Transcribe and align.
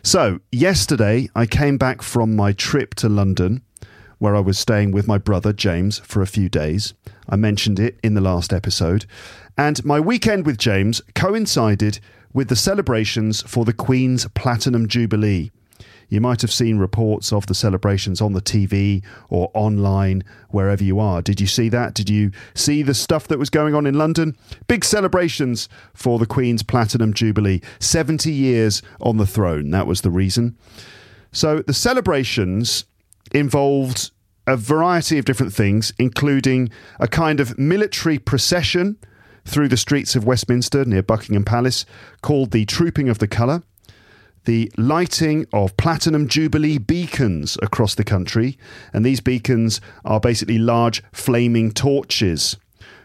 So, 0.03 0.39
yesterday 0.51 1.29
I 1.35 1.45
came 1.45 1.77
back 1.77 2.01
from 2.01 2.35
my 2.35 2.53
trip 2.53 2.95
to 2.95 3.09
London, 3.09 3.61
where 4.17 4.35
I 4.35 4.39
was 4.39 4.57
staying 4.57 4.91
with 4.91 5.07
my 5.07 5.17
brother 5.17 5.53
James 5.53 5.99
for 5.99 6.21
a 6.21 6.27
few 6.27 6.49
days. 6.49 6.93
I 7.29 7.35
mentioned 7.35 7.79
it 7.79 7.99
in 8.03 8.13
the 8.13 8.21
last 8.21 8.53
episode. 8.53 9.05
And 9.57 9.83
my 9.85 9.99
weekend 9.99 10.45
with 10.45 10.57
James 10.57 11.01
coincided 11.15 11.99
with 12.33 12.47
the 12.47 12.55
celebrations 12.55 13.41
for 13.43 13.65
the 13.65 13.73
Queen's 13.73 14.27
Platinum 14.29 14.87
Jubilee. 14.87 15.51
You 16.11 16.19
might 16.19 16.41
have 16.41 16.51
seen 16.51 16.77
reports 16.77 17.31
of 17.31 17.47
the 17.47 17.55
celebrations 17.55 18.19
on 18.19 18.33
the 18.33 18.41
TV 18.41 19.01
or 19.29 19.49
online, 19.53 20.25
wherever 20.49 20.83
you 20.83 20.99
are. 20.99 21.21
Did 21.21 21.39
you 21.39 21.47
see 21.47 21.69
that? 21.69 21.93
Did 21.93 22.09
you 22.09 22.31
see 22.53 22.83
the 22.83 22.93
stuff 22.93 23.29
that 23.29 23.39
was 23.39 23.49
going 23.49 23.73
on 23.73 23.87
in 23.87 23.97
London? 23.97 24.35
Big 24.67 24.83
celebrations 24.83 25.69
for 25.93 26.19
the 26.19 26.25
Queen's 26.25 26.63
Platinum 26.63 27.13
Jubilee. 27.13 27.61
70 27.79 28.29
years 28.29 28.81
on 28.99 29.15
the 29.15 29.25
throne. 29.25 29.71
That 29.71 29.87
was 29.87 30.01
the 30.01 30.11
reason. 30.11 30.57
So 31.31 31.61
the 31.61 31.73
celebrations 31.73 32.83
involved 33.33 34.11
a 34.45 34.57
variety 34.57 35.17
of 35.17 35.23
different 35.23 35.53
things, 35.53 35.93
including 35.97 36.71
a 36.99 37.07
kind 37.07 37.39
of 37.39 37.57
military 37.57 38.19
procession 38.19 38.97
through 39.45 39.69
the 39.69 39.77
streets 39.77 40.13
of 40.17 40.25
Westminster 40.25 40.83
near 40.83 41.03
Buckingham 41.03 41.45
Palace 41.45 41.85
called 42.21 42.51
the 42.51 42.65
Trooping 42.65 43.07
of 43.07 43.19
the 43.19 43.29
Colour, 43.29 43.63
the 44.45 44.71
lighting 44.77 45.45
of 45.53 45.77
platinum 45.77 46.27
jubilee 46.27 46.77
beacons 46.77 47.57
across 47.61 47.95
the 47.95 48.03
country, 48.03 48.57
and 48.93 49.05
these 49.05 49.19
beacons 49.19 49.81
are 50.03 50.19
basically 50.19 50.57
large 50.57 51.03
flaming 51.11 51.71
torches 51.71 52.57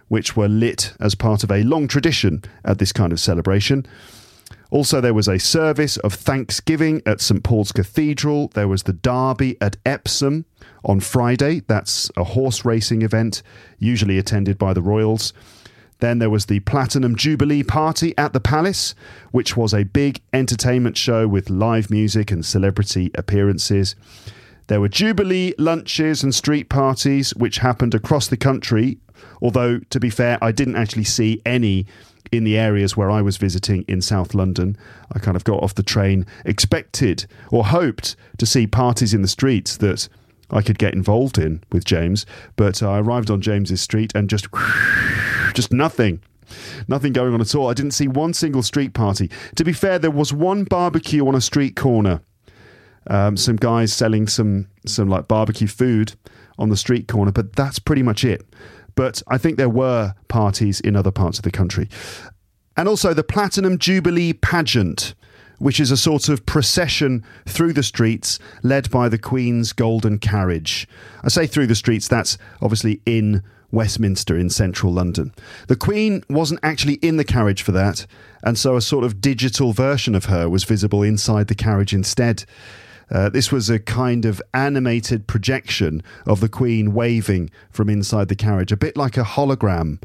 which 0.09 0.37
were 0.37 0.49
lit 0.49 0.93
as 1.01 1.15
part 1.15 1.43
of 1.43 1.51
a 1.51 1.65
long 1.65 1.89
tradition 1.89 2.43
at 2.65 2.79
this 2.79 2.93
kind 2.93 3.13
of 3.13 3.21
celebration. 3.21 3.85
Also, 4.71 5.01
there 5.01 5.15
was 5.15 5.29
a 5.29 5.39
service 5.39 5.97
of 5.99 6.15
Thanksgiving 6.15 7.01
at 7.07 7.21
St 7.21 7.43
Paul's 7.43 7.73
Cathedral. 7.73 8.49
There 8.49 8.69
was 8.69 8.83
the 8.83 8.93
Derby 8.93 9.57
at 9.61 9.77
Epsom 9.85 10.45
on 10.85 11.01
Friday. 11.01 11.63
That's 11.67 12.11
a 12.17 12.25
horse 12.25 12.65
racing 12.65 13.03
event, 13.03 13.43
usually 13.79 14.19
attended 14.19 14.59
by 14.59 14.73
the 14.73 14.83
Royals. 14.83 15.33
Then 16.01 16.19
there 16.19 16.31
was 16.31 16.47
the 16.47 16.61
Platinum 16.61 17.17
Jubilee 17.17 17.63
Party 17.63 18.15
at 18.19 18.33
the 18.33 18.41
Palace, 18.41 18.95
which 19.31 19.57
was 19.57 19.73
a 19.73 19.85
big 19.85 20.21
entertainment 20.33 20.97
show 20.97 21.27
with 21.27 21.49
live 21.49 21.91
music 21.91 22.31
and 22.31 22.45
celebrity 22.45 23.11
appearances. 23.15 23.97
There 24.67 24.81
were 24.81 24.89
Jubilee 24.89 25.55
lunches 25.59 26.23
and 26.23 26.35
street 26.35 26.69
parties, 26.69 27.35
which 27.35 27.59
happened 27.59 27.95
across 27.95 28.27
the 28.27 28.37
country. 28.37 28.99
Although, 29.41 29.79
to 29.91 30.01
be 30.01 30.11
fair, 30.11 30.39
I 30.43 30.53
didn't 30.53 30.77
actually 30.77 31.05
see 31.05 31.41
any 31.47 31.87
in 32.33 32.45
the 32.45 32.59
areas 32.59 32.97
where 32.97 33.11
I 33.11 33.23
was 33.23 33.37
visiting 33.37 33.85
in 33.89 34.03
South 34.03 34.35
London. 34.35 34.77
I 35.13 35.19
kind 35.21 35.37
of 35.37 35.45
got 35.45 35.63
off 35.63 35.75
the 35.75 35.83
train, 35.83 36.27
expected 36.45 37.27
or 37.51 37.67
hoped 37.67 38.17
to 38.39 38.47
see 38.47 38.67
parties 38.67 39.15
in 39.15 39.23
the 39.23 39.29
streets 39.29 39.77
that 39.79 40.09
I 40.51 40.63
could 40.63 40.79
get 40.79 40.95
involved 40.95 41.39
in 41.39 41.63
with 41.73 41.85
James, 41.85 42.25
but 42.57 42.83
I 42.83 42.99
arrived 42.99 43.31
on 43.31 43.41
James's 43.41 43.81
street 43.81 44.13
and 44.15 44.29
just 44.31 44.47
just 45.55 45.73
nothing. 45.73 46.21
Nothing 46.87 47.13
going 47.13 47.35
on 47.35 47.41
at 47.41 47.55
all. 47.55 47.69
I 47.69 47.75
didn't 47.75 47.91
see 47.93 48.07
one 48.07 48.33
single 48.33 48.63
street 48.63 48.95
party. 48.95 49.31
To 49.57 49.65
be 49.65 49.73
fair, 49.73 49.99
there 49.99 50.11
was 50.11 50.33
one 50.33 50.65
barbecue 50.65 51.27
on 51.27 51.35
a 51.35 51.41
street 51.41 51.75
corner. 51.75 52.21
Um, 53.09 53.37
some 53.37 53.57
guys 53.57 53.93
selling 53.93 54.27
some 54.27 54.69
some 54.85 55.09
like 55.09 55.29
barbecue 55.29 55.67
food 55.67 56.15
on 56.59 56.69
the 56.69 56.77
street 56.77 57.09
corner, 57.09 57.33
but 57.33 57.55
that's 57.55 57.79
pretty 57.79 58.03
much 58.03 58.25
it. 58.25 58.45
But 58.95 59.23
I 59.29 59.39
think 59.39 59.57
there 59.57 59.69
were 59.69 60.15
parties 60.29 60.81
in 60.81 60.97
other 60.97 61.11
parts 61.11 61.39
of 61.39 61.45
the 61.45 61.51
country. 61.51 61.89
And 62.77 62.89
also 62.89 63.15
the 63.15 63.25
Platinum 63.25 63.79
Jubilee 63.79 64.33
pageant, 64.33 65.15
which 65.59 65.81
is 65.81 65.91
a 65.91 65.97
sort 65.97 66.29
of 66.29 66.47
procession 66.47 67.25
through 67.47 67.73
the 67.73 67.83
streets 67.83 68.39
led 68.63 68.91
by 68.91 69.09
the 69.09 69.19
Queen's 69.19 69.73
Golden 69.73 70.19
Carriage. 70.19 70.89
I 71.23 71.29
say 71.29 71.47
through 71.47 71.67
the 71.67 71.75
streets, 71.75 72.09
that's 72.09 72.39
obviously 72.61 73.01
in 73.07 73.43
Westminster 73.73 74.39
in 74.39 74.49
central 74.49 74.93
London. 74.93 75.35
The 75.69 75.77
Queen 75.77 76.25
wasn't 76.31 76.61
actually 76.63 76.95
in 76.95 77.17
the 77.17 77.25
carriage 77.25 77.63
for 77.63 77.73
that, 77.73 78.07
and 78.43 78.59
so 78.59 78.77
a 78.77 78.81
sort 78.81 79.05
of 79.05 79.21
digital 79.21 79.73
version 79.73 80.15
of 80.15 80.27
her 80.27 80.49
was 80.49 80.65
visible 80.65 81.03
inside 81.03 81.49
the 81.49 81.55
carriage 81.55 81.93
instead. 81.93 82.45
Uh, 83.11 83.29
this 83.29 83.53
was 83.53 83.69
a 83.71 83.79
kind 83.79 84.25
of 84.25 84.43
animated 84.55 85.27
projection 85.27 86.03
of 86.27 86.41
the 86.41 86.49
Queen 86.49 86.93
waving 86.93 87.51
from 87.71 87.89
inside 87.89 88.29
the 88.29 88.35
carriage, 88.35 88.73
a 88.73 88.77
bit 88.77 88.97
like 88.97 89.17
a 89.17 89.23
hologram, 89.23 90.03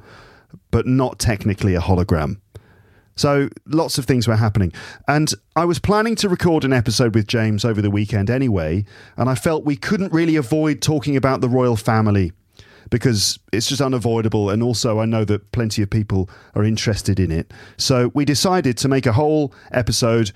but 0.69 0.85
not 0.85 1.17
technically 1.17 1.73
a 1.73 1.81
hologram. 1.81 2.40
So 3.21 3.49
lots 3.67 3.99
of 3.99 4.05
things 4.05 4.27
were 4.27 4.35
happening. 4.35 4.73
And 5.07 5.31
I 5.55 5.63
was 5.65 5.77
planning 5.77 6.15
to 6.15 6.27
record 6.27 6.65
an 6.65 6.73
episode 6.73 7.13
with 7.13 7.27
James 7.27 7.63
over 7.63 7.79
the 7.79 7.91
weekend 7.91 8.31
anyway, 8.31 8.83
and 9.15 9.29
I 9.29 9.35
felt 9.35 9.63
we 9.63 9.75
couldn't 9.75 10.11
really 10.11 10.35
avoid 10.35 10.81
talking 10.81 11.15
about 11.15 11.39
the 11.39 11.47
royal 11.47 11.75
family 11.75 12.31
because 12.89 13.37
it's 13.53 13.69
just 13.69 13.79
unavoidable. 13.79 14.49
And 14.49 14.63
also, 14.63 14.99
I 14.99 15.05
know 15.05 15.23
that 15.25 15.51
plenty 15.51 15.83
of 15.83 15.89
people 15.91 16.31
are 16.55 16.63
interested 16.63 17.19
in 17.19 17.31
it. 17.31 17.53
So 17.77 18.11
we 18.15 18.25
decided 18.25 18.75
to 18.77 18.87
make 18.87 19.05
a 19.05 19.13
whole 19.13 19.53
episode 19.71 20.31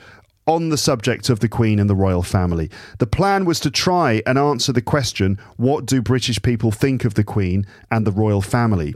on 0.48 0.70
the 0.70 0.78
subject 0.78 1.30
of 1.30 1.40
the 1.40 1.50
Queen 1.50 1.80
and 1.80 1.90
the 1.90 1.96
royal 1.96 2.24
family. 2.24 2.70
The 3.00 3.08
plan 3.08 3.46
was 3.46 3.60
to 3.62 3.72
try 3.72 4.22
and 4.26 4.38
answer 4.38 4.72
the 4.72 4.82
question 4.82 5.40
what 5.58 5.86
do 5.86 6.02
British 6.02 6.42
people 6.42 6.72
think 6.72 7.06
of 7.06 7.16
the 7.16 7.24
Queen 7.24 7.66
and 7.92 8.06
the 8.06 8.12
royal 8.12 8.42
family? 8.42 8.96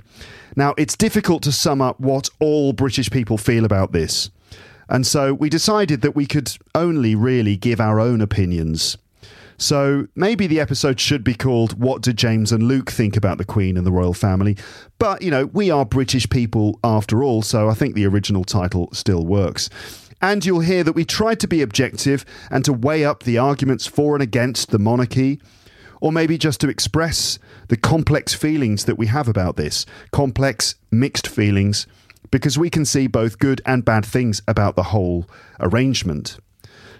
Now, 0.55 0.73
it's 0.77 0.97
difficult 0.97 1.43
to 1.43 1.51
sum 1.51 1.81
up 1.81 1.99
what 1.99 2.29
all 2.39 2.73
British 2.73 3.09
people 3.09 3.37
feel 3.37 3.65
about 3.65 3.91
this. 3.91 4.29
And 4.89 5.05
so 5.05 5.33
we 5.33 5.49
decided 5.49 6.01
that 6.01 6.15
we 6.15 6.25
could 6.25 6.51
only 6.73 7.13
really 7.15 7.55
give 7.55 7.79
our 7.79 7.99
own 7.99 8.21
opinions. 8.21 8.97
So 9.57 10.07
maybe 10.15 10.47
the 10.47 10.59
episode 10.59 10.99
should 11.01 11.23
be 11.23 11.33
called 11.33 11.81
What 11.81 12.01
Do 12.01 12.13
James 12.13 12.53
and 12.53 12.63
Luke 12.63 12.89
Think 12.89 13.17
About 13.17 13.37
the 13.37 13.45
Queen 13.45 13.75
and 13.75 13.85
the 13.85 13.91
Royal 13.91 14.13
Family? 14.13 14.57
But, 14.99 15.21
you 15.21 15.29
know, 15.29 15.47
we 15.47 15.69
are 15.69 15.85
British 15.85 16.29
people 16.29 16.79
after 16.81 17.23
all, 17.23 17.41
so 17.41 17.69
I 17.69 17.73
think 17.73 17.93
the 17.93 18.07
original 18.07 18.45
title 18.45 18.89
still 18.93 19.25
works. 19.25 19.69
And 20.21 20.45
you'll 20.45 20.59
hear 20.59 20.83
that 20.83 20.93
we 20.93 21.05
tried 21.05 21.39
to 21.41 21.47
be 21.47 21.61
objective 21.61 22.25
and 22.51 22.65
to 22.65 22.73
weigh 22.73 23.05
up 23.05 23.23
the 23.23 23.37
arguments 23.37 23.87
for 23.87 24.15
and 24.15 24.23
against 24.23 24.71
the 24.71 24.79
monarchy, 24.79 25.41
or 26.01 26.11
maybe 26.11 26.37
just 26.37 26.59
to 26.61 26.69
express 26.69 27.39
the 27.67 27.77
complex 27.77 28.33
feelings 28.33 28.85
that 28.85 28.97
we 28.97 29.07
have 29.07 29.27
about 29.27 29.55
this 29.55 29.85
complex, 30.11 30.75
mixed 30.91 31.27
feelings, 31.27 31.87
because 32.31 32.57
we 32.57 32.69
can 32.69 32.85
see 32.85 33.07
both 33.07 33.39
good 33.39 33.61
and 33.65 33.85
bad 33.85 34.05
things 34.05 34.41
about 34.47 34.75
the 34.75 34.83
whole 34.83 35.25
arrangement. 35.59 36.37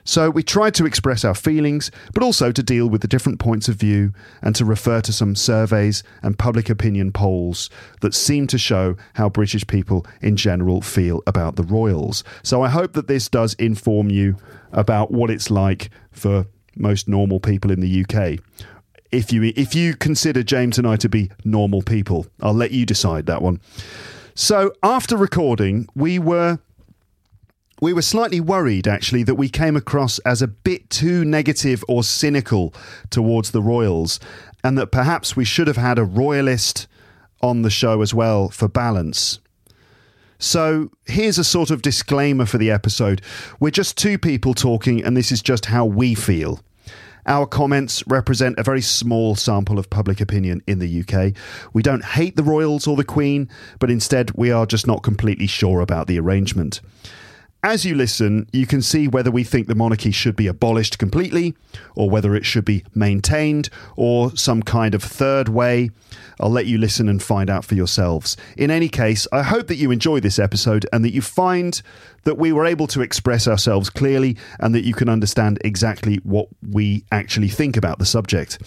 So 0.09 0.31
we 0.31 0.41
tried 0.41 0.73
to 0.73 0.87
express 0.87 1.23
our 1.23 1.35
feelings, 1.35 1.91
but 2.15 2.23
also 2.23 2.51
to 2.51 2.63
deal 2.63 2.89
with 2.89 3.01
the 3.01 3.07
different 3.07 3.37
points 3.37 3.69
of 3.69 3.75
view 3.75 4.11
and 4.41 4.55
to 4.55 4.65
refer 4.65 5.01
to 5.01 5.13
some 5.13 5.35
surveys 5.35 6.01
and 6.23 6.35
public 6.35 6.67
opinion 6.67 7.11
polls 7.11 7.69
that 8.01 8.15
seem 8.15 8.47
to 8.47 8.57
show 8.57 8.95
how 9.13 9.29
British 9.29 9.67
people 9.67 10.07
in 10.19 10.35
general 10.35 10.81
feel 10.81 11.21
about 11.27 11.57
the 11.57 11.63
royals. 11.63 12.23
So 12.41 12.63
I 12.63 12.69
hope 12.69 12.93
that 12.93 13.07
this 13.07 13.29
does 13.29 13.53
inform 13.59 14.09
you 14.09 14.35
about 14.71 15.11
what 15.11 15.29
it's 15.29 15.51
like 15.51 15.91
for 16.09 16.47
most 16.75 17.07
normal 17.07 17.39
people 17.39 17.69
in 17.69 17.79
the 17.79 18.03
UK. 18.03 18.39
If 19.11 19.31
you 19.31 19.53
if 19.55 19.75
you 19.75 19.95
consider 19.95 20.41
James 20.41 20.79
and 20.79 20.87
I 20.87 20.95
to 20.95 21.09
be 21.09 21.29
normal 21.45 21.83
people, 21.83 22.25
I'll 22.41 22.55
let 22.55 22.71
you 22.71 22.83
decide 22.83 23.27
that 23.27 23.43
one. 23.43 23.61
So 24.33 24.73
after 24.81 25.15
recording, 25.15 25.87
we 25.93 26.17
were 26.17 26.57
we 27.81 27.93
were 27.93 28.01
slightly 28.01 28.39
worried 28.39 28.87
actually 28.87 29.23
that 29.23 29.35
we 29.35 29.49
came 29.49 29.75
across 29.75 30.19
as 30.19 30.41
a 30.41 30.47
bit 30.47 30.89
too 30.89 31.23
negative 31.23 31.83
or 31.87 32.03
cynical 32.03 32.73
towards 33.09 33.51
the 33.51 33.61
royals, 33.61 34.19
and 34.63 34.77
that 34.77 34.91
perhaps 34.91 35.35
we 35.35 35.45
should 35.45 35.67
have 35.67 35.77
had 35.77 35.97
a 35.97 36.03
royalist 36.03 36.87
on 37.41 37.61
the 37.61 37.69
show 37.69 38.01
as 38.01 38.13
well 38.13 38.49
for 38.49 38.67
balance. 38.67 39.39
So 40.37 40.89
here's 41.05 41.37
a 41.37 41.43
sort 41.43 41.69
of 41.69 41.81
disclaimer 41.81 42.45
for 42.45 42.57
the 42.57 42.71
episode. 42.71 43.21
We're 43.59 43.71
just 43.71 43.97
two 43.97 44.17
people 44.17 44.53
talking, 44.53 45.03
and 45.03 45.15
this 45.15 45.31
is 45.31 45.41
just 45.41 45.65
how 45.65 45.85
we 45.85 46.15
feel. 46.15 46.61
Our 47.25 47.45
comments 47.45 48.03
represent 48.07 48.57
a 48.57 48.63
very 48.63 48.81
small 48.81 49.35
sample 49.35 49.77
of 49.77 49.89
public 49.89 50.21
opinion 50.21 50.63
in 50.65 50.79
the 50.79 51.01
UK. 51.01 51.33
We 51.73 51.83
don't 51.83 52.03
hate 52.03 52.37
the 52.37 52.43
royals 52.43 52.87
or 52.87 52.95
the 52.95 53.03
Queen, 53.03 53.49
but 53.79 53.91
instead 53.91 54.31
we 54.35 54.49
are 54.51 54.65
just 54.65 54.87
not 54.87 55.03
completely 55.03 55.45
sure 55.45 55.81
about 55.81 56.07
the 56.07 56.19
arrangement. 56.19 56.79
As 57.61 57.83
you 57.83 57.93
listen, 57.93 58.47
you 58.53 58.65
can 58.65 58.81
see 58.81 59.09
whether 59.09 59.29
we 59.29 59.43
think 59.43 59.67
the 59.67 59.75
monarchy 59.75 60.11
should 60.11 60.37
be 60.37 60.47
abolished 60.47 60.97
completely, 60.97 61.55
or 61.93 62.09
whether 62.09 62.33
it 62.33 62.45
should 62.45 62.63
be 62.63 62.85
maintained, 62.95 63.69
or 63.97 64.33
some 64.37 64.63
kind 64.63 64.95
of 64.95 65.03
third 65.03 65.49
way. 65.49 65.89
I'll 66.39 66.49
let 66.49 66.67
you 66.67 66.77
listen 66.77 67.09
and 67.09 67.21
find 67.21 67.49
out 67.49 67.65
for 67.65 67.75
yourselves. 67.75 68.37
In 68.55 68.71
any 68.71 68.87
case, 68.87 69.27
I 69.33 69.43
hope 69.43 69.67
that 69.67 69.75
you 69.75 69.91
enjoy 69.91 70.21
this 70.21 70.39
episode 70.39 70.85
and 70.93 71.03
that 71.03 71.13
you 71.13 71.21
find 71.21 71.81
that 72.23 72.37
we 72.37 72.53
were 72.53 72.65
able 72.65 72.87
to 72.87 73.01
express 73.01 73.45
ourselves 73.45 73.89
clearly 73.89 74.37
and 74.61 74.73
that 74.73 74.85
you 74.85 74.93
can 74.93 75.09
understand 75.09 75.59
exactly 75.65 76.15
what 76.23 76.47
we 76.65 77.03
actually 77.11 77.49
think 77.49 77.75
about 77.75 77.99
the 77.99 78.05
subject. 78.05 78.57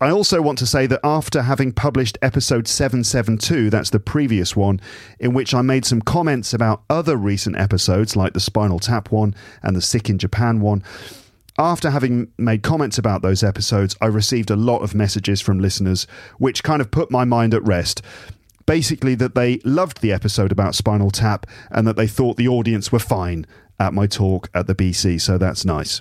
I 0.00 0.10
also 0.10 0.42
want 0.42 0.58
to 0.58 0.66
say 0.66 0.86
that 0.88 1.00
after 1.04 1.42
having 1.42 1.72
published 1.72 2.18
episode 2.20 2.66
772, 2.66 3.70
that's 3.70 3.90
the 3.90 4.00
previous 4.00 4.56
one, 4.56 4.80
in 5.20 5.32
which 5.32 5.54
I 5.54 5.62
made 5.62 5.84
some 5.84 6.02
comments 6.02 6.52
about 6.52 6.82
other 6.90 7.16
recent 7.16 7.56
episodes 7.56 8.16
like 8.16 8.32
the 8.32 8.40
Spinal 8.40 8.80
Tap 8.80 9.12
one 9.12 9.34
and 9.62 9.76
the 9.76 9.80
Sick 9.80 10.10
in 10.10 10.18
Japan 10.18 10.60
one, 10.60 10.82
after 11.58 11.90
having 11.90 12.32
made 12.36 12.64
comments 12.64 12.98
about 12.98 13.22
those 13.22 13.44
episodes, 13.44 13.94
I 14.00 14.06
received 14.06 14.50
a 14.50 14.56
lot 14.56 14.80
of 14.80 14.94
messages 14.94 15.40
from 15.40 15.60
listeners, 15.60 16.06
which 16.38 16.64
kind 16.64 16.80
of 16.80 16.90
put 16.90 17.12
my 17.12 17.24
mind 17.24 17.54
at 17.54 17.62
rest. 17.62 18.02
Basically, 18.66 19.14
that 19.14 19.36
they 19.36 19.58
loved 19.58 20.00
the 20.00 20.12
episode 20.12 20.50
about 20.50 20.74
Spinal 20.74 21.12
Tap 21.12 21.46
and 21.70 21.86
that 21.86 21.96
they 21.96 22.08
thought 22.08 22.36
the 22.36 22.48
audience 22.48 22.90
were 22.90 22.98
fine 22.98 23.46
at 23.78 23.94
my 23.94 24.06
talk 24.06 24.50
at 24.54 24.66
the 24.66 24.74
BC, 24.74 25.20
so 25.20 25.38
that's 25.38 25.64
nice. 25.64 26.00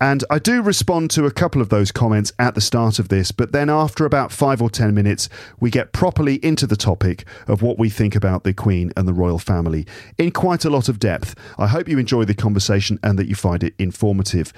And 0.00 0.22
I 0.30 0.38
do 0.38 0.62
respond 0.62 1.10
to 1.12 1.26
a 1.26 1.32
couple 1.32 1.60
of 1.60 1.70
those 1.70 1.90
comments 1.90 2.32
at 2.38 2.54
the 2.54 2.60
start 2.60 3.00
of 3.00 3.08
this, 3.08 3.32
but 3.32 3.50
then 3.50 3.68
after 3.68 4.04
about 4.04 4.30
five 4.30 4.62
or 4.62 4.70
ten 4.70 4.94
minutes, 4.94 5.28
we 5.58 5.70
get 5.70 5.92
properly 5.92 6.36
into 6.44 6.68
the 6.68 6.76
topic 6.76 7.24
of 7.48 7.62
what 7.62 7.80
we 7.80 7.90
think 7.90 8.14
about 8.14 8.44
the 8.44 8.54
Queen 8.54 8.92
and 8.96 9.08
the 9.08 9.12
royal 9.12 9.40
family 9.40 9.86
in 10.16 10.30
quite 10.30 10.64
a 10.64 10.70
lot 10.70 10.88
of 10.88 11.00
depth. 11.00 11.34
I 11.58 11.66
hope 11.66 11.88
you 11.88 11.98
enjoy 11.98 12.24
the 12.24 12.34
conversation 12.34 13.00
and 13.02 13.18
that 13.18 13.26
you 13.26 13.34
find 13.34 13.64
it 13.64 13.74
informative. 13.78 14.52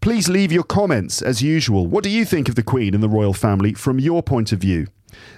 Please 0.00 0.28
leave 0.28 0.50
your 0.50 0.64
comments 0.64 1.22
as 1.22 1.40
usual. 1.40 1.86
What 1.86 2.02
do 2.02 2.10
you 2.10 2.24
think 2.24 2.48
of 2.48 2.56
the 2.56 2.62
Queen 2.62 2.92
and 2.92 3.02
the 3.02 3.08
royal 3.08 3.34
family 3.34 3.74
from 3.74 4.00
your 4.00 4.24
point 4.24 4.50
of 4.50 4.58
view? 4.58 4.88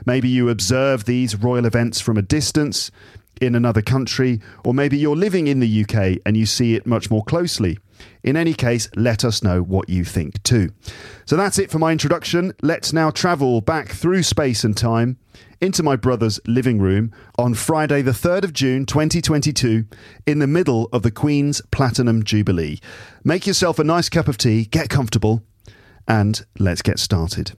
Maybe 0.07 0.29
you 0.29 0.49
observe 0.49 1.05
these 1.05 1.37
royal 1.37 1.67
events 1.67 2.01
from 2.01 2.17
a 2.17 2.23
distance 2.23 2.91
in 3.43 3.55
another 3.55 3.83
country, 3.83 4.41
or 4.65 4.73
maybe 4.73 4.97
you're 4.97 5.17
living 5.17 5.49
in 5.49 5.61
the 5.61 5.85
UK 5.85 6.19
and 6.25 6.37
you 6.37 6.47
see 6.47 6.75
it 6.75 6.87
much 6.87 7.11
more 7.11 7.25
closely. 7.25 7.79
In 8.23 8.37
any 8.37 8.55
case, 8.55 8.89
let 8.97 9.25
us 9.25 9.43
know 9.43 9.63
what 9.63 9.89
you 9.89 10.05
think 10.05 10.43
too. 10.43 10.71
So 11.25 11.37
that's 11.37 11.59
it 11.59 11.71
for 11.71 11.79
my 11.79 11.93
introduction. 11.93 12.53
Let's 12.63 12.93
now 12.93 13.11
travel 13.11 13.61
back 13.61 13.89
through 13.89 14.23
space 14.23 14.65
and 14.65 14.77
time 14.77 15.19
into 15.61 15.83
my 15.83 15.97
brother's 15.97 16.41
living 16.47 16.81
room 16.81 17.13
on 17.39 17.55
Friday, 17.55 18.03
the 18.03 18.11
3rd 18.13 18.45
of 18.45 18.53
June 18.53 18.87
2022, 18.87 19.87
in 20.27 20.39
the 20.39 20.47
middle 20.47 20.89
of 20.93 21.03
the 21.03 21.11
Queen's 21.11 21.61
Platinum 21.71 22.25
Jubilee. 22.25 22.81
Make 23.25 23.47
yourself 23.47 23.79
a 23.79 23.85
nice 23.85 24.09
cup 24.09 24.29
of 24.29 24.39
tea, 24.39 24.65
get 24.65 24.89
comfortable, 24.89 25.43
and 26.09 26.45
let's 26.59 26.83
get 26.83 26.99
started. 26.99 27.53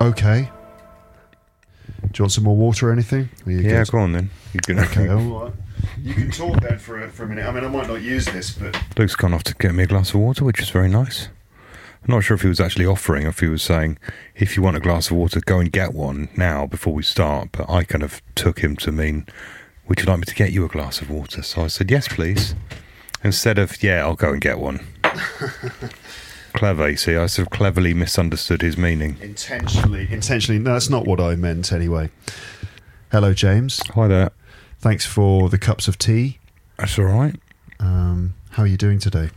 Okay. 0.00 0.50
Do 2.02 2.18
you 2.18 2.22
want 2.24 2.32
some 2.32 2.44
more 2.44 2.56
water 2.56 2.88
or 2.88 2.92
anything? 2.92 3.28
Are 3.46 3.50
you 3.52 3.60
Yeah, 3.60 3.84
good? 3.84 3.92
go 3.92 3.98
on 3.98 4.12
then. 4.12 4.30
You 4.52 4.60
can, 4.60 4.78
Okay, 4.78 5.08
all 5.08 5.44
right. 5.44 5.52
You 6.02 6.14
can 6.14 6.30
talk 6.30 6.60
then 6.60 6.78
for 6.78 7.02
a, 7.02 7.08
for 7.08 7.24
a 7.24 7.28
minute. 7.28 7.46
I 7.46 7.52
mean, 7.52 7.64
I 7.64 7.68
might 7.68 7.88
not 7.88 8.02
use 8.02 8.24
this, 8.26 8.50
but 8.52 8.78
Luke's 8.98 9.16
gone 9.16 9.34
off 9.34 9.44
to 9.44 9.54
get 9.54 9.74
me 9.74 9.84
a 9.84 9.86
glass 9.86 10.10
of 10.14 10.20
water, 10.20 10.44
which 10.44 10.60
is 10.60 10.70
very 10.70 10.88
nice. 10.88 11.28
I'm 12.06 12.14
not 12.14 12.20
sure 12.24 12.34
if 12.36 12.42
he 12.42 12.48
was 12.48 12.60
actually 12.60 12.86
offering, 12.86 13.26
if 13.26 13.40
he 13.40 13.48
was 13.48 13.62
saying, 13.62 13.98
if 14.36 14.56
you 14.56 14.62
want 14.62 14.76
a 14.76 14.80
glass 14.80 15.10
of 15.10 15.16
water, 15.16 15.40
go 15.44 15.58
and 15.58 15.72
get 15.72 15.92
one 15.92 16.28
now 16.36 16.66
before 16.66 16.92
we 16.94 17.02
start. 17.02 17.48
But 17.52 17.68
I 17.68 17.82
kind 17.84 18.04
of 18.04 18.22
took 18.34 18.60
him 18.60 18.76
to 18.76 18.92
mean, 18.92 19.26
would 19.88 20.00
you 20.00 20.06
like 20.06 20.18
me 20.20 20.24
to 20.26 20.34
get 20.34 20.52
you 20.52 20.64
a 20.64 20.68
glass 20.68 21.00
of 21.00 21.10
water? 21.10 21.42
So 21.42 21.62
I 21.64 21.66
said, 21.66 21.90
yes, 21.90 22.06
please. 22.08 22.54
Instead 23.24 23.58
of, 23.58 23.82
yeah, 23.82 24.00
I'll 24.04 24.14
go 24.14 24.32
and 24.32 24.40
get 24.40 24.58
one. 24.58 24.86
Clever, 26.56 26.88
you 26.88 26.96
see. 26.96 27.16
I 27.16 27.26
sort 27.26 27.46
of 27.46 27.50
cleverly 27.52 27.92
misunderstood 27.92 28.62
his 28.62 28.78
meaning. 28.78 29.18
intentionally, 29.20 30.08
intentionally, 30.10 30.58
no, 30.58 30.72
that's 30.72 30.88
not 30.88 31.06
what 31.06 31.20
I 31.20 31.36
meant 31.36 31.70
anyway. 31.70 32.10
Hello, 33.12 33.34
James. 33.34 33.80
Hi 33.94 34.08
there. 34.08 34.30
Thanks 34.78 35.04
for 35.04 35.50
the 35.50 35.58
cups 35.58 35.86
of 35.86 35.98
tea. 35.98 36.38
That's 36.78 36.98
all 36.98 37.04
right. 37.04 37.36
Um, 37.78 38.34
how 38.50 38.62
are 38.62 38.66
you 38.66 38.78
doing 38.78 38.98
today? 38.98 39.28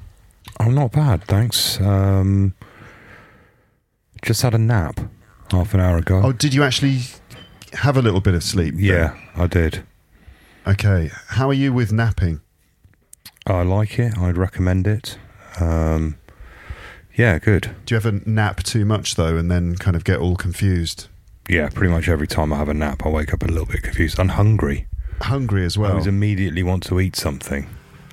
I'm 0.61 0.73
not 0.73 0.93
bad, 0.93 1.25
thanks. 1.25 1.79
Um, 1.81 2.53
just 4.21 4.41
had 4.41 4.53
a 4.53 4.57
nap 4.57 4.99
half 5.51 5.73
an 5.73 5.81
hour 5.81 5.97
ago. 5.97 6.21
Oh, 6.23 6.31
did 6.31 6.53
you 6.53 6.63
actually 6.63 6.99
have 7.73 7.97
a 7.97 8.01
little 8.01 8.21
bit 8.21 8.33
of 8.33 8.43
sleep? 8.43 8.75
then? 8.75 8.83
yeah, 8.83 9.17
I 9.35 9.47
did. 9.47 9.83
Okay. 10.65 11.11
How 11.29 11.49
are 11.49 11.53
you 11.53 11.73
with 11.73 11.91
napping? 11.91 12.39
I 13.45 13.63
like 13.63 13.99
it. 13.99 14.17
I'd 14.17 14.37
recommend 14.37 14.87
it. 14.87 15.17
Um, 15.59 16.18
yeah, 17.19 17.37
good. 17.37 17.75
Do 17.85 17.93
you 17.93 17.97
ever 17.97 18.13
nap 18.25 18.63
too 18.63 18.85
much 18.85 19.15
though, 19.15 19.35
and 19.35 19.51
then 19.51 19.75
kind 19.75 19.95
of 19.97 20.05
get 20.05 20.19
all 20.19 20.37
confused? 20.37 21.07
Yeah, 21.49 21.67
pretty 21.67 21.91
much 21.91 22.07
every 22.07 22.27
time 22.27 22.53
I 22.53 22.57
have 22.57 22.69
a 22.69 22.73
nap, 22.73 23.05
I 23.05 23.09
wake 23.09 23.33
up 23.33 23.43
a 23.43 23.47
little 23.47 23.65
bit 23.65 23.83
confused 23.83 24.17
and 24.19 24.31
hungry. 24.31 24.87
Hungry 25.21 25.65
as 25.65 25.77
well. 25.77 25.87
I 25.87 25.89
well. 25.89 25.97
always 25.97 26.07
immediately 26.07 26.63
want 26.63 26.83
to 26.83 26.99
eat 27.01 27.17
something, 27.17 27.67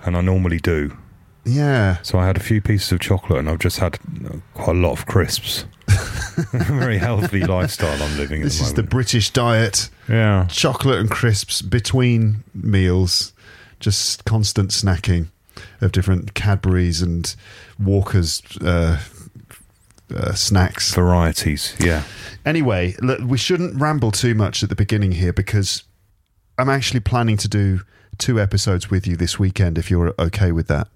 and 0.04 0.16
I 0.16 0.20
normally 0.22 0.58
do. 0.58 0.96
yeah. 1.44 2.02
So 2.02 2.18
I 2.18 2.26
had 2.26 2.36
a 2.36 2.40
few 2.40 2.60
pieces 2.60 2.90
of 2.90 2.98
chocolate, 3.00 3.38
and 3.38 3.48
I've 3.48 3.60
just 3.60 3.78
had 3.78 3.98
uh, 4.24 4.38
quite 4.54 4.76
a 4.76 4.80
lot 4.80 4.92
of 4.92 5.06
crisps. 5.06 5.66
Very 6.52 6.98
healthy 6.98 7.44
lifestyle 7.46 8.02
I'm 8.02 8.16
living 8.18 8.42
This 8.42 8.60
at 8.60 8.64
is 8.64 8.68
the 8.70 8.76
the 8.76 8.82
moment. 8.82 8.90
British 8.90 9.30
diet: 9.30 9.88
yeah, 10.08 10.46
chocolate 10.50 10.98
and 10.98 11.08
crisps 11.10 11.62
between 11.62 12.42
meals, 12.54 13.32
just 13.78 14.24
constant 14.24 14.70
snacking 14.70 15.28
of 15.80 15.92
different 15.92 16.34
Cadbury's 16.34 17.02
and 17.02 17.34
Walker's 17.78 18.42
uh, 18.58 19.00
uh, 20.14 20.32
snacks. 20.34 20.94
varieties. 20.94 21.74
Yeah, 21.78 22.02
Anyway, 22.46 22.94
look, 23.02 23.18
we 23.20 23.36
shouldn't 23.36 23.78
ramble 23.80 24.12
too 24.12 24.32
much 24.32 24.62
at 24.62 24.68
the 24.68 24.76
beginning 24.76 25.10
here 25.10 25.32
because 25.32 25.82
I'm 26.56 26.70
actually 26.70 27.00
planning 27.00 27.36
to 27.38 27.48
do 27.48 27.80
two 28.18 28.40
episodes 28.40 28.88
with 28.88 29.04
you 29.04 29.16
this 29.16 29.36
weekend 29.36 29.76
if 29.76 29.90
you're 29.90 30.14
okay 30.16 30.52
with 30.52 30.68
that. 30.68 30.86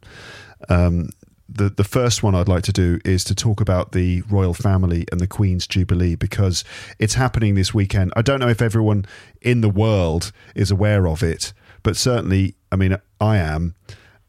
Um, 0.69 1.11
the 1.49 1.69
the 1.69 1.83
first 1.83 2.23
one 2.23 2.37
I'd 2.37 2.47
like 2.47 2.63
to 2.65 2.73
do 2.73 3.01
is 3.05 3.25
to 3.25 3.35
talk 3.35 3.61
about 3.61 3.91
the 3.91 4.23
royal 4.31 4.55
family 4.55 5.07
and 5.11 5.21
the 5.21 5.27
Queen's 5.27 5.67
Jubilee 5.67 6.15
because 6.15 6.63
it's 7.01 7.15
happening 7.15 7.57
this 7.57 7.75
weekend. 7.75 8.13
I 8.15 8.23
don't 8.23 8.39
know 8.39 8.49
if 8.49 8.63
everyone 8.63 9.05
in 9.43 9.61
the 9.61 9.69
world 9.69 10.31
is 10.55 10.71
aware 10.71 11.09
of 11.09 11.25
it, 11.25 11.53
but 11.83 11.97
certainly, 11.97 12.55
I 12.71 12.77
mean, 12.77 12.97
I 13.21 13.39
am. 13.39 13.75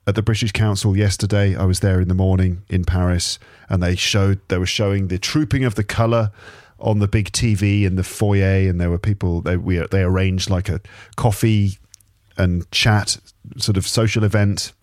At 0.08 0.16
the 0.16 0.24
British 0.24 0.52
Council 0.52 0.98
yesterday, 0.98 1.56
I 1.56 1.66
was 1.66 1.82
there 1.82 2.02
in 2.02 2.08
the 2.08 2.16
morning 2.16 2.64
in 2.70 2.86
Paris, 2.86 3.38
and 3.70 3.84
they 3.84 3.96
showed 3.96 4.40
they 4.48 4.58
were 4.58 4.66
showing 4.66 5.08
the 5.08 5.20
trooping 5.20 5.64
of 5.64 5.76
the 5.76 5.84
colour 5.84 6.32
on 6.80 6.98
the 6.98 7.08
big 7.08 7.32
TV 7.32 7.84
in 7.84 7.96
the 7.96 8.04
foyer, 8.04 8.68
and 8.68 8.82
there 8.82 8.90
were 8.90 8.98
people. 8.98 9.42
They 9.42 9.58
we 9.58 9.78
they 9.92 10.02
arranged 10.02 10.50
like 10.50 10.70
a 10.70 10.82
coffee 11.18 11.78
and 12.36 12.70
chat 12.72 13.18
sort 13.58 13.78
of 13.78 13.88
social 13.88 14.24
event, 14.24 14.74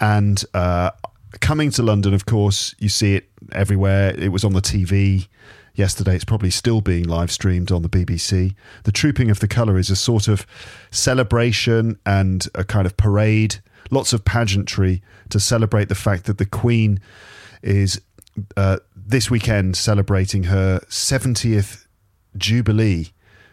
and 0.00 0.42
uh, 0.52 0.90
coming 1.38 1.70
to 1.70 1.82
London, 1.82 2.12
of 2.12 2.26
course, 2.26 2.74
you 2.78 2.88
see 2.88 3.14
it 3.14 3.28
everywhere. 3.52 4.14
It 4.18 4.32
was 4.32 4.44
on 4.44 4.52
the 4.52 4.60
TV 4.60 5.28
yesterday. 5.74 6.16
It's 6.16 6.24
probably 6.24 6.50
still 6.50 6.80
being 6.80 7.04
live 7.04 7.30
streamed 7.30 7.70
on 7.70 7.82
the 7.82 7.88
BBC. 7.88 8.54
The 8.82 8.92
Trooping 8.92 9.30
of 9.30 9.40
the 9.40 9.48
Colour 9.48 9.78
is 9.78 9.90
a 9.90 9.96
sort 9.96 10.26
of 10.26 10.46
celebration 10.90 11.98
and 12.04 12.46
a 12.54 12.64
kind 12.64 12.86
of 12.86 12.96
parade, 12.96 13.60
lots 13.90 14.12
of 14.12 14.24
pageantry 14.24 15.02
to 15.28 15.40
celebrate 15.40 15.88
the 15.88 15.94
fact 15.94 16.24
that 16.24 16.38
the 16.38 16.46
Queen 16.46 17.00
is 17.62 18.00
uh, 18.56 18.78
this 18.94 19.30
weekend 19.30 19.76
celebrating 19.76 20.44
her 20.44 20.80
70th 20.88 21.86
Jubilee. 22.36 23.08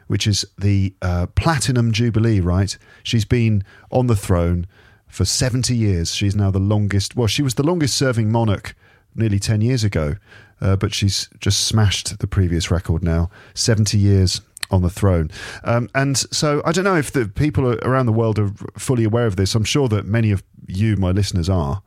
Which 0.07 0.25
is 0.25 0.46
the 0.57 0.96
uh, 1.01 1.27
Platinum 1.36 1.91
Jubilee, 1.91 2.39
right? 2.39 2.77
She's 3.03 3.25
been 3.25 3.65
on 3.91 4.07
the 4.07 4.15
throne 4.15 4.65
for 5.05 5.25
70 5.25 5.75
years. 5.75 6.15
She's 6.15 6.34
now 6.34 6.50
the 6.50 6.60
longest, 6.60 7.17
well, 7.17 7.27
she 7.27 7.41
was 7.41 7.55
the 7.55 7.63
longest 7.63 7.98
serving 7.98 8.31
monarch 8.31 8.74
nearly 9.15 9.39
10 9.39 9.62
years 9.62 9.84
ago, 9.84 10.15
uh, 10.62 10.75
but 10.75 10.93
she's 10.93 11.29
just 11.39 11.65
smashed 11.65 12.19
the 12.19 12.27
previous 12.27 12.72
record 12.72 13.03
now 13.03 13.29
70 13.53 13.98
years 13.98 14.41
on 14.71 14.81
the 14.81 14.89
throne. 14.89 15.31
Um, 15.63 15.89
and 15.95 16.17
so 16.17 16.62
I 16.65 16.71
don't 16.71 16.83
know 16.83 16.95
if 16.95 17.12
the 17.12 17.27
people 17.27 17.74
around 17.83 18.05
the 18.05 18.12
world 18.12 18.39
are 18.39 18.51
fully 18.77 19.03
aware 19.03 19.25
of 19.25 19.36
this. 19.36 19.55
I'm 19.55 19.63
sure 19.63 19.88
that 19.89 20.05
many 20.05 20.31
of 20.31 20.43
you, 20.67 20.95
my 20.97 21.12
listeners, 21.12 21.50
are 21.50 21.81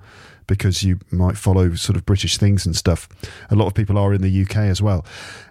because 0.46 0.82
you 0.82 0.99
might 1.12 1.37
follow 1.37 1.75
sort 1.75 1.96
of 1.96 2.04
British 2.04 2.37
things 2.37 2.66
and 2.66 2.75
stuff. 2.75 3.08
A 3.50 3.54
lot 3.54 3.66
of 3.66 3.75
people 3.75 3.96
are 3.96 4.12
in 4.12 4.20
the 4.20 4.42
UK 4.42 4.56
as 4.56 4.82
well. 4.82 5.06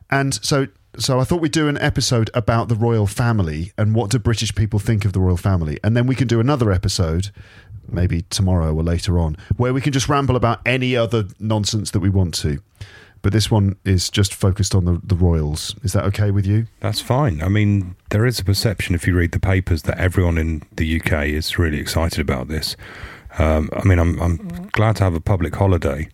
And 0.09 0.33
so 0.43 0.67
so 0.97 1.19
I 1.19 1.23
thought 1.23 1.39
we'd 1.39 1.51
do 1.51 1.67
an 1.67 1.77
episode 1.77 2.31
about 2.33 2.67
the 2.67 2.75
royal 2.75 3.05
family 3.07 3.71
and 3.77 3.93
what 3.93 4.09
do 4.09 4.19
British 4.19 4.53
people 4.55 4.79
think 4.79 5.05
of 5.05 5.13
the 5.13 5.19
royal 5.19 5.37
family. 5.37 5.79
And 5.83 5.95
then 5.95 6.07
we 6.07 6.15
can 6.15 6.27
do 6.27 6.39
another 6.39 6.71
episode 6.71 7.29
maybe 7.87 8.23
tomorrow 8.29 8.73
or 8.73 8.83
later 8.83 9.17
on 9.17 9.35
where 9.57 9.73
we 9.73 9.81
can 9.81 9.93
just 9.93 10.09
ramble 10.09 10.35
about 10.35 10.59
any 10.65 10.95
other 10.95 11.25
nonsense 11.39 11.91
that 11.91 11.99
we 11.99 12.09
want 12.09 12.33
to. 12.35 12.59
But 13.21 13.33
this 13.33 13.51
one 13.51 13.75
is 13.85 14.09
just 14.09 14.33
focused 14.33 14.73
on 14.73 14.85
the, 14.85 15.01
the 15.03 15.15
royals. 15.15 15.75
Is 15.83 15.93
that 15.93 16.05
okay 16.05 16.31
with 16.31 16.45
you? 16.45 16.67
That's 16.79 17.01
fine. 17.01 17.41
I 17.41 17.49
mean, 17.49 17.95
there 18.11 18.25
is 18.25 18.39
a 18.39 18.45
perception 18.45 18.95
if 18.95 19.05
you 19.05 19.15
read 19.15 19.31
the 19.31 19.39
papers 19.39 19.83
that 19.83 19.97
everyone 19.97 20.37
in 20.37 20.63
the 20.75 20.99
UK 20.99 21.25
is 21.25 21.57
really 21.59 21.79
excited 21.79 22.19
about 22.19 22.47
this. 22.47 22.75
Um, 23.37 23.69
I 23.73 23.83
mean, 23.83 23.99
I'm, 23.99 24.19
I'm 24.21 24.69
glad 24.71 24.95
to 24.97 25.03
have 25.03 25.13
a 25.13 25.19
public 25.19 25.55
holiday 25.55 26.09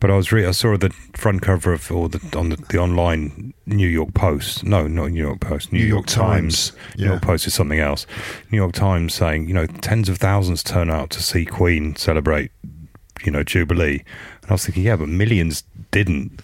but 0.00 0.10
I 0.10 0.16
was 0.16 0.32
re- 0.32 0.46
I 0.46 0.50
saw 0.50 0.76
the 0.76 0.90
front 1.14 1.42
cover 1.42 1.72
of 1.72 1.90
or 1.90 2.08
the 2.08 2.20
on 2.36 2.50
the, 2.50 2.56
the 2.56 2.78
online 2.78 3.54
New 3.66 3.88
York 3.88 4.14
Post. 4.14 4.64
No, 4.64 4.86
not 4.86 5.10
New 5.10 5.22
York 5.22 5.40
Post. 5.40 5.72
New, 5.72 5.80
New 5.80 5.84
York, 5.84 6.10
York 6.10 6.28
Times. 6.28 6.70
Times. 6.70 6.78
Yeah. 6.96 7.04
New 7.04 7.10
York 7.12 7.22
Post 7.22 7.46
is 7.46 7.54
something 7.54 7.78
else. 7.78 8.06
New 8.50 8.56
York 8.56 8.72
Times 8.72 9.14
saying 9.14 9.48
you 9.48 9.54
know 9.54 9.66
tens 9.66 10.08
of 10.08 10.18
thousands 10.18 10.62
turn 10.62 10.90
out 10.90 11.10
to 11.10 11.22
see 11.22 11.44
Queen 11.44 11.96
celebrate 11.96 12.50
you 13.26 13.32
know 13.32 13.42
Jubilee, 13.42 14.04
and 14.42 14.50
I 14.50 14.54
was 14.54 14.64
thinking 14.64 14.84
yeah, 14.84 14.96
but 14.96 15.08
millions 15.08 15.64
didn't. 15.90 16.40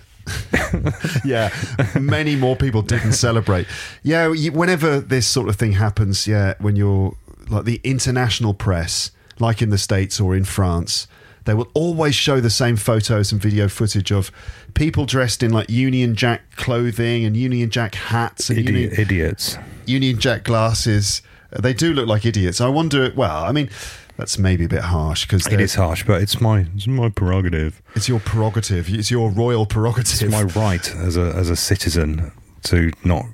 yeah, 1.25 1.51
many 1.99 2.37
more 2.37 2.57
people 2.57 2.83
didn't 2.83 3.13
celebrate. 3.13 3.67
Yeah, 4.03 4.33
you, 4.33 4.53
whenever 4.53 5.01
this 5.01 5.27
sort 5.27 5.49
of 5.49 5.57
thing 5.57 5.73
happens, 5.73 6.27
yeah, 6.27 6.55
when 6.59 6.77
you're 6.77 7.17
like 7.49 7.65
the 7.65 7.81
international 7.83 8.55
press, 8.55 9.11
like 9.39 9.61
in 9.61 9.71
the 9.71 9.79
States 9.79 10.21
or 10.21 10.37
in 10.37 10.45
France, 10.45 11.09
they 11.45 11.55
will 11.55 11.71
always 11.75 12.15
show 12.15 12.41
the 12.41 12.51
same 12.51 12.77
photos 12.77 13.33
and 13.33 13.41
video 13.41 13.69
footage 13.69 14.13
of 14.13 14.31
people 14.75 15.07
dressed 15.07 15.43
in 15.43 15.53
like 15.53 15.71
Union 15.71 16.15
Jack 16.15 16.57
clothing 16.57 17.25
and 17.25 17.37
Union 17.37 17.71
Jack 17.71 17.95
hats 17.95 18.51
and 18.51 18.59
Union, 18.59 18.93
idiots. 18.97 19.57
Union 19.87 20.19
Jack 20.19 20.45
glasses. 20.45 21.23
They 21.59 21.73
do 21.73 21.93
look 21.93 22.07
like 22.07 22.25
idiots. 22.25 22.61
I 22.61 22.69
wonder. 22.69 23.13
Well, 23.17 23.45
I 23.45 23.53
mean, 23.53 23.71
that's 24.21 24.39
maybe 24.39 24.65
a 24.67 24.69
bit 24.69 24.83
harsh 24.83 25.25
because 25.27 25.47
It 25.47 25.61
is 25.61 25.75
harsh, 25.75 26.05
but 26.05 26.23
it's 26.23 26.41
my 26.41 26.67
it's 26.77 26.87
my 26.87 27.09
prerogative. 27.09 27.83
it's 27.95 28.09
your 28.09 28.21
prerogative. 28.21 28.89
It's 28.89 29.11
your 29.11 29.31
royal 29.31 29.67
prerogative. 29.67 30.23
It's 30.23 30.33
my 30.33 30.43
right 30.63 30.95
as 30.97 31.17
a 31.17 31.33
as 31.35 31.49
a 31.51 31.57
citizen 31.57 32.31
to 32.65 32.91
not 33.05 33.25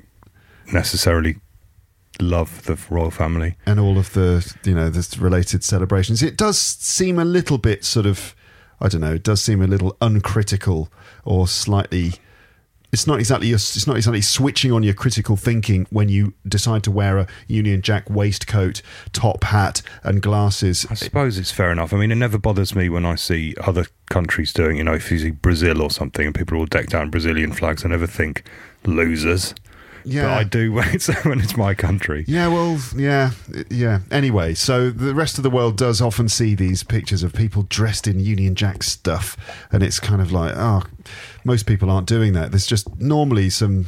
necessarily 0.72 1.36
love 2.20 2.62
the 2.64 2.78
royal 2.88 3.10
family. 3.10 3.56
and 3.66 3.78
all 3.78 3.98
of 3.98 4.12
the 4.14 4.54
you 4.64 4.74
know 4.74 4.88
the 4.88 5.16
related 5.20 5.62
celebrations. 5.64 6.22
It 6.22 6.36
does 6.36 6.58
seem 6.58 7.18
a 7.18 7.24
little 7.24 7.58
bit 7.58 7.84
sort 7.84 8.06
of 8.06 8.34
I 8.80 8.88
don't 8.88 9.00
know. 9.00 9.14
It 9.14 9.22
does 9.22 9.40
seem 9.42 9.62
a 9.62 9.66
little 9.66 9.96
uncritical 10.00 10.90
or 11.24 11.48
slightly. 11.48 12.14
It's 12.96 13.06
not 13.06 13.18
exactly 13.18 13.48
your, 13.48 13.56
it's 13.56 13.86
not 13.86 13.96
exactly 13.98 14.22
switching 14.22 14.72
on 14.72 14.82
your 14.82 14.94
critical 14.94 15.36
thinking 15.36 15.86
when 15.90 16.08
you 16.08 16.32
decide 16.48 16.82
to 16.84 16.90
wear 16.90 17.18
a 17.18 17.26
Union 17.46 17.82
Jack 17.82 18.08
waistcoat, 18.08 18.80
top 19.12 19.44
hat, 19.44 19.82
and 20.02 20.22
glasses. 20.22 20.86
I 20.88 20.94
suppose 20.94 21.36
it's 21.36 21.50
fair 21.50 21.70
enough. 21.70 21.92
I 21.92 21.98
mean, 21.98 22.10
it 22.10 22.14
never 22.14 22.38
bothers 22.38 22.74
me 22.74 22.88
when 22.88 23.04
I 23.04 23.16
see 23.16 23.54
other 23.60 23.84
countries 24.08 24.50
doing, 24.54 24.78
you 24.78 24.84
know, 24.84 24.94
if 24.94 25.10
you 25.12 25.18
see 25.18 25.30
Brazil 25.30 25.82
or 25.82 25.90
something 25.90 26.24
and 26.24 26.34
people 26.34 26.56
are 26.56 26.60
all 26.60 26.64
decked 26.64 26.94
out 26.94 27.02
in 27.02 27.10
Brazilian 27.10 27.52
flags, 27.52 27.84
I 27.84 27.88
never 27.88 28.06
think 28.06 28.44
losers. 28.86 29.54
Yeah, 30.06 30.22
But 30.22 30.32
I 30.32 30.44
do 30.44 30.72
when 30.72 30.88
it's, 30.88 31.08
when 31.24 31.40
it's 31.40 31.56
my 31.58 31.74
country. 31.74 32.24
Yeah, 32.26 32.48
well, 32.48 32.78
yeah, 32.96 33.32
yeah. 33.68 34.00
Anyway, 34.10 34.54
so 34.54 34.90
the 34.90 35.14
rest 35.14 35.36
of 35.36 35.42
the 35.42 35.50
world 35.50 35.76
does 35.76 36.00
often 36.00 36.30
see 36.30 36.54
these 36.54 36.82
pictures 36.82 37.22
of 37.22 37.34
people 37.34 37.64
dressed 37.64 38.06
in 38.06 38.20
Union 38.20 38.54
Jack 38.54 38.84
stuff, 38.84 39.36
and 39.70 39.82
it's 39.82 40.00
kind 40.00 40.22
of 40.22 40.32
like, 40.32 40.54
oh, 40.56 40.84
most 41.46 41.64
people 41.66 41.90
aren't 41.90 42.06
doing 42.08 42.32
that. 42.34 42.50
There's 42.50 42.66
just 42.66 42.98
normally 43.00 43.48
some. 43.50 43.86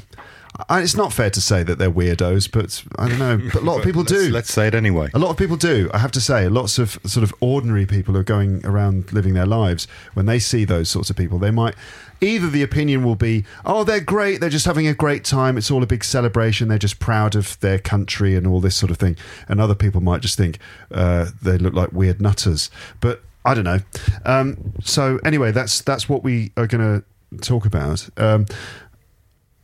I, 0.68 0.80
it's 0.80 0.96
not 0.96 1.12
fair 1.12 1.30
to 1.30 1.40
say 1.40 1.62
that 1.62 1.78
they're 1.78 1.90
weirdos, 1.90 2.50
but 2.50 2.82
I 2.98 3.08
don't 3.08 3.18
know. 3.18 3.50
But 3.52 3.62
a 3.62 3.64
lot 3.64 3.78
of 3.78 3.84
people 3.88 4.00
let's- 4.02 4.12
do. 4.12 4.30
Let's 4.30 4.52
say 4.52 4.66
it 4.66 4.74
anyway. 4.74 5.10
A 5.14 5.18
lot 5.18 5.30
of 5.30 5.36
people 5.36 5.56
do. 5.56 5.90
I 5.92 5.98
have 5.98 6.10
to 6.12 6.20
say, 6.20 6.48
lots 6.48 6.78
of 6.78 6.98
sort 7.04 7.22
of 7.22 7.32
ordinary 7.40 7.84
people 7.86 8.14
who 8.14 8.20
are 8.20 8.24
going 8.24 8.64
around 8.64 9.12
living 9.12 9.34
their 9.34 9.46
lives. 9.46 9.86
When 10.14 10.26
they 10.26 10.38
see 10.38 10.64
those 10.64 10.88
sorts 10.88 11.10
of 11.10 11.16
people, 11.16 11.38
they 11.38 11.50
might 11.52 11.74
either 12.20 12.48
the 12.48 12.62
opinion 12.64 13.04
will 13.04 13.14
be, 13.14 13.44
"Oh, 13.64 13.84
they're 13.84 14.00
great. 14.00 14.40
They're 14.40 14.50
just 14.50 14.66
having 14.66 14.88
a 14.88 14.94
great 14.94 15.22
time. 15.24 15.58
It's 15.58 15.70
all 15.70 15.82
a 15.82 15.86
big 15.86 16.02
celebration. 16.02 16.66
They're 16.68 16.78
just 16.78 16.98
proud 16.98 17.36
of 17.36 17.60
their 17.60 17.78
country 17.78 18.34
and 18.34 18.46
all 18.46 18.60
this 18.60 18.74
sort 18.74 18.90
of 18.90 18.96
thing." 18.96 19.16
And 19.48 19.60
other 19.60 19.74
people 19.76 20.00
might 20.00 20.22
just 20.22 20.36
think 20.38 20.58
uh, 20.90 21.26
they 21.42 21.58
look 21.58 21.74
like 21.74 21.92
weird 21.92 22.20
nutters. 22.20 22.70
But 23.00 23.22
I 23.44 23.54
don't 23.54 23.64
know. 23.64 23.80
Um, 24.24 24.72
so 24.82 25.20
anyway, 25.24 25.52
that's 25.52 25.82
that's 25.82 26.08
what 26.08 26.24
we 26.24 26.50
are 26.56 26.66
going 26.66 26.80
to 26.82 27.04
talk 27.40 27.66
about. 27.66 28.08
Um, 28.16 28.46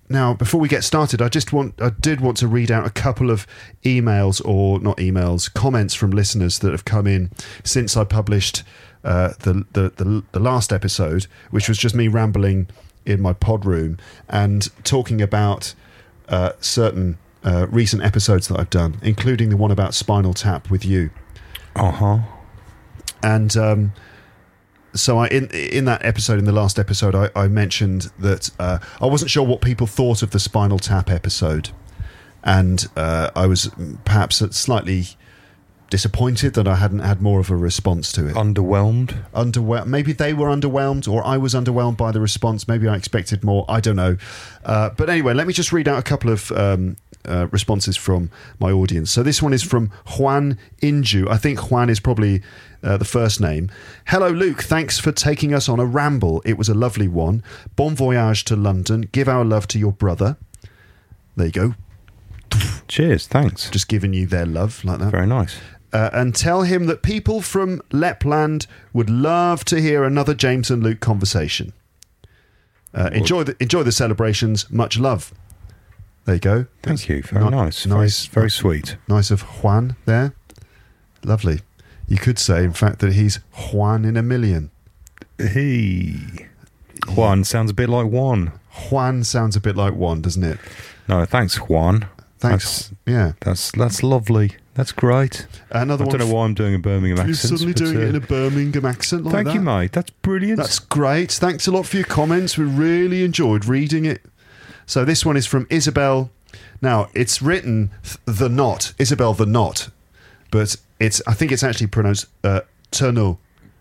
now, 0.09 0.35
before 0.35 0.61
we 0.61 0.69
get 0.69 0.85
started, 0.85 1.23
I 1.23 1.29
just 1.29 1.53
want 1.53 1.81
I 1.81 1.91
did 1.91 2.21
want 2.21 2.37
to 2.39 2.47
read 2.49 2.71
out 2.71 2.87
a 2.87 2.91
couple 2.91 3.31
of 3.31 3.47
emails 3.85 4.45
or 4.45 4.79
not 4.81 4.99
emails, 4.99 5.53
comments 5.53 5.95
from 5.95 6.11
listeners 6.11 6.59
that 6.59 6.73
have 6.73 6.85
come 6.85 7.07
in 7.07 7.31
since 7.65 7.97
I 7.97 8.05
published 8.05 8.63
uh, 9.03 9.33
the, 9.41 9.65
the 9.73 9.93
the 9.97 10.23
the 10.33 10.41
last 10.41 10.73
episode, 10.73 11.27
which 11.51 11.69
was 11.69 11.79
just 11.79 11.95
me 11.95 12.07
rambling 12.09 12.69
in 13.07 13.21
my 13.21 13.33
pod 13.33 13.65
room 13.65 13.99
and 14.29 14.69
talking 14.85 15.21
about 15.23 15.75
uh, 16.29 16.53
certain 16.61 17.17
uh, 17.43 17.67
recent 17.71 18.03
episodes 18.03 18.49
that 18.49 18.59
I've 18.59 18.71
done, 18.71 18.99
including 19.03 19.49
the 19.49 19.57
one 19.57 19.71
about 19.71 19.95
Spinal 19.95 20.33
Tap 20.35 20.71
with 20.71 20.85
you 20.85 21.11
Uh 21.77 21.91
huh. 21.91 22.19
and 23.23 23.55
um, 23.57 23.93
so 24.95 25.19
I 25.19 25.27
in 25.29 25.49
in 25.51 25.85
that 25.87 26.05
episode, 26.05 26.39
in 26.39 26.45
the 26.45 26.53
last 26.53 26.79
episode, 26.79 27.15
I, 27.15 27.31
I 27.35 27.49
mentioned 27.49 28.11
that 28.19 28.51
uh, 28.59 28.79
I 29.01 29.07
wasn't 29.07 29.31
sure 29.31 29.45
what 29.45 29.61
people 29.61 29.87
thought 29.87 30.23
of 30.23 30.31
the 30.31 30.41
Spinal 30.41 30.79
Tap 30.79 31.11
episode, 31.11 31.71
and 32.43 32.87
uh, 32.97 33.31
I 33.35 33.47
was 33.47 33.71
perhaps 34.05 34.37
slightly 34.57 35.09
disappointed 35.91 36.55
that 36.55 36.67
I 36.67 36.77
hadn't 36.77 37.01
had 37.01 37.23
more 37.23 37.39
of 37.41 37.51
a 37.51 37.57
response 37.57 38.11
to 38.13 38.27
it. 38.27 38.35
Underwhelmed. 38.35 39.25
Underwhelmed. 39.33 39.87
Maybe 39.87 40.13
they 40.13 40.33
were 40.33 40.49
underwhelmed, 40.49 41.07
or 41.07 41.25
I 41.25 41.37
was 41.37 41.55
underwhelmed 41.55 41.97
by 41.97 42.11
the 42.11 42.21
response. 42.21 42.67
Maybe 42.67 42.89
I 42.89 42.97
expected 42.97 43.45
more. 43.45 43.65
I 43.69 43.81
don't 43.81 43.97
know. 43.97 44.17
Uh, 44.65 44.91
but 44.91 45.09
anyway, 45.09 45.35
let 45.35 45.47
me 45.47 45.53
just 45.53 45.73
read 45.73 45.87
out 45.87 45.99
a 45.99 46.03
couple 46.03 46.31
of 46.31 46.51
um, 46.53 46.97
uh, 47.27 47.47
responses 47.51 47.97
from 47.97 48.31
my 48.59 48.73
audience. 48.73 49.11
So 49.11 49.23
this 49.23 49.41
one 49.43 49.53
is 49.53 49.63
from 49.63 49.91
Juan 50.19 50.59
Inju. 50.83 51.29
I 51.29 51.37
think 51.37 51.71
Juan 51.71 51.91
is 51.91 52.01
probably 52.01 52.43
uh, 52.85 52.97
the 52.99 53.05
first 53.05 53.41
name. 53.41 53.71
Hello, 54.07 54.29
Luke. 54.29 54.63
Thanks 54.63 54.99
for 54.99 55.11
taking 55.11 55.53
us 55.55 55.69
on 55.69 55.81
a 55.81 55.87
ramble. 55.87 56.43
It 56.45 56.57
was 56.59 56.69
a 56.69 56.75
lovely 56.75 57.09
one. 57.09 57.43
Bon 57.77 57.95
voyage 57.97 58.45
to 58.45 58.57
London. 58.57 59.09
Give 59.13 59.29
our 59.29 59.45
love 59.45 59.67
to 59.69 59.79
your 59.79 59.93
brother. 59.93 60.37
There 61.37 61.47
you 61.47 61.53
go. 61.53 61.75
Cheers. 62.87 63.27
Thanks. 63.27 63.71
Just 63.71 63.89
giving 63.89 64.13
you 64.13 64.27
their 64.27 64.47
love 64.47 64.85
like 64.85 64.99
that. 65.01 65.11
Very 65.11 65.27
nice. 65.27 65.57
uh, 65.93 66.11
and 66.13 66.35
tell 66.35 66.63
him 66.63 66.87
that 66.87 67.03
people 67.03 67.41
from 67.41 67.81
Lapland 67.91 68.67
would 68.93 69.11
love 69.11 69.65
to 69.67 69.81
hear 69.81 70.05
another 70.05 70.35
James 70.35 70.71
and 70.71 70.83
Luke 70.83 71.01
conversation. 71.01 71.73
Uh, 72.93 73.11
enjoy 73.13 73.43
the 73.43 73.57
enjoy 73.61 73.83
the 73.83 73.91
celebrations. 73.91 74.71
Much 74.71 74.99
love. 74.99 75.33
There 76.27 76.37
you 76.37 76.41
go. 76.41 76.67
Thank 76.83 77.09
you. 77.09 77.23
Very 77.23 77.45
Ni- 77.45 77.51
nice. 77.51 77.87
nice. 77.87 78.27
Very, 78.27 78.43
very 78.43 78.51
sweet. 78.51 78.97
Nice 79.09 79.31
of 79.33 79.43
Juan 79.43 79.97
there. 80.05 80.33
Lovely. 81.25 81.61
You 82.15 82.21
could 82.21 82.39
say, 82.39 82.63
in 82.63 82.73
fact, 82.73 83.01
that 83.01 83.15
he's 83.15 83.41
Juan 83.73 84.05
in 84.05 84.17
a 84.17 84.23
million. 84.23 84.71
He. 85.37 86.21
Juan 87.09 87.43
sounds 87.43 87.73
a 87.73 87.75
bit 87.75 87.89
like 87.89 88.07
Juan. 88.07 88.53
Juan 88.89 89.25
sounds 89.25 89.57
a 89.57 89.61
bit 89.61 89.75
like 89.75 89.95
one, 89.95 90.23
doesn't 90.23 90.45
it? 90.45 90.61
No, 91.09 91.25
thanks, 91.25 91.57
Juan. 91.57 92.07
Thanks. 92.39 92.93
yeah. 93.05 93.33
That's 93.41 93.73
that's 93.73 94.05
lovely. 94.05 94.53
That's 94.75 94.93
great. 94.93 95.49
Another 95.73 96.05
I 96.05 96.09
don't 96.09 96.21
know 96.21 96.33
why 96.33 96.45
I'm 96.45 96.55
doing 96.55 96.77
a 96.77 96.79
Birmingham 96.79 97.19
accent. 97.19 97.27
You're 97.27 97.59
suddenly 97.59 97.73
but, 97.73 97.79
doing 97.79 97.97
it 97.97 98.09
in 98.11 98.15
uh, 98.15 98.19
a 98.19 98.21
Birmingham 98.21 98.85
accent 98.85 99.25
like 99.25 99.35
Thank 99.35 99.47
that. 99.49 99.55
you, 99.55 99.61
mate. 99.61 99.91
That's 99.91 100.11
brilliant. 100.11 100.59
That's 100.59 100.79
great. 100.79 101.33
Thanks 101.33 101.67
a 101.67 101.73
lot 101.73 101.85
for 101.85 101.97
your 101.97 102.07
comments. 102.07 102.57
We 102.57 102.65
really 102.65 103.25
enjoyed 103.25 103.65
reading 103.65 104.05
it. 104.05 104.23
So 104.87 105.05
this 105.05 105.27
one 105.27 105.37
is 105.37 105.47
from 105.47 105.67
Isabel. 105.69 106.31
Now 106.81 107.09
it's 107.13 107.43
written 107.43 107.91
th- 108.05 108.19
the 108.25 108.49
not 108.49 108.93
Isabel 108.99 109.35
the 109.35 109.47
not, 109.47 109.91
but 110.53 110.77
it's 111.01 111.21
I 111.27 111.35
think 111.35 111.53
it's 111.53 111.63
actually 111.63 111.89
pronounced 111.89 112.27
uh, 112.43 112.61
Turnot, 112.91 113.39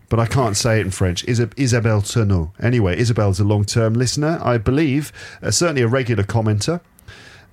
but 0.10 0.20
I 0.20 0.26
can't 0.26 0.56
say 0.58 0.80
it 0.80 0.86
in 0.86 0.92
French. 0.92 1.24
Is 1.26 1.40
Isabel 1.58 2.02
Turnot. 2.02 2.52
Anyway, 2.60 2.98
Isabel's 2.98 3.40
a 3.40 3.44
long 3.44 3.66
term 3.66 3.94
listener, 3.94 4.40
I 4.44 4.58
believe, 4.58 5.12
uh, 5.42 5.52
certainly 5.52 5.82
a 5.82 5.88
regular 5.88 6.24
commenter. 6.24 6.82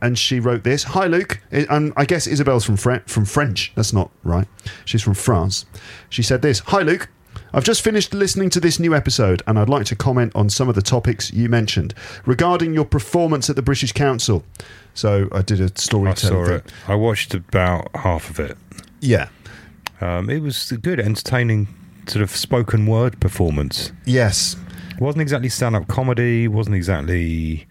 And 0.03 0.19
she 0.19 0.41
wrote 0.41 0.65
this 0.65 0.85
Hi, 0.85 1.07
Luke. 1.07 1.41
I- 1.53 1.67
And 1.69 1.93
I 1.95 2.07
guess 2.07 2.27
Isabelle's 2.27 2.65
from, 2.65 2.79
Fre- 2.79 3.05
from 3.07 3.27
French. 3.27 3.71
That's 3.75 3.93
not 3.93 4.11
right. 4.25 4.49
She's 4.87 5.03
from 5.03 5.13
France. 5.13 5.67
She 6.09 6.23
said 6.23 6.41
this 6.41 6.61
Hi, 6.69 6.81
Luke. 6.81 7.09
I've 7.53 7.65
just 7.65 7.83
finished 7.83 8.15
listening 8.15 8.49
to 8.51 8.61
this 8.61 8.79
new 8.81 8.95
episode 8.95 9.43
and 9.47 9.59
I'd 9.59 9.69
like 9.69 9.85
to 9.87 9.97
comment 9.97 10.33
on 10.35 10.49
some 10.49 10.69
of 10.71 10.75
the 10.75 10.83
topics 10.83 11.33
you 11.33 11.49
mentioned 11.51 11.95
regarding 12.25 12.73
your 12.73 12.85
performance 12.85 13.51
at 13.51 13.57
the 13.57 13.63
British 13.63 13.93
Council. 13.93 14.43
So 14.95 15.29
I 15.33 15.43
did 15.43 15.61
a 15.61 15.65
I 15.65 15.67
saw 15.67 15.73
storytelling 15.77 16.47
thing. 16.47 16.55
it. 16.55 16.73
I 16.89 16.95
watched 16.95 17.35
about 17.35 17.89
half 17.95 18.31
of 18.31 18.41
it. 18.41 18.57
Yeah. 19.01 19.29
Um, 20.01 20.31
it 20.31 20.41
was 20.41 20.71
a 20.73 20.77
good, 20.77 21.01
entertaining 21.01 21.69
sort 22.07 22.23
of 22.23 22.31
spoken 22.31 22.87
word 22.87 23.21
performance. 23.21 23.93
Yes. 24.05 24.57
It 24.93 25.01
wasn't 25.01 25.23
exactly 25.23 25.49
stand 25.49 25.77
up 25.77 25.89
comedy, 25.89 26.49
wasn't 26.49 26.77
exactly 26.77 27.67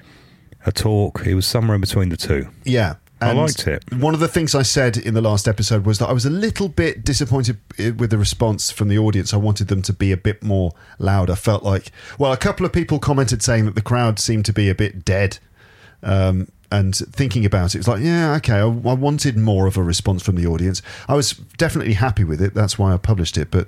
a 0.66 0.72
talk. 0.72 1.26
It 1.26 1.36
was 1.36 1.46
somewhere 1.46 1.76
in 1.76 1.82
between 1.82 2.10
the 2.10 2.18
two. 2.18 2.48
Yeah. 2.64 2.96
I 3.22 3.34
liked 3.34 3.68
it. 3.68 3.84
One 3.94 4.14
of 4.14 4.22
the 4.22 4.30
things 4.30 4.56
I 4.56 4.62
said 4.62 4.96
in 4.96 5.14
the 5.14 5.22
last 5.22 5.48
episode 5.48 5.86
was 5.86 6.00
that 6.00 6.08
I 6.08 6.14
was 6.14 6.26
a 6.26 6.30
little 6.30 6.70
bit 6.70 7.04
disappointed 7.04 7.58
with 7.78 8.12
the 8.12 8.18
response 8.18 8.72
from 8.72 8.88
the 8.88 8.98
audience. 8.98 9.34
I 9.34 9.38
wanted 9.38 9.68
them 9.68 9.82
to 9.84 9.94
be 9.94 10.14
a 10.14 10.18
bit 10.18 10.42
more 10.42 10.72
loud. 11.00 11.30
I 11.30 11.36
felt 11.36 11.64
like, 11.64 11.92
well, 12.18 12.32
a 12.32 12.38
couple 12.38 12.66
of 12.66 12.72
people 12.72 12.98
commented 12.98 13.44
saying 13.44 13.66
that 13.66 13.76
the 13.76 13.82
crowd 13.82 14.20
seemed 14.20 14.46
to 14.46 14.54
be 14.54 14.70
a 14.70 14.76
bit 14.76 15.04
dead. 15.04 15.40
Um, 16.02 16.48
and 16.72 16.96
thinking 16.96 17.46
about 17.46 17.76
it, 17.76 17.80
it's 17.80 17.88
like, 17.88 18.04
yeah, 18.04 18.36
okay, 18.36 18.58
I, 18.58 18.64
I 18.64 18.68
wanted 18.68 19.38
more 19.38 19.68
of 19.68 19.78
a 19.78 19.84
response 19.84 20.22
from 20.22 20.36
the 20.36 20.46
audience. 20.46 20.82
I 21.08 21.16
was 21.16 21.34
definitely 21.58 21.94
happy 21.94 22.24
with 22.24 22.42
it. 22.42 22.54
That's 22.54 22.78
why 22.78 22.94
I 22.94 22.98
published 22.98 23.38
it. 23.38 23.50
But 23.52 23.68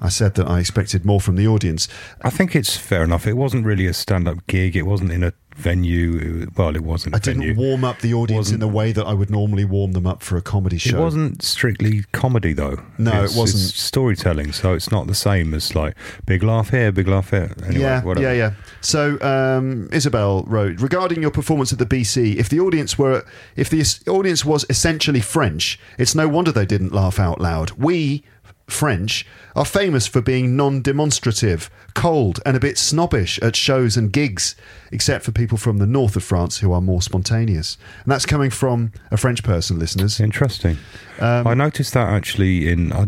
I 0.00 0.08
said 0.08 0.34
that 0.34 0.46
I 0.46 0.60
expected 0.60 1.04
more 1.04 1.20
from 1.20 1.36
the 1.36 1.48
audience. 1.48 1.88
I 2.22 2.30
think 2.30 2.54
it's 2.54 2.76
fair 2.76 3.02
enough. 3.02 3.26
It 3.26 3.34
wasn't 3.34 3.64
really 3.64 3.86
a 3.86 3.94
stand 3.94 4.28
up 4.28 4.46
gig, 4.46 4.76
it 4.76 4.82
wasn't 4.82 5.12
in 5.12 5.22
a 5.22 5.32
venue. 5.56 6.48
Well, 6.56 6.76
it 6.76 6.82
wasn't 6.82 7.14
a 7.14 7.16
I 7.16 7.20
didn't 7.20 7.42
venue. 7.42 7.56
warm 7.56 7.84
up 7.84 8.00
the 8.00 8.14
audience 8.14 8.50
in 8.50 8.60
the 8.60 8.68
way 8.68 8.92
that 8.92 9.04
I 9.04 9.14
would 9.14 9.30
normally 9.30 9.64
warm 9.64 9.92
them 9.92 10.06
up 10.06 10.22
for 10.22 10.36
a 10.36 10.42
comedy 10.42 10.78
show. 10.78 10.98
It 10.98 11.00
wasn't 11.00 11.42
strictly 11.42 12.04
comedy 12.12 12.52
though. 12.52 12.82
No, 12.98 13.12
it 13.24 13.32
wasn't. 13.36 13.64
It's 13.64 13.80
storytelling, 13.80 14.52
so 14.52 14.74
it's 14.74 14.90
not 14.90 15.06
the 15.06 15.14
same 15.14 15.54
as 15.54 15.74
like 15.74 15.94
big 16.26 16.42
laugh 16.42 16.70
here, 16.70 16.92
big 16.92 17.08
laugh 17.08 17.30
here. 17.30 17.52
Anyway, 17.64 17.80
yeah, 17.80 18.02
whatever. 18.02 18.26
yeah, 18.26 18.32
yeah. 18.32 18.54
So 18.80 19.20
um, 19.20 19.88
Isabel 19.92 20.44
wrote 20.46 20.80
regarding 20.80 21.22
your 21.22 21.30
performance 21.30 21.72
at 21.72 21.78
the 21.78 21.86
BC. 21.86 22.36
If 22.36 22.48
the 22.48 22.60
audience 22.60 22.98
were, 22.98 23.24
if 23.56 23.70
the 23.70 23.82
audience 24.10 24.44
was 24.44 24.64
essentially 24.68 25.20
French, 25.20 25.78
it's 25.98 26.14
no 26.14 26.28
wonder 26.28 26.52
they 26.52 26.66
didn't 26.66 26.92
laugh 26.92 27.18
out 27.18 27.40
loud. 27.40 27.72
We 27.72 28.22
French 28.66 29.24
are 29.54 29.64
famous 29.64 30.06
for 30.06 30.20
being 30.20 30.56
non-demonstrative, 30.56 31.70
cold, 31.94 32.40
and 32.44 32.56
a 32.56 32.60
bit 32.60 32.76
snobbish 32.76 33.38
at 33.40 33.54
shows 33.56 33.96
and 33.96 34.12
gigs, 34.12 34.56
except 34.90 35.24
for 35.24 35.32
people 35.32 35.56
from 35.56 35.78
the 35.78 35.86
north 35.86 36.16
of 36.16 36.24
France 36.24 36.58
who 36.58 36.72
are 36.72 36.80
more 36.80 37.00
spontaneous. 37.00 37.78
And 38.04 38.10
that's 38.12 38.26
coming 38.26 38.50
from 38.50 38.92
a 39.10 39.16
French 39.16 39.42
person, 39.42 39.78
listeners. 39.78 40.18
Interesting. 40.20 40.78
Um, 41.20 41.46
I 41.46 41.54
noticed 41.54 41.94
that 41.94 42.08
actually 42.08 42.68
in. 42.68 42.92
I, 42.92 43.06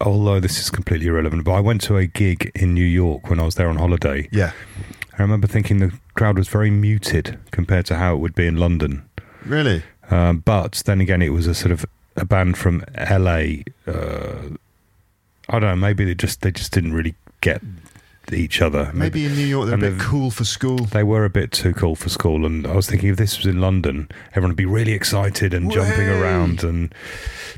although 0.00 0.40
this 0.40 0.58
is 0.58 0.70
completely 0.70 1.06
irrelevant, 1.06 1.44
but 1.44 1.52
I 1.52 1.60
went 1.60 1.80
to 1.82 1.96
a 1.96 2.06
gig 2.06 2.50
in 2.54 2.74
New 2.74 2.84
York 2.84 3.30
when 3.30 3.40
I 3.40 3.44
was 3.44 3.54
there 3.54 3.68
on 3.68 3.76
holiday. 3.76 4.28
yeah, 4.32 4.52
I 5.18 5.22
remember 5.22 5.46
thinking 5.46 5.78
the 5.78 5.92
crowd 6.14 6.36
was 6.36 6.48
very 6.48 6.70
muted 6.70 7.38
compared 7.52 7.86
to 7.86 7.96
how 7.96 8.14
it 8.14 8.18
would 8.18 8.34
be 8.34 8.46
in 8.46 8.56
London. 8.56 9.08
really. 9.44 9.82
Um, 10.10 10.38
but 10.38 10.82
then 10.86 11.00
again, 11.00 11.20
it 11.20 11.30
was 11.30 11.46
a 11.46 11.54
sort 11.54 11.70
of 11.70 11.84
a 12.18 12.24
band 12.24 12.58
from 12.58 12.84
LA. 13.10 13.62
Uh, 13.86 14.56
I 15.48 15.58
don't 15.58 15.62
know. 15.62 15.76
Maybe 15.76 16.04
they 16.04 16.14
just 16.14 16.42
they 16.42 16.50
just 16.50 16.72
didn't 16.72 16.92
really 16.92 17.14
get 17.40 17.62
each 18.32 18.60
other. 18.62 18.90
Maybe 18.94 19.24
in 19.26 19.34
New 19.34 19.46
York 19.46 19.66
they're 19.66 19.74
a 19.76 19.90
bit 19.92 19.98
cool 19.98 20.30
for 20.30 20.44
school. 20.44 20.78
They 20.78 21.02
were 21.02 21.24
a 21.24 21.30
bit 21.30 21.52
too 21.52 21.72
cool 21.74 21.94
for 21.96 22.08
school, 22.08 22.44
and 22.46 22.66
I 22.66 22.74
was 22.74 22.88
thinking 22.88 23.08
if 23.10 23.16
this 23.16 23.36
was 23.38 23.46
in 23.46 23.60
London, 23.60 24.08
everyone 24.30 24.50
would 24.50 24.56
be 24.56 24.66
really 24.66 24.92
excited 24.92 25.54
and 25.54 25.70
jumping 25.70 26.08
around, 26.08 26.62
and 26.64 26.94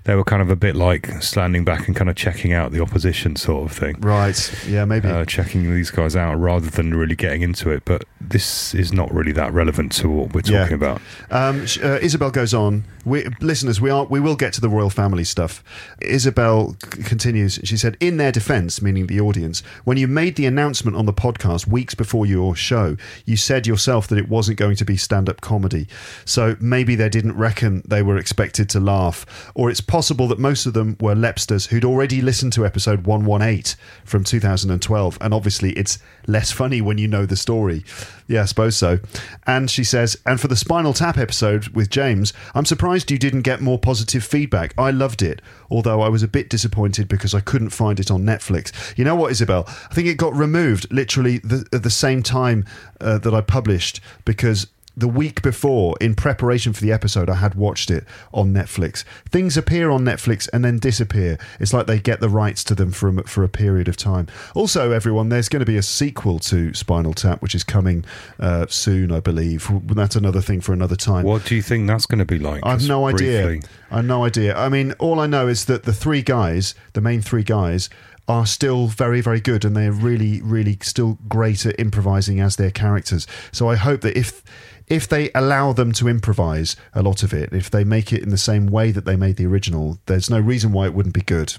they 0.05 0.15
were 0.15 0.25
kind 0.25 0.41
of 0.43 0.51
a 0.51 0.57
bit 0.57 0.77
like 0.77 1.09
standing 1.23 1.65
back 1.65 1.87
and 1.87 1.95
kind 1.97 2.09
of 2.09 2.17
checking 2.17 2.53
out 2.53 2.73
the 2.73 2.81
opposition 2.81 3.37
sort 3.37 3.71
of 3.71 3.77
thing, 3.77 3.97
Right. 4.01 4.65
Yeah, 4.67 4.85
maybe. 4.85 5.09
uh, 5.09 5.25
checking 5.27 5.71
these 5.75 5.91
guys 5.91 6.17
out 6.17 6.35
rather 6.41 6.71
than 6.71 6.95
really 6.95 7.17
getting 7.17 7.43
into 7.43 7.71
it. 7.71 7.83
But 7.85 8.05
this 8.21 8.75
is 8.75 8.93
not 8.93 9.13
really 9.13 9.33
that 9.33 9.53
relevant 9.53 9.93
to 9.93 10.09
what 10.09 10.35
we're 10.35 10.43
Yeah. 10.45 10.61
talking 10.61 10.75
about. 10.77 11.03
Um, 11.31 11.67
uh, 11.83 11.99
Isabel 12.01 12.31
goes 12.31 12.55
on. 12.55 12.85
We, 13.05 13.27
listeners, 13.41 13.81
we 13.81 13.91
are 13.91 14.05
we 14.05 14.21
will 14.21 14.37
get 14.37 14.53
to 14.55 14.61
the 14.61 14.69
royal 14.69 14.91
family 14.91 15.25
stuff. 15.25 15.63
Isabel 16.01 16.77
c- 16.83 17.03
continues. 17.03 17.59
She 17.65 17.77
said, 17.77 17.97
"In 18.01 18.17
their 18.19 18.33
defence, 18.33 18.83
meaning 18.83 19.07
the 19.07 19.21
audience, 19.21 19.63
when 19.85 19.97
you 19.97 20.07
made 20.07 20.37
the 20.37 20.47
announcement 20.47 20.60
on 20.61 21.07
the 21.07 21.13
podcast 21.13 21.67
weeks 21.67 21.95
before 21.95 22.27
your 22.27 22.55
show, 22.55 22.97
you 23.25 23.37
said 23.37 23.67
yourself 23.67 24.09
that 24.09 24.19
it 24.19 24.29
wasn't 24.29 24.59
going 24.59 24.77
to 24.77 24.85
be 24.85 24.97
stand-up 24.97 25.41
comedy. 25.41 25.87
So 26.25 26.57
maybe 26.61 26.95
they 26.95 27.09
didn't 27.09 27.37
reckon 27.37 27.83
they 27.87 28.03
were 28.03 28.19
expected 28.19 28.69
to 28.71 28.81
laugh, 28.81 29.51
or 29.55 29.71
it's 29.71 29.81
possible 29.81 30.29
that 30.29 30.39
most 30.39 30.67
of 30.67 30.75
them 30.75 30.97
were 31.01 31.15
lepsters 31.15 31.69
who'd 31.69 31.85
already 31.85 32.21
listened 32.21 32.53
to 32.55 32.67
episode 32.67 33.07
one 33.07 33.25
one 33.25 33.43
eight 33.43 33.75
from 34.05 34.23
two 34.25 34.41
thousand 34.41 34.71
and 34.71 34.83
twelve, 34.83 35.17
and 35.21 35.33
obviously 35.33 35.73
it's 35.73 35.99
less 36.27 36.53
funny 36.53 36.81
when 36.81 36.99
you 36.99 37.09
know 37.09 37.27
the 37.27 37.37
story. 37.37 37.85
Yeah, 38.29 38.43
I 38.43 38.45
suppose 38.45 38.77
so. 38.77 39.01
And 39.47 39.69
she 39.71 39.83
says, 39.83 40.17
and 40.25 40.41
for 40.41 40.47
the 40.47 40.57
Spinal 40.57 40.93
Tap 40.93 41.19
episode 41.19 41.69
with 41.69 41.91
James, 41.91 42.33
I'm 42.55 42.65
surprised 42.65 43.11
you 43.11 43.19
didn't 43.19 43.43
get 43.43 43.61
more 43.61 43.79
positive 43.79 44.23
feedback. 44.23 44.73
I 44.79 44.91
loved 44.93 45.23
it, 45.23 45.43
although 45.71 46.01
I 46.01 46.09
was 46.09 46.23
a 46.23 46.29
bit 46.29 46.51
disappointed 46.51 47.09
because 47.09 47.35
I 47.35 47.41
couldn't 47.41 47.71
find 47.71 48.01
it 48.01 48.11
on 48.11 48.23
Netflix. 48.23 48.73
You 48.97 49.05
know 49.05 49.15
what, 49.15 49.31
Isabel? 49.31 49.65
I 49.69 49.95
think 49.95 50.09
it 50.09 50.17
got 50.17 50.35
removed 50.35 50.93
literally 50.93 51.39
the, 51.39 51.67
at 51.73 51.83
the 51.83 51.91
same 51.91 52.23
time 52.23 52.65
uh, 53.01 53.19
that 53.19 53.35
I 53.35 53.41
published 53.41 54.01
because 54.25 54.67
the 54.97 55.09
week 55.09 55.43
before, 55.43 55.97
in 56.01 56.15
preparation 56.15 56.73
for 56.73 56.81
the 56.81 56.93
episode, 56.93 57.31
I 57.31 57.35
had 57.35 57.55
watched 57.55 57.91
it 57.91 58.05
on 58.33 58.53
Netflix. 58.53 59.05
Things 59.29 59.57
appear 59.57 59.91
on 59.91 60.05
Netflix 60.05 60.49
and 60.53 60.65
then 60.65 60.79
disappear. 60.79 61.39
It's 61.59 61.73
like 61.73 61.87
they 61.87 61.99
get 61.99 62.21
the 62.21 62.29
rights 62.29 62.65
to 62.65 62.75
them 62.75 62.91
for 62.91 63.09
a, 63.09 63.23
for 63.25 63.45
a 63.45 63.49
period 63.49 63.89
of 63.89 63.97
time. 63.97 64.27
Also, 64.55 64.91
everyone, 64.91 65.29
there's 65.29 65.49
going 65.49 65.61
to 65.61 65.67
be 65.67 65.77
a 65.77 65.83
sequel 65.83 66.39
to 66.41 66.75
Spinal 66.75 67.15
Tap, 67.15 67.41
which 67.41 67.55
is 67.55 67.65
coming 67.65 68.05
uh, 68.39 68.67
soon, 68.69 69.13
I 69.13 69.21
believe. 69.21 69.71
That's 69.87 70.17
another 70.17 70.41
thing 70.41 70.61
for 70.61 70.73
another 70.73 70.97
time. 70.97 71.25
What 71.25 71.45
do 71.45 71.55
you 71.55 71.63
think 71.63 71.87
that's 71.87 72.07
going 72.07 72.19
to 72.19 72.25
be 72.25 72.39
like? 72.39 72.65
I 72.65 72.73
have 72.73 72.87
no 72.87 73.07
idea. 73.07 73.47
briefly. 73.47 73.71
I 73.91 73.97
have 73.97 74.05
no 74.05 74.25
idea. 74.25 74.57
I 74.57 74.69
mean, 74.69 74.93
all 74.99 75.21
I 75.21 75.27
know 75.27 75.49
is 75.49 75.65
that 75.67 75.85
the 75.85 75.93
three 75.93 76.23
guys, 76.23 76.75
the 76.93 77.01
main 77.01 77.23
three 77.23 77.43
guys, 77.43 77.89
are 78.31 78.47
still 78.47 78.87
very, 78.87 79.21
very 79.21 79.41
good, 79.41 79.65
and 79.65 79.77
they're 79.77 79.91
really, 79.91 80.41
really 80.41 80.79
still 80.83 81.19
great 81.29 81.67
at 81.67 81.79
improvising 81.81 82.39
as 82.41 82.55
their 82.57 82.71
characters. 82.71 83.27
So 83.51 83.69
I 83.69 83.75
hope 83.75 84.03
that 84.03 84.17
if 84.17 84.45
if 84.91 85.09
they 85.09 85.31
allow 85.35 85.73
them 85.73 85.93
to 85.93 86.09
improvise 86.09 86.77
a 86.93 87.03
lot 87.03 87.23
of 87.23 87.33
it, 87.33 87.53
if 87.53 87.71
they 87.71 87.85
make 87.85 88.13
it 88.13 88.23
in 88.23 88.31
the 88.31 88.37
same 88.37 88.67
way 88.67 88.91
that 88.91 89.05
they 89.05 89.17
made 89.17 89.37
the 89.37 89.47
original, 89.47 89.99
there's 90.07 90.29
no 90.29 90.41
reason 90.41 90.73
why 90.73 90.87
it 90.87 90.95
wouldn't 90.95 91.15
be 91.15 91.23
good. 91.23 91.57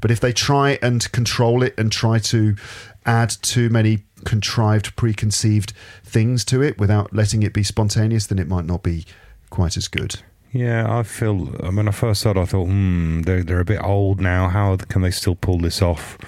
But 0.00 0.10
if 0.10 0.18
they 0.18 0.32
try 0.32 0.78
and 0.82 1.12
control 1.12 1.62
it 1.62 1.74
and 1.78 1.92
try 1.92 2.18
to 2.18 2.56
add 3.04 3.30
too 3.30 3.68
many 3.68 4.04
contrived, 4.24 4.96
preconceived 4.96 5.74
things 6.02 6.44
to 6.46 6.62
it 6.62 6.78
without 6.78 7.14
letting 7.14 7.42
it 7.42 7.52
be 7.52 7.62
spontaneous, 7.62 8.26
then 8.26 8.38
it 8.38 8.48
might 8.48 8.64
not 8.64 8.82
be 8.82 9.04
quite 9.50 9.76
as 9.76 9.86
good. 9.86 10.20
Yeah, 10.50 10.98
I 10.98 11.02
feel. 11.02 11.36
When 11.36 11.88
I 11.88 11.92
first 11.92 12.20
started, 12.20 12.40
I 12.40 12.44
thought, 12.46 12.66
hmm, 12.66 13.22
they're 13.22 13.42
they're 13.42 13.60
a 13.60 13.64
bit 13.64 13.82
old 13.82 14.20
now. 14.20 14.48
How 14.48 14.76
can 14.76 15.00
they 15.00 15.10
still 15.10 15.34
pull 15.34 15.58
this 15.58 15.80
off 15.80 16.18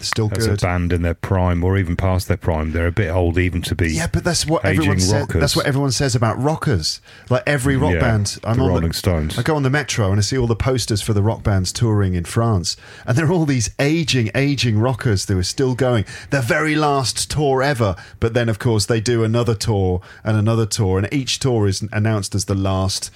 Still 0.00 0.30
as 0.36 0.46
a 0.46 0.54
band 0.54 0.92
in 0.92 1.02
their 1.02 1.14
prime, 1.14 1.64
or 1.64 1.76
even 1.76 1.96
past 1.96 2.28
their 2.28 2.36
prime? 2.36 2.72
They're 2.72 2.86
a 2.86 2.92
bit 2.92 3.10
old 3.10 3.38
even 3.38 3.62
to 3.62 3.74
be. 3.74 3.92
Yeah, 3.92 4.06
but 4.12 4.24
that's 4.24 4.46
what 4.46 4.64
everyone 4.64 5.00
says. 5.00 5.12
rockers. 5.12 5.40
That's 5.40 5.56
what 5.56 5.66
everyone 5.66 5.90
says 5.92 6.14
about 6.14 6.40
rockers. 6.40 7.00
Like 7.28 7.42
every 7.46 7.76
rock 7.76 7.94
Yeah, 7.94 8.00
band, 8.00 8.38
I'm 8.44 8.58
the 8.58 8.64
on 8.64 8.68
Rolling 8.68 8.92
Stones. 8.92 9.38
I 9.38 9.42
go 9.42 9.56
on 9.56 9.62
the 9.62 9.70
metro 9.70 10.10
and 10.10 10.18
I 10.18 10.22
see 10.22 10.38
all 10.38 10.46
the 10.46 10.56
posters 10.56 11.02
for 11.02 11.12
the 11.12 11.22
rock 11.22 11.42
bands 11.42 11.72
touring 11.72 12.14
in 12.14 12.24
France, 12.24 12.76
and 13.06 13.16
there 13.16 13.26
are 13.26 13.32
all 13.32 13.46
these 13.46 13.70
aging, 13.78 14.30
aging 14.34 14.78
rockers 14.78 15.26
that 15.26 15.36
are 15.36 15.42
still 15.42 15.74
going. 15.74 16.04
Their 16.30 16.42
very 16.42 16.76
last 16.76 17.30
tour 17.30 17.62
ever, 17.62 17.96
but 18.20 18.34
then 18.34 18.48
of 18.48 18.58
course 18.58 18.86
they 18.86 19.00
do 19.00 19.24
another 19.24 19.54
tour 19.54 20.00
and 20.24 20.36
another 20.36 20.66
tour, 20.66 20.98
and 20.98 21.12
each 21.12 21.38
tour 21.38 21.66
is 21.66 21.82
announced 21.92 22.34
as 22.34 22.44
the 22.46 22.54
last. 22.54 23.10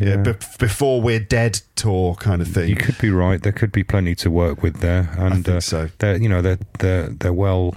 Yeah. 0.00 0.08
Yeah. 0.08 0.16
be- 0.16 0.46
before 0.58 1.00
we're 1.00 1.20
dead 1.20 1.60
tour 1.76 2.14
kind 2.16 2.42
of 2.42 2.48
thing. 2.48 2.68
You 2.68 2.76
could 2.76 2.98
be 2.98 3.10
right. 3.10 3.42
There 3.42 3.52
could 3.52 3.72
be 3.72 3.84
plenty 3.84 4.14
to 4.16 4.30
work 4.30 4.62
with 4.62 4.80
there, 4.80 5.14
and 5.16 5.44
think 5.44 5.48
uh, 5.48 5.60
so. 5.60 5.88
They're 5.98 6.16
you 6.16 6.28
know 6.28 6.42
they're 6.42 6.58
they're 6.78 7.08
they're 7.08 7.32
well 7.32 7.74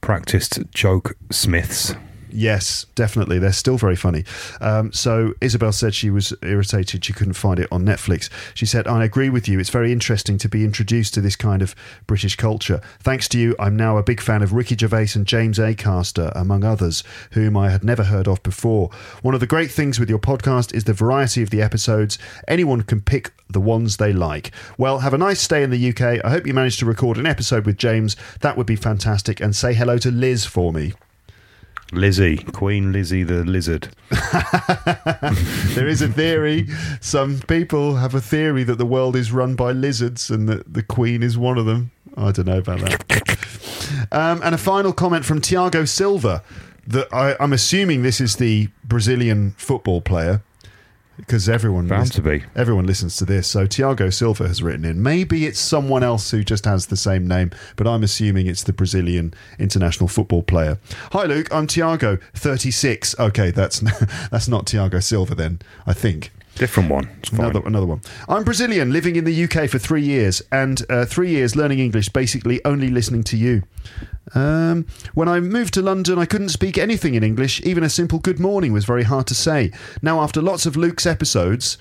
practiced 0.00 0.60
joke 0.72 1.16
smiths. 1.30 1.94
Yes, 2.36 2.86
definitely. 2.96 3.38
They're 3.38 3.52
still 3.52 3.78
very 3.78 3.94
funny. 3.94 4.24
Um, 4.60 4.92
so 4.92 5.34
Isabel 5.40 5.70
said 5.70 5.94
she 5.94 6.10
was 6.10 6.34
irritated 6.42 7.04
she 7.04 7.12
couldn't 7.12 7.34
find 7.34 7.60
it 7.60 7.68
on 7.70 7.84
Netflix. 7.84 8.28
She 8.54 8.66
said, 8.66 8.88
I 8.88 9.04
agree 9.04 9.30
with 9.30 9.48
you. 9.48 9.60
It's 9.60 9.70
very 9.70 9.92
interesting 9.92 10.36
to 10.38 10.48
be 10.48 10.64
introduced 10.64 11.14
to 11.14 11.20
this 11.20 11.36
kind 11.36 11.62
of 11.62 11.76
British 12.08 12.34
culture. 12.34 12.80
Thanks 12.98 13.28
to 13.28 13.38
you, 13.38 13.54
I'm 13.60 13.76
now 13.76 13.98
a 13.98 14.02
big 14.02 14.20
fan 14.20 14.42
of 14.42 14.52
Ricky 14.52 14.76
Gervais 14.76 15.10
and 15.14 15.28
James 15.28 15.60
Acaster, 15.60 16.32
among 16.34 16.64
others, 16.64 17.04
whom 17.30 17.56
I 17.56 17.70
had 17.70 17.84
never 17.84 18.02
heard 18.02 18.26
of 18.26 18.42
before. 18.42 18.90
One 19.22 19.34
of 19.34 19.40
the 19.40 19.46
great 19.46 19.70
things 19.70 20.00
with 20.00 20.10
your 20.10 20.18
podcast 20.18 20.74
is 20.74 20.84
the 20.84 20.92
variety 20.92 21.40
of 21.40 21.50
the 21.50 21.62
episodes. 21.62 22.18
Anyone 22.48 22.82
can 22.82 23.00
pick 23.00 23.32
the 23.48 23.60
ones 23.60 23.98
they 23.98 24.12
like. 24.12 24.50
Well, 24.76 24.98
have 24.98 25.14
a 25.14 25.18
nice 25.18 25.40
stay 25.40 25.62
in 25.62 25.70
the 25.70 25.90
UK. 25.90 26.24
I 26.24 26.30
hope 26.30 26.48
you 26.48 26.54
manage 26.54 26.78
to 26.78 26.86
record 26.86 27.16
an 27.16 27.26
episode 27.26 27.64
with 27.64 27.78
James. 27.78 28.16
That 28.40 28.56
would 28.56 28.66
be 28.66 28.74
fantastic. 28.74 29.40
And 29.40 29.54
say 29.54 29.72
hello 29.72 29.98
to 29.98 30.10
Liz 30.10 30.44
for 30.44 30.72
me. 30.72 30.94
Lizzie, 31.96 32.36
Queen 32.36 32.92
Lizzie 32.92 33.22
the 33.22 33.44
lizard. 33.44 33.88
there 35.74 35.88
is 35.88 36.02
a 36.02 36.08
theory. 36.08 36.68
Some 37.00 37.40
people 37.40 37.96
have 37.96 38.14
a 38.14 38.20
theory 38.20 38.64
that 38.64 38.78
the 38.78 38.86
world 38.86 39.16
is 39.16 39.32
run 39.32 39.54
by 39.54 39.72
lizards 39.72 40.30
and 40.30 40.48
that 40.48 40.74
the 40.74 40.82
queen 40.82 41.22
is 41.22 41.38
one 41.38 41.58
of 41.58 41.66
them. 41.66 41.90
I 42.16 42.32
don't 42.32 42.46
know 42.46 42.58
about 42.58 42.80
that. 42.80 43.38
Um, 44.12 44.40
and 44.42 44.54
a 44.54 44.58
final 44.58 44.92
comment 44.92 45.24
from 45.24 45.40
Tiago 45.40 45.84
Silva 45.84 46.42
that 46.86 47.12
I, 47.12 47.36
I'm 47.40 47.52
assuming 47.52 48.02
this 48.02 48.20
is 48.20 48.36
the 48.36 48.68
Brazilian 48.84 49.52
football 49.56 50.00
player 50.00 50.42
because 51.16 51.48
everyone 51.48 51.86
Bound 51.86 52.02
lis- 52.02 52.10
to 52.10 52.22
be. 52.22 52.44
everyone 52.56 52.86
listens 52.86 53.16
to 53.18 53.24
this. 53.24 53.46
So 53.48 53.66
Tiago 53.66 54.10
Silva 54.10 54.48
has 54.48 54.62
written 54.62 54.84
in. 54.84 55.02
Maybe 55.02 55.46
it's 55.46 55.60
someone 55.60 56.02
else 56.02 56.30
who 56.30 56.42
just 56.44 56.64
has 56.64 56.86
the 56.86 56.96
same 56.96 57.26
name, 57.28 57.50
but 57.76 57.86
I'm 57.86 58.02
assuming 58.02 58.46
it's 58.46 58.62
the 58.62 58.72
Brazilian 58.72 59.32
international 59.58 60.08
football 60.08 60.42
player. 60.42 60.78
Hi 61.12 61.24
Luke, 61.24 61.48
I'm 61.52 61.66
Tiago, 61.66 62.18
36. 62.34 63.18
Okay, 63.18 63.50
that's 63.50 63.80
that's 64.30 64.48
not 64.48 64.66
Tiago 64.66 65.00
Silva 65.00 65.34
then. 65.34 65.60
I 65.86 65.92
think. 65.92 66.30
Different 66.56 66.88
one. 66.88 67.10
Another, 67.32 67.60
another 67.66 67.86
one. 67.86 68.00
I'm 68.28 68.44
Brazilian, 68.44 68.92
living 68.92 69.16
in 69.16 69.24
the 69.24 69.44
UK 69.44 69.68
for 69.68 69.78
three 69.78 70.02
years, 70.02 70.40
and 70.52 70.82
uh, 70.88 71.04
three 71.04 71.30
years 71.30 71.56
learning 71.56 71.80
English, 71.80 72.10
basically 72.10 72.64
only 72.64 72.88
listening 72.88 73.24
to 73.24 73.36
you. 73.36 73.64
Um, 74.34 74.86
when 75.14 75.28
I 75.28 75.40
moved 75.40 75.74
to 75.74 75.82
London, 75.82 76.18
I 76.18 76.26
couldn't 76.26 76.50
speak 76.50 76.78
anything 76.78 77.14
in 77.14 77.24
English. 77.24 77.60
Even 77.62 77.82
a 77.82 77.90
simple 77.90 78.20
good 78.20 78.38
morning 78.38 78.72
was 78.72 78.84
very 78.84 79.02
hard 79.02 79.26
to 79.28 79.34
say. 79.34 79.72
Now, 80.00 80.20
after 80.20 80.40
lots 80.40 80.64
of 80.64 80.76
Luke's 80.76 81.06
episodes, 81.06 81.76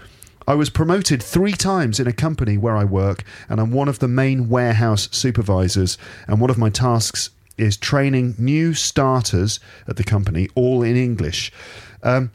I 0.48 0.56
was 0.56 0.70
promoted 0.70 1.22
three 1.22 1.54
times 1.54 2.00
in 2.00 2.08
a 2.08 2.14
company 2.14 2.58
where 2.58 2.76
I 2.76 2.84
work, 2.84 3.24
and 3.48 3.62
I'm 3.62 3.72
one 3.72 3.88
of 3.88 4.00
the 4.00 4.08
main 4.08 4.50
warehouse 4.50 5.08
supervisors. 5.12 5.98
And 6.28 6.42
one 6.42 6.50
of 6.50 6.58
my 6.58 6.70
tasks 6.70 7.30
is 7.58 7.78
training 7.78 8.36
new 8.40 8.74
starters 8.74 9.60
at 9.88 9.98
the 9.98 10.04
company, 10.04 10.50
all 10.56 10.82
in 10.82 10.98
English. 10.98 11.52
Um, 12.02 12.32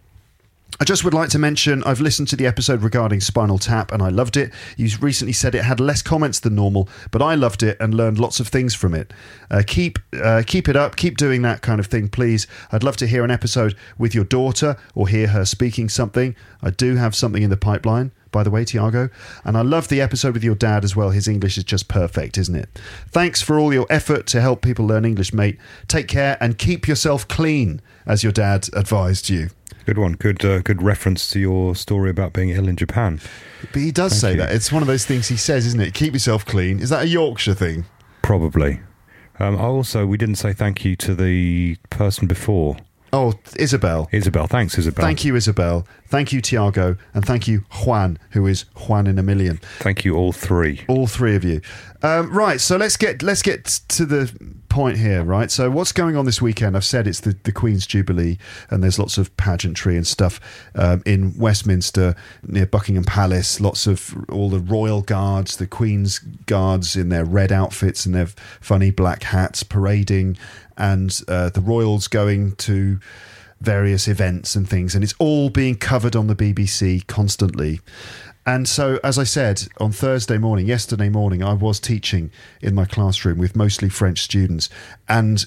I 0.80 0.84
just 0.84 1.02
would 1.02 1.12
like 1.12 1.28
to 1.30 1.40
mention 1.40 1.82
I've 1.82 2.00
listened 2.00 2.28
to 2.28 2.36
the 2.36 2.46
episode 2.46 2.82
regarding 2.82 3.20
Spinal 3.20 3.58
Tap 3.58 3.90
and 3.90 4.00
I 4.00 4.10
loved 4.10 4.36
it. 4.36 4.52
You 4.76 4.88
recently 5.00 5.32
said 5.32 5.56
it 5.56 5.64
had 5.64 5.80
less 5.80 6.02
comments 6.02 6.38
than 6.38 6.54
normal, 6.54 6.88
but 7.10 7.20
I 7.20 7.34
loved 7.34 7.64
it 7.64 7.76
and 7.80 7.94
learned 7.94 8.20
lots 8.20 8.38
of 8.38 8.46
things 8.46 8.76
from 8.76 8.94
it. 8.94 9.12
Uh, 9.50 9.64
keep 9.66 9.98
uh, 10.22 10.44
keep 10.46 10.68
it 10.68 10.76
up, 10.76 10.94
keep 10.94 11.16
doing 11.16 11.42
that 11.42 11.62
kind 11.62 11.80
of 11.80 11.88
thing, 11.88 12.08
please. 12.08 12.46
I'd 12.70 12.84
love 12.84 12.96
to 12.98 13.08
hear 13.08 13.24
an 13.24 13.30
episode 13.32 13.74
with 13.98 14.14
your 14.14 14.22
daughter 14.22 14.76
or 14.94 15.08
hear 15.08 15.26
her 15.26 15.44
speaking 15.44 15.88
something. 15.88 16.36
I 16.62 16.70
do 16.70 16.94
have 16.94 17.16
something 17.16 17.42
in 17.42 17.50
the 17.50 17.56
pipeline. 17.56 18.12
By 18.30 18.42
the 18.42 18.50
way, 18.50 18.64
Tiago, 18.64 19.08
and 19.44 19.56
I 19.56 19.62
love 19.62 19.88
the 19.88 20.00
episode 20.00 20.34
with 20.34 20.44
your 20.44 20.54
dad 20.54 20.84
as 20.84 20.94
well. 20.94 21.10
His 21.10 21.28
English 21.28 21.58
is 21.58 21.64
just 21.64 21.88
perfect, 21.88 22.38
isn't 22.38 22.54
it? 22.54 22.68
Thanks 23.08 23.42
for 23.42 23.58
all 23.58 23.72
your 23.72 23.86
effort 23.90 24.26
to 24.28 24.40
help 24.40 24.62
people 24.62 24.86
learn 24.86 25.04
English, 25.04 25.32
mate. 25.32 25.58
Take 25.86 26.08
care 26.08 26.36
and 26.40 26.58
keep 26.58 26.86
yourself 26.86 27.26
clean, 27.28 27.80
as 28.06 28.22
your 28.22 28.32
dad 28.32 28.68
advised 28.74 29.28
you. 29.28 29.50
Good 29.86 29.98
one. 29.98 30.12
Good 30.12 30.44
uh, 30.44 30.60
good 30.60 30.82
reference 30.82 31.30
to 31.30 31.40
your 31.40 31.74
story 31.74 32.10
about 32.10 32.34
being 32.34 32.50
ill 32.50 32.68
in 32.68 32.76
Japan. 32.76 33.20
But 33.72 33.80
he 33.80 33.90
does 33.90 34.18
say 34.18 34.32
you. 34.32 34.36
that. 34.38 34.52
It's 34.52 34.70
one 34.70 34.82
of 34.82 34.86
those 34.86 35.06
things 35.06 35.28
he 35.28 35.36
says, 35.36 35.64
isn't 35.66 35.80
it? 35.80 35.94
Keep 35.94 36.12
yourself 36.12 36.44
clean. 36.44 36.80
Is 36.80 36.90
that 36.90 37.04
a 37.04 37.08
Yorkshire 37.08 37.54
thing? 37.54 37.86
Probably. 38.20 38.80
Um, 39.38 39.56
also, 39.56 40.04
we 40.04 40.18
didn't 40.18 40.34
say 40.34 40.52
thank 40.52 40.84
you 40.84 40.96
to 40.96 41.14
the 41.14 41.76
person 41.90 42.26
before. 42.26 42.76
Oh, 43.12 43.34
Isabel. 43.56 44.08
Isabel. 44.12 44.46
Thanks, 44.46 44.76
Isabel. 44.78 45.04
Thank 45.04 45.24
you, 45.24 45.34
Isabel. 45.34 45.86
Thank 46.08 46.32
you, 46.32 46.40
Tiago. 46.40 46.96
And 47.14 47.24
thank 47.24 47.48
you, 47.48 47.64
Juan, 47.84 48.18
who 48.30 48.46
is 48.46 48.62
Juan 48.86 49.06
in 49.06 49.18
a 49.18 49.22
million. 49.22 49.58
Thank 49.78 50.04
you, 50.04 50.14
all 50.16 50.32
three. 50.32 50.84
All 50.88 51.06
three 51.06 51.36
of 51.36 51.44
you. 51.44 51.60
Um, 52.02 52.32
right, 52.32 52.60
so 52.60 52.76
let's 52.76 52.96
get 52.96 53.22
let's 53.22 53.42
get 53.42 53.64
to 53.88 54.06
the 54.06 54.32
point 54.68 54.98
here, 54.98 55.24
right? 55.24 55.50
So 55.50 55.68
what's 55.68 55.90
going 55.90 56.16
on 56.16 56.26
this 56.26 56.40
weekend? 56.40 56.76
I've 56.76 56.84
said 56.84 57.08
it's 57.08 57.20
the, 57.20 57.36
the 57.42 57.50
Queen's 57.50 57.86
Jubilee, 57.86 58.38
and 58.70 58.82
there's 58.82 59.00
lots 59.00 59.18
of 59.18 59.36
pageantry 59.36 59.96
and 59.96 60.06
stuff 60.06 60.38
um, 60.76 61.02
in 61.04 61.36
Westminster 61.36 62.14
near 62.44 62.66
Buckingham 62.66 63.02
Palace. 63.02 63.60
Lots 63.60 63.88
of 63.88 64.14
all 64.30 64.48
the 64.48 64.60
royal 64.60 65.02
guards, 65.02 65.56
the 65.56 65.66
Queen's 65.66 66.20
guards 66.20 66.94
in 66.94 67.08
their 67.08 67.24
red 67.24 67.50
outfits 67.50 68.06
and 68.06 68.14
their 68.14 68.28
funny 68.60 68.92
black 68.92 69.24
hats 69.24 69.64
parading, 69.64 70.38
and 70.78 71.20
uh, 71.28 71.50
the 71.50 71.60
royals 71.60 72.08
going 72.08 72.52
to 72.56 72.98
various 73.60 74.06
events 74.06 74.54
and 74.54 74.68
things, 74.68 74.94
and 74.94 75.04
it's 75.04 75.14
all 75.18 75.50
being 75.50 75.74
covered 75.74 76.14
on 76.14 76.28
the 76.28 76.36
BBC 76.36 77.06
constantly. 77.06 77.80
And 78.46 78.66
so, 78.66 78.98
as 79.04 79.18
I 79.18 79.24
said 79.24 79.68
on 79.78 79.92
Thursday 79.92 80.38
morning, 80.38 80.66
yesterday 80.66 81.10
morning, 81.10 81.42
I 81.42 81.52
was 81.52 81.78
teaching 81.80 82.30
in 82.62 82.74
my 82.74 82.86
classroom 82.86 83.36
with 83.36 83.56
mostly 83.56 83.90
French 83.90 84.22
students, 84.22 84.70
and 85.08 85.44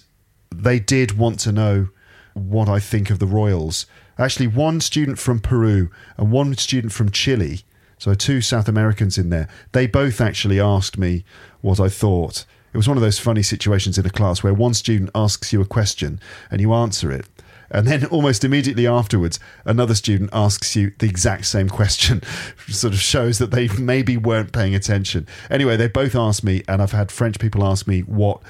they 0.54 0.80
did 0.80 1.18
want 1.18 1.40
to 1.40 1.52
know 1.52 1.90
what 2.34 2.70
I 2.70 2.80
think 2.80 3.10
of 3.10 3.20
the 3.20 3.26
Royals. 3.26 3.86
Actually, 4.18 4.48
one 4.48 4.82
student 4.82 5.18
from 5.18 5.40
Peru 5.40 5.90
and 6.18 6.32
one 6.32 6.56
student 6.58 6.94
from 6.94 7.10
Chile, 7.10 7.62
so 7.98 8.14
two 8.14 8.42
South 8.42 8.68
Americans 8.68 9.18
in 9.18 9.30
there, 9.30 9.48
they 9.72 9.88
both 9.88 10.22
actually 10.22 10.60
asked 10.60 10.98
me 10.98 11.24
what 11.62 11.80
I 11.80 11.90
thought. 11.90 12.46
It 12.74 12.78
was 12.78 12.88
one 12.88 12.98
of 12.98 13.04
those 13.04 13.20
funny 13.20 13.44
situations 13.44 13.98
in 13.98 14.06
a 14.06 14.10
class 14.10 14.44
where 14.44 14.54
one 14.54 14.74
student 14.74 15.10
asks 15.14 15.52
you 15.52 15.62
a 15.62 15.66
question 15.66 16.20
and 16.50 16.62
you 16.62 16.74
answer 16.74 17.12
it. 17.12 17.26
And 17.70 17.88
then 17.88 18.06
almost 18.12 18.44
immediately 18.44 18.88
afterwards, 18.88 19.40
another 19.66 19.96
student 19.96 20.30
asks 20.34 20.76
you 20.76 20.94
the 21.00 21.08
exact 21.08 21.46
same 21.46 21.70
question, 21.70 22.22
sort 22.68 22.94
of 22.94 23.00
shows 23.00 23.40
that 23.40 23.52
they 23.52 23.68
maybe 23.70 24.18
weren't 24.18 24.52
paying 24.52 24.76
attention. 24.76 25.28
Anyway, 25.50 25.78
they 25.78 25.88
both 25.88 26.16
asked 26.16 26.44
me, 26.44 26.64
and 26.68 26.82
I've 26.82 26.92
had 26.92 27.12
French 27.12 27.40
people 27.40 27.64
ask 27.64 27.88
me 27.88 28.02
what 28.02 28.42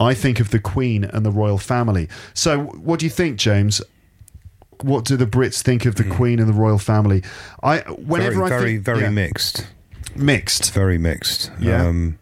I 0.00 0.14
think 0.14 0.40
of 0.40 0.50
the 0.50 0.60
Queen 0.60 1.04
and 1.04 1.26
the 1.26 1.30
royal 1.30 1.58
family. 1.58 2.08
So, 2.34 2.58
what 2.58 3.00
do 3.00 3.06
you 3.06 3.10
think, 3.10 3.38
James? 3.38 3.82
What 4.82 5.04
do 5.04 5.16
the 5.16 5.26
Brits 5.26 5.60
think 5.60 5.86
of 5.86 5.96
the 5.96 6.04
Queen 6.04 6.38
and 6.38 6.48
the 6.48 6.52
royal 6.52 6.78
family? 6.78 7.24
I 7.64 7.78
whenever 7.80 8.36
very, 8.36 8.44
I 8.44 8.48
very, 8.48 8.72
think, 8.74 8.84
very 8.84 9.00
yeah, 9.00 9.10
mixed. 9.10 9.66
mixed. 10.14 10.72
Very 10.72 10.98
mixed. 10.98 11.50
Yeah. 11.58 11.84
Um, 11.84 12.20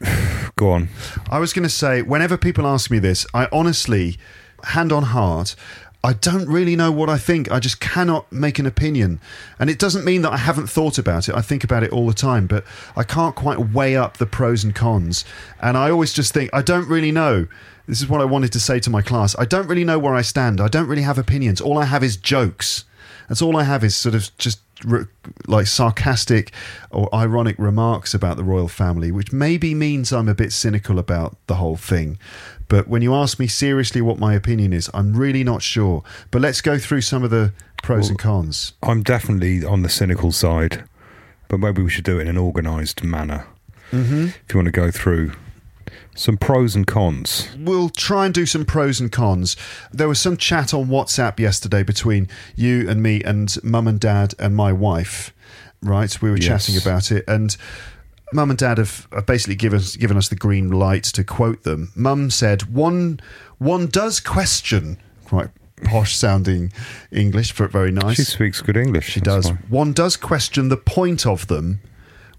go 0.56 0.70
on. 0.70 0.88
I 1.30 1.38
was 1.38 1.52
going 1.52 1.62
to 1.64 1.68
say, 1.68 2.02
whenever 2.02 2.36
people 2.36 2.66
ask 2.66 2.90
me 2.90 2.98
this, 2.98 3.26
I 3.34 3.48
honestly, 3.52 4.18
hand 4.64 4.92
on 4.92 5.04
heart, 5.04 5.54
I 6.02 6.14
don't 6.14 6.48
really 6.48 6.76
know 6.76 6.90
what 6.90 7.10
I 7.10 7.18
think. 7.18 7.50
I 7.50 7.60
just 7.60 7.78
cannot 7.78 8.30
make 8.32 8.58
an 8.58 8.64
opinion. 8.64 9.20
And 9.58 9.68
it 9.68 9.78
doesn't 9.78 10.04
mean 10.04 10.22
that 10.22 10.32
I 10.32 10.38
haven't 10.38 10.68
thought 10.68 10.96
about 10.96 11.28
it. 11.28 11.34
I 11.34 11.42
think 11.42 11.62
about 11.62 11.82
it 11.82 11.92
all 11.92 12.06
the 12.06 12.14
time, 12.14 12.46
but 12.46 12.64
I 12.96 13.02
can't 13.02 13.36
quite 13.36 13.58
weigh 13.72 13.96
up 13.96 14.16
the 14.16 14.24
pros 14.24 14.64
and 14.64 14.74
cons. 14.74 15.26
And 15.60 15.76
I 15.76 15.90
always 15.90 16.14
just 16.14 16.32
think, 16.32 16.48
I 16.54 16.62
don't 16.62 16.88
really 16.88 17.12
know. 17.12 17.48
This 17.86 18.00
is 18.00 18.08
what 18.08 18.22
I 18.22 18.24
wanted 18.24 18.52
to 18.52 18.60
say 18.60 18.80
to 18.80 18.88
my 18.88 19.02
class. 19.02 19.36
I 19.38 19.44
don't 19.44 19.66
really 19.66 19.84
know 19.84 19.98
where 19.98 20.14
I 20.14 20.22
stand. 20.22 20.60
I 20.60 20.68
don't 20.68 20.86
really 20.86 21.02
have 21.02 21.18
opinions. 21.18 21.60
All 21.60 21.76
I 21.76 21.84
have 21.84 22.02
is 22.02 22.16
jokes. 22.16 22.84
That's 23.30 23.42
all 23.42 23.56
I 23.56 23.62
have 23.62 23.84
is 23.84 23.94
sort 23.94 24.16
of 24.16 24.36
just 24.38 24.58
re- 24.84 25.04
like 25.46 25.68
sarcastic 25.68 26.50
or 26.90 27.08
ironic 27.14 27.54
remarks 27.60 28.12
about 28.12 28.36
the 28.36 28.42
royal 28.42 28.66
family, 28.66 29.12
which 29.12 29.32
maybe 29.32 29.72
means 29.72 30.12
I'm 30.12 30.28
a 30.28 30.34
bit 30.34 30.52
cynical 30.52 30.98
about 30.98 31.36
the 31.46 31.54
whole 31.54 31.76
thing. 31.76 32.18
But 32.66 32.88
when 32.88 33.02
you 33.02 33.14
ask 33.14 33.38
me 33.38 33.46
seriously 33.46 34.00
what 34.00 34.18
my 34.18 34.34
opinion 34.34 34.72
is, 34.72 34.90
I'm 34.92 35.16
really 35.16 35.44
not 35.44 35.62
sure. 35.62 36.02
But 36.32 36.42
let's 36.42 36.60
go 36.60 36.76
through 36.76 37.02
some 37.02 37.22
of 37.22 37.30
the 37.30 37.52
pros 37.84 38.08
and 38.08 38.18
cons. 38.18 38.72
I'm 38.82 39.04
definitely 39.04 39.64
on 39.64 39.82
the 39.82 39.88
cynical 39.88 40.32
side, 40.32 40.82
but 41.46 41.60
maybe 41.60 41.84
we 41.84 41.90
should 41.90 42.04
do 42.04 42.18
it 42.18 42.22
in 42.22 42.28
an 42.28 42.36
organised 42.36 43.04
manner. 43.04 43.46
Mm-hmm. 43.92 44.24
If 44.24 44.44
you 44.52 44.56
want 44.56 44.66
to 44.66 44.72
go 44.72 44.90
through 44.90 45.30
some 46.14 46.36
pros 46.36 46.74
and 46.76 46.86
cons. 46.86 47.48
We'll 47.58 47.88
try 47.88 48.26
and 48.26 48.34
do 48.34 48.46
some 48.46 48.64
pros 48.64 49.00
and 49.00 49.10
cons. 49.10 49.56
There 49.92 50.08
was 50.08 50.20
some 50.20 50.36
chat 50.36 50.74
on 50.74 50.86
WhatsApp 50.86 51.38
yesterday 51.38 51.82
between 51.82 52.28
you 52.56 52.88
and 52.88 53.02
me 53.02 53.22
and 53.22 53.56
mum 53.62 53.86
and 53.88 53.98
dad 54.00 54.34
and 54.38 54.54
my 54.56 54.72
wife, 54.72 55.32
right? 55.82 56.20
We 56.20 56.30
were 56.30 56.36
Yes. 56.36 56.66
chatting 56.66 56.80
about 56.80 57.10
it 57.12 57.24
and 57.28 57.56
mum 58.32 58.50
and 58.50 58.58
dad 58.58 58.78
have, 58.78 59.08
have 59.12 59.26
basically 59.26 59.54
given 59.56 59.78
us, 59.78 59.96
given 59.96 60.16
us 60.16 60.28
the 60.28 60.36
green 60.36 60.70
light 60.70 61.04
to 61.04 61.24
quote 61.24 61.62
them. 61.62 61.90
Mum 61.94 62.30
said, 62.30 62.72
one, 62.74 63.20
one 63.58 63.86
does 63.86 64.20
question, 64.20 64.98
quite 65.24 65.48
posh 65.84 66.14
sounding 66.16 66.72
English, 67.10 67.56
but 67.56 67.70
very 67.72 67.90
nice. 67.90 68.16
She 68.16 68.22
speaks 68.24 68.60
good 68.60 68.76
English. 68.76 69.08
She 69.08 69.20
does. 69.20 69.48
One 69.68 69.92
does 69.92 70.16
question 70.16 70.68
the 70.68 70.76
point 70.76 71.26
of 71.26 71.46
them 71.46 71.80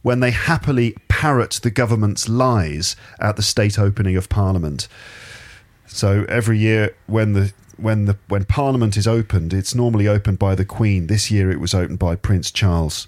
when 0.02 0.20
they 0.20 0.32
happily 0.32 0.96
parrot 1.08 1.60
the 1.64 1.72
government's 1.72 2.28
lies 2.28 2.96
at 3.20 3.36
the 3.36 3.44
state 3.44 3.78
opening 3.78 4.16
of 4.16 4.30
Parliament. 4.30 4.88
So 5.88 6.26
every 6.30 6.58
year 6.58 6.96
when 7.08 7.34
the 7.34 7.54
when 7.78 8.06
the 8.06 8.18
when 8.28 8.46
Parliament 8.46 8.96
is 8.96 9.08
opened, 9.08 9.54
it's 9.54 9.76
normally 9.76 10.08
opened 10.08 10.40
by 10.40 10.56
the 10.56 10.66
Queen. 10.66 11.08
This 11.08 11.32
year 11.32 11.52
it 11.52 11.60
was 11.60 11.74
opened 11.74 12.00
by 12.00 12.16
Prince 12.16 12.52
Charles, 12.52 13.08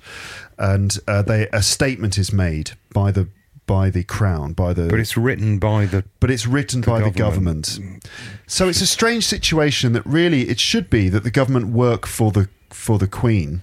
and 0.58 0.97
uh, 1.08 1.21
they 1.21 1.47
a 1.53 1.62
statement 1.62 2.17
is 2.17 2.34
made 2.34 2.71
by 2.91 3.12
the 3.12 3.27
by 3.65 3.89
the 3.89 4.03
Crown 4.03 4.53
by 4.53 4.73
the 4.73 4.88
But 4.88 4.99
it's 4.99 5.15
written 5.15 5.60
by 5.60 5.86
the. 5.86 6.03
but 6.19 6.29
it's 6.29 6.45
written 6.45 6.82
by 6.82 6.99
the 7.01 7.12
government. 7.12 7.77
government. 7.77 8.10
So 8.47 8.67
it's 8.67 8.82
a 8.82 8.88
strange 8.88 9.25
situation 9.25 9.93
that 9.93 10.06
really 10.06 10.49
it 10.49 10.60
should 10.60 10.89
be 10.89 11.10
that 11.10 11.23
the 11.23 11.32
government 11.32 11.67
work 11.67 12.06
for 12.06 12.32
the 12.32 12.49
for 12.69 12.97
the 12.97 13.08
Queen, 13.08 13.62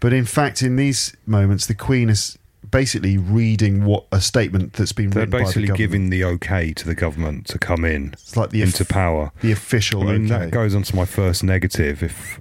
but 0.00 0.12
in 0.12 0.24
fact, 0.24 0.62
in 0.62 0.76
these 0.76 1.16
moments, 1.26 1.66
the 1.66 1.74
Queen 1.74 2.08
is 2.08 2.38
basically 2.70 3.16
reading 3.16 3.84
what 3.84 4.04
a 4.10 4.20
statement 4.20 4.72
that's 4.74 4.92
been 4.92 5.10
They're 5.10 5.20
written 5.22 5.30
by 5.30 5.38
the 5.38 5.44
basically 5.44 5.76
giving 5.76 6.10
the 6.10 6.24
okay 6.24 6.72
to 6.72 6.84
the 6.86 6.94
government 6.96 7.46
to 7.46 7.58
come 7.58 7.84
in 7.84 8.10
it's 8.12 8.36
like 8.36 8.50
the 8.50 8.62
into 8.62 8.82
off- 8.82 8.88
power. 8.88 9.32
the 9.40 9.52
official. 9.52 10.02
I 10.08 10.12
mean, 10.18 10.30
okay. 10.30 10.44
that 10.46 10.50
goes 10.50 10.74
on 10.74 10.82
to 10.82 10.96
my 10.96 11.04
first 11.04 11.44
negative. 11.44 12.02
If 12.02 12.40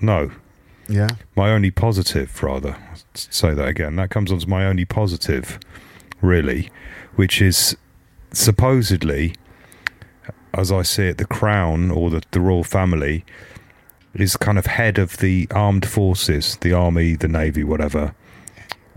no, 0.00 0.30
Yeah. 0.88 1.08
my 1.36 1.50
only 1.50 1.70
positive, 1.72 2.40
rather, 2.42 2.76
say 3.14 3.52
that 3.52 3.66
again. 3.68 3.96
That 3.96 4.10
comes 4.10 4.30
on 4.30 4.38
to 4.38 4.48
my 4.48 4.64
only 4.64 4.84
positive, 4.84 5.58
really, 6.22 6.70
which 7.16 7.42
is 7.42 7.76
supposedly, 8.32 9.34
as 10.54 10.70
I 10.70 10.82
see 10.82 11.04
it, 11.08 11.18
the 11.18 11.24
crown 11.26 11.90
or 11.90 12.10
the, 12.10 12.22
the 12.30 12.40
royal 12.40 12.64
family 12.64 13.24
is 14.14 14.36
kind 14.36 14.58
of 14.58 14.66
head 14.66 14.98
of 14.98 15.18
the 15.18 15.46
armed 15.50 15.86
forces, 15.86 16.56
the 16.60 16.72
army, 16.72 17.14
the 17.14 17.28
navy, 17.28 17.62
whatever, 17.64 18.14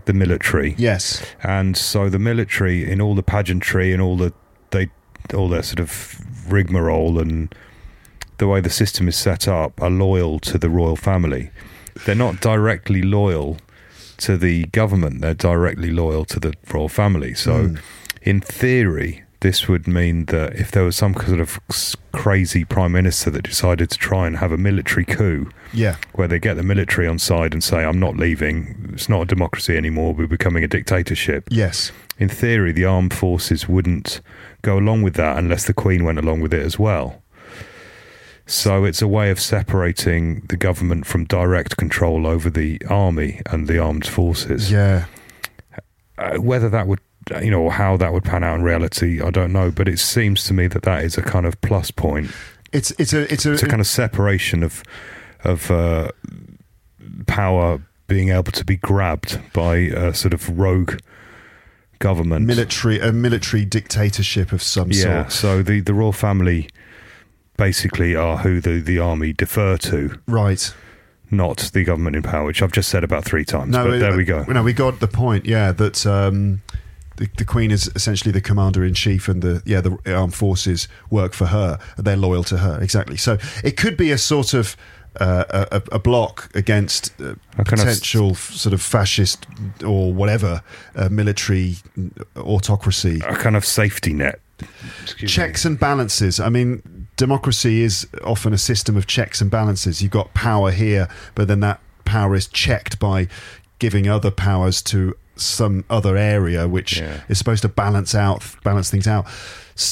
the 0.06 0.12
military. 0.12 0.74
Yes. 0.78 1.22
And 1.42 1.76
so 1.76 2.08
the 2.08 2.18
military, 2.18 2.90
in 2.90 3.00
all 3.00 3.14
the 3.14 3.22
pageantry 3.22 3.92
and 3.92 4.02
all 4.02 4.16
the 4.16 4.32
they, 4.70 4.90
all 5.34 5.48
their 5.48 5.62
sort 5.62 5.80
of 5.80 6.18
rigmarole 6.48 7.18
and 7.18 7.54
the 8.38 8.48
way 8.48 8.60
the 8.60 8.70
system 8.70 9.06
is 9.06 9.16
set 9.16 9.46
up, 9.46 9.80
are 9.82 9.90
loyal 9.90 10.40
to 10.40 10.58
the 10.58 10.68
royal 10.70 10.96
family. 10.96 11.50
They're 12.06 12.14
not 12.14 12.40
directly 12.40 13.02
loyal 13.02 13.58
to 14.18 14.36
the 14.36 14.64
government. 14.66 15.20
They're 15.20 15.34
directly 15.34 15.90
loyal 15.90 16.24
to 16.26 16.40
the 16.40 16.54
royal 16.72 16.88
family. 16.88 17.34
So, 17.34 17.52
Mm. 17.68 17.78
in 18.22 18.40
theory, 18.40 19.22
this 19.42 19.68
would 19.68 19.86
mean 19.86 20.24
that 20.26 20.54
if 20.56 20.70
there 20.72 20.82
was 20.84 20.96
some 20.96 21.14
sort 21.14 21.38
of 21.40 21.60
crazy 22.12 22.64
prime 22.64 22.92
minister 22.92 23.30
that 23.30 23.42
decided 23.44 23.90
to 23.90 23.98
try 23.98 24.26
and 24.26 24.38
have 24.38 24.50
a 24.52 24.56
military 24.58 25.04
coup, 25.04 25.48
Yeah. 25.72 25.96
where 26.12 26.26
they 26.28 26.38
get 26.38 26.54
the 26.56 26.62
military 26.62 27.06
on 27.06 27.18
side 27.18 27.52
and 27.52 27.62
say, 27.62 27.84
"I'm 27.84 28.00
not 28.00 28.16
leaving. 28.16 28.90
It's 28.94 29.08
not 29.08 29.22
a 29.22 29.26
democracy 29.26 29.76
anymore. 29.76 30.14
We're 30.14 30.26
becoming 30.26 30.64
a 30.64 30.68
dictatorship." 30.68 31.44
Yes. 31.50 31.92
in 32.18 32.28
theory, 32.28 32.72
the 32.72 32.84
armed 32.84 33.12
forces 33.12 33.68
wouldn't 33.68 34.20
go 34.62 34.78
along 34.78 35.02
with 35.02 35.14
that 35.14 35.36
unless 35.38 35.64
the 35.64 35.72
Queen 35.72 36.04
went 36.04 36.18
along 36.18 36.40
with 36.40 36.54
it 36.54 36.64
as 36.64 36.78
well. 36.78 37.20
So 38.46 38.84
it's 38.84 39.02
a 39.02 39.08
way 39.08 39.30
of 39.30 39.40
separating 39.40 40.42
the 40.48 40.56
government 40.56 41.06
from 41.06 41.24
direct 41.24 41.76
control 41.76 42.26
over 42.26 42.50
the 42.50 42.80
army 42.88 43.40
and 43.50 43.66
the 43.66 43.78
armed 43.78 44.06
forces. 44.06 44.70
Yeah. 44.70 45.06
Uh, 46.18 46.36
whether 46.36 46.68
that 46.68 46.86
would, 46.86 47.00
you 47.42 47.50
know, 47.50 47.68
how 47.70 47.96
that 47.96 48.12
would 48.12 48.24
pan 48.24 48.42
out 48.44 48.56
in 48.56 48.62
reality, 48.62 49.20
I 49.22 49.30
don't 49.30 49.52
know. 49.52 49.70
But 49.70 49.88
it 49.88 49.98
seems 49.98 50.44
to 50.44 50.54
me 50.54 50.66
that 50.68 50.82
that 50.82 51.04
is 51.04 51.16
a 51.18 51.22
kind 51.22 51.46
of 51.46 51.60
plus 51.60 51.90
point. 51.90 52.30
It's 52.72 52.90
it's 52.92 53.12
a 53.12 53.32
it's 53.32 53.44
a, 53.46 53.52
It's 53.52 53.62
a 53.62 53.66
kind 53.68 53.80
of 53.80 53.86
separation 53.86 54.62
of 54.62 54.82
of 55.44 55.70
uh, 55.70 56.10
power 57.26 57.80
being 58.08 58.30
able 58.30 58.52
to 58.52 58.64
be 58.64 58.76
grabbed 58.76 59.40
by 59.52 59.76
a 59.76 60.12
sort 60.14 60.34
of 60.34 60.58
rogue 60.58 60.98
government. 61.98 62.46
military 62.46 62.98
a 62.98 63.12
military 63.12 63.64
dictatorship 63.64 64.52
of 64.52 64.62
some 64.62 64.90
Yeah. 64.90 65.28
sort. 65.28 65.32
So 65.32 65.62
the 65.62 65.80
the 65.80 65.94
royal 65.94 66.12
family 66.12 66.68
basically 67.56 68.16
are 68.16 68.38
who 68.38 68.60
the 68.60 68.80
the 68.80 68.98
army 68.98 69.32
defer 69.32 69.76
to, 69.78 70.18
Right. 70.26 70.74
not 71.30 71.70
the 71.72 71.84
government 71.84 72.16
in 72.16 72.22
power, 72.22 72.44
which 72.46 72.62
I've 72.62 72.72
just 72.72 72.88
said 72.88 73.04
about 73.04 73.24
three 73.24 73.44
times. 73.44 73.76
but 73.76 73.86
it- 73.94 74.00
there 74.00 74.16
we 74.16 74.24
go. 74.24 74.44
No, 74.48 74.62
we 74.62 74.72
got 74.72 75.00
the 75.00 75.06
point. 75.08 75.46
Yeah, 75.46 75.72
that 75.72 76.04
um, 76.06 76.62
the, 77.22 77.30
the 77.38 77.44
Queen 77.44 77.70
is 77.70 77.90
essentially 77.94 78.32
the 78.32 78.40
commander 78.40 78.84
in 78.84 78.94
chief, 78.94 79.28
and 79.28 79.42
the 79.42 79.62
yeah 79.64 79.80
the 79.80 79.96
armed 80.14 80.34
forces 80.34 80.88
work 81.10 81.32
for 81.34 81.46
her. 81.46 81.78
They're 81.96 82.16
loyal 82.16 82.44
to 82.44 82.58
her. 82.58 82.80
Exactly. 82.82 83.16
So 83.16 83.38
it 83.64 83.76
could 83.76 83.96
be 83.96 84.10
a 84.12 84.18
sort 84.18 84.54
of. 84.54 84.76
Uh, 85.20 85.66
a, 85.70 85.82
a 85.92 85.98
block 85.98 86.48
against 86.54 87.12
uh, 87.20 87.34
A 87.58 87.64
kind 87.64 87.80
of- 87.80 87.86
potential 87.86 88.30
f- 88.30 88.50
sort 88.50 88.72
of 88.72 88.80
fascist 88.80 89.46
or 89.84 90.10
whatever 90.10 90.62
uh, 90.96 91.10
military 91.10 91.76
autocracy. 92.36 93.20
A 93.26 93.34
kind 93.36 93.54
of 93.54 93.64
safety 93.64 94.14
net. 94.14 94.40
Excuse 95.02 95.22
me. 95.22 95.28
checks 95.28 95.64
and 95.66 95.78
balances. 95.78 96.40
I 96.40 96.48
mean, 96.48 97.06
democracy 97.16 97.82
is 97.82 98.06
often 98.24 98.52
a 98.54 98.58
system 98.58 98.96
of 98.96 99.06
checks 99.06 99.42
and 99.42 99.50
balances. 99.50 100.00
You've 100.02 100.12
got 100.12 100.32
power 100.34 100.70
here, 100.70 101.08
but 101.34 101.46
then 101.46 101.60
that 101.60 101.80
power 102.06 102.34
is 102.34 102.46
checked 102.46 102.98
by 102.98 103.28
giving 103.78 104.08
other 104.08 104.30
powers 104.30 104.80
to 104.82 105.14
some 105.36 105.84
other 105.88 106.16
area, 106.16 106.68
which 106.68 106.98
Yeah. 107.00 107.20
is 107.28 107.38
supposed 107.38 107.62
to 107.62 107.68
balance 107.68 108.14
out, 108.14 108.44
balance 108.64 108.90
things 108.90 109.06
out. 109.06 109.26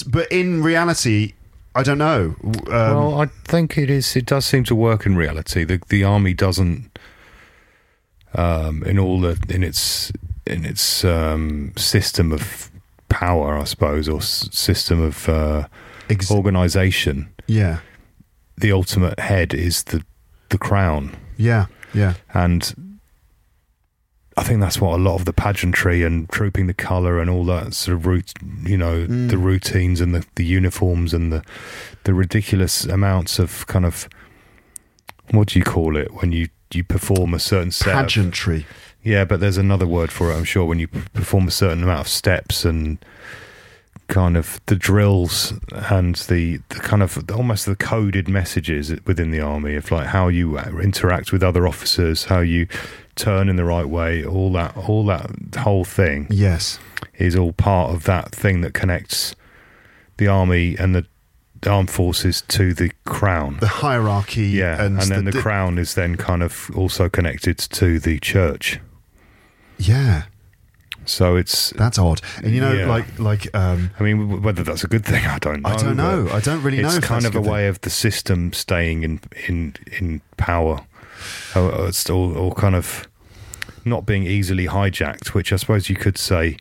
But 0.07 0.31
in 0.31 0.63
reality, 0.63 1.33
I 1.75 1.83
don't 1.83 1.99
know. 1.99 2.35
Um, 2.45 2.63
well, 2.67 3.21
I 3.23 3.27
think 3.45 3.79
it 3.79 3.89
is. 3.91 4.17
It 4.17 4.27
does 4.27 4.45
seem 4.45 4.65
to 4.65 4.75
work 4.75 5.07
in 5.07 5.17
reality. 5.17 5.65
The 5.65 5.81
the 5.89 6.05
army 6.05 6.35
doesn't, 6.35 6.99
um, 8.35 8.83
in 8.85 8.99
all 8.99 9.21
the 9.21 9.39
in 9.49 9.63
its 9.63 10.13
in 10.47 10.65
its 10.65 11.05
um, 11.05 11.73
system 11.77 12.33
of 12.33 12.71
power, 13.09 13.57
I 13.59 13.65
suppose, 13.65 14.09
or 14.09 14.19
s- 14.19 14.49
system 14.53 15.01
of 15.01 15.29
uh, 15.29 15.67
ex- 16.09 16.31
organization. 16.31 17.29
yeah, 17.47 17.79
The 18.59 18.73
ultimate 18.73 19.19
head 19.21 19.55
is 19.55 19.85
the 19.85 20.03
the 20.49 20.59
crown. 20.59 21.17
yeah, 21.37 21.67
yeah, 21.95 22.15
and 22.35 22.75
I 24.41 24.43
think 24.43 24.61
that's 24.61 24.81
what 24.81 24.95
a 24.95 25.03
lot 25.03 25.15
of 25.17 25.25
the 25.27 25.33
pageantry 25.33 26.03
and 26.03 26.29
trooping 26.31 26.67
the 26.67 26.75
colour 26.75 27.21
and 27.21 27.29
all 27.29 27.45
that 27.45 27.75
sort 27.75 27.97
of 27.97 28.07
route, 28.07 28.33
you 28.65 28.77
know, 28.79 29.07
Mm. 29.07 29.29
the 29.31 29.39
routines 29.39 30.01
and 30.01 30.15
the, 30.15 30.25
the 30.37 30.45
uniforms 30.45 31.13
and 31.15 31.33
the 31.33 31.43
the 32.05 32.15
ridiculous 32.15 32.85
amounts 32.87 33.39
of 33.39 33.67
kind 33.67 33.85
of 33.85 34.09
what 35.33 35.49
do 35.49 35.59
you 35.59 35.65
call 35.65 35.97
it 35.97 36.13
when 36.15 36.33
you 36.33 36.49
you 36.73 36.83
perform 36.85 37.35
a 37.35 37.39
certain 37.39 37.71
set 37.71 37.89
of- 37.89 37.95
pageantry. 37.95 38.65
yeah, 39.03 39.25
but 39.25 39.41
there's 39.41 39.59
another 39.59 39.87
word 39.87 40.11
for 40.13 40.31
it. 40.31 40.37
I'm 40.37 40.45
sure 40.45 40.65
when 40.65 40.79
you 40.79 40.87
perform 40.89 41.49
a 41.49 41.51
certain 41.51 41.83
amount 41.83 42.01
of 42.01 42.09
steps 42.09 42.65
and 42.65 42.99
kind 44.11 44.37
of 44.37 44.61
the 44.67 44.77
drills 44.77 45.55
and 45.73 46.17
the, 46.29 46.59
the 46.69 46.75
kind 46.81 47.03
of 47.03 47.31
almost 47.31 47.65
the 47.65 47.77
coded 47.77 48.29
messages 48.29 48.93
within 49.07 49.31
the 49.31 49.41
army 49.41 49.77
of 49.77 49.91
like 49.91 50.09
how 50.09 50.29
you 50.29 50.59
uh, 50.59 50.69
interact 50.83 51.33
with 51.33 51.43
other 51.43 51.67
officers, 51.67 52.25
how 52.25 52.41
you 52.41 52.67
turn 53.15 53.49
in 53.49 53.57
the 53.57 53.65
right 53.65 53.87
way, 53.89 54.23
all 54.25 54.53
that, 54.53 54.77
all 54.77 55.07
that 55.07 55.31
whole 55.61 55.85
thing 55.85 56.27
Yes, 56.29 56.79
is 57.19 57.37
all 57.37 57.53
part 57.53 57.95
of 57.95 58.05
that 58.05 58.33
thing 58.35 58.61
that 58.61 58.75
connects 58.75 59.35
the 60.19 60.27
army 60.27 60.77
and 60.79 60.95
the 60.95 61.07
armed 61.67 61.91
forces 61.91 62.43
to 62.49 62.75
the 62.75 62.91
crown. 63.05 63.59
the 63.61 63.67
hierarchy. 63.69 64.47
Yeah, 64.49 64.83
and, 64.83 64.99
then 64.99 65.25
the, 65.25 65.31
the- 65.33 65.41
crown 65.41 65.79
is 65.79 65.95
then 65.95 66.17
kind 66.17 66.43
of 66.43 66.71
also 66.75 67.09
connected 67.09 67.59
to 67.59 67.99
the 67.99 68.19
church. 68.19 68.81
Yeah, 69.79 70.25
So 71.11 71.37
it's 71.37 71.71
that's 71.71 71.99
odd. 71.99 72.21
And 72.43 72.53
you 72.55 72.61
know, 72.61 72.73
Yeah. 72.73 72.87
like 72.87 73.19
like 73.19 73.55
um, 73.55 73.91
I 73.99 74.03
mean, 74.03 74.43
whether 74.43 74.63
that's 74.63 74.85
a 74.85 74.89
good 74.89 75.05
thing, 75.05 75.27
I 75.27 75.39
don't 75.39 75.63
know. 75.63 75.69
I 75.71 75.77
don't 75.77 75.97
know. 75.97 76.29
I 76.33 76.41
don't 76.41 76.63
really 76.63 76.81
know. 76.83 76.89
It's 76.89 76.99
kind 77.07 77.27
of 77.27 77.35
a 77.35 77.41
thing. 77.43 77.51
way 77.51 77.69
of 77.69 77.81
the 77.81 77.91
system 77.91 78.53
staying 78.53 79.03
in 79.03 79.21
in 79.49 79.75
in 79.99 80.21
power, 80.37 80.81
or, 81.55 81.63
or, 81.63 81.89
it's- 81.89 82.09
or, 82.09 82.33
or 82.37 82.55
kind 82.55 82.75
of 82.75 83.07
not 83.85 84.07
being 84.07 84.25
easily 84.25 84.67
hijacked. 84.67 85.29
Which 85.35 85.53
I 85.53 85.57
suppose 85.57 85.89
you 85.91 85.97
could 85.97 86.19
say 86.19 86.57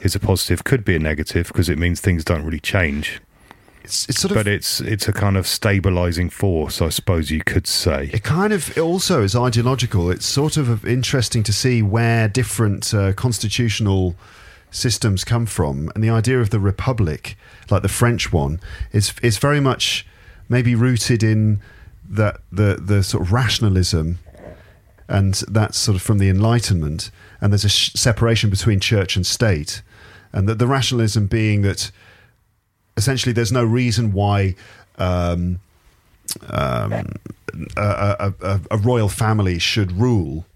is 0.00 0.14
a 0.14 0.20
positive, 0.20 0.64
could 0.64 0.84
be 0.84 0.96
a 0.96 0.98
negative 0.98 1.46
because 1.48 1.68
it 1.68 1.78
means 1.78 2.00
things 2.00 2.24
don't 2.24 2.44
really 2.44 2.60
change. 2.60 3.20
It's, 3.84 4.08
it's 4.08 4.20
sort 4.20 4.30
of 4.30 4.36
But 4.36 4.46
it's 4.46 4.80
it's 4.80 5.08
a 5.08 5.12
kind 5.12 5.36
of 5.36 5.46
stabilizing 5.46 6.30
force, 6.30 6.80
I 6.80 6.88
suppose 6.88 7.30
you 7.30 7.42
could 7.44 7.66
say. 7.66 8.10
It 8.12 8.22
kind 8.22 8.52
of 8.52 8.76
also 8.78 9.22
is 9.22 9.34
ideological. 9.34 10.10
It's 10.10 10.26
sort 10.26 10.56
of 10.56 10.86
interesting 10.86 11.42
to 11.42 11.52
see 11.52 11.82
where 11.82 12.28
different 12.28 12.94
uh, 12.94 13.12
constitutional 13.12 14.14
systems 14.70 15.24
come 15.24 15.46
from, 15.46 15.90
and 15.94 16.02
the 16.02 16.10
idea 16.10 16.40
of 16.40 16.50
the 16.50 16.60
republic, 16.60 17.36
like 17.70 17.82
the 17.82 17.88
French 17.88 18.32
one, 18.32 18.60
is 18.92 19.14
is 19.22 19.38
very 19.38 19.60
much 19.60 20.06
maybe 20.48 20.74
rooted 20.74 21.22
in 21.22 21.60
that 22.08 22.40
the 22.52 22.78
the 22.80 23.02
sort 23.02 23.22
of 23.24 23.32
rationalism, 23.32 24.18
and 25.08 25.34
that's 25.48 25.78
sort 25.78 25.96
of 25.96 26.02
from 26.02 26.18
the 26.18 26.28
Enlightenment, 26.28 27.10
and 27.40 27.52
there's 27.52 27.64
a 27.64 27.68
sh- 27.68 27.92
separation 27.94 28.48
between 28.48 28.78
church 28.78 29.16
and 29.16 29.26
state, 29.26 29.82
and 30.32 30.48
that 30.48 30.58
the 30.58 30.66
rationalism 30.66 31.26
being 31.26 31.62
that 31.62 31.90
essentially 32.96 33.32
there's 33.32 33.52
no 33.52 33.64
reason 33.64 34.12
why. 34.12 34.54
Um, 34.98 35.60
um, 36.48 37.06
a, 37.76 38.32
a, 38.40 38.60
a, 38.70 38.78
royal 38.78 39.08
family 39.08 39.58
should 39.58 39.92
rule, 39.92 40.46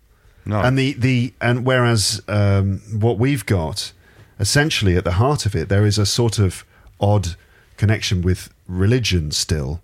No, 0.44 0.60
and 0.60 0.78
the, 0.78 0.94
the 0.94 1.34
and 1.40 1.66
whereas 1.66 2.22
um, 2.28 2.80
what 2.92 3.18
we've 3.18 3.44
got 3.44 3.92
essentially 4.38 4.96
at 4.96 5.04
the 5.04 5.12
heart 5.12 5.46
of 5.46 5.54
it, 5.54 5.68
there 5.68 5.84
is 5.84 5.98
a 5.98 6.06
sort 6.06 6.38
of 6.38 6.64
odd 7.00 7.36
connection 7.76 8.22
with 8.22 8.52
religion 8.66 9.30
still, 9.30 9.80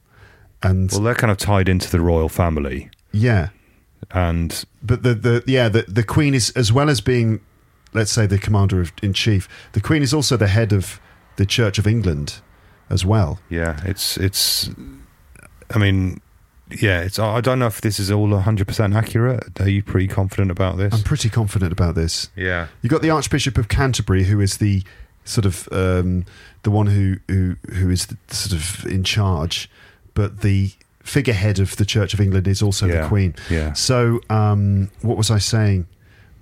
and 0.62 0.90
well, 0.92 1.02
they're 1.02 1.14
kind 1.14 1.30
of 1.30 1.38
tied 1.38 1.68
into 1.68 1.90
the 1.90 2.00
royal 2.00 2.28
family, 2.28 2.90
yeah, 3.12 3.50
and 4.10 4.64
but 4.82 5.02
the 5.02 5.14
the 5.14 5.44
yeah 5.46 5.68
the 5.68 5.82
the 5.82 6.02
queen 6.02 6.34
is 6.34 6.50
as 6.50 6.72
well 6.72 6.88
as 6.88 7.00
being, 7.00 7.40
let's 7.92 8.10
say, 8.10 8.26
the 8.26 8.38
commander 8.38 8.80
of, 8.80 8.92
in 9.02 9.12
chief. 9.12 9.48
The 9.72 9.80
queen 9.80 10.02
is 10.02 10.14
also 10.14 10.36
the 10.36 10.48
head 10.48 10.72
of 10.72 11.00
the 11.42 11.46
Church 11.46 11.76
of 11.78 11.86
England 11.88 12.40
as 12.88 13.04
well. 13.04 13.40
Yeah, 13.50 13.80
it's 13.84 14.16
it's. 14.16 14.70
I 15.74 15.78
mean, 15.78 16.20
yeah, 16.70 17.00
it's. 17.00 17.18
I 17.18 17.40
don't 17.40 17.58
know 17.58 17.66
if 17.66 17.80
this 17.80 17.98
is 17.98 18.10
all 18.10 18.36
hundred 18.38 18.68
percent 18.68 18.94
accurate. 18.94 19.60
Are 19.60 19.68
you 19.68 19.82
pretty 19.82 20.06
confident 20.06 20.50
about 20.52 20.76
this? 20.76 20.94
I'm 20.94 21.02
pretty 21.02 21.28
confident 21.28 21.72
about 21.72 21.94
this. 21.96 22.30
yeah, 22.36 22.68
You 22.82 22.88
got 22.88 23.02
the 23.02 23.10
Archbishop 23.10 23.58
of 23.58 23.66
Canterbury, 23.68 24.24
who 24.24 24.40
is 24.40 24.58
the 24.58 24.82
sort 25.24 25.46
of 25.46 25.68
um, 25.72 26.24
the 26.62 26.70
one 26.70 26.86
who 26.86 27.16
who 27.28 27.56
who 27.74 27.90
is 27.90 28.06
the, 28.06 28.16
sort 28.28 28.52
of 28.52 28.86
in 28.86 29.02
charge, 29.04 29.68
but 30.14 30.40
the 30.42 30.70
figurehead 31.02 31.58
of 31.58 31.74
the 31.76 31.84
Church 31.84 32.14
of 32.14 32.20
England 32.20 32.46
is 32.46 32.62
also 32.62 32.86
the 33.02 33.08
Queen. 33.08 33.34
yeah. 33.50 33.72
So, 33.72 34.20
um, 34.30 34.90
what 35.00 35.16
was 35.16 35.30
I 35.32 35.38
saying? 35.38 35.86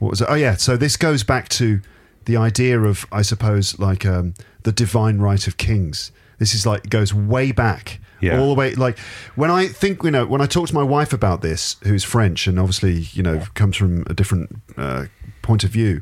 What 0.01 0.11
was 0.11 0.21
it? 0.21 0.27
Oh, 0.29 0.35
yeah. 0.35 0.57
So 0.57 0.77
this 0.77 0.97
goes 0.99 1.25
back 1.25 1.49
to 1.61 1.81
the 2.25 2.37
idea 2.37 2.81
of, 2.81 3.07
I 3.13 3.23
suppose, 3.23 3.79
like 3.79 4.05
um, 4.07 4.35
the 4.63 4.73
divine 4.73 5.19
right 5.19 5.47
of 5.47 5.57
kings. 5.57 6.13
This 6.39 6.55
is 6.55 6.65
like 6.67 6.89
goes 6.89 7.13
way 7.13 7.53
back, 7.53 8.01
Yeah. 8.21 8.39
all 8.41 8.49
the 8.49 8.55
way. 8.55 8.75
Like 8.75 8.99
when 9.35 9.51
I 9.51 9.67
think, 9.69 10.03
you 10.03 10.11
know, 10.11 10.25
when 10.27 10.41
I 10.41 10.47
talk 10.47 10.69
to 10.69 10.75
my 10.75 10.83
wife 10.83 11.13
about 11.13 11.43
this, 11.43 11.77
who's 11.85 12.03
French 12.05 12.47
and 12.47 12.59
obviously, 12.59 13.09
you 13.13 13.23
know, 13.23 13.43
comes 13.55 13.77
from 13.77 14.05
a 14.07 14.15
different 14.15 14.57
uh, 14.77 15.07
point 15.43 15.65
of 15.65 15.71
view. 15.71 16.01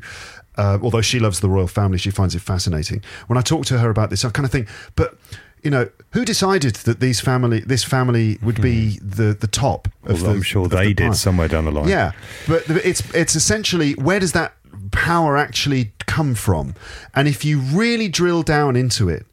Uh, 0.57 0.77
although 0.81 1.01
she 1.01 1.19
loves 1.19 1.39
the 1.39 1.49
royal 1.49 1.67
family, 1.67 1.97
she 1.97 2.09
finds 2.11 2.35
it 2.35 2.41
fascinating. 2.41 3.01
When 3.27 3.37
I 3.37 3.41
talk 3.41 3.65
to 3.67 3.79
her 3.79 3.89
about 3.89 4.09
this, 4.09 4.25
I 4.25 4.29
kind 4.29 4.45
of 4.45 4.51
think, 4.51 4.67
but 4.95 5.17
you 5.63 5.69
know, 5.71 5.89
who 6.11 6.23
decided 6.23 6.75
that 6.85 7.01
these 7.01 7.19
family, 7.19 7.59
this 7.59 7.83
family, 7.83 8.37
would 8.41 8.61
be 8.61 8.97
the 9.01 9.33
the 9.33 9.47
top? 9.47 9.87
Of 10.05 10.19
Hmm. 10.19 10.23
Well, 10.23 10.31
the, 10.31 10.37
I'm 10.37 10.41
sure 10.41 10.63
of 10.65 10.69
the 10.71 10.77
they 10.77 10.93
did 10.93 11.15
somewhere 11.15 11.49
down 11.49 11.65
the 11.65 11.71
line. 11.71 11.89
Yeah, 11.89 12.11
but 12.47 12.63
it's 12.69 13.01
it's 13.13 13.35
essentially 13.35 13.93
where 13.95 14.19
does 14.21 14.31
that 14.33 14.53
power 14.91 15.37
actually 15.37 15.91
come 16.07 16.35
from? 16.35 16.75
And 17.15 17.27
if 17.27 17.43
you 17.45 17.59
really 17.59 18.07
drill 18.07 18.43
down 18.43 18.75
into 18.75 19.09
it, 19.09 19.25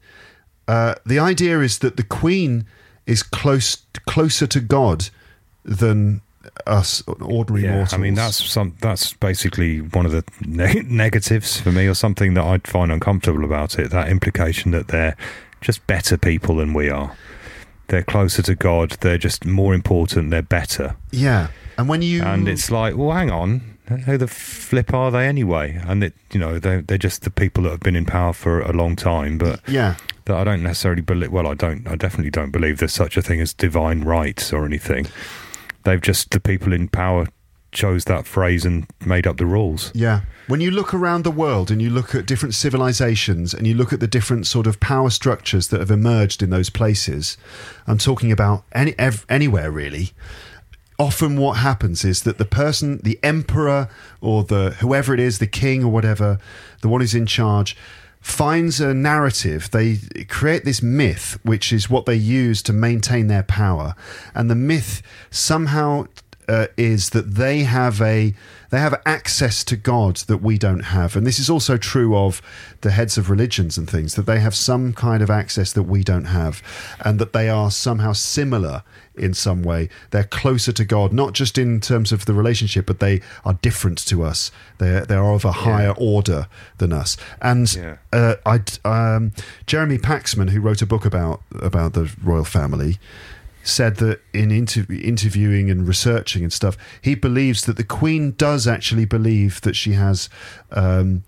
uh, 0.67 0.95
the 1.05 1.19
idea 1.19 1.61
is 1.61 1.79
that 1.79 1.97
the 1.97 2.03
Queen 2.03 2.65
is 3.05 3.23
close 3.23 3.77
closer 4.05 4.47
to 4.47 4.59
God 4.59 5.09
than 5.63 6.21
us 6.65 7.03
ordinary 7.21 7.63
Yeah, 7.65 7.75
mortals. 7.75 7.93
I 7.93 7.97
mean 7.97 8.13
that's 8.15 8.43
some 8.43 8.75
that's 8.81 9.13
basically 9.13 9.79
one 9.79 10.05
of 10.05 10.11
the 10.11 10.23
ne- 10.45 10.81
negatives 10.83 11.59
for 11.59 11.71
me, 11.71 11.87
or 11.87 11.93
something 11.93 12.33
that 12.35 12.43
I'd 12.43 12.67
find 12.67 12.91
uncomfortable 12.91 13.45
about 13.45 13.79
it. 13.79 13.91
That 13.91 14.09
implication 14.09 14.71
that 14.71 14.87
they're 14.89 15.15
just 15.61 15.85
better 15.87 16.17
people 16.17 16.57
than 16.57 16.73
we 16.73 16.89
are. 16.89 17.15
They're 17.87 18.03
closer 18.03 18.41
to 18.43 18.53
God. 18.55 18.91
They're 18.99 19.17
just 19.17 19.45
more 19.45 19.73
important. 19.73 20.29
They're 20.29 20.41
better. 20.41 20.95
yeah. 21.11 21.47
And 21.77 21.87
when 21.87 22.01
you 22.01 22.23
And 22.23 22.47
it's 22.47 22.71
like, 22.71 22.97
well, 22.97 23.11
hang 23.11 23.29
on, 23.29 23.76
who 23.87 24.17
the 24.17 24.27
flip 24.27 24.93
are 24.93 25.11
they 25.11 25.27
anyway? 25.27 25.79
And 25.85 26.03
it, 26.03 26.13
you 26.31 26.39
know, 26.39 26.59
they're 26.59 26.81
they're 26.81 26.97
just 26.97 27.23
the 27.23 27.29
people 27.29 27.63
that 27.63 27.71
have 27.71 27.79
been 27.79 27.95
in 27.95 28.05
power 28.05 28.33
for 28.33 28.61
a 28.61 28.73
long 28.73 28.95
time, 28.95 29.37
but 29.37 29.61
yeah 29.67 29.95
that 30.27 30.35
I 30.35 30.43
don't 30.43 30.61
necessarily 30.61 31.01
believe. 31.01 31.31
Well, 31.31 31.47
I 31.47 31.55
don't. 31.55 31.87
I 31.87 31.95
definitely 31.95 32.29
don't 32.29 32.51
believe 32.51 32.77
there's 32.77 32.93
such 32.93 33.17
a 33.17 33.21
thing 33.21 33.41
as 33.41 33.53
divine 33.53 34.03
rights 34.03 34.53
or 34.53 34.65
anything. 34.65 35.07
They've 35.83 36.01
just 36.01 36.31
the 36.31 36.39
people 36.39 36.73
in 36.73 36.89
power 36.89 37.27
chose 37.71 38.05
that 38.05 38.25
phrase 38.25 38.65
and 38.65 38.87
made 39.05 39.27
up 39.27 39.37
the 39.37 39.45
rules. 39.45 39.91
Yeah. 39.93 40.21
When 40.47 40.61
you 40.61 40.71
look 40.71 40.93
around 40.93 41.23
the 41.23 41.31
world 41.31 41.69
and 41.69 41.81
you 41.81 41.89
look 41.89 42.15
at 42.15 42.25
different 42.25 42.55
civilizations 42.55 43.53
and 43.53 43.67
you 43.67 43.73
look 43.73 43.91
at 43.91 43.99
the 43.99 44.07
different 44.07 44.47
sort 44.47 44.67
of 44.67 44.79
power 44.79 45.09
structures 45.09 45.67
that 45.67 45.79
have 45.79 45.91
emerged 45.91 46.41
in 46.41 46.49
those 46.49 46.69
places, 46.69 47.37
I'm 47.85 47.97
talking 47.97 48.31
about 48.31 48.63
any, 48.71 48.97
ev- 48.97 49.25
anywhere 49.29 49.69
really. 49.69 50.11
Often, 50.99 51.37
what 51.37 51.57
happens 51.57 52.03
is 52.03 52.23
that 52.23 52.39
the 52.39 52.45
person, 52.45 52.99
the 53.03 53.19
emperor 53.21 53.87
or 54.19 54.43
the 54.43 54.71
whoever 54.79 55.13
it 55.13 55.19
is, 55.19 55.37
the 55.37 55.47
king 55.47 55.83
or 55.83 55.91
whatever, 55.91 56.39
the 56.81 56.87
one 56.87 57.01
who's 57.01 57.13
in 57.13 57.27
charge, 57.27 57.77
finds 58.19 58.81
a 58.81 58.93
narrative. 58.93 59.69
They 59.71 59.99
create 60.27 60.65
this 60.65 60.81
myth, 60.81 61.39
which 61.43 61.71
is 61.71 61.89
what 61.89 62.05
they 62.05 62.15
use 62.15 62.61
to 62.63 62.73
maintain 62.73 63.27
their 63.27 63.43
power, 63.43 63.95
and 64.33 64.49
the 64.49 64.55
myth 64.55 65.01
somehow 65.29 66.07
uh, 66.47 66.67
is 66.77 67.09
that 67.11 67.35
they 67.35 67.63
have 67.63 68.01
a 68.01 68.33
they 68.69 68.79
have 68.79 69.01
access 69.05 69.63
to 69.63 69.77
God 69.77 70.17
that 70.27 70.37
we 70.39 70.57
don't 70.57 70.81
have, 70.85 71.15
and 71.15 71.25
this 71.25 71.39
is 71.39 71.49
also 71.49 71.77
true 71.77 72.15
of 72.15 72.41
the 72.81 72.91
heads 72.91 73.17
of 73.17 73.29
religions 73.29 73.77
and 73.77 73.89
things 73.89 74.15
that 74.15 74.25
they 74.25 74.39
have 74.39 74.53
some 74.55 74.91
kind 74.93 75.23
of 75.23 75.29
access 75.29 75.71
that 75.73 75.83
we 75.83 76.03
don't 76.03 76.25
have, 76.25 76.61
and 76.99 77.17
that 77.19 77.31
they 77.33 77.49
are 77.49 77.71
somehow 77.71 78.11
similar 78.13 78.83
in 79.15 79.33
some 79.33 79.63
way. 79.63 79.89
They're 80.11 80.25
closer 80.25 80.71
to 80.73 80.85
God, 80.85 81.13
not 81.13 81.33
just 81.33 81.57
in 81.57 81.79
terms 81.79 82.11
of 82.11 82.25
the 82.25 82.33
relationship, 82.33 82.85
but 82.85 82.99
they 82.99 83.21
are 83.45 83.53
different 83.61 84.05
to 84.07 84.23
us. 84.23 84.51
They 84.79 84.99
they 85.07 85.15
are 85.15 85.33
of 85.33 85.45
a 85.45 85.51
higher 85.53 85.93
order 85.97 86.47
than 86.77 86.91
us. 86.91 87.15
And 87.41 87.73
Yeah. 87.73 87.97
uh, 88.11 88.35
I 88.45 88.59
um, 88.85 89.31
Jeremy 89.65 89.97
Paxman, 89.97 90.49
who 90.49 90.59
wrote 90.59 90.81
a 90.81 90.85
book 90.85 91.05
about 91.05 91.41
about 91.61 91.93
the 91.93 92.11
royal 92.21 92.45
family, 92.45 92.97
said 93.67 93.97
that 93.97 94.21
in 94.33 94.51
inter- 94.51 94.85
interviewing 94.89 95.69
and 95.69 95.87
researching 95.87 96.43
and 96.43 96.53
stuff, 96.53 96.77
he 97.01 97.15
believes 97.15 97.63
that 97.65 97.77
the 97.77 97.83
Queen 97.83 98.31
does 98.37 98.67
actually 98.67 99.05
believe 99.05 99.61
that 99.61 99.75
she 99.75 99.93
has. 99.93 100.29
Um, 100.71 101.23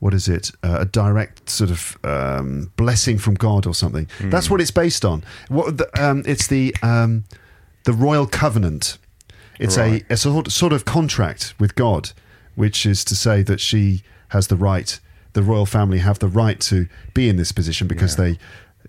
what 0.00 0.14
is 0.14 0.28
it? 0.28 0.52
Uh, 0.62 0.78
a 0.80 0.84
direct 0.84 1.50
sort 1.50 1.70
of 1.70 1.98
um, 2.04 2.70
blessing 2.76 3.18
from 3.18 3.34
God 3.34 3.66
or 3.66 3.74
something. 3.74 4.08
That's 4.20 4.48
what 4.48 4.60
it's 4.60 4.70
based 4.70 5.04
on. 5.04 5.24
What 5.48 5.78
the, 5.78 5.88
um, 6.00 6.22
it's 6.24 6.46
the 6.46 6.74
um, 6.82 7.24
the 7.84 7.92
royal 7.92 8.26
covenant. 8.26 8.98
It's 9.58 9.76
Right. 9.76 10.04
a, 10.08 10.12
a 10.12 10.16
sort 10.16 10.52
sort 10.52 10.72
of 10.72 10.84
contract 10.84 11.54
with 11.58 11.74
God, 11.74 12.12
which 12.54 12.86
is 12.86 13.04
to 13.06 13.16
say 13.16 13.42
that 13.42 13.58
she 13.60 14.02
has 14.28 14.46
the 14.46 14.56
right. 14.56 15.00
The 15.32 15.42
royal 15.42 15.66
family 15.66 15.98
have 15.98 16.20
the 16.20 16.28
right 16.28 16.60
to 16.60 16.86
be 17.12 17.28
in 17.28 17.36
this 17.36 17.50
position 17.50 17.88
because 17.88 18.16
Yeah. 18.16 18.24
they 18.24 18.38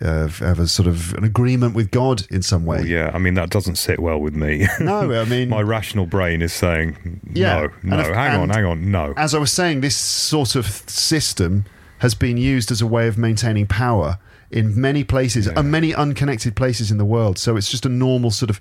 uh, 0.01 0.27
have 0.27 0.59
a 0.59 0.67
sort 0.67 0.87
of 0.87 1.13
an 1.15 1.23
agreement 1.23 1.75
with 1.75 1.91
God 1.91 2.25
in 2.31 2.41
some 2.41 2.65
way. 2.65 2.77
Well, 2.77 2.87
yeah, 2.87 3.11
I 3.13 3.17
mean 3.17 3.33
that 3.33 3.49
doesn't 3.49 3.75
sit 3.75 3.99
well 3.99 4.19
with 4.19 4.33
me. 4.35 4.65
No, 4.79 5.11
I 5.11 5.25
mean, 5.25 5.49
My 5.49 5.61
rational 5.61 6.05
brain 6.05 6.41
is 6.41 6.53
saying 6.53 7.19
Yeah, 7.33 7.67
no, 7.83 7.97
no. 7.97 7.99
if- 8.01 8.15
hang 8.15 8.39
on, 8.39 8.49
hang 8.49 8.65
on, 8.65 8.91
no. 8.91 9.13
as 9.17 9.35
I 9.35 9.39
was 9.39 9.51
saying, 9.51 9.81
this 9.81 9.95
sort 9.97 10.55
of 10.55 10.65
system 10.89 11.65
has 11.99 12.15
been 12.15 12.37
used 12.37 12.71
as 12.71 12.81
a 12.81 12.87
way 12.87 13.07
of 13.07 13.17
maintaining 13.17 13.67
power 13.67 14.17
in 14.51 14.79
many 14.79 15.03
places 15.03 15.45
Yeah. 15.47 15.53
and 15.59 15.69
many 15.69 15.93
unconnected 15.93 16.55
places 16.55 16.91
in 16.91 16.97
the 16.97 17.05
world. 17.05 17.37
So 17.37 17.57
it's 17.57 17.69
just 17.69 17.85
a 17.85 17.89
normal 17.89 18.31
sort 18.31 18.49
of 18.49 18.59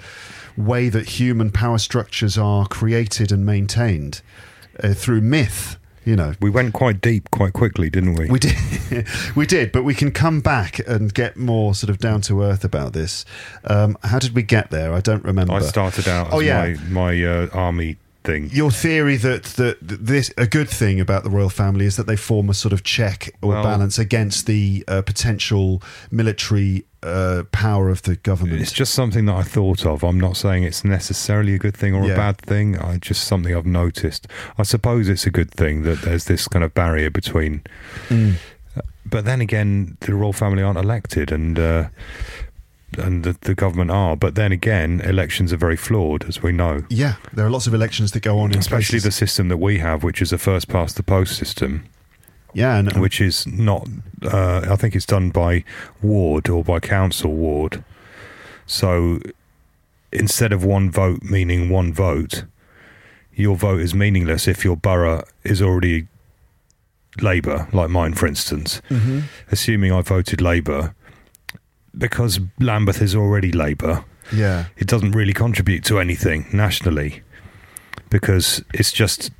way 0.56 0.88
that 0.88 1.08
human 1.20 1.50
power 1.52 1.78
structures 1.78 2.36
are 2.36 2.66
created 2.66 3.30
and 3.30 3.46
maintained 3.46 4.20
uh, 4.82 4.92
through 4.92 5.20
myth. 5.20 5.76
You 6.08 6.16
know, 6.16 6.32
we 6.40 6.48
went 6.48 6.72
quite 6.72 7.02
deep 7.02 7.30
quite 7.30 7.52
quickly, 7.52 7.90
didn't 7.90 8.14
we? 8.14 8.30
we 8.30 8.38
did, 8.38 8.56
we 9.36 9.44
did, 9.44 9.72
but 9.72 9.82
we 9.84 9.92
can 9.94 10.10
come 10.10 10.40
back 10.40 10.78
and 10.88 11.12
get 11.12 11.36
more 11.36 11.74
sort 11.74 11.90
of 11.90 11.98
down 11.98 12.22
to 12.22 12.42
earth 12.42 12.64
about 12.64 12.94
this. 12.94 13.26
Um, 13.64 13.98
how 14.02 14.18
did 14.18 14.34
we 14.34 14.42
get 14.42 14.70
there? 14.70 14.94
I 14.94 15.00
don't 15.00 15.22
remember. 15.22 15.52
I 15.52 15.60
started 15.60 16.08
out 16.08 16.28
as 16.28 16.32
Oh, 16.32 16.38
yeah. 16.40 16.74
my 16.90 17.12
my 17.12 17.24
uh, 17.24 17.48
army 17.52 17.98
thing. 18.24 18.48
your 18.52 18.70
theory 18.70 19.16
that 19.16 19.44
that 19.60 19.76
this 19.82 20.32
a 20.38 20.46
good 20.46 20.68
thing 20.68 20.98
about 20.98 21.24
the 21.24 21.30
royal 21.30 21.50
family 21.50 21.84
is 21.84 21.96
that 21.96 22.06
they 22.06 22.16
form 22.16 22.48
a 22.50 22.54
sort 22.54 22.72
of 22.72 22.82
check 22.82 23.28
or 23.42 23.50
Well- 23.50 23.62
balance 23.62 23.98
against 23.98 24.46
the 24.46 24.84
uh, 24.88 25.02
potential 25.02 25.82
military 26.10 26.84
uh, 27.02 27.44
power 27.52 27.88
of 27.90 28.02
the 28.02 28.16
government. 28.16 28.60
It's 28.60 28.72
just 28.72 28.92
something 28.94 29.26
that 29.26 29.34
I 29.36 29.42
thought 29.42 29.86
of. 29.86 30.02
I'm 30.02 30.18
not 30.18 30.36
saying 30.36 30.64
it's 30.64 30.84
necessarily 30.84 31.54
a 31.54 31.58
good 31.58 31.76
thing 31.76 31.94
or 31.94 32.04
Yeah. 32.06 32.14
a 32.14 32.16
bad 32.16 32.38
thing. 32.38 32.76
I 32.78 32.98
just 32.98 33.24
something 33.24 33.54
I've 33.54 33.66
noticed. 33.66 34.26
I 34.58 34.62
suppose 34.64 35.08
it's 35.08 35.26
a 35.26 35.30
good 35.30 35.50
thing 35.50 35.82
that 35.82 36.02
there's 36.02 36.24
this 36.24 36.48
kind 36.48 36.64
of 36.64 36.74
barrier 36.74 37.10
between. 37.10 37.62
Mm. 38.08 38.34
But 39.06 39.24
then 39.24 39.40
again, 39.40 39.96
the 40.00 40.14
royal 40.14 40.32
family 40.32 40.62
aren't 40.62 40.78
elected, 40.78 41.32
and 41.32 41.58
uh, 41.58 41.88
and 42.98 43.22
the, 43.24 43.36
the 43.40 43.54
government 43.54 43.90
are. 43.90 44.16
But 44.16 44.34
then 44.34 44.52
again, 44.52 45.00
elections 45.00 45.52
are 45.52 45.56
very 45.56 45.76
flawed, 45.76 46.24
as 46.28 46.42
we 46.42 46.52
know. 46.52 46.82
yeah, 46.90 47.14
there 47.32 47.46
are 47.46 47.50
lots 47.50 47.66
of 47.66 47.74
elections 47.74 48.12
that 48.12 48.20
go 48.22 48.38
on, 48.38 48.52
in 48.52 48.58
Especially 48.58 48.98
the 48.98 49.10
system 49.10 49.48
that 49.48 49.58
we 49.58 49.78
have, 49.78 50.02
which 50.02 50.20
is 50.20 50.32
a 50.32 50.38
first 50.38 50.68
past 50.68 50.96
the 50.96 51.02
post 51.02 51.36
system, 51.36 51.84
yeah, 52.54 52.76
and 52.78 52.92
which 53.00 53.20
is 53.20 53.46
not. 53.46 53.88
Uh, 54.22 54.66
I 54.70 54.76
think 54.76 54.94
it's 54.96 55.06
done 55.06 55.30
by 55.30 55.64
ward 56.02 56.48
or 56.48 56.64
by 56.64 56.80
council 56.80 57.32
ward. 57.32 57.84
So 58.66 59.20
instead 60.12 60.52
of 60.52 60.64
one 60.64 60.90
vote 60.90 61.22
meaning 61.22 61.68
one 61.70 61.92
vote, 61.92 62.44
your 63.34 63.56
vote 63.56 63.80
is 63.80 63.94
meaningless 63.94 64.48
if 64.48 64.64
your 64.64 64.76
borough 64.76 65.22
is 65.44 65.62
already 65.62 66.08
Labour, 67.20 67.66
like 67.72 67.90
mine, 67.90 68.14
for 68.14 68.26
instance. 68.26 68.80
Mhm. 68.90 69.24
Assuming 69.50 69.92
I 69.92 70.02
voted 70.02 70.40
Labour, 70.40 70.94
because 71.96 72.40
Lambeth 72.60 73.02
is 73.02 73.14
already 73.16 73.50
Labour, 73.52 74.04
yeah, 74.32 74.66
it 74.76 74.86
doesn't 74.86 75.12
really 75.12 75.32
contribute 75.32 75.84
to 75.84 75.98
anything 75.98 76.46
nationally 76.52 77.22
because 78.10 78.62
it's 78.74 78.92
just 78.92 79.30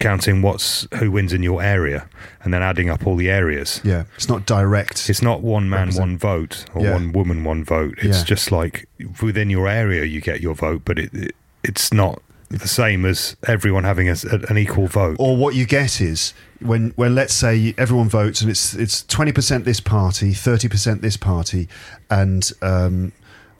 counting 0.00 0.42
what's 0.42 0.86
who 0.98 1.10
wins 1.10 1.32
in 1.32 1.42
your 1.42 1.62
area 1.62 2.06
and 2.42 2.52
then 2.52 2.62
adding 2.62 2.90
up 2.90 3.06
all 3.06 3.16
the 3.16 3.30
areas. 3.30 3.80
yeah, 3.84 4.04
it's 4.16 4.28
not 4.28 4.44
direct. 4.46 5.08
It's 5.08 5.22
not 5.22 5.40
one 5.42 5.68
man, 5.70 5.80
Represent- 5.88 6.00
one 6.02 6.18
vote, 6.18 6.64
or 6.74 6.82
Yeah. 6.82 6.92
one 6.92 7.12
woman, 7.12 7.44
one 7.44 7.64
vote. 7.64 7.94
It's 8.02 8.18
Yeah. 8.18 8.24
just 8.24 8.52
like 8.52 8.86
within 9.22 9.50
your 9.50 9.68
area 9.68 10.04
you 10.04 10.20
get 10.20 10.40
your 10.40 10.54
vote, 10.54 10.82
but 10.84 10.98
it, 10.98 11.14
it 11.14 11.34
it's 11.62 11.92
not 11.92 12.20
the 12.50 12.68
same 12.68 13.04
as 13.06 13.36
everyone 13.48 13.84
having 13.84 14.08
a, 14.08 14.14
an 14.50 14.58
equal 14.58 14.86
vote. 14.86 15.16
or 15.18 15.36
what 15.36 15.54
you 15.54 15.64
get 15.64 16.00
is 16.00 16.34
when 16.60 16.92
when 16.96 17.14
let's 17.14 17.32
say 17.34 17.74
everyone 17.78 18.08
votes 18.08 18.42
and 18.42 18.50
it's 18.50 18.74
it's 18.74 19.02
twenty 19.06 19.32
percent 19.32 19.64
this 19.64 19.80
party, 19.80 20.32
thirty 20.34 20.68
percent 20.68 21.00
this 21.02 21.16
party, 21.16 21.68
and 22.10 22.52
um, 22.62 23.12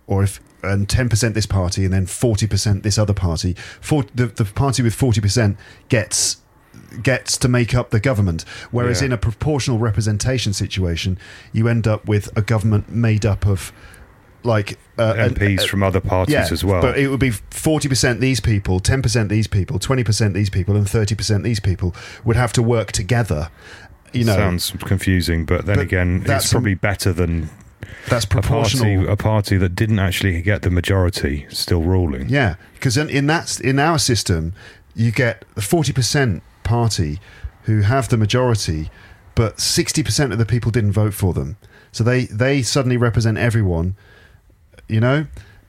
or 0.07 0.22
if 0.22 0.39
and 0.65 0.89
ten 0.89 1.09
percent 1.09 1.35
this 1.35 1.47
party 1.47 1.85
and 1.85 1.93
then 1.93 2.07
forty 2.07 2.47
percent 2.47 2.83
this 2.83 2.99
other 2.99 3.15
party. 3.15 3.55
For 3.81 4.05
the 4.15 4.27
the 4.27 4.45
party 4.45 4.83
with 4.83 4.95
forty 4.95 5.21
percent 5.21 5.57
gets 5.89 6.39
gets 7.03 7.37
to 7.39 7.49
make 7.49 7.75
up 7.75 7.91
the 7.91 8.01
government. 8.01 8.45
Whereas 8.71 9.01
Yeah. 9.01 9.07
in 9.07 9.12
a 9.12 9.17
proportional 9.19 9.79
representation 9.79 10.53
situation, 10.53 11.19
you 11.53 11.69
end 11.69 11.87
up 11.87 12.07
with 12.07 12.37
a 12.37 12.43
government 12.43 12.91
made 12.91 13.25
up 13.25 13.47
of 13.47 13.73
like 14.45 14.79
uh, 14.99 15.15
MPs 15.15 15.61
uh, 15.61 15.67
from 15.67 15.83
other 15.83 16.01
parties 16.01 16.35
yeah, 16.35 16.47
as 16.51 16.62
well. 16.62 16.83
But 16.83 16.99
it 16.99 17.09
would 17.09 17.21
be 17.21 17.31
40% 17.31 18.21
these 18.21 18.41
people, 18.41 18.79
10% 18.79 19.29
these 19.29 19.47
people, 19.47 19.79
20% 19.79 20.35
these 20.35 20.51
people, 20.51 20.77
and 20.77 20.87
30% 20.87 21.43
these 21.43 21.61
people 21.61 21.95
would 22.25 22.37
have 22.37 22.53
to 22.53 22.62
work 22.62 22.93
together. 22.93 23.51
You 24.12 24.25
know, 24.25 24.37
Sounds 24.37 24.73
confusing, 24.81 25.45
but 25.45 25.67
then 25.67 25.77
But 25.77 25.83
again, 25.83 26.25
it's 26.27 26.53
probably 26.53 26.75
better 26.75 27.12
than 27.12 27.51
that's 28.09 28.24
a 28.24 28.28
party, 28.28 28.49
proportional. 28.49 29.09
a 29.09 29.16
party 29.16 29.57
that 29.57 29.74
didn't 29.74 29.99
actually 29.99 30.41
get 30.43 30.62
the 30.62 30.70
majority 30.70 31.47
still 31.51 31.82
ruling. 31.82 32.28
Yeah, 32.28 32.57
because 32.74 32.97
in, 32.97 33.09
in 33.09 33.26
that 33.28 33.61
in 33.61 33.78
our 33.78 33.99
system, 33.99 34.53
you 34.95 35.11
get 35.11 35.45
a 35.57 35.61
forty 35.61 35.93
percent 35.93 36.43
party 36.62 37.20
who 37.64 37.80
have 37.80 38.09
the 38.09 38.16
majority, 38.16 38.91
but 39.35 39.61
sixty 39.61 40.03
percent 40.03 40.32
of 40.32 40.39
the 40.39 40.47
people 40.47 40.70
didn't 40.70 40.93
vote 40.93 41.14
for 41.14 41.32
them, 41.32 41.57
so 41.93 42.05
they 42.05 42.26
they 42.26 42.62
suddenly 42.62 42.97
represent 42.97 43.39
everyone. 43.39 43.97
You 44.89 45.01
know. 45.01 45.26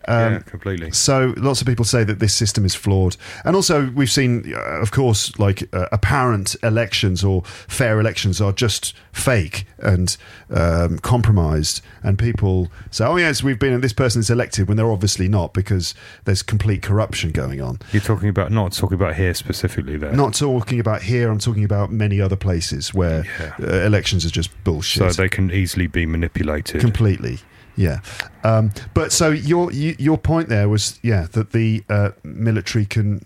Um, 0.07 0.33
yeah, 0.33 0.39
completely. 0.39 0.91
So 0.91 1.33
lots 1.37 1.61
of 1.61 1.67
people 1.67 1.85
say 1.85 2.03
that 2.03 2.19
this 2.19 2.33
system 2.33 2.65
is 2.65 2.75
flawed, 2.75 3.17
and 3.43 3.55
also 3.55 3.89
we've 3.95 4.11
seen, 4.11 4.53
uh, 4.55 4.59
of 4.81 4.91
course, 4.91 5.37
like 5.39 5.67
uh, 5.73 5.87
apparent 5.91 6.55
elections 6.63 7.23
or 7.23 7.43
fair 7.43 7.99
elections 7.99 8.39
are 8.39 8.51
just 8.51 8.93
fake 9.11 9.65
and 9.79 10.15
um, 10.51 10.99
compromised, 10.99 11.81
and 12.03 12.19
people 12.19 12.71
say, 12.91 13.05
"Oh 13.05 13.15
yes, 13.17 13.41
we've 13.43 13.59
been 13.59 13.73
and 13.73 13.83
this 13.83 13.93
person 13.93 14.19
is 14.19 14.29
elected," 14.29 14.67
when 14.67 14.77
they're 14.77 14.91
obviously 14.91 15.27
not 15.27 15.53
because 15.53 15.95
there's 16.25 16.43
complete 16.43 16.81
corruption 16.83 17.31
going 17.31 17.61
on. 17.61 17.79
You're 17.91 18.01
talking 18.01 18.29
about 18.29 18.51
not 18.51 18.73
talking 18.73 18.95
about 18.95 19.15
here 19.15 19.33
specifically 19.33 19.97
there. 19.97 20.13
Not 20.13 20.33
talking 20.35 20.79
about 20.79 21.01
here, 21.01 21.29
I'm 21.31 21.39
talking 21.39 21.63
about 21.63 21.91
many 21.91 22.21
other 22.21 22.35
places 22.35 22.93
where 22.93 23.23
Yeah. 23.39 23.53
uh, 23.61 23.85
elections 23.85 24.25
are 24.25 24.29
just 24.29 24.51
bullshit. 24.63 25.13
so 25.13 25.21
they 25.21 25.29
can 25.29 25.51
easily 25.51 25.87
be 25.87 26.05
manipulated. 26.05 26.81
completely 26.81 27.39
yeah 27.75 27.99
um, 28.43 28.71
but 28.93 29.11
so 29.11 29.29
your 29.29 29.71
your 29.71 30.17
point 30.17 30.49
there 30.49 30.69
was 30.69 30.99
yeah 31.01 31.27
that 31.31 31.51
the 31.51 31.83
uh, 31.89 32.11
military 32.23 32.85
can 32.85 33.21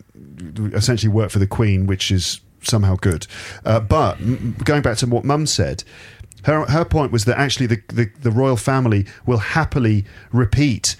essentially 0.73 1.11
work 1.11 1.29
for 1.31 1.39
the 1.39 1.47
queen 1.47 1.85
which 1.87 2.11
is 2.11 2.41
somehow 2.61 2.95
good 2.95 3.25
uh, 3.65 3.79
but 3.79 4.15
going 4.63 4.81
back 4.81 4.97
to 4.97 5.07
what 5.07 5.23
mum 5.23 5.45
said 5.45 5.83
her, 6.43 6.65
her 6.65 6.85
point 6.85 7.11
was 7.11 7.25
that 7.25 7.37
actually 7.37 7.67
the, 7.67 7.81
the, 7.87 8.09
the 8.21 8.31
royal 8.31 8.55
family 8.55 9.05
will 9.25 9.37
happily 9.39 10.05
repeat 10.31 10.95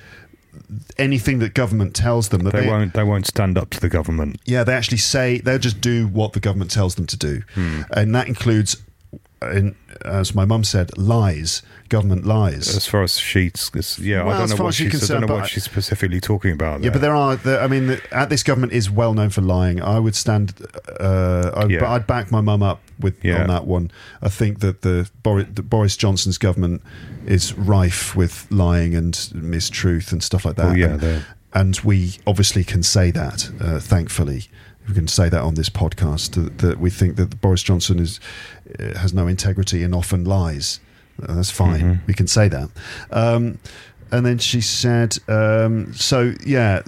anything 0.97 1.39
that 1.39 1.53
government 1.53 1.95
tells 1.95 2.29
them 2.29 2.41
that 2.43 2.53
they, 2.53 2.67
won't. 2.67 2.93
They 2.93 3.03
won't 3.03 3.25
stand 3.25 3.57
up 3.57 3.69
to 3.71 3.79
the 3.79 3.89
government. 3.89 4.39
yeah, 4.45 4.63
they 4.63 4.73
actually 4.73 4.97
say 4.97 5.39
they'll 5.39 5.57
just 5.57 5.81
do 5.81 6.07
what 6.07 6.33
the 6.33 6.39
government 6.39 6.71
tells 6.71 6.95
them 6.95 7.05
to 7.07 7.17
do, 7.17 7.41
and 7.91 8.13
that 8.15 8.27
includes, 8.27 8.77
in, 9.41 9.75
as 10.03 10.35
my 10.35 10.43
mum 10.45 10.63
said, 10.63 10.97
lies, 10.97 11.61
government 11.87 12.25
lies. 12.25 12.75
As 12.75 12.85
far 12.85 13.03
as 13.03 13.17
she's, 13.17 13.97
yeah, 14.01 14.23
Well, 14.23 14.35
I 14.35 14.39
don't 14.47 14.57
know 14.57 14.63
what 14.65 14.73
she's. 14.73 15.09
I 15.09 15.13
don't 15.19 15.27
know 15.27 15.35
what 15.35 15.47
she's 15.47 15.63
specifically 15.63 16.19
talking 16.19 16.51
about. 16.51 16.81
yeah, 16.81 16.89
but 16.89 17.01
there. 17.01 17.11
there 17.11 17.15
are. 17.15 17.35
There, 17.37 17.61
I 17.61 17.67
mean, 17.67 17.87
the, 17.87 18.01
uh, 18.11 18.25
this 18.25 18.43
government 18.43 18.73
is 18.73 18.89
well 18.89 19.13
known 19.13 19.29
for 19.29 19.41
lying. 19.41 19.81
I 19.81 19.97
would 19.99 20.15
stand. 20.15 20.53
Uh, 20.99 21.51
I, 21.55 21.65
Yeah. 21.65 21.79
but 21.79 21.89
I'd 21.89 22.07
back 22.07 22.31
my 22.31 22.41
mum 22.41 22.61
up 22.63 22.81
with 22.99 23.23
Yeah. 23.23 23.41
on 23.41 23.47
that 23.47 23.65
one. 23.65 23.91
I 24.21 24.29
think 24.29 24.59
that 24.59 24.81
the, 24.81 25.09
Boris, 25.23 25.47
the 25.53 25.63
Boris 25.63 25.95
Johnson's 25.95 26.37
government 26.37 26.81
is 27.25 27.53
rife 27.57 28.15
with 28.15 28.45
lying 28.51 28.93
and 28.95 29.13
mistruth 29.13 30.11
and 30.11 30.21
stuff 30.21 30.43
like 30.45 30.55
that. 30.57 30.65
Well, 30.67 30.77
yeah, 30.77 30.97
and, 31.01 31.25
and 31.53 31.79
we 31.83 32.17
obviously 32.27 32.63
can 32.63 32.83
say 32.83 33.09
that. 33.11 33.49
Uh, 33.59 33.79
thankfully, 33.79 34.47
we 34.89 34.95
can 34.95 35.07
say 35.07 35.29
that 35.29 35.41
on 35.41 35.53
this 35.53 35.69
podcast 35.69 36.31
that, 36.31 36.57
that 36.57 36.79
we 36.79 36.89
think 36.89 37.15
that 37.17 37.39
Boris 37.39 37.61
Johnson 37.61 37.99
is 37.99 38.19
uh, 38.79 38.97
has 38.97 39.13
no 39.13 39.27
integrity 39.27 39.83
and 39.83 39.93
often 39.93 40.25
lies. 40.25 40.79
Uh, 41.21 41.35
that's 41.35 41.51
fine. 41.51 41.81
Mm-hmm. 41.81 42.05
We 42.07 42.13
can 42.13 42.27
say 42.27 42.47
that. 42.47 42.69
Um, 43.11 43.59
and 44.11 44.25
then 44.25 44.39
she 44.39 44.61
said, 44.61 45.17
um, 45.27 45.93
"So 45.93 46.33
yeah, 46.45 46.81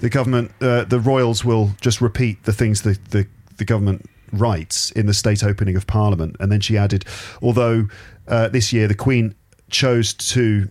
the 0.00 0.08
government, 0.08 0.52
uh, 0.60 0.84
the 0.84 1.00
royals 1.00 1.44
will 1.44 1.72
just 1.80 2.00
repeat 2.00 2.44
the 2.44 2.52
things 2.52 2.82
the, 2.82 2.98
the 3.10 3.26
the 3.56 3.64
government 3.64 4.08
writes 4.32 4.92
in 4.92 5.06
the 5.06 5.14
state 5.14 5.42
opening 5.42 5.76
of 5.76 5.86
Parliament." 5.86 6.36
And 6.38 6.52
then 6.52 6.60
she 6.60 6.78
added, 6.78 7.04
"Although 7.42 7.88
uh, 8.28 8.48
this 8.48 8.72
year 8.72 8.86
the 8.86 8.94
Queen 8.94 9.34
chose 9.70 10.14
to 10.14 10.70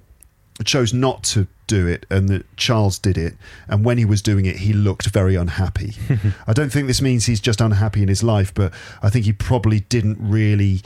chose 0.66 0.94
not 0.94 1.24
to 1.24 1.48
do 1.68 1.88
it 1.88 2.06
and 2.10 2.30
that 2.30 2.58
Charles 2.58 2.98
did 2.98 3.18
it 3.18 3.36
and 3.68 3.86
when 3.86 3.98
he 3.98 4.06
was 4.06 4.22
doing 4.22 4.46
it 4.46 4.58
he 4.58 4.74
looked 4.74 5.08
very 5.08 5.36
unhappy. 5.36 5.94
I 6.48 6.54
don't 6.54 6.72
think 6.72 6.88
this 6.88 7.02
means 7.02 7.26
he's 7.26 7.42
just 7.42 7.62
unhappy 7.62 8.02
in 8.02 8.08
his 8.08 8.24
life 8.24 8.54
but 8.54 8.74
I 9.04 9.10
think 9.10 9.26
he 9.26 9.34
probably 9.34 9.82
didn't 9.82 10.18
really 10.20 10.82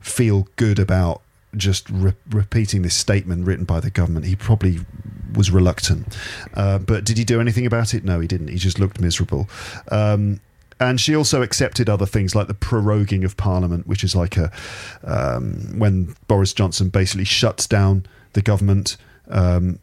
feel 0.00 0.46
good 0.56 0.78
about 0.78 1.22
just 1.56 1.88
re- 1.90 2.14
repeating 2.30 2.82
this 2.82 2.94
statement 2.94 3.46
written 3.46 3.64
by 3.64 3.80
the 3.80 3.90
government. 3.90 4.26
He 4.26 4.36
probably 4.36 4.80
was 5.34 5.50
reluctant. 5.50 6.16
Uh, 6.54 6.78
but 6.78 7.04
did 7.04 7.18
he 7.18 7.24
do 7.24 7.40
anything 7.40 7.66
about 7.66 7.94
it? 7.94 8.04
No, 8.04 8.20
he 8.20 8.28
didn't. 8.28 8.48
He 8.48 8.58
just 8.58 8.78
looked 8.78 9.00
miserable. 9.00 9.48
Um, 9.90 10.40
and 10.78 11.00
she 11.00 11.16
also 11.16 11.42
accepted 11.42 11.88
other 11.88 12.06
things 12.06 12.34
like 12.34 12.48
the 12.48 12.54
proroguing 12.54 13.24
of 13.24 13.36
Parliament, 13.36 13.86
which 13.86 14.04
is 14.04 14.14
like 14.14 14.36
a 14.36 14.52
um, 15.04 15.78
when 15.78 16.14
Boris 16.28 16.52
Johnson 16.52 16.90
basically 16.90 17.24
shuts 17.24 17.66
down 17.66 18.04
the 18.34 18.42
government, 18.42 18.98
um, 19.28 19.78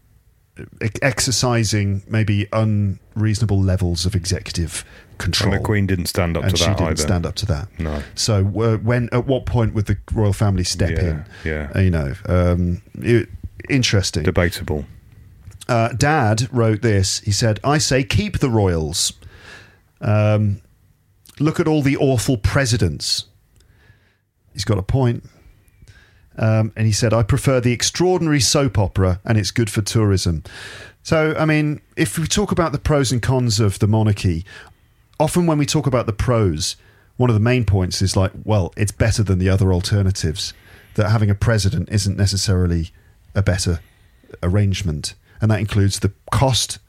exercising 1.01 2.03
maybe 2.07 2.47
unreasonable 2.53 3.61
levels 3.61 4.05
of 4.05 4.15
executive 4.15 4.85
control. 5.17 5.53
and 5.53 5.61
the 5.61 5.65
Queen 5.65 5.87
didn't 5.87 6.05
stand 6.07 6.37
up 6.37 6.43
And 6.43 6.55
to 6.55 6.57
that. 6.59 6.63
she 6.65 6.69
didn't 6.75 6.87
either. 6.87 7.01
stand 7.01 7.25
up 7.25 7.35
to 7.35 7.45
that. 7.47 7.67
No. 7.79 8.03
So 8.15 8.37
uh, 8.61 8.77
when 8.77 9.09
at 9.11 9.25
what 9.25 9.45
point 9.45 9.73
would 9.73 9.85
the 9.85 9.97
royal 10.13 10.33
family 10.33 10.63
step 10.63 10.91
Yeah, 10.91 11.03
in? 11.09 11.25
yeah. 11.43 11.71
Uh, 11.75 11.79
you 11.79 11.89
know, 11.89 12.13
um, 12.27 12.81
it, 12.95 13.29
interesting. 13.69 14.23
Debatable. 14.23 14.85
Uh, 15.67 15.89
Dad 15.93 16.49
wrote 16.51 16.81
this. 16.81 17.19
He 17.21 17.31
said, 17.31 17.59
"I 17.63 17.77
say 17.77 18.03
keep 18.03 18.39
the 18.39 18.49
royals. 18.49 19.13
Um, 20.01 20.61
look 21.39 21.59
at 21.59 21.67
all 21.67 21.81
the 21.81 21.95
awful 21.97 22.37
presidents." 22.37 23.25
He's 24.51 24.65
got 24.65 24.77
a 24.77 24.83
point. 24.83 25.23
Um, 26.37 26.71
and 26.75 26.85
he 26.87 26.91
said, 26.91 27.13
"I 27.13 27.23
prefer 27.23 27.59
the 27.59 27.71
extraordinary 27.71 28.39
soap 28.39 28.77
opera, 28.77 29.19
and 29.23 29.37
it's 29.37 29.51
good 29.51 29.69
for 29.69 29.81
tourism." 29.81 30.43
So, 31.03 31.35
I 31.37 31.45
mean, 31.45 31.81
if 31.97 32.17
we 32.17 32.27
talk 32.27 32.51
about 32.51 32.71
the 32.71 32.79
pros 32.79 33.11
and 33.11 33.21
cons 33.21 33.59
of 33.59 33.79
the 33.79 33.87
monarchy, 33.87 34.45
often 35.19 35.45
when 35.45 35.57
we 35.57 35.65
talk 35.65 35.85
about 35.85 36.05
the 36.05 36.13
pros, 36.13 36.77
one 37.17 37.29
of 37.29 37.33
the 37.33 37.39
main 37.41 37.65
points 37.65 38.01
is 38.01 38.15
like, 38.15 38.31
well, 38.43 38.73
it's 38.77 38.91
better 38.91 39.21
than 39.21 39.37
the 39.37 39.49
other 39.49 39.73
alternatives. 39.73 40.53
That 40.95 41.09
having 41.09 41.29
a 41.29 41.35
president 41.35 41.89
isn't 41.91 42.17
necessarily 42.17 42.91
a 43.35 43.41
better 43.41 43.79
arrangement, 44.41 45.15
and 45.41 45.49
that 45.51 45.59
includes 45.59 45.99
the 45.99 46.13
cost, 46.31 46.79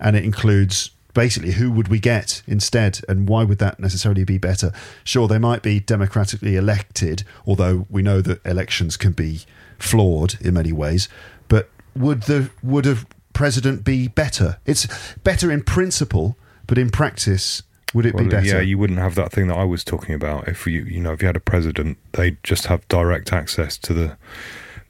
and 0.00 0.16
it 0.16 0.24
includes 0.24 0.90
basically 1.14 1.52
who 1.52 1.70
would 1.70 1.88
we 1.88 1.98
get 1.98 2.42
instead, 2.46 3.00
and 3.08 3.28
why 3.28 3.44
would 3.44 3.58
that 3.58 3.78
necessarily 3.80 4.24
be 4.24 4.38
better? 4.38 4.72
Sure, 5.04 5.28
they 5.28 5.38
might 5.38 5.62
be 5.62 5.80
democratically 5.80 6.56
elected, 6.56 7.24
although 7.46 7.86
we 7.90 8.02
know 8.02 8.20
that 8.20 8.44
elections 8.46 8.96
can 8.96 9.12
be 9.12 9.42
flawed 9.78 10.34
in 10.40 10.54
many 10.54 10.72
ways. 10.72 11.08
But 11.48 11.68
would 11.94 12.22
the 12.22 12.50
would 12.62 12.86
a 12.86 12.98
president 13.32 13.84
be 13.84 14.08
better? 14.08 14.58
It's 14.66 14.86
better 15.24 15.50
in 15.50 15.62
principle, 15.62 16.36
but 16.66 16.78
in 16.78 16.90
practice, 16.90 17.62
would 17.94 18.06
it 18.06 18.14
Well, 18.14 18.24
be 18.24 18.30
better? 18.30 18.46
yeah, 18.46 18.60
you 18.60 18.78
wouldn't 18.78 18.98
have 18.98 19.14
that 19.16 19.32
thing 19.32 19.48
that 19.48 19.56
I 19.56 19.64
was 19.64 19.84
talking 19.84 20.14
about. 20.14 20.48
If 20.48 20.66
you, 20.66 20.82
you 20.84 21.00
know, 21.00 21.12
if 21.12 21.20
you 21.20 21.26
had 21.26 21.36
a 21.36 21.40
president, 21.40 21.98
they'd 22.12 22.36
just 22.42 22.66
have 22.66 22.86
direct 22.88 23.32
access 23.32 23.76
to 23.78 23.92
the 23.92 24.16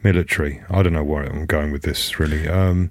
military. 0.03 0.63
I 0.71 0.83
don't 0.83 0.93
know 0.93 1.05
where 1.05 1.25
I'm 1.25 1.47
going 1.47 1.73
with 1.73 1.83
this, 1.83 2.19
really. 2.19 2.49
Um, 2.49 2.91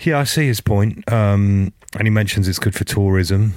yeah, 0.00 0.18
I 0.18 0.24
see 0.24 0.46
his 0.46 0.60
point, 0.60 1.10
um, 1.12 1.72
and 1.98 2.06
he 2.06 2.10
mentions 2.10 2.48
it's 2.48 2.58
good 2.58 2.74
for 2.74 2.84
tourism. 2.84 3.54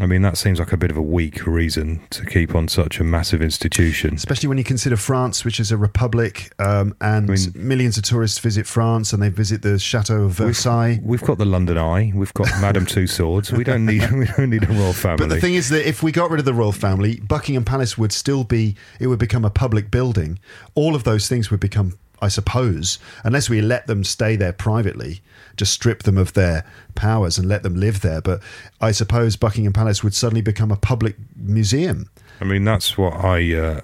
I 0.00 0.06
mean, 0.06 0.22
that 0.22 0.36
seems 0.36 0.58
like 0.58 0.72
a 0.72 0.76
bit 0.76 0.90
of 0.90 0.96
a 0.96 1.02
weak 1.02 1.46
reason 1.46 2.00
to 2.10 2.26
keep 2.26 2.56
on 2.56 2.66
such 2.66 2.98
a 2.98 3.04
massive 3.04 3.40
institution. 3.40 4.14
especially 4.14 4.48
when 4.48 4.58
you 4.58 4.64
consider 4.64 4.96
France, 4.96 5.44
which 5.44 5.60
is 5.60 5.70
a 5.70 5.76
republic, 5.76 6.52
um, 6.58 6.96
and 7.00 7.30
I 7.30 7.34
mean- 7.34 7.52
millions 7.54 7.96
of 7.96 8.02
tourists 8.02 8.40
visit 8.40 8.66
France 8.66 9.12
and 9.12 9.22
they 9.22 9.28
visit 9.28 9.62
the 9.62 9.78
Chateau 9.78 10.22
of 10.24 10.32
Versailles. 10.32 10.98
We've 11.00 11.20
got 11.22 11.38
the 11.38 11.44
London 11.44 11.78
Eye. 11.78 12.10
We've 12.12 12.34
got 12.34 12.48
Madame 12.60 12.86
Tussauds. 12.94 13.52
We 13.52 13.62
don't 13.62 13.86
need. 13.86 14.10
We 14.10 14.24
don't 14.26 14.50
need 14.50 14.64
a 14.64 14.72
royal 14.72 14.94
family. 14.94 15.28
But 15.28 15.34
the 15.36 15.40
thing 15.40 15.54
is 15.54 15.68
that 15.68 15.88
if 15.88 16.02
we 16.02 16.10
got 16.10 16.28
rid 16.28 16.40
of 16.40 16.44
the 16.44 16.54
royal 16.54 16.72
family, 16.72 17.20
Buckingham 17.20 17.64
Palace 17.64 17.96
would 17.96 18.10
still 18.12 18.42
be, 18.42 18.74
it 18.98 19.06
would 19.06 19.20
become 19.20 19.44
a 19.44 19.50
public 19.50 19.92
building. 19.92 20.40
All 20.74 20.96
of 20.96 21.04
those 21.04 21.28
things 21.28 21.52
would 21.52 21.60
become, 21.60 21.96
I 22.20 22.26
suppose, 22.28 22.98
unless 23.22 23.48
we 23.48 23.60
let 23.60 23.86
them 23.86 24.02
stay 24.02 24.34
there 24.34 24.52
privately, 24.52 25.20
just 25.56 25.72
strip 25.72 26.02
them 26.02 26.18
of 26.18 26.32
their 26.34 26.64
powers 26.94 27.38
and 27.38 27.48
let 27.48 27.62
them 27.62 27.76
live 27.76 28.00
there. 28.00 28.20
But 28.20 28.40
I 28.80 28.92
suppose 28.92 29.36
Buckingham 29.36 29.72
Palace 29.72 30.02
would 30.02 30.14
suddenly 30.14 30.42
become 30.42 30.70
a 30.70 30.76
public 30.76 31.16
museum. 31.36 32.10
I 32.40 32.44
mean, 32.44 32.64
that's 32.64 32.98
what 32.98 33.14
I. 33.14 33.54
Uh, 33.54 33.80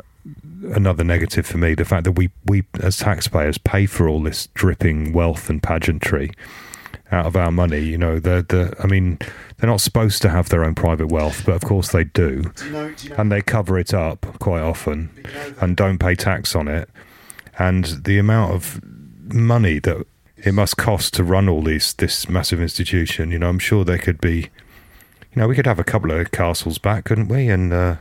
another 0.74 1.04
negative 1.04 1.46
for 1.46 1.58
me: 1.58 1.74
the 1.74 1.84
fact 1.84 2.04
that 2.04 2.12
we, 2.12 2.30
we 2.44 2.64
as 2.80 2.98
taxpayers 2.98 3.58
pay 3.58 3.86
for 3.86 4.08
all 4.08 4.22
this 4.22 4.48
dripping 4.54 5.12
wealth 5.12 5.48
and 5.48 5.62
pageantry 5.62 6.32
out 7.12 7.26
of 7.26 7.36
our 7.36 7.50
money. 7.50 7.80
You 7.80 7.98
know, 7.98 8.18
the 8.18 8.44
the. 8.46 8.74
I 8.82 8.86
mean, 8.86 9.18
they're 9.58 9.70
not 9.70 9.80
supposed 9.80 10.22
to 10.22 10.28
have 10.28 10.48
their 10.48 10.64
own 10.64 10.74
private 10.74 11.08
wealth, 11.08 11.42
but 11.44 11.54
of 11.54 11.62
course 11.62 11.92
they 11.92 12.04
do, 12.04 12.42
Do 12.42 12.64
you 12.64 12.72
know, 12.72 12.92
do 12.92 13.04
you 13.04 13.10
know 13.10 13.16
and 13.16 13.32
they 13.32 13.42
cover 13.42 13.78
it 13.78 13.94
up 13.94 14.26
quite 14.38 14.62
often, 14.62 15.10
and 15.60 15.76
don't 15.76 15.98
pay 15.98 16.14
tax 16.14 16.54
on 16.54 16.68
it. 16.68 16.88
And 17.58 17.84
the 18.04 18.18
amount 18.18 18.54
of 18.54 18.80
money 19.32 19.78
that 19.80 20.06
it 20.44 20.52
must 20.54 20.76
cost 20.76 21.14
to 21.14 21.24
run 21.24 21.48
all 21.48 21.62
these 21.62 21.92
this 21.94 22.28
massive 22.28 22.60
institution. 22.60 23.30
You 23.30 23.38
know, 23.38 23.48
I'm 23.48 23.58
sure 23.58 23.84
there 23.84 23.98
could 23.98 24.20
be, 24.20 24.36
you 24.40 25.36
know, 25.36 25.48
we 25.48 25.54
could 25.54 25.66
have 25.66 25.78
a 25.78 25.84
couple 25.84 26.10
of 26.10 26.30
castles 26.30 26.78
back, 26.78 27.04
couldn't 27.04 27.28
we? 27.28 27.48
And 27.48 27.72
uh, 27.72 27.96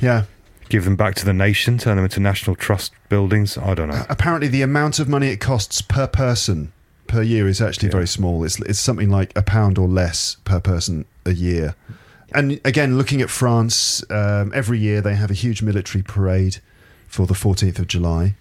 Yeah. 0.00 0.24
give 0.68 0.84
them 0.84 0.96
back 0.96 1.14
to 1.16 1.24
the 1.24 1.32
nation, 1.32 1.78
turn 1.78 1.96
them 1.96 2.04
into 2.04 2.20
national 2.20 2.56
trust 2.56 2.92
buildings. 3.08 3.56
I 3.56 3.74
don't 3.74 3.88
know. 3.88 4.04
Apparently, 4.08 4.48
the 4.48 4.62
amount 4.62 4.98
of 4.98 5.08
money 5.08 5.28
it 5.28 5.38
costs 5.40 5.80
per 5.82 6.06
person 6.06 6.72
per 7.06 7.22
year 7.22 7.46
is 7.46 7.60
actually 7.60 7.88
Yeah. 7.88 7.92
very 7.92 8.06
small. 8.08 8.44
It's 8.44 8.58
it's 8.60 8.80
something 8.80 9.10
like 9.10 9.32
a 9.36 9.42
pound 9.42 9.78
or 9.78 9.88
less 9.88 10.36
per 10.44 10.60
person 10.60 11.04
a 11.24 11.32
year. 11.32 11.74
And 12.32 12.60
again, 12.64 12.98
looking 12.98 13.22
at 13.22 13.30
France, 13.30 14.02
um, 14.10 14.50
every 14.54 14.78
year 14.80 15.00
they 15.00 15.14
have 15.14 15.30
a 15.30 15.34
huge 15.34 15.62
military 15.62 16.02
parade 16.02 16.58
for 17.06 17.26
the 17.26 17.34
14th 17.34 17.78
of 17.78 17.86
July. 17.86 18.34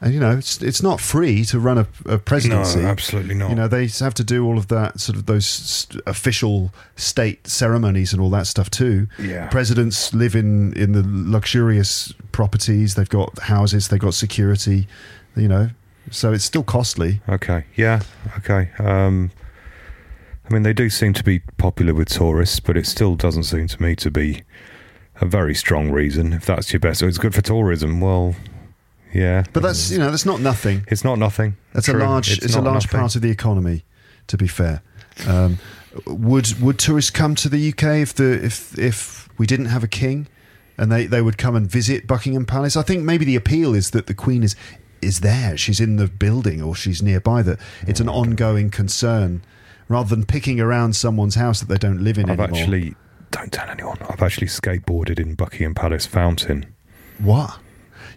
And 0.00 0.14
you 0.14 0.20
know, 0.20 0.38
it's 0.38 0.62
it's 0.62 0.80
not 0.80 1.00
free 1.00 1.44
to 1.46 1.58
run 1.58 1.78
a, 1.78 1.86
a 2.06 2.18
presidency. 2.18 2.80
No, 2.80 2.86
absolutely 2.86 3.34
not. 3.34 3.50
You 3.50 3.56
know, 3.56 3.66
they 3.66 3.88
have 3.88 4.14
to 4.14 4.24
do 4.24 4.46
all 4.46 4.56
of 4.56 4.68
that 4.68 5.00
sort 5.00 5.16
of 5.16 5.26
those 5.26 5.44
st- 5.44 6.00
official 6.06 6.72
state 6.94 7.48
ceremonies 7.48 8.12
and 8.12 8.22
all 8.22 8.30
that 8.30 8.46
stuff 8.46 8.70
too. 8.70 9.08
Yeah. 9.18 9.48
Presidents 9.48 10.14
live 10.14 10.36
in 10.36 10.72
in 10.74 10.92
the 10.92 11.02
luxurious 11.04 12.12
properties. 12.30 12.94
They've 12.94 13.08
got 13.08 13.36
houses. 13.40 13.88
They've 13.88 13.98
got 13.98 14.14
security. 14.14 14.86
You 15.34 15.48
know, 15.48 15.70
so 16.12 16.32
it's 16.32 16.44
still 16.44 16.62
costly. 16.62 17.20
Okay. 17.28 17.64
Yeah. 17.74 18.02
Okay. 18.38 18.70
Um, 18.78 19.32
I 20.48 20.54
mean, 20.54 20.62
they 20.62 20.72
do 20.72 20.88
seem 20.88 21.12
to 21.14 21.24
be 21.24 21.40
popular 21.58 21.92
with 21.92 22.08
tourists, 22.08 22.60
but 22.60 22.76
it 22.76 22.86
still 22.86 23.16
doesn't 23.16 23.44
seem 23.44 23.66
to 23.66 23.82
me 23.82 23.94
to 23.96 24.10
be 24.10 24.42
a 25.20 25.26
very 25.26 25.54
strong 25.54 25.90
reason. 25.90 26.32
If 26.32 26.46
that's 26.46 26.72
your 26.72 26.80
best, 26.80 27.02
oh, 27.02 27.08
it's 27.08 27.18
good 27.18 27.34
for 27.34 27.42
tourism. 27.42 28.00
Well, 28.00 28.34
yeah. 29.18 29.44
But 29.52 29.62
that's 29.62 29.90
you 29.90 29.98
know 29.98 30.10
that's 30.10 30.26
not 30.26 30.40
nothing. 30.40 30.84
it's 30.88 31.04
not 31.04 31.18
nothing. 31.18 31.56
That's 31.72 31.86
True. 31.86 32.02
a 32.02 32.04
large. 32.04 32.30
It's, 32.42 32.54
a 32.54 32.60
large 32.60 32.84
nothing. 32.84 33.00
part 33.00 33.16
of 33.16 33.22
the 33.22 33.30
economy. 33.30 33.84
To 34.28 34.36
be 34.36 34.46
fair, 34.46 34.82
um, 35.26 35.58
would 36.06 36.60
would 36.60 36.78
tourists 36.78 37.10
come 37.10 37.34
to 37.36 37.48
the 37.48 37.68
UK 37.70 37.82
if 38.02 38.14
the 38.14 38.44
if 38.44 38.78
if 38.78 39.28
we 39.38 39.46
didn't 39.46 39.66
have 39.66 39.82
a 39.82 39.88
king, 39.88 40.28
and 40.76 40.92
they 40.92 41.06
they 41.06 41.22
would 41.22 41.38
come 41.38 41.56
and 41.56 41.70
visit 41.70 42.06
Buckingham 42.06 42.44
Palace? 42.44 42.76
I 42.76 42.82
think 42.82 43.04
maybe 43.04 43.24
the 43.24 43.36
appeal 43.36 43.74
is 43.74 43.90
that 43.92 44.06
the 44.06 44.14
Queen 44.14 44.42
is 44.42 44.54
is 45.00 45.20
there. 45.20 45.56
She's 45.56 45.80
in 45.80 45.96
the 45.96 46.08
building 46.08 46.62
or 46.62 46.74
she's 46.74 47.02
nearby. 47.02 47.42
That 47.42 47.58
it's 47.86 48.00
an 48.00 48.08
ongoing 48.08 48.70
concern, 48.70 49.42
rather 49.88 50.10
than 50.14 50.26
picking 50.26 50.60
around 50.60 50.94
someone's 50.94 51.36
house 51.36 51.60
that 51.60 51.68
they 51.68 51.78
don't 51.78 52.02
live 52.04 52.18
in 52.18 52.28
I've 52.28 52.38
anymore. 52.38 52.60
actually 52.60 52.94
don't 53.30 53.52
tell 53.52 53.68
anyone. 53.70 53.98
I've 54.08 54.22
actually 54.22 54.48
skateboarded 54.48 55.18
in 55.18 55.34
Buckingham 55.34 55.74
Palace 55.74 56.06
fountain. 56.06 56.66
what? 57.18 57.58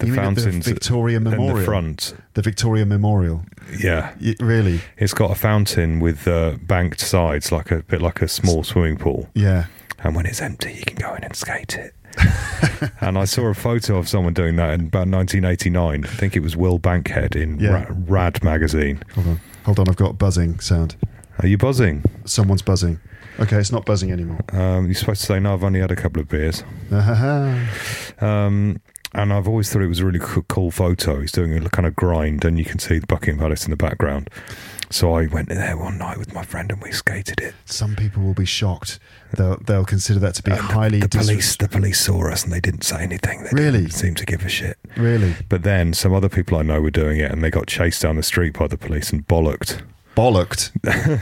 The 0.01 0.07
you 0.07 0.13
at 0.13 0.15
the 0.35 0.41
fountains 0.41 0.65
Victoria 0.67 1.17
in 1.17 1.23
Memorial? 1.23 1.55
the 1.57 1.63
front. 1.63 2.13
The 2.33 2.41
Victoria 2.41 2.85
Memorial. 2.85 3.43
Yeah, 3.77 4.13
Y- 4.21 4.35
really? 4.39 4.81
it's 4.97 5.13
got 5.13 5.31
a 5.31 5.35
fountain 5.35 5.99
with 5.99 6.27
uh, 6.27 6.57
banked 6.63 6.99
sides, 6.99 7.51
like 7.51 7.71
a 7.71 7.83
bit 7.83 8.01
like 8.01 8.21
a 8.21 8.27
small 8.27 8.63
swimming 8.63 8.97
pool. 8.97 9.29
Yeah. 9.33 9.65
and 10.03 10.15
when 10.15 10.25
it's 10.25 10.41
empty, 10.41 10.73
you 10.73 10.83
can 10.83 10.95
go 10.97 11.13
in 11.15 11.23
and 11.23 11.35
skate 11.35 11.75
it. 11.77 11.93
and 13.01 13.17
I 13.17 13.23
saw 13.25 13.45
a 13.47 13.53
photo 13.53 13.97
of 13.97 14.09
someone 14.09 14.33
doing 14.33 14.55
that 14.57 14.73
in 14.73 14.81
about 14.81 15.07
1989. 15.07 16.03
I 16.03 16.07
think 16.07 16.35
it 16.35 16.41
was 16.41 16.57
Will 16.57 16.77
Bankhead 16.79 17.35
in 17.35 17.59
Yeah. 17.59 17.83
Ra- 17.85 17.95
Rad 18.07 18.43
magazine. 18.43 19.01
Hold 19.15 19.27
on. 19.27 19.39
Hold 19.65 19.79
on. 19.79 19.87
I've 19.89 19.95
got 19.95 20.09
a 20.09 20.13
buzzing 20.13 20.59
sound. 20.59 20.95
Are 21.39 21.47
you 21.47 21.57
buzzing? 21.57 22.03
Someone's 22.25 22.61
buzzing. 22.61 22.99
Okay, 23.39 23.55
it's 23.57 23.71
not 23.71 23.85
buzzing 23.85 24.11
anymore. 24.11 24.39
Um, 24.51 24.85
you're 24.87 24.93
supposed 24.95 25.21
to 25.21 25.27
say 25.27 25.39
no. 25.39 25.53
I've 25.53 25.63
only 25.63 25.79
had 25.79 25.89
a 25.91 25.95
couple 25.95 26.21
of 26.21 26.27
beers. 26.27 26.63
Um, 28.19 28.79
and 29.13 29.31
I've 29.33 29.47
always 29.47 29.71
thought 29.71 29.81
it 29.81 29.87
was 29.87 29.99
a 29.99 30.05
really 30.05 30.19
cool, 30.21 30.71
photo. 30.71 31.19
He's 31.21 31.31
doing 31.31 31.53
a 31.65 31.69
kind 31.69 31.85
of 31.87 31.95
grind, 31.95 32.45
and 32.45 32.57
you 32.57 32.65
can 32.65 32.79
see 32.79 32.99
the 32.99 33.07
Buckingham 33.07 33.39
Palace 33.39 33.65
in 33.65 33.71
the 33.71 33.77
background. 33.77 34.29
So 34.89 35.13
I 35.13 35.27
went 35.27 35.47
there 35.47 35.77
one 35.77 35.97
night 35.97 36.17
with 36.17 36.33
my 36.33 36.43
friend, 36.43 36.69
and 36.71 36.81
we 36.81 36.91
skated 36.91 37.39
it. 37.39 37.53
Some 37.65 37.95
people 37.95 38.23
will 38.23 38.33
be 38.33 38.45
shocked. 38.45 38.99
They'll 39.37 39.57
they'll 39.65 39.85
consider 39.85 40.19
that 40.19 40.35
to 40.35 40.43
be 40.43 40.51
And 40.51 40.59
highly 40.59 40.99
the, 40.99 41.07
disres- 41.07 41.27
police. 41.27 41.55
The 41.55 41.69
police 41.69 41.99
saw 42.01 42.29
us, 42.29 42.43
and 42.43 42.51
they 42.51 42.59
didn't 42.59 42.83
say 42.83 43.01
anything. 43.01 43.43
They 43.43 43.49
Really? 43.63 43.81
didn't 43.83 43.93
seem 43.93 44.15
to 44.15 44.25
give 44.25 44.45
a 44.45 44.49
shit. 44.49 44.77
Really 44.97 45.35
But 45.47 45.63
then 45.63 45.93
some 45.93 46.13
other 46.13 46.27
people 46.29 46.57
I 46.57 46.63
know 46.63 46.81
were 46.81 46.91
doing 46.91 47.19
it, 47.19 47.31
and 47.31 47.41
they 47.41 47.49
got 47.49 47.67
chased 47.67 48.01
down 48.01 48.17
the 48.17 48.23
street 48.23 48.53
by 48.57 48.67
the 48.67 48.77
police 48.77 49.11
and 49.11 49.25
bollocked, 49.27 49.81
bollocked, 50.21 50.71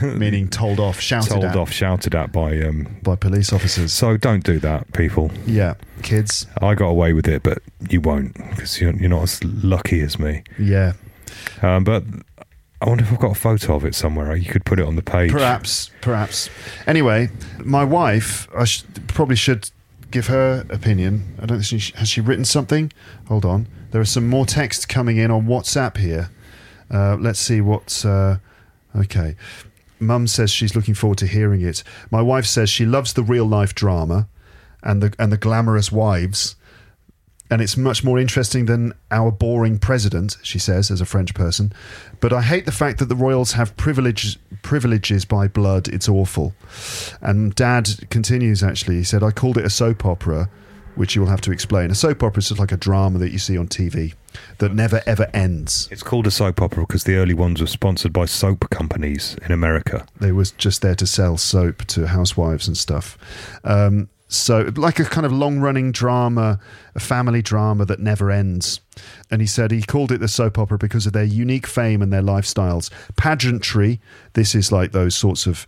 meaning 0.18 0.48
told 0.48 0.78
off, 0.78 1.00
shouted 1.00 1.30
told 1.30 1.44
at 1.44 1.56
off, 1.56 1.72
shouted 1.72 2.14
at 2.14 2.32
by. 2.32 2.60
Um, 2.60 2.98
by 3.02 3.16
police 3.16 3.52
officers. 3.52 3.92
so 3.92 4.16
don't 4.16 4.44
do 4.44 4.58
that, 4.60 4.92
people. 4.92 5.30
Yeah, 5.46 5.74
kids. 6.02 6.46
I 6.60 6.74
got 6.74 6.88
away 6.88 7.12
with 7.12 7.26
it, 7.26 7.42
but 7.42 7.58
you 7.88 8.00
won't 8.00 8.34
because 8.34 8.80
you're, 8.80 8.94
you're 8.96 9.08
not 9.10 9.22
as 9.22 9.42
lucky 9.44 10.00
as 10.02 10.18
me. 10.18 10.42
Yeah, 10.58 10.92
Um, 11.62 11.84
but 11.84 12.04
I 12.82 12.88
wonder 12.88 13.04
if 13.04 13.12
I've 13.12 13.18
got 13.20 13.32
a 13.32 13.40
photo 13.40 13.74
of 13.76 13.84
it 13.84 13.94
somewhere. 13.94 14.34
You 14.36 14.50
could 14.50 14.64
put 14.64 14.78
it 14.78 14.86
on 14.86 14.96
the 14.96 15.02
page. 15.02 15.30
perhaps, 15.32 15.90
perhaps. 16.00 16.50
Anyway, 16.86 17.30
my 17.58 17.84
wife. 17.84 18.48
I 18.56 18.64
sh- 18.64 18.84
probably 19.08 19.36
should 19.36 19.70
give 20.10 20.26
her 20.26 20.66
opinion. 20.70 21.36
I 21.40 21.46
don't 21.46 21.62
think 21.62 21.82
she 21.82 21.92
has 21.96 22.08
she 22.08 22.20
written 22.20 22.44
something. 22.44 22.92
Hold 23.28 23.44
on. 23.44 23.66
There 23.92 24.00
are 24.00 24.04
some 24.06 24.28
more 24.28 24.46
text 24.46 24.88
coming 24.88 25.16
in 25.16 25.30
on 25.30 25.46
WhatsApp 25.46 25.96
here. 25.96 26.30
Uh, 26.90 27.16
let's 27.20 27.38
see 27.40 27.60
what's. 27.60 28.04
Uh, 28.04 28.38
okay. 28.96 29.36
Mum 29.98 30.26
says 30.26 30.50
she's 30.50 30.74
looking 30.74 30.94
forward 30.94 31.18
to 31.18 31.26
hearing 31.26 31.60
it. 31.60 31.82
My 32.10 32.22
wife 32.22 32.46
says 32.46 32.70
she 32.70 32.86
loves 32.86 33.12
the 33.12 33.22
real 33.22 33.44
life 33.44 33.74
drama 33.74 34.28
and 34.82 35.02
the 35.02 35.14
and 35.18 35.30
the 35.30 35.36
glamorous 35.36 35.92
wives. 35.92 36.56
And 37.52 37.60
it's 37.60 37.76
much 37.76 38.04
more 38.04 38.16
interesting 38.16 38.66
than 38.66 38.92
our 39.10 39.32
boring 39.32 39.80
president, 39.80 40.36
she 40.40 40.60
says, 40.60 40.88
as 40.88 41.00
a 41.00 41.04
French 41.04 41.34
person. 41.34 41.72
But 42.20 42.32
I 42.32 42.42
hate 42.42 42.64
the 42.64 42.70
fact 42.70 43.00
that 43.00 43.06
the 43.06 43.16
royals 43.16 43.52
have 43.52 43.76
privilege, 43.76 44.38
privileges 44.62 45.24
by 45.24 45.48
blood. 45.48 45.88
It's 45.88 46.08
awful. 46.08 46.54
And 47.20 47.52
Dad 47.56 48.08
continues, 48.08 48.62
actually. 48.62 48.98
He 48.98 49.04
said, 49.04 49.24
I 49.24 49.32
called 49.32 49.58
it 49.58 49.64
a 49.64 49.70
soap 49.70 50.04
opera, 50.04 50.48
which 51.00 51.14
you 51.14 51.22
will 51.22 51.28
have 51.28 51.40
to 51.40 51.50
explain. 51.50 51.90
A 51.90 51.94
soap 51.94 52.22
opera 52.22 52.40
is 52.40 52.48
just 52.50 52.60
like 52.60 52.72
a 52.72 52.76
drama 52.76 53.18
that 53.20 53.32
you 53.32 53.38
see 53.38 53.56
on 53.56 53.68
TV 53.68 54.12
that 54.58 54.74
never, 54.74 55.00
ever 55.06 55.30
ends. 55.32 55.88
It's 55.90 56.02
called 56.02 56.26
a 56.26 56.30
soap 56.30 56.60
opera 56.60 56.86
because 56.86 57.04
the 57.04 57.14
early 57.14 57.32
ones 57.32 57.62
were 57.62 57.66
sponsored 57.66 58.12
by 58.12 58.26
soap 58.26 58.68
companies 58.68 59.34
in 59.42 59.50
America. 59.50 60.06
They 60.20 60.30
was 60.30 60.50
just 60.50 60.82
there 60.82 60.94
to 60.96 61.06
sell 61.06 61.38
soap 61.38 61.86
to 61.86 62.08
housewives 62.08 62.68
and 62.68 62.76
stuff. 62.76 63.16
Um, 63.64 64.10
so, 64.28 64.70
like 64.76 65.00
a 65.00 65.04
kind 65.04 65.24
of 65.24 65.32
long 65.32 65.60
running 65.60 65.90
drama, 65.90 66.60
a 66.94 67.00
family 67.00 67.40
drama 67.40 67.86
that 67.86 68.00
never 68.00 68.30
ends. 68.30 68.82
And 69.30 69.40
he 69.40 69.46
said 69.46 69.70
he 69.70 69.80
called 69.80 70.12
it 70.12 70.20
the 70.20 70.28
soap 70.28 70.58
opera 70.58 70.76
because 70.76 71.06
of 71.06 71.14
their 71.14 71.24
unique 71.24 71.66
fame 71.66 72.02
and 72.02 72.12
their 72.12 72.20
lifestyles. 72.20 72.90
Pageantry, 73.16 74.02
this 74.34 74.54
is 74.54 74.70
like 74.70 74.92
those 74.92 75.14
sorts 75.14 75.46
of 75.46 75.66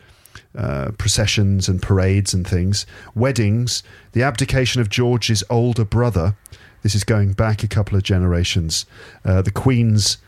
uh, 0.57 0.91
processions 0.99 1.69
and 1.69 1.81
parades 1.81 2.35
and 2.35 2.47
things. 2.47 2.87
Weddings, 3.15 3.83
the 4.13 4.23
abdication 4.23 4.81
of 4.81 4.89
George's 4.89 5.43
older 5.49 5.85
brother. 5.85 6.37
This 6.83 6.95
is 6.95 7.05
going 7.05 7.33
back 7.33 7.63
a 7.63 7.69
couple 7.69 7.97
of 7.97 8.03
generations. 8.03 8.87
Uh, 9.25 9.43
the 9.43 9.53
Queen's 9.53 10.19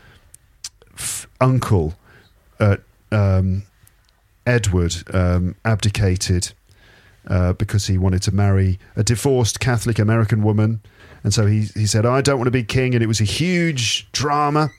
f- 0.94 1.26
uncle, 1.40 1.94
uh, 2.60 2.76
um, 3.10 3.64
Edward, 4.46 4.94
um, 5.12 5.56
abdicated 5.64 6.52
uh, 7.26 7.54
because 7.54 7.86
he 7.86 7.98
wanted 7.98 8.22
to 8.22 8.32
marry 8.32 8.78
a 8.96 9.02
divorced 9.02 9.60
Catholic 9.60 9.98
American 9.98 10.42
woman. 10.42 10.80
And 11.22 11.32
so 11.32 11.46
he, 11.46 11.62
he 11.74 11.86
said, 11.86 12.04
I 12.04 12.20
don't 12.20 12.36
want 12.36 12.46
to 12.46 12.52
be 12.52 12.62
king. 12.62 12.94
And 12.94 13.02
it 13.02 13.06
was 13.06 13.20
a 13.20 13.24
huge 13.24 14.10
drama. 14.12 14.70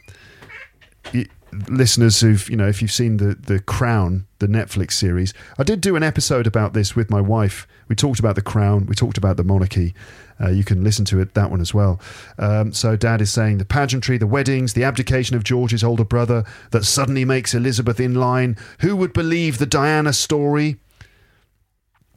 Y- 1.13 1.25
listeners 1.69 2.19
who've, 2.19 2.49
you 2.49 2.55
know, 2.55 2.67
if 2.67 2.81
you've 2.81 2.91
seen 2.91 3.17
the, 3.17 3.35
the 3.35 3.59
Crown, 3.59 4.27
the 4.39 4.47
Netflix 4.47 4.93
series, 4.93 5.33
I 5.57 5.63
did 5.63 5.81
do 5.81 5.95
an 5.95 6.03
episode 6.03 6.47
about 6.47 6.73
this 6.73 6.95
with 6.95 7.09
my 7.09 7.21
wife. 7.21 7.67
We 7.87 7.95
talked 7.95 8.19
about 8.19 8.35
the 8.35 8.41
Crown, 8.41 8.85
we 8.85 8.95
talked 8.95 9.17
about 9.17 9.37
the 9.37 9.43
monarchy. 9.43 9.93
Uh, 10.39 10.49
you 10.49 10.65
can 10.65 10.83
listen 10.83 11.05
to 11.05 11.19
it, 11.19 11.33
that 11.33 11.49
one 11.49 11.61
as 11.61 11.73
well. 11.73 11.99
Um, 12.37 12.73
so 12.73 12.97
dad 12.97 13.21
is 13.21 13.31
saying 13.31 13.57
the 13.57 13.65
pageantry, 13.65 14.17
the 14.17 14.27
weddings, 14.27 14.73
the 14.73 14.83
abdication 14.83 15.35
of 15.35 15.45
George's 15.45 15.83
older 15.83 16.03
brother 16.03 16.43
that 16.71 16.83
suddenly 16.83 17.23
makes 17.23 17.53
Elizabeth 17.53 17.99
in 17.99 18.15
line. 18.15 18.57
Who 18.79 18.95
would 18.97 19.13
believe 19.13 19.57
the 19.57 19.65
Diana 19.65 20.11
story? 20.11 20.77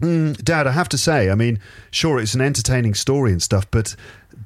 Mm, 0.00 0.42
Dad, 0.44 0.66
I 0.66 0.72
have 0.72 0.88
to 0.90 0.98
say, 0.98 1.28
I 1.28 1.34
mean, 1.34 1.58
sure, 1.90 2.20
it's 2.20 2.34
an 2.34 2.40
entertaining 2.40 2.94
story 2.94 3.32
and 3.32 3.42
stuff, 3.42 3.68
but 3.70 3.96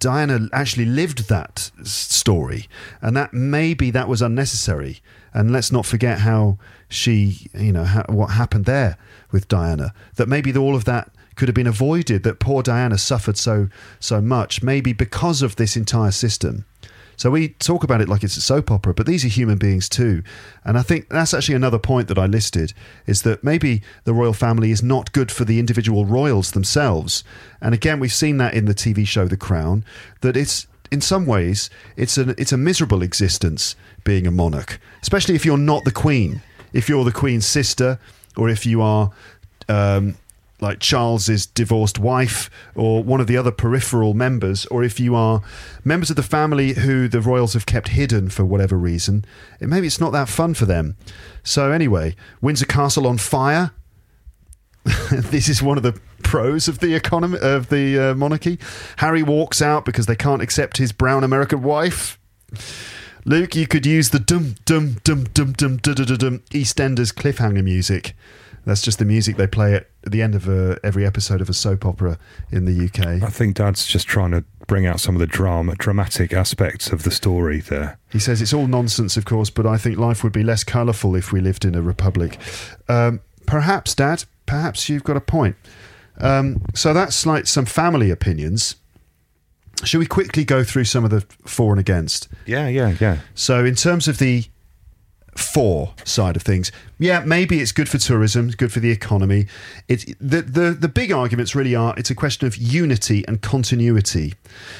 Diana 0.03 0.49
actually 0.53 0.85
lived 0.85 1.29
that 1.29 1.71
story, 1.85 2.69
and 3.01 3.17
that 3.17 3.33
maybe 3.33 3.93
that 3.93 4.09
was 4.09 4.21
unnecessary. 4.21 5.01
And 5.33 5.53
let's 5.53 5.71
not 5.71 5.87
forget 5.87 6.19
how 6.19 6.59
she, 6.89 7.47
you 7.55 7.73
know, 7.73 7.85
ha- 7.85 8.07
what 8.09 8.33
happened 8.33 8.65
there 8.65 8.99
with 9.31 9.47
Diana. 9.47 9.95
That 10.17 10.29
maybe 10.29 10.55
all 10.57 10.75
of 10.75 10.87
that 10.87 11.13
could 11.37 11.47
have 11.47 11.55
been 11.55 11.69
avoided. 11.69 12.25
That 12.25 12.41
poor 12.41 12.65
Diana 12.65 12.99
suffered 12.99 13.39
so 13.39 13.69
so 14.01 14.21
much, 14.21 14.61
maybe 14.61 14.93
because 14.93 15.41
of 15.41 15.55
this 15.55 15.77
entire 15.77 16.11
system. 16.11 16.65
So 17.23 17.31
we 17.31 17.51
talk 17.51 17.85
about 17.85 18.01
it 18.01 18.09
like 18.09 18.25
it's 18.25 18.37
a 18.37 18.41
soap 18.41 18.69
opera, 18.69 18.95
but 18.95 19.07
these 19.07 19.25
are 19.25 19.29
human 19.29 19.57
beings 19.57 19.89
too. 19.89 20.25
And 20.65 20.77
I 20.77 20.83
think 20.83 21.09
that's 21.09 21.33
actually 21.33 21.55
another 21.55 21.79
point 21.79 22.09
that 22.09 22.19
I 22.19 22.27
listed 22.27 22.75
is 23.07 23.23
that 23.23 23.45
maybe 23.45 23.81
the 24.03 24.13
royal 24.13 24.33
family 24.33 24.73
is 24.73 24.83
not 24.83 25.13
good 25.13 25.31
for 25.31 25.45
the 25.45 25.61
individual 25.61 26.05
royals 26.05 26.51
themselves. 26.51 27.23
And 27.61 27.75
again, 27.75 28.01
we've 28.01 28.13
seen 28.13 28.39
that 28.39 28.55
in 28.55 28.65
the 28.65 28.75
TV 28.75 29.07
show 29.07 29.29
The 29.29 29.37
Crown, 29.37 29.85
that 30.23 30.37
it's 30.37 30.67
in 30.91 31.01
some 31.01 31.25
ways, 31.25 31.71
it's 31.97 32.19
a 32.19 32.31
it's 32.41 32.51
a 32.51 32.57
miserable 32.57 33.03
existence 33.03 33.77
being 34.03 34.27
a 34.27 34.33
monarch, 34.33 34.81
especially 35.01 35.37
if 35.37 35.45
you're 35.45 35.57
not 35.57 35.85
the 35.85 35.93
queen. 35.93 36.43
If 36.73 36.89
you're 36.89 37.05
the 37.05 37.13
queen's 37.13 37.47
sister, 37.47 38.01
or 38.37 38.49
if 38.49 38.67
you 38.67 38.83
are 38.83 39.13
um, 39.69 40.17
like 40.63 40.79
Charles's 40.79 41.45
divorced 41.45 41.99
wife, 41.99 42.49
or 42.75 43.03
one 43.03 43.21
of 43.21 43.27
the 43.27 43.37
other 43.37 43.51
peripheral 43.51 44.15
members, 44.15 44.65
or 44.67 44.83
if 44.83 44.99
you 44.99 45.15
are 45.15 45.43
members 45.85 46.09
of 46.09 46.17
the 46.17 46.23
family 46.23 46.75
who 46.75 47.09
the 47.09 47.21
royals 47.21 47.53
have 47.53 47.67
kept 47.67 47.89
hidden 47.89 48.31
for 48.31 48.45
whatever 48.45 48.79
reason, 48.79 49.25
it, 49.61 49.69
maybe 49.69 49.87
it's 49.87 50.01
not 50.01 50.13
that 50.13 50.29
fun 50.29 50.55
for 50.55 50.65
them. 50.65 50.97
So 51.43 51.73
anyway, 51.73 52.15
Windsor 52.41 52.67
Castle 52.67 53.07
on 53.07 53.19
fire. 53.19 53.73
this 55.11 55.49
is 55.49 55.63
one 55.63 55.77
of 55.77 55.83
the 55.83 56.01
pros 56.23 56.69
of 56.69 56.79
the 56.79 56.95
economy 56.95 57.39
of 57.41 57.69
the 57.69 57.99
uh, 57.99 58.15
monarchy. 58.15 58.59
Harry 58.99 59.23
walks 59.23 59.61
out 59.61 59.85
because 59.85 60.07
they 60.07 60.17
can't 60.17 60.43
accept 60.43 60.79
his 60.79 60.93
brown 60.93 61.25
American 61.25 61.63
wife. 61.63 62.19
Luke, 63.25 63.55
you 63.55 63.67
could 63.67 63.87
use 63.87 64.11
the 64.11 64.19
dum 64.19 64.57
dum 64.65 64.97
dum 65.05 65.25
dum 65.35 65.53
dum 65.53 65.77
dum 65.77 65.95
dum 65.95 66.39
EastEnders 66.51 67.13
cliffhanger 67.13 67.63
music. 67.63 68.15
That's 68.65 68.83
just 68.83 68.99
the 68.99 69.05
music 69.05 69.37
they 69.37 69.47
play 69.47 69.75
at 69.75 69.89
the 70.07 70.23
end 70.23 70.35
of 70.35 70.49
a, 70.49 70.79
every 70.83 71.07
episode 71.07 71.41
of 71.41 71.49
a 71.49 71.55
soap 71.55 71.85
opera 71.85 72.19
in 72.51 72.65
the 72.65 72.87
UK. 72.87 73.23
I 73.23 73.31
think 73.31 73.57
Dad's 73.57 73.87
just 73.87 74.07
trying 74.07 74.33
to 74.33 74.45
bring 74.67 74.87
out 74.87 75.01
some 75.01 75.15
of 75.15 75.21
the 75.21 75.27
drama, 75.27 75.75
dramatic 75.77 76.33
aspects 76.33 76.91
of 76.91 77.03
the 77.03 77.11
story 77.11 77.61
there. 77.61 77.99
He 78.11 78.19
says 78.19 78.43
it's 78.43 78.53
all 78.53 78.67
nonsense, 78.67 79.17
of 79.17 79.25
course, 79.25 79.51
but 79.51 79.67
I 79.67 79.77
think 79.77 79.99
life 79.99 80.23
would 80.25 80.33
be 80.33 80.43
less 80.43 80.65
colourful 80.65 81.15
if 81.15 81.33
we 81.33 81.41
lived 81.41 81.65
in 81.65 81.75
a 81.75 81.83
republic. 81.83 82.39
Um, 82.89 83.21
perhaps, 83.47 83.95
Dad, 83.95 84.25
perhaps 84.47 84.89
you've 84.89 85.05
got 85.05 85.17
a 85.17 85.21
point. 85.21 85.57
Um, 86.19 86.63
so 86.75 86.93
that's 86.93 87.27
like 87.27 87.47
some 87.47 87.67
family 87.67 88.11
opinions. 88.11 88.77
Should 89.85 89.99
we 89.99 90.07
quickly 90.07 90.45
go 90.45 90.63
through 90.63 90.85
some 90.85 91.05
of 91.05 91.11
the 91.11 91.23
for 91.45 91.73
and 91.73 91.81
against? 91.81 92.29
Yeah, 92.47 92.69
yeah, 92.69 92.95
yeah. 93.01 93.19
So, 93.35 93.65
in 93.65 93.75
terms 93.75 94.07
of 94.07 94.19
the 94.19 94.45
for 95.37 95.95
side 96.05 96.37
of 96.37 96.43
things, 96.43 96.71
yeah, 96.99 97.21
maybe 97.21 97.61
it's 97.61 97.73
good 97.73 97.89
for 97.89 97.99
tourism, 97.99 98.51
good 98.51 98.73
for 98.73 98.81
the 98.81 98.91
economy. 98.91 99.47
It's 99.89 100.05
the 100.21 100.43
the 100.43 100.71
the 100.79 100.89
big 100.89 101.13
arguments 101.13 101.55
really 101.55 101.75
are 101.75 101.95
it's 101.97 102.11
a 102.11 102.15
question 102.15 102.47
of 102.47 102.57
unity 102.57 103.27
and 103.27 103.41
continuity. 103.41 104.35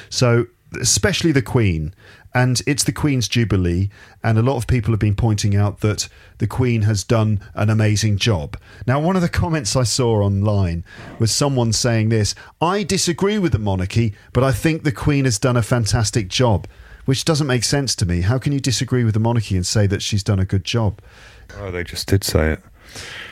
So, 0.09 0.47
especially 0.79 1.31
the 1.31 1.41
Queen, 1.41 1.93
and 2.33 2.61
it's 2.65 2.83
the 2.83 2.91
Queen's 2.91 3.27
Jubilee, 3.27 3.89
and 4.23 4.37
a 4.37 4.41
lot 4.41 4.57
of 4.57 4.67
people 4.67 4.91
have 4.91 4.99
been 4.99 5.15
pointing 5.15 5.55
out 5.55 5.81
that 5.81 6.09
the 6.39 6.47
Queen 6.47 6.83
has 6.83 7.03
done 7.03 7.41
an 7.53 7.69
amazing 7.69 8.17
job. 8.17 8.57
Now, 8.87 8.99
one 8.99 9.15
of 9.15 9.21
the 9.21 9.29
comments 9.29 9.75
I 9.75 9.83
saw 9.83 10.23
online 10.23 10.83
was 11.19 11.31
someone 11.31 11.73
saying 11.73 12.09
this 12.09 12.33
I 12.61 12.83
disagree 12.83 13.37
with 13.37 13.51
the 13.51 13.59
monarchy, 13.59 14.15
but 14.33 14.43
I 14.43 14.51
think 14.51 14.83
the 14.83 14.91
Queen 14.91 15.25
has 15.25 15.37
done 15.37 15.57
a 15.57 15.61
fantastic 15.61 16.27
job, 16.27 16.67
which 17.05 17.25
doesn't 17.25 17.47
make 17.47 17.63
sense 17.63 17.95
to 17.95 18.05
me. 18.05 18.21
How 18.21 18.37
can 18.37 18.53
you 18.53 18.59
disagree 18.59 19.03
with 19.03 19.13
the 19.13 19.19
monarchy 19.19 19.55
and 19.55 19.65
say 19.65 19.87
that 19.87 20.01
she's 20.01 20.23
done 20.23 20.39
a 20.39 20.45
good 20.45 20.63
job? 20.63 20.99
Oh, 21.57 21.71
they 21.71 21.83
just 21.83 22.07
did 22.07 22.23
say 22.23 22.53
it. 22.53 22.61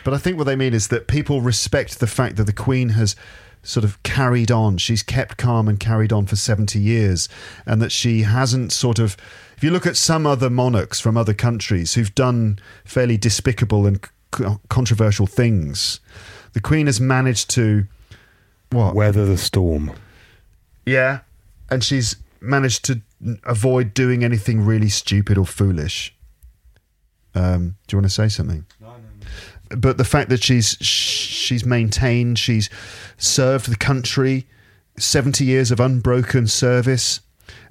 But 0.04 0.14
I 0.14 0.18
think 0.18 0.38
what 0.38 0.46
they 0.46 0.56
mean 0.56 0.74
is 0.74 0.88
that 0.90 1.08
people 1.08 1.42
respect 1.42 2.00
the 2.00 2.08
fact 2.08 2.36
that 2.38 2.46
the 2.46 2.54
Queen 2.54 2.90
has 2.90 3.16
sort 3.64 3.84
of 3.84 4.02
carried 4.04 4.52
on. 4.52 4.78
She's 4.78 5.04
kept 5.04 5.38
calm 5.38 5.68
and 5.68 5.80
carried 5.80 6.12
on 6.12 6.26
for 6.26 6.36
70 6.36 6.80
years, 6.80 7.30
and 7.66 7.82
that 7.82 7.92
she 7.92 8.24
hasn't 8.24 8.72
sort 8.72 9.00
of. 9.00 9.16
If 9.56 9.64
you 9.64 9.70
look 9.70 9.86
at 9.86 9.98
some 9.98 10.26
other 10.26 10.50
monarchs 10.50 11.00
from 11.00 11.16
other 11.16 11.36
countries 11.36 11.94
who've 11.94 12.14
done 12.16 12.58
fairly 12.84 13.18
despicable 13.18 13.86
and 13.86 14.04
c- 14.36 14.46
controversial 14.70 15.28
things, 15.28 16.00
the 16.54 16.62
Queen 16.62 16.88
has 16.88 17.00
managed 17.00 17.50
to. 17.52 17.86
What? 18.72 18.96
Weather 18.96 19.26
the 19.26 19.38
storm. 19.38 19.92
Yeah. 20.86 21.20
And 21.70 21.84
she's 21.84 22.16
managed 22.40 22.86
to 22.86 23.02
avoid 23.44 23.94
doing 23.94 24.24
anything 24.24 24.62
really 24.62 24.90
stupid 24.90 25.38
or 25.38 25.46
foolish. 25.46 26.16
Um, 27.34 27.76
do 27.88 27.96
you 27.96 27.98
want 27.98 28.06
to 28.06 28.14
say 28.14 28.28
something? 28.28 28.66
but 29.78 29.98
the 29.98 30.04
fact 30.04 30.30
that 30.30 30.44
she's 30.44 30.78
she's 30.82 31.66
maintained, 31.66 32.38
she's 32.38 32.70
served 33.18 33.70
the 33.70 33.78
country, 33.78 34.48
seventy 34.98 35.46
years 35.46 35.72
of 35.72 35.80
unbroken 35.80 36.48
service, 36.48 37.22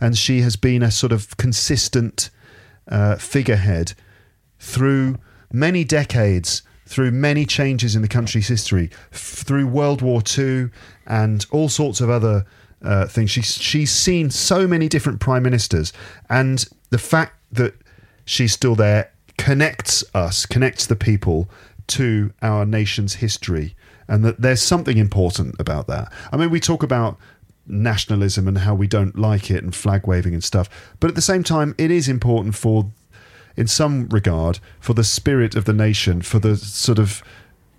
and 0.01 0.17
she 0.17 0.41
has 0.41 0.57
been 0.57 0.83
a 0.83 0.91
sort 0.91 1.13
of 1.13 1.37
consistent 1.37 2.31
uh, 2.89 3.17
figurehead 3.17 3.93
through 4.59 5.19
many 5.53 5.85
decades, 5.85 6.63
through 6.87 7.11
many 7.11 7.45
changes 7.45 7.95
in 7.95 8.03
the 8.03 8.09
country's 8.09 8.49
history, 8.49 8.91
f- 9.13 9.19
through 9.45 9.67
World 9.67 10.03
War 10.03 10.23
II 10.39 10.71
and 11.07 11.45
all 11.51 11.69
sorts 11.69 12.01
of 12.01 12.09
other 12.09 12.45
uh, 12.83 13.07
things. 13.07 13.31
She's 13.31 13.55
she's 13.57 13.91
seen 13.91 14.31
so 14.31 14.67
many 14.67 14.89
different 14.89 15.21
prime 15.21 15.43
ministers, 15.43 15.93
and 16.29 16.65
the 16.91 16.99
fact 16.99 17.35
that 17.53 17.75
she's 18.25 18.53
still 18.53 18.75
there 18.75 19.11
connects 19.39 20.05
us, 20.15 20.47
connects 20.47 20.87
the 20.87 20.97
people 20.97 21.49
to 21.89 22.33
our 22.43 22.65
nation's 22.67 23.15
history, 23.15 23.75
and 24.09 24.25
that 24.25 24.41
there's 24.41 24.63
something 24.63 24.97
important 24.99 25.57
about 25.59 25.87
that. 25.89 26.13
I 26.33 26.37
mean, 26.37 26.51
we 26.51 26.61
talk 26.61 26.83
about 26.83 27.19
nationalism 27.67 28.49
and 28.49 28.59
how 28.59 28.75
we 28.75 28.87
don't 28.87 29.19
like 29.19 29.51
it 29.51 29.63
and 29.63 29.75
flag 29.75 30.07
waving 30.07 30.35
and 30.35 30.43
stuff, 30.45 30.69
but 31.01 31.09
at 31.09 31.15
the 31.15 31.23
same 31.23 31.43
time, 31.43 31.75
it 31.79 31.91
is 31.91 32.09
important 32.09 32.55
for, 32.55 32.91
in 33.57 33.67
some 33.67 34.09
regard, 34.09 34.59
for 34.81 34.93
the 34.95 35.05
spirit 35.05 35.55
of 35.55 35.65
the 35.65 35.73
nation, 35.73 36.23
for 36.23 36.39
the 36.39 36.57
sort 36.57 36.99
of. 36.99 37.23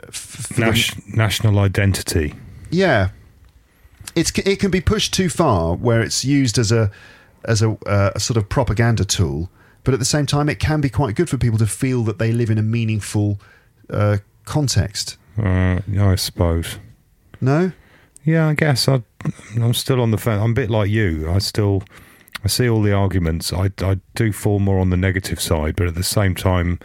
f- 0.08 0.14
for 0.14 0.54
the- 0.54 1.02
national 1.08 1.60
identity. 1.60 2.34
yeah, 2.70 3.10
it's 4.16 4.32
it 4.40 4.60
can 4.60 4.72
be 4.72 4.82
pushed 4.82 5.14
too 5.14 5.30
far 5.30 5.76
where 5.76 6.02
it's 6.02 6.24
used 6.26 6.58
as 6.58 6.72
a 6.72 6.92
as 7.46 7.62
a, 7.62 7.72
uh, 7.88 8.12
a 8.16 8.20
sort 8.20 8.38
of 8.38 8.50
propaganda 8.50 9.04
tool, 9.04 9.50
but 9.84 9.94
at 9.94 10.00
the 10.00 10.06
same 10.06 10.26
time, 10.26 10.48
it 10.50 10.60
can 10.60 10.82
be 10.82 10.90
quite 10.90 11.16
good 11.16 11.30
for 11.30 11.38
people 11.38 11.58
to 11.58 11.66
feel 11.68 12.04
that 12.04 12.20
they 12.20 12.32
live 12.32 12.50
in 12.50 12.58
a 12.58 12.64
meaningful 12.64 13.40
uh, 13.90 14.18
context. 14.46 15.18
Uh, 15.38 15.80
yeah, 15.88 16.10
I 16.10 16.16
suppose. 16.16 16.78
No, 17.40 17.72
Yeah, 18.24 18.50
I 18.50 18.54
guess 18.54 18.88
I, 18.88 19.02
I'm 19.56 19.74
still 19.74 20.00
on 20.00 20.12
the 20.12 20.18
fence. 20.18 20.40
I'm 20.42 20.52
a 20.52 20.54
bit 20.54 20.70
like 20.70 20.92
you. 20.92 21.28
I 21.32 21.40
still, 21.40 21.82
I 22.44 22.48
see 22.48 22.70
all 22.70 22.84
the 22.84 22.94
arguments. 22.94 23.52
I, 23.52 23.72
I 23.80 24.00
do 24.14 24.32
fall 24.32 24.60
more 24.60 24.80
on 24.80 24.92
the 24.92 24.98
negative 24.98 25.42
side, 25.42 25.76
but 25.76 25.88
at 25.88 25.96
the 25.96 26.04
same 26.04 26.36
time, 26.36 26.80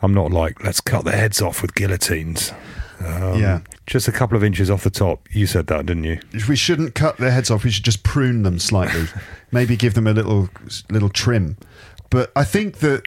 I'm 0.00 0.14
not 0.14 0.30
like 0.32 0.64
let's 0.64 0.80
cut 0.80 1.04
their 1.04 1.16
heads 1.16 1.42
off 1.42 1.60
with 1.60 1.74
guillotines. 1.74 2.52
Um, 3.00 3.38
Yeah. 3.38 3.60
Just 3.86 4.08
a 4.08 4.12
couple 4.12 4.36
of 4.36 4.44
inches 4.44 4.70
off 4.70 4.82
the 4.82 4.90
top. 4.90 5.28
You 5.30 5.46
said 5.46 5.66
that, 5.68 5.86
didn't 5.86 6.04
you? 6.04 6.20
we 6.48 6.56
shouldn't 6.56 6.94
cut 6.94 7.18
their 7.18 7.30
heads 7.30 7.50
off. 7.50 7.64
We 7.64 7.70
should 7.70 7.84
just 7.84 8.02
prune 8.02 8.42
them 8.42 8.58
slightly, 8.58 9.06
maybe 9.52 9.76
give 9.76 9.94
them 9.94 10.06
a 10.06 10.12
little 10.12 10.48
little 10.90 11.10
trim. 11.10 11.56
But 12.10 12.32
I 12.34 12.44
think 12.44 12.78
that 12.78 13.02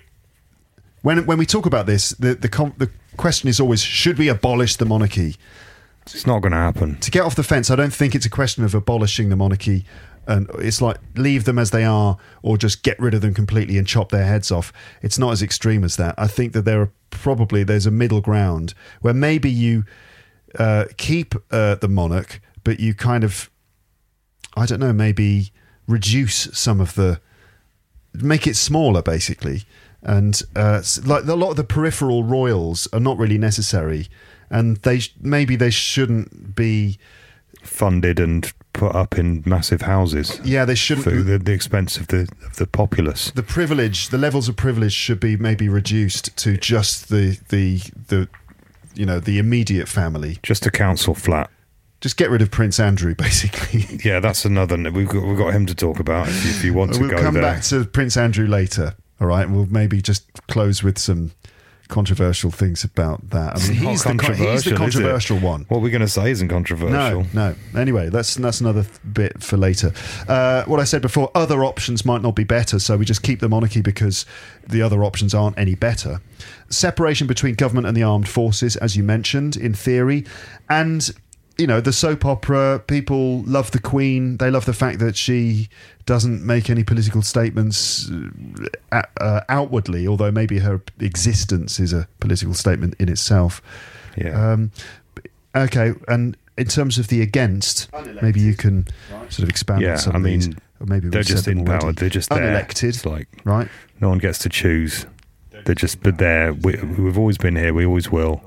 when 1.02 1.26
when 1.26 1.38
we 1.38 1.46
talk 1.46 1.66
about 1.66 1.86
this, 1.86 2.12
the 2.12 2.36
the 2.36 2.50
com- 2.50 2.76
the 2.78 2.90
question 3.18 3.50
is 3.50 3.60
always: 3.60 3.82
should 3.82 4.18
we 4.18 4.28
abolish 4.28 4.76
the 4.76 4.86
monarchy? 4.86 5.36
It's 6.06 6.26
not 6.26 6.40
going 6.40 6.54
to 6.54 6.58
happen. 6.58 6.98
to 7.00 7.12
get 7.12 7.24
off 7.24 7.36
the 7.36 7.44
fence, 7.44 7.70
I 7.70 7.76
don't 7.76 7.94
think 7.94 8.16
it's 8.16 8.26
a 8.26 8.30
question 8.30 8.64
of 8.64 8.74
abolishing 8.74 9.28
the 9.28 9.36
monarchy 9.36 9.84
and 10.28 10.50
it's 10.60 10.82
like 10.82 10.98
leave 11.16 11.46
them 11.46 11.58
as 11.58 11.72
they 11.72 11.86
are 11.86 12.18
or 12.42 12.58
just 12.58 12.84
get 12.84 13.00
rid 13.00 13.14
of 13.14 13.22
them 13.22 13.34
completely 13.34 13.78
and 13.78 13.88
chop 13.88 14.10
their 14.10 14.26
heads 14.26 14.52
off. 14.52 14.74
It's 15.02 15.18
not 15.18 15.32
as 15.32 15.42
extreme 15.42 15.84
as 15.84 15.96
that. 15.96 16.16
I 16.18 16.28
think 16.28 16.54
that 16.54 16.64
there 16.64 16.82
are 16.82 16.92
probably 17.10 17.64
there's 17.64 17.86
a 17.86 17.92
middle 17.92 18.22
ground 18.22 18.74
where 19.02 19.14
maybe 19.14 19.50
you 19.50 19.86
uh, 20.58 20.86
keep 20.98 21.36
uh, 21.52 21.76
the 21.76 21.88
monarch, 21.88 22.42
but 22.64 22.80
you 22.80 22.94
kind 22.94 23.24
of 23.24 23.50
I 24.56 24.66
don't 24.66 24.80
know, 24.80 24.94
maybe 24.94 25.52
reduce 25.88 26.50
some 26.58 26.82
of 26.82 26.96
the 26.96 27.22
make 28.14 28.48
it 28.48 28.56
smaller 28.56 29.02
basically 29.02 29.64
and 30.02 30.42
uh, 30.56 30.82
like 31.06 31.26
a 31.26 31.36
lot 31.36 31.52
of 31.52 31.56
the 31.56 31.64
peripheral 31.64 32.24
royals 32.24 32.88
are 32.94 33.00
not 33.00 33.18
really 33.18 33.38
necessary 33.38 34.08
and 34.50 34.78
they 34.78 35.00
sh- 35.00 35.14
maybe 35.22 35.56
they 35.56 35.70
shouldn't 35.70 36.56
be 36.56 36.98
Funded 37.64 38.20
and 38.20 38.52
put 38.74 38.96
up 38.96 39.18
in 39.18 39.44
massive 39.46 39.82
houses 39.82 40.40
yeah 40.44 40.64
they 40.64 40.76
shouldn't 40.76 41.04
for 41.04 41.12
the, 41.12 41.38
the 41.38 41.52
expense 41.52 41.98
of 41.98 42.08
the 42.08 42.30
of 42.46 42.56
the 42.56 42.66
populace. 42.68 43.32
the 43.32 43.44
privilege 43.44 44.10
the 44.10 44.18
levels 44.18 44.48
of 44.48 44.56
privilege 44.56 44.94
should 44.94 45.20
be 45.20 45.36
maybe 45.36 45.68
reduced 45.68 46.36
to 46.38 46.56
just 46.58 47.10
the 47.10 47.38
the 47.50 47.82
the 48.08 48.30
you 48.98 49.06
know 49.06 49.20
the 49.20 49.38
immediate 49.40 49.88
family 49.88 50.38
Just 50.44 50.66
a 50.66 50.72
council 50.72 51.14
flat. 51.14 51.50
just 52.02 52.18
get 52.18 52.30
rid 52.30 52.42
of 52.42 52.50
prince 52.52 52.80
andrew 52.80 53.16
basically 53.28 53.86
Yeah, 54.04 54.20
that's 54.20 54.44
another. 54.46 54.76
We've 54.92 55.08
got 55.08 55.24
we've 55.24 55.38
got 55.38 55.54
him 55.54 55.66
to 55.68 55.76
talk 55.76 56.00
about 56.00 56.28
if 56.28 56.44
you, 56.46 56.52
if 56.52 56.64
you 56.64 56.74
want 56.74 56.94
to 56.96 57.02
we'll 57.02 57.10
go 57.12 57.22
come 57.22 57.34
there. 57.36 57.44
back 57.44 57.64
to 57.64 57.86
prince 57.86 58.18
andrew 58.18 58.48
later 58.48 58.96
all 59.22 59.28
right 59.28 59.50
we'll 59.50 59.66
maybe 59.68 60.02
just 60.02 60.24
close 60.48 60.84
with 60.84 60.98
some 60.98 61.32
controversial 61.90 62.52
things 62.52 62.84
about 62.84 63.30
that 63.30 63.56
i 63.56 63.60
mean 63.68 63.78
he's 63.78 64.04
the, 64.04 64.12
he's 64.52 64.64
the 64.66 64.76
controversial, 64.76 65.38
one 65.40 65.62
What 65.70 65.82
we're 65.82 65.90
going 65.90 66.02
to 66.02 66.08
say 66.10 66.32
isn't 66.32 66.50
controversial. 66.50 67.24
No, 67.34 67.54
no. 67.74 67.80
Anyway, 67.80 68.10
that's 68.10 68.36
that's 68.36 68.60
another 68.60 68.84
th- 68.84 69.00
bit 69.14 69.42
for 69.42 69.56
later. 69.56 69.94
Uh, 70.28 70.64
what 70.66 70.82
I 70.82 70.84
said 70.84 71.02
before, 71.02 71.32
other 71.34 71.64
options 71.64 72.04
might 72.04 72.22
not 72.22 72.36
be 72.36 72.44
better, 72.44 72.78
so 72.80 72.98
we 72.98 73.06
just 73.06 73.24
keep 73.24 73.40
the 73.40 73.48
monarchy 73.48 73.82
because 73.82 74.26
the 74.68 74.82
other 74.82 75.02
options 75.06 75.34
aren't 75.34 75.58
any 75.58 75.76
better. 75.76 76.20
Separation 76.70 77.28
between 77.28 77.56
government 77.56 77.88
and 77.88 77.96
the 77.96 78.04
armed 78.04 78.28
forces, 78.28 78.76
as 78.78 78.96
you 78.98 79.04
mentioned, 79.04 79.56
in 79.56 79.74
theory, 79.74 80.26
and 80.70 81.10
you 81.58 81.66
know, 81.66 81.82
the 81.82 81.92
soap 81.94 82.24
opera, 82.24 82.84
people 82.86 83.42
love 83.44 83.72
the 83.72 83.80
Queen. 83.80 84.38
They 84.38 84.52
love 84.52 84.66
the 84.66 84.74
fact 84.74 85.00
that 85.00 85.16
she 85.18 85.70
doesn't 86.06 86.46
make 86.46 86.70
any 86.70 86.84
political 86.84 87.24
statements 87.24 88.12
uh, 88.92 89.02
uh, 89.20 89.42
outwardly, 89.50 90.08
although 90.08 90.30
maybe 90.32 90.60
her 90.60 90.80
existence 91.00 91.80
is 91.80 91.94
a 91.94 92.08
political 92.20 92.54
statement 92.54 92.94
in 93.00 93.10
itself. 93.10 93.60
Yeah. 94.16 94.52
Um, 94.52 94.72
okay, 95.56 95.94
and 96.08 96.38
in 96.60 96.68
terms 96.68 97.00
of 97.00 97.08
the 97.08 97.22
against, 97.24 97.90
maybe 98.22 98.40
you 98.40 98.54
can 98.54 98.86
sort 99.30 99.40
of 99.40 99.50
expand 99.50 99.82
Yeah, 99.82 99.94
on 99.94 99.98
some 99.98 100.16
I 100.16 100.18
of 100.20 100.24
these. 100.26 100.48
mean, 100.50 100.58
Or 100.80 100.86
maybe 100.86 101.10
They're 101.10 101.24
just 101.24 101.48
in 101.48 101.66
power. 101.66 101.92
They're 101.92 102.10
just 102.10 102.30
there. 102.30 102.40
unelected, 102.40 102.84
It's 102.90 103.06
like 103.06 103.28
right? 103.46 103.68
no 104.00 104.10
one 104.10 104.20
gets 104.20 104.38
to 104.40 104.50
choose. 104.50 105.08
They're 105.68 105.76
just 105.76 106.02
but 106.02 106.18
there. 106.18 106.54
We, 106.54 106.78
we've 106.98 107.18
always 107.18 107.38
been 107.38 107.58
here. 107.58 107.74
We 107.74 107.86
always 107.86 108.10
will. 108.10 108.42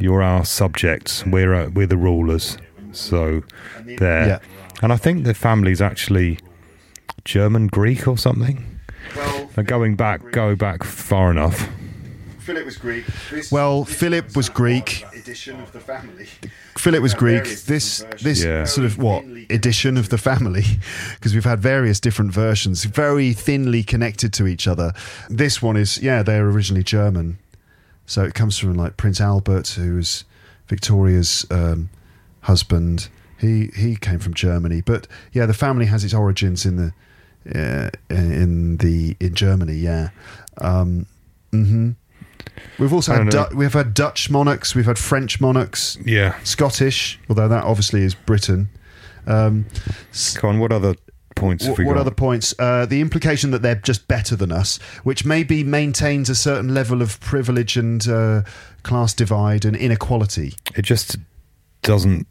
You're 0.00 0.24
our 0.24 0.44
subjects. 0.44 1.24
We're 1.24 1.54
uh, 1.54 1.68
we're 1.68 1.86
the 1.86 1.96
rulers. 1.96 2.58
So 2.90 3.44
there. 3.84 4.26
Yeah. 4.26 4.38
And 4.82 4.92
I 4.92 4.96
think 4.96 5.22
the 5.22 5.34
family's 5.34 5.80
actually 5.80 6.40
German 7.24 7.68
Greek 7.68 8.08
or 8.08 8.18
something. 8.18 8.80
Well, 9.14 9.48
They're 9.54 9.62
going 9.62 9.94
back, 9.94 10.32
go 10.32 10.56
back 10.56 10.82
far 10.82 11.30
enough. 11.30 11.68
Philip 12.46 12.64
was 12.64 12.76
Greek. 12.78 13.04
Well, 13.50 13.84
Philip 13.84 14.36
was 14.36 14.48
Greek. 14.48 15.04
Edition 15.12 15.58
of 15.60 15.72
the 15.72 15.80
family. 15.80 16.28
Philip 16.78 17.02
was 17.02 17.12
Greek. 17.12 17.42
This 17.66 18.04
this 18.22 18.44
Yeah. 18.44 18.64
sort 18.64 18.84
of 18.86 18.98
what 18.98 19.24
edition 19.50 19.96
of 19.96 20.10
the 20.10 20.18
family? 20.18 20.64
Because 21.14 21.34
we've 21.34 21.44
had 21.44 21.58
various 21.58 21.98
different 21.98 22.32
versions, 22.32 22.84
very 22.84 23.32
thinly 23.32 23.82
connected 23.82 24.32
to 24.34 24.46
each 24.46 24.68
other. 24.68 24.92
This 25.28 25.60
one 25.60 25.76
is 25.76 25.98
yeah, 25.98 26.22
they're 26.22 26.48
originally 26.48 26.84
German, 26.84 27.38
so 28.06 28.22
it 28.22 28.34
comes 28.34 28.56
from 28.58 28.74
like 28.74 28.96
Prince 28.96 29.20
Albert, 29.20 29.70
who 29.70 29.96
was 29.96 30.24
Victoria's 30.68 31.44
um, 31.50 31.88
husband. 32.42 33.08
He 33.40 33.70
he 33.74 33.96
came 33.96 34.20
from 34.20 34.34
Germany, 34.34 34.82
but 34.82 35.08
yeah, 35.32 35.46
the 35.46 35.54
family 35.54 35.86
has 35.86 36.04
its 36.04 36.14
origins 36.14 36.64
in 36.64 36.76
the 36.76 36.92
uh, 37.58 37.90
in 38.08 38.76
the 38.76 39.16
in 39.18 39.34
Germany. 39.34 39.74
Yeah. 39.74 40.10
Um, 40.58 41.06
hmm 41.50 41.90
We've 42.78 42.92
also 42.92 43.12
had 43.14 43.30
du- 43.30 43.48
we've 43.54 43.72
had 43.72 43.94
Dutch 43.94 44.30
monarchs, 44.30 44.74
we've 44.74 44.86
had 44.86 44.98
French 44.98 45.40
monarchs, 45.40 45.98
Yeah. 46.04 46.34
Scottish, 46.44 47.18
although 47.28 47.48
that 47.48 47.64
obviously 47.64 48.02
is 48.02 48.14
Britain. 48.14 48.68
Um, 49.26 49.66
s- 50.12 50.36
Come 50.36 50.50
on. 50.50 50.58
What 50.58 50.72
other 50.72 50.94
points 51.34 51.64
have 51.64 51.72
what, 51.72 51.78
we 51.78 51.84
what 51.84 51.94
got? 51.94 52.00
other 52.00 52.10
points? 52.12 52.54
Uh, 52.58 52.86
the 52.86 53.00
implication 53.00 53.50
that 53.50 53.62
they're 53.62 53.74
just 53.74 54.08
better 54.08 54.36
than 54.36 54.52
us, 54.52 54.78
which 55.04 55.24
maybe 55.24 55.64
maintains 55.64 56.30
a 56.30 56.34
certain 56.34 56.72
level 56.74 57.02
of 57.02 57.18
privilege 57.20 57.76
and 57.76 58.06
uh, 58.08 58.42
class 58.82 59.12
divide 59.14 59.64
and 59.64 59.76
inequality. 59.76 60.54
it 60.76 60.82
just 60.82 61.16
doesn't 61.82 62.26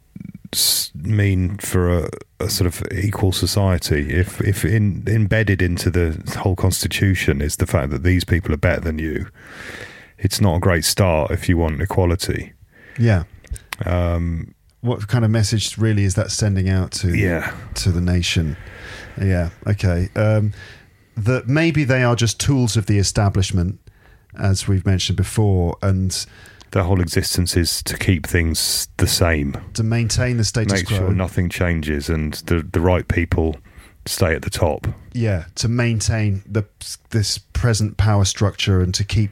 s- 0.53 0.91
mean 0.95 1.57
for 1.57 1.99
a, 1.99 2.09
a 2.39 2.49
sort 2.49 2.67
of 2.67 2.81
equal 2.93 3.31
society. 3.31 4.09
If 4.13 4.39
if 4.41 4.63
in, 4.65 5.03
embedded 5.07 5.61
into 5.61 5.89
the 5.91 6.21
whole 6.39 6.55
constitution 6.55 7.41
is 7.41 7.57
the 7.57 7.67
fact 7.67 7.89
that 7.91 8.03
these 8.03 8.23
people 8.23 8.53
are 8.53 8.57
better 8.57 8.81
than 8.81 8.99
you, 8.99 9.27
it's 10.17 10.39
not 10.41 10.55
a 10.55 10.59
great 10.59 10.85
start 10.85 11.31
if 11.31 11.47
you 11.49 11.57
want 11.57 11.81
equality. 11.81 12.53
Yeah. 12.99 13.23
Um, 13.85 14.53
What 14.81 15.07
kind 15.07 15.25
of 15.25 15.31
message 15.31 15.77
really 15.77 16.03
is 16.03 16.15
that 16.15 16.31
sending 16.31 16.69
out 16.69 16.91
to 16.93 17.15
yeah, 17.15 17.53
to 17.75 17.91
the 17.91 18.01
nation? 18.01 18.55
Yeah. 19.19 19.49
Okay. 19.67 20.09
Um, 20.15 20.53
that 21.17 21.47
maybe 21.47 21.83
they 21.85 22.03
are 22.03 22.15
just 22.15 22.39
tools 22.39 22.75
of 22.77 22.85
the 22.85 22.97
establishment, 22.99 23.79
as 24.37 24.67
we've 24.67 24.85
mentioned 24.85 25.17
before, 25.17 25.77
and 25.81 26.25
their 26.71 26.83
whole 26.83 26.99
existence 27.01 27.55
is 27.55 27.81
to 27.83 27.97
keep 27.97 28.27
things 28.27 28.87
the 28.97 29.07
same, 29.07 29.55
to 29.73 29.83
maintain 29.83 30.37
the 30.37 30.43
status 30.43 30.73
make 30.73 30.87
quo. 30.87 30.97
sure 30.97 31.13
nothing 31.13 31.49
changes, 31.49 32.09
and 32.09 32.33
the 32.45 32.61
the 32.71 32.81
right 32.81 33.07
people 33.07 33.55
stay 34.05 34.35
at 34.35 34.41
the 34.43 34.49
top. 34.49 34.87
yeah, 35.13 35.45
to 35.55 35.67
maintain 35.67 36.43
the 36.45 36.63
this 37.11 37.37
present 37.37 37.97
power 37.97 38.25
structure 38.25 38.81
and 38.81 38.93
to 38.93 39.03
keep 39.03 39.31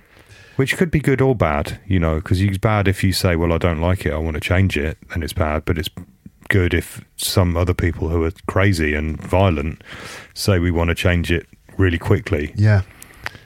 Which 0.56 0.78
could 0.78 0.92
be 0.92 1.00
good 1.00 1.22
or 1.22 1.36
bad, 1.36 1.80
you 1.88 2.00
know, 2.00 2.16
because 2.16 2.42
it's 2.42 2.58
bad 2.58 2.88
if 2.88 3.04
you 3.04 3.12
say, 3.12 3.36
"Well, 3.36 3.54
I 3.54 3.58
don't 3.58 3.82
like 3.82 4.06
it, 4.06 4.14
I 4.14 4.18
want 4.18 4.36
to 4.36 4.42
change 4.42 4.78
it," 4.78 4.98
then 5.10 5.24
it's 5.24 5.34
bad. 5.34 5.66
But 5.66 5.78
it's 5.78 5.90
good 6.50 6.74
if 6.74 7.04
some 7.18 7.58
other 7.58 7.74
people 7.74 8.10
who 8.10 8.24
are 8.24 8.32
crazy 8.48 8.94
and 8.94 9.20
violent 9.22 9.82
say 10.34 10.60
we 10.60 10.72
want 10.72 10.90
to 10.90 10.96
change 10.96 11.32
it 11.32 11.48
really 11.78 11.98
quickly 11.98 12.54
yeah 12.56 12.82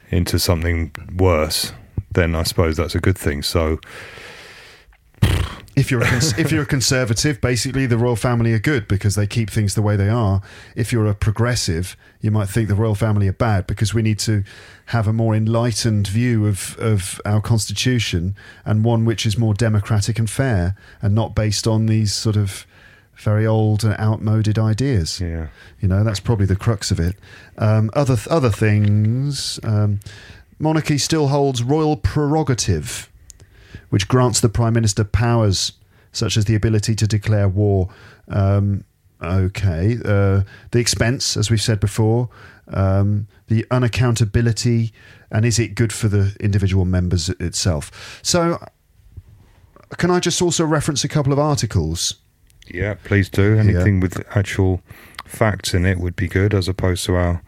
into 0.09 0.39
something 0.39 0.91
worse. 1.15 1.73
Then 2.11 2.35
I 2.35 2.43
suppose 2.43 2.77
that's 2.77 2.95
a 2.95 2.99
good 2.99 3.17
thing. 3.17 3.43
So 3.43 3.79
if 5.77 5.89
you're 5.91 6.01
a 6.01 6.05
cons- 6.05 6.37
if 6.37 6.51
you're 6.51 6.63
a 6.63 6.65
conservative, 6.65 7.39
basically 7.39 7.85
the 7.85 7.97
royal 7.97 8.15
family 8.15 8.51
are 8.53 8.59
good 8.59 8.87
because 8.87 9.15
they 9.15 9.27
keep 9.27 9.49
things 9.49 9.75
the 9.75 9.81
way 9.81 9.95
they 9.95 10.09
are. 10.09 10.41
If 10.75 10.91
you're 10.91 11.05
a 11.07 11.13
progressive, 11.15 11.95
you 12.19 12.31
might 12.31 12.49
think 12.49 12.67
the 12.67 12.75
royal 12.75 12.95
family 12.95 13.27
are 13.27 13.33
bad 13.33 13.67
because 13.67 13.93
we 13.93 14.01
need 14.01 14.19
to 14.19 14.43
have 14.87 15.07
a 15.07 15.13
more 15.13 15.35
enlightened 15.35 16.07
view 16.07 16.45
of 16.47 16.75
of 16.79 17.21
our 17.25 17.41
constitution 17.41 18.35
and 18.65 18.83
one 18.83 19.05
which 19.05 19.25
is 19.25 19.37
more 19.37 19.53
democratic 19.53 20.19
and 20.19 20.29
fair 20.29 20.75
and 21.01 21.13
not 21.15 21.35
based 21.35 21.67
on 21.67 21.85
these 21.85 22.13
sort 22.13 22.35
of 22.35 22.65
very 23.15 23.47
old 23.47 23.83
and 23.83 23.99
outmoded 23.99 24.59
ideas. 24.59 25.19
yeah, 25.19 25.47
You 25.81 25.87
know, 25.87 26.03
that's 26.03 26.19
probably 26.19 26.45
the 26.45 26.55
crux 26.55 26.91
of 26.91 26.99
it. 26.99 27.15
Um, 27.57 27.89
other 27.93 28.15
th- 28.15 28.27
other 28.27 28.51
things, 28.51 29.59
um, 29.63 29.99
monarchy 30.59 30.97
still 30.99 31.27
holds 31.29 31.63
royal 31.63 31.97
prerogative, 31.97 33.09
which 33.89 34.07
grants 34.07 34.39
the 34.39 34.49
prime 34.49 34.73
minister 34.73 35.03
powers 35.03 35.73
such 36.11 36.37
as 36.37 36.45
the 36.45 36.55
ability 36.55 36.95
to 36.95 37.07
declare 37.07 37.47
war. 37.47 37.89
Um, 38.27 38.83
okay, 39.21 39.97
uh, 40.03 40.41
the 40.71 40.79
expense, 40.79 41.37
as 41.37 41.49
we've 41.49 41.61
said 41.61 41.79
before, 41.79 42.29
um, 42.69 43.27
the 43.47 43.65
unaccountability, 43.71 44.91
and 45.31 45.45
is 45.45 45.59
it 45.59 45.75
good 45.75 45.93
for 45.93 46.07
the 46.07 46.35
individual 46.39 46.85
members 46.85 47.29
itself? 47.29 48.19
So, 48.23 48.63
can 49.97 50.11
I 50.11 50.19
just 50.19 50.41
also 50.41 50.65
reference 50.65 51.03
a 51.03 51.07
couple 51.07 51.31
of 51.31 51.39
articles? 51.39 52.15
yeah. 52.69 52.95
Please 53.03 53.29
do 53.29 53.57
anything 53.57 53.99
with 53.99 54.25
actual 54.35 54.81
facts 55.25 55.73
in 55.73 55.85
it 55.85 55.99
would 55.99 56.15
be 56.15 56.27
good, 56.27 56.53
as 56.53 56.67
opposed 56.67 57.05
to 57.05 57.15
our 57.15 57.41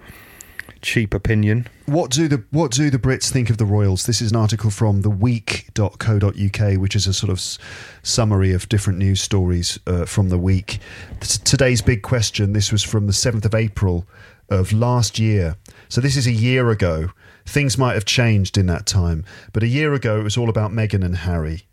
cheap 0.81 1.13
opinion. 1.13 1.67
What 1.85 2.11
do 2.11 2.27
the 2.27 2.43
what 2.51 2.71
do 2.71 2.89
the 2.89 2.99
Brits 2.99 3.31
think 3.31 3.49
of 3.49 3.57
the 3.57 3.65
Royals? 3.65 4.05
This 4.05 4.21
is 4.21 4.31
an 4.31 4.37
article 4.37 4.69
from 4.69 5.01
the 5.01 5.09
theweek.co.uk, 5.09 6.79
which 6.79 6.95
is 6.95 7.07
a 7.07 7.13
sort 7.13 7.29
of 7.31 7.37
s- 7.37 7.57
summary 8.03 8.53
of 8.53 8.69
different 8.69 8.99
news 8.99 9.21
stories 9.21 9.79
uh, 9.87 10.05
from 10.05 10.29
the 10.29 10.37
week. 10.37 10.79
T- 11.19 11.39
today's 11.43 11.81
big 11.81 12.01
question. 12.01 12.53
This 12.53 12.71
was 12.71 12.83
from 12.83 13.07
the 13.07 13.13
seventh 13.13 13.45
of 13.45 13.55
April 13.55 14.05
of 14.49 14.73
last 14.73 15.19
year. 15.19 15.55
So 15.89 16.01
this 16.01 16.15
is 16.17 16.27
a 16.27 16.31
year 16.31 16.69
ago. 16.69 17.09
Things 17.45 17.77
might 17.77 17.93
have 17.93 18.05
changed 18.05 18.57
in 18.57 18.67
that 18.67 18.85
time, 18.85 19.25
but 19.53 19.63
a 19.63 19.67
year 19.67 19.93
ago 19.93 20.19
it 20.19 20.23
was 20.23 20.37
all 20.37 20.49
about 20.49 20.71
Meghan 20.71 21.03
and 21.03 21.17
Harry, 21.17 21.63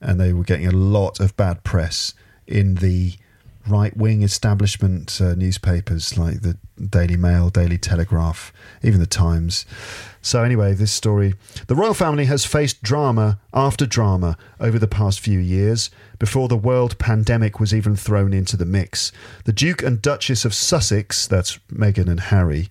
and 0.00 0.20
they 0.20 0.32
were 0.32 0.44
getting 0.44 0.66
a 0.66 0.70
lot 0.72 1.18
of 1.18 1.36
bad 1.36 1.64
press 1.64 2.12
in 2.46 2.74
the 2.76 3.14
right 3.66 3.96
wing 3.96 4.22
establishment 4.22 5.20
uh, 5.20 5.34
newspapers 5.34 6.18
like 6.18 6.42
the 6.42 6.58
Daily 6.88 7.16
Mail, 7.16 7.50
Daily 7.50 7.78
Telegraph, 7.78 8.52
even 8.82 9.00
the 9.00 9.06
Times. 9.06 9.64
So, 10.20 10.42
anyway, 10.42 10.74
this 10.74 10.92
story 10.92 11.34
the 11.66 11.74
royal 11.74 11.94
family 11.94 12.26
has 12.26 12.44
faced 12.44 12.82
drama 12.82 13.38
after 13.52 13.86
drama 13.86 14.36
over 14.60 14.78
the 14.78 14.88
past 14.88 15.20
few 15.20 15.38
years 15.38 15.90
before 16.18 16.48
the 16.48 16.56
world 16.56 16.98
pandemic 16.98 17.60
was 17.60 17.74
even 17.74 17.96
thrown 17.96 18.32
into 18.32 18.56
the 18.56 18.66
mix. 18.66 19.12
The 19.44 19.52
Duke 19.52 19.82
and 19.82 20.00
Duchess 20.00 20.44
of 20.44 20.54
Sussex, 20.54 21.26
that's 21.26 21.58
Meghan 21.72 22.08
and 22.08 22.20
Harry, 22.20 22.70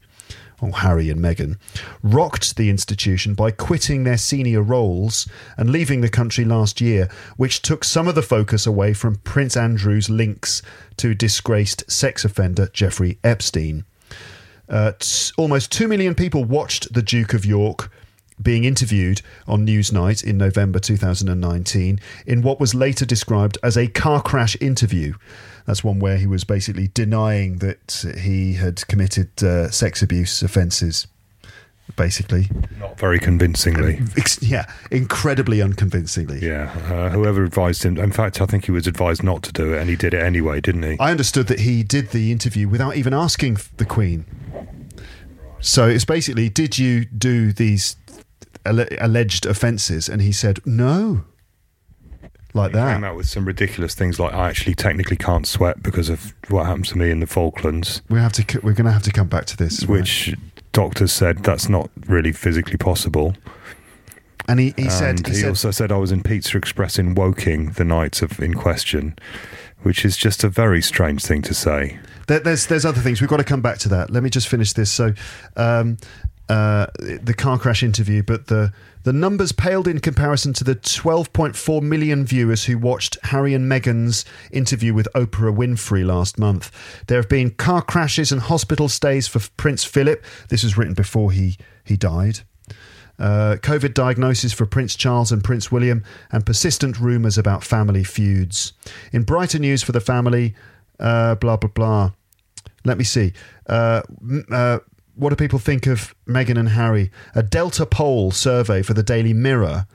Harry 0.72 1.09
and 1.09 1.20
Meghan, 1.20 1.57
rocked 2.01 2.55
the 2.55 2.70
institution 2.70 3.34
by 3.34 3.51
quitting 3.51 4.03
their 4.03 4.18
senior 4.18 4.61
roles 4.61 5.28
and 5.57 5.70
leaving 5.70 6.01
the 6.01 6.09
country 6.09 6.45
last 6.45 6.80
year, 6.80 7.09
which 7.38 7.61
took 7.61 7.84
some 7.84 8.07
of 8.07 8.16
the 8.16 8.22
focus 8.22 8.66
away 8.66 8.93
from 8.93 9.18
Prince 9.18 9.57
Andrew's 9.57 10.09
links 10.09 10.61
to 10.97 11.14
disgraced 11.14 11.89
sex 11.91 12.24
offender 12.24 12.70
Jeffrey 12.74 13.20
Epstein. 13.24 13.86
Uh, 14.70 14.93
t- 14.97 15.32
almost 15.38 15.72
2 15.72 15.88
million 15.88 16.16
people 16.16 16.43
watched 16.45 16.93
the 16.93 17.01
Duke 17.01 17.34
of 17.34 17.45
York 17.45 17.91
being 18.41 18.64
interviewed 18.64 19.22
on 19.47 19.66
Newsnight 19.66 20.24
in 20.24 20.38
November 20.38 20.80
2019 20.80 21.99
in 22.26 22.41
what 22.41 22.59
was 22.59 22.74
later 22.74 23.05
described 23.05 23.57
as 23.64 23.78
a 23.78 23.88
car 23.88 24.22
crash 24.22 24.57
interview. 24.59 25.14
That's 25.66 25.84
one 25.84 25.99
where 25.99 26.18
he 26.18 26.28
was 26.28 26.43
basically 26.43 26.89
denying 26.93 27.59
that 27.59 28.05
he 28.20 28.53
had 28.53 28.86
committed 28.88 29.43
uh, 29.43 29.70
sex 29.70 30.01
abuse 30.01 30.41
offences, 30.41 31.07
basically. 31.95 32.49
Not 32.80 32.99
very 32.99 33.20
convincingly. 33.20 34.01
Yeah, 34.41 34.66
incredibly 34.91 35.61
unconvincingly. 35.61 36.39
Yeah, 36.39 36.72
uh, 36.91 37.09
whoever 37.09 37.43
advised 37.43 37.84
him. 37.84 37.97
In 37.97 38.11
fact, 38.11 38.41
I 38.41 38.45
think 38.45 38.66
he 38.66 38.72
was 38.72 38.88
advised 38.88 39.24
not 39.24 39.41
to 39.43 39.53
do 39.53 39.74
it, 39.74 39.80
and 39.80 39.89
he 39.89 39.95
did 39.95 40.14
it 40.14 40.22
anyway, 40.22 40.59
didn't 40.59 40.84
he? 40.84 40.97
I 40.99 41.11
understood 41.11 41.47
that 41.47 41.61
he 41.61 41.82
did 41.84 42.09
the 42.09 42.32
interview 42.32 42.68
without 42.68 42.97
even 42.97 43.14
asking 43.14 43.57
the 43.78 43.86
Queen. 43.86 44.26
So 45.61 45.88
it's 45.88 46.03
basically, 46.03 46.49
did 46.49 46.78
you 46.78 47.05
do 47.05 47.53
these 47.53 47.95
alleged 48.66 49.45
offences? 49.45 50.09
And 50.09 50.22
he 50.22 50.34
said, 50.34 50.59
no. 50.66 51.24
Like 52.54 52.72
He 52.72 52.78
came 52.78 53.04
out 53.04 53.16
with 53.16 53.28
some 53.28 53.45
ridiculous 53.45 53.95
things 53.95 54.20
like 54.20 54.34
I 54.34 54.49
actually 54.49 54.76
technically 54.76 55.18
can't 55.18 55.47
sweat 55.47 55.82
because 55.82 56.10
of 56.10 56.34
what 56.49 56.66
happened 56.66 56.86
to 56.86 56.97
me 56.97 57.10
in 57.10 57.20
the 57.20 57.28
Falklands, 57.28 58.01
We 58.10 58.20
have 58.20 58.34
to. 58.34 58.60
We're 58.62 58.74
going 58.74 58.86
to 58.86 58.91
have 58.91 59.04
to 59.04 59.12
come 59.12 59.28
back 59.28 59.45
to 59.45 59.58
this. 59.58 59.82
right? 59.82 59.89
which 59.89 60.36
doctors 60.72 61.12
said 61.12 61.39
that's 61.39 61.70
not 61.70 61.89
really 62.08 62.32
physically 62.32 62.78
possible. 62.78 63.36
and 64.47 64.60
he, 64.60 64.74
he 64.78 64.89
said 64.89 65.26
he, 65.26 65.34
he, 65.34 65.39
said 65.39 65.49
also 65.49 65.72
said 65.72 65.91
I 65.91 65.97
was 65.97 66.12
in 66.12 66.22
Pizza 66.22 66.58
Express 66.58 66.99
in 66.99 67.16
Woking 67.16 67.72
the 67.72 67.86
night 67.86 68.22
of 68.22 68.39
in 68.39 68.54
question, 68.54 69.16
which 69.84 70.06
is 70.06 70.18
just 70.18 70.43
a 70.43 70.49
very 70.49 70.82
strange 70.82 71.24
thing 71.24 71.41
to 71.43 71.54
say. 71.54 71.99
There, 72.28 72.39
there's 72.39 72.68
there's 72.68 72.86
other 72.86 73.01
things 73.01 73.22
we've 73.22 73.30
got 73.30 73.38
to 73.38 73.43
come 73.43 73.62
back 73.62 73.80
to 73.80 73.89
that. 73.89 74.10
Let 74.10 74.24
me 74.24 74.30
just 74.30 74.47
finish 74.47 74.74
this. 74.74 74.91
So, 74.91 75.14
um, 75.56 75.97
uh, 76.49 76.88
the 76.99 77.34
car 77.34 77.58
crash 77.58 77.84
interview, 77.84 78.22
but 78.24 78.47
the 78.47 78.74
the 79.04 79.14
numbers 79.14 79.51
paled 79.51 79.88
in 79.88 79.99
comparison 79.99 80.54
to 80.54 80.64
the 80.64 80.76
12.4 80.76 81.82
million 81.82 82.26
viewers 82.26 82.66
who 82.66 82.78
watched 82.78 83.18
Harry 83.24 83.54
and 83.54 83.70
Meghan's 83.70 84.26
interview 84.51 84.93
with 84.93 85.08
Oprah 85.14 85.56
Winfrey 85.56 86.06
last 86.06 86.39
month. 86.39 86.72
There 87.08 87.18
have 87.18 87.30
been 87.30 87.51
car 87.51 87.82
crashes 87.82 88.32
and 88.32 88.41
hospital 88.41 88.89
stays 88.89 89.28
for 89.28 89.41
Prince 89.58 89.84
Philip. 89.84 90.24
This 90.49 90.64
was 90.64 90.78
written 90.78 90.93
before 90.93 91.32
he 91.32 91.58
he 91.84 91.97
died. 91.97 92.39
Uh, 93.20 93.58
COVID 93.62 93.93
diagnosis 93.93 94.54
for 94.54 94.66
Prince 94.66 94.95
Charles 94.95 95.32
and 95.32 95.43
Prince 95.43 95.72
William, 95.72 96.04
and 96.32 96.45
persistent 96.45 96.99
rumours 96.99 97.38
about 97.38 97.64
family 97.64 98.04
feuds. 98.04 98.74
In 99.12 99.24
brighter 99.24 99.60
news 99.60 99.84
for 99.84 99.91
the 99.91 100.01
family, 100.01 100.56
uh, 100.99 101.36
blah, 101.36 101.58
blah, 101.58 101.70
blah. 101.70 102.12
Let 102.86 102.97
me 102.97 103.04
see. 103.04 103.34
Uh, 103.68 104.01
uh, 104.51 104.80
what 105.16 105.30
do 105.30 105.36
people 105.36 105.59
think 105.59 105.88
of 105.88 106.16
Meghan 106.28 106.57
and 106.57 106.70
Harry? 106.70 107.11
A 107.36 107.43
Delta 107.43 107.86
poll 107.86 108.32
survey 108.32 108.82
for 108.82 108.93
the 108.93 109.03
Daily 109.03 109.34
Mirror 109.34 109.88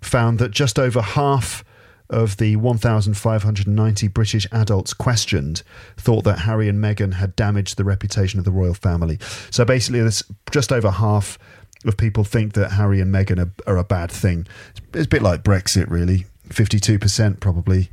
found 0.00 0.38
that 0.38 0.50
just 0.50 0.78
over 0.78 1.00
half 1.00 1.64
of 2.08 2.36
the 2.38 2.56
1,590 2.56 4.08
British 4.08 4.46
adults 4.50 4.92
questioned 4.92 5.62
thought 5.96 6.24
that 6.24 6.40
Harry 6.40 6.68
and 6.68 6.82
Meghan 6.82 7.14
had 7.14 7.36
damaged 7.36 7.76
the 7.76 7.84
reputation 7.84 8.38
of 8.38 8.44
the 8.44 8.50
royal 8.50 8.74
family. 8.74 9.18
So 9.50 9.64
basically, 9.64 10.00
this 10.00 10.22
just 10.50 10.72
over 10.72 10.90
half 10.90 11.38
of 11.84 11.96
people 11.96 12.24
think 12.24 12.54
that 12.54 12.72
Harry 12.72 13.00
and 13.00 13.14
Meghan 13.14 13.38
are, 13.38 13.72
are 13.72 13.78
a 13.78 13.84
bad 13.84 14.10
thing. 14.10 14.46
It's 14.92 15.06
a 15.06 15.08
bit 15.08 15.22
like 15.22 15.42
Brexit, 15.44 15.88
really. 15.88 16.26
52% 16.48 17.40
probably. 17.40 17.90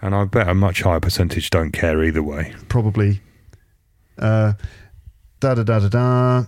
And 0.00 0.14
I 0.14 0.24
bet 0.24 0.48
a 0.48 0.54
much 0.54 0.82
higher 0.82 1.00
percentage 1.00 1.50
don't 1.50 1.72
care 1.72 2.02
either 2.02 2.22
way. 2.22 2.54
probably. 2.68 3.20
Uh, 4.18 4.52
da 5.42 5.54
da 5.56 5.64
da 5.64 5.80
da 5.80 5.88
da. 5.88 6.44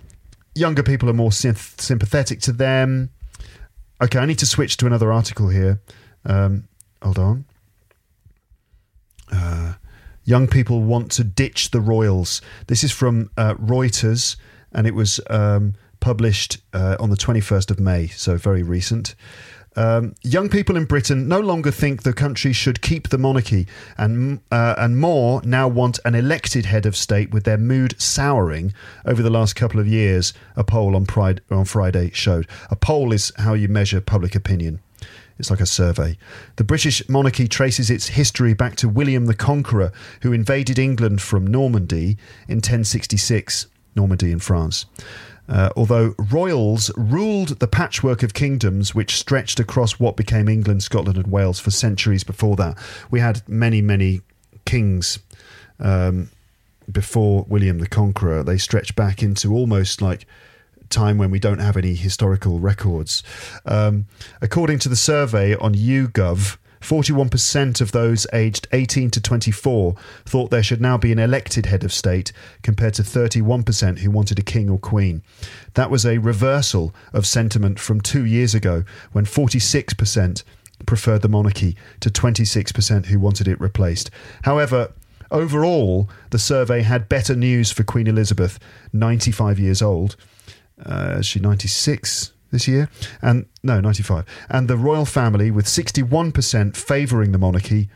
Younger 0.55 0.84
people 0.84 1.11
are 1.11 1.14
more 1.14 1.30
synth- 1.30 1.80
sympathetic 1.80 2.40
to 2.42 2.53
them. 2.53 3.11
Okay, 4.01 4.20
I 4.20 4.26
need 4.26 4.38
to 4.38 4.47
switch 4.47 4.76
to 4.78 4.86
another 4.86 5.12
article 5.12 5.49
here. 5.49 5.80
Um, 6.24 6.68
hold 7.03 7.18
on. 7.18 7.45
Uh, 9.32 9.74
young 10.24 10.47
people 10.47 10.80
want 10.80 11.11
to 11.12 11.24
ditch 11.24 11.72
the 11.72 11.80
royals. 11.80 12.40
This 12.68 12.84
is 12.84 12.92
from 12.92 13.30
uh, 13.36 13.55
Reuters, 13.55 14.36
and 14.70 14.86
it 14.86 14.95
was 14.95 15.18
um, 15.28 15.74
published 15.99 16.59
uh, 16.72 16.97
on 17.01 17.11
the 17.11 17.16
21st 17.16 17.72
of 17.72 17.80
May, 17.80 18.07
so 18.07 18.36
very 18.36 18.62
recent. 18.62 19.16
Um, 19.77 20.14
young 20.22 20.49
people 20.49 20.77
in 20.77 20.85
Britain 20.85 21.27
no 21.27 21.41
longer 21.41 21.70
think 21.70 22.03
the 22.03 22.12
country 22.12 22.53
should 22.53 22.81
keep 22.81 23.09
the 23.09 23.18
monarchy, 23.18 23.66
and 23.99 24.41
uh, 24.51 24.75
and 24.79 24.99
more 24.99 25.43
now 25.45 25.68
want 25.68 25.99
an 26.05 26.14
elected 26.14 26.66
head 26.66 26.87
of 26.87 26.97
state. 26.97 27.33
With 27.33 27.45
their 27.45 27.59
mood 27.59 28.01
souring 28.01 28.72
over 29.05 29.22
the 29.22 29.31
last 29.31 29.57
couple 29.57 29.81
of 29.81 29.89
years, 29.89 30.33
a 30.57 30.64
poll 30.64 30.95
on 30.95 31.07
Pride 31.07 31.41
on 31.51 31.64
Friday 31.64 32.11
showed. 32.12 32.47
A 32.70 32.77
poll 32.77 33.12
is 33.12 33.33
how 33.39 33.55
you 33.55 33.68
measure 33.68 34.01
public 34.01 34.35
opinion. 34.35 34.81
It's 35.39 35.51
like 35.51 35.61
a 35.61 35.66
survey. 35.66 36.16
The 36.57 36.64
British 36.64 37.09
monarchy 37.09 37.49
traces 37.49 37.91
its 37.91 38.09
history 38.09 38.55
back 38.55 38.77
to 38.77 38.89
William 38.89 39.27
the 39.27 39.35
Conqueror, 39.35 39.91
who 40.22 40.33
invaded 40.33 40.79
England 40.79 41.22
from 41.22 41.47
Normandy 41.47 42.16
in 42.47 42.59
1066, 42.59 43.66
Normandy 43.97 44.31
in 44.31 44.39
France. 44.39 44.87
Uh, 45.49 45.68
although 45.76 46.14
royals 46.30 46.90
ruled 46.97 47.61
the 47.61 47.66
patchwork 47.66 48.22
of 48.22 48.32
kingdoms 48.32 48.95
which 48.95 49.16
stretched 49.16 49.61
across 49.61 50.01
what 50.01 50.16
became 50.16 50.49
England, 50.49 50.82
Scotland, 50.82 51.18
and 51.18 51.26
Wales 51.26 51.61
for 51.61 51.70
centuries 51.70 52.24
before 52.24 52.57
that, 52.57 52.78
we 53.11 53.20
had 53.20 53.47
many, 53.49 53.82
many 53.82 54.22
kings 54.64 55.18
um, 55.78 56.30
before 56.90 57.45
William 57.49 57.78
the 57.78 57.86
Conqueror. 57.86 58.42
They 58.42 58.59
stretch 58.59 58.97
back 58.97 59.22
into 59.22 59.53
almost 59.53 60.01
like 60.01 60.26
time 60.88 61.18
when 61.18 61.30
we 61.30 61.38
don't 61.38 61.59
have 61.59 61.76
any 61.76 61.95
historical 61.95 62.59
records. 62.59 63.22
Um, 63.66 64.07
according 64.40 64.78
to 64.80 64.88
the 64.88 64.97
survey 64.97 65.57
on 65.57 65.74
YouGov, 65.74 66.57
41% 66.85 67.80
of 67.80 67.93
those 67.93 68.26
aged 68.32 68.68
18 68.72 69.11
to 69.11 69.20
24 69.20 69.95
thought 70.26 70.51
there 70.51 70.62
should 70.62 70.82
now 70.82 70.99
be 70.99 71.12
an 71.12 71.18
elected 71.18 71.66
head 71.66 71.82
of 71.82 71.93
state, 71.93 72.30
compared 72.62 72.93
to 72.95 73.03
31% 73.03 74.01
who 74.01 74.11
wanted 74.11 74.39
a 74.39 74.43
king 74.43 74.68
or 74.68 74.78
queen. 74.78 75.22
That 75.74 75.91
was 75.91 76.05
a 76.05 76.18
reversal 76.18 76.95
of 77.14 77.26
sentiment 77.26 77.80
from 77.80 78.03
two 78.03 78.26
years 78.26 78.55
ago, 78.55 78.85
when 79.12 79.24
46% 79.24 80.43
preferred 80.85 81.22
the 81.22 81.28
monarchy 81.28 81.74
to 82.01 82.11
26% 82.11 83.07
who 83.07 83.18
wanted 83.18 83.49
it 83.49 83.61
replaced. 83.61 84.11
However, 84.43 84.93
overall, 85.30 86.11
the 86.30 86.39
survey 86.39 86.82
had 86.82 87.09
better 87.09 87.35
news 87.35 87.72
for 87.72 87.82
Queen 87.82 88.07
Elizabeth, 88.07 88.59
95 88.93 89.59
years 89.59 89.80
old. 89.80 90.16
Uh, 90.85 91.16
is 91.20 91.26
she 91.26 91.41
96 91.41 92.34
this 92.55 92.66
year? 92.66 92.88
And 93.20 93.44
no, 93.62 93.80
95. 93.80 94.24
And 94.48 94.68
the 94.68 94.78
royal 94.78 95.05
family, 95.05 95.50
with 95.50 95.66
61% 95.66 96.74
favouring 96.76 97.32
the 97.32 97.38
monarchy. 97.38 97.90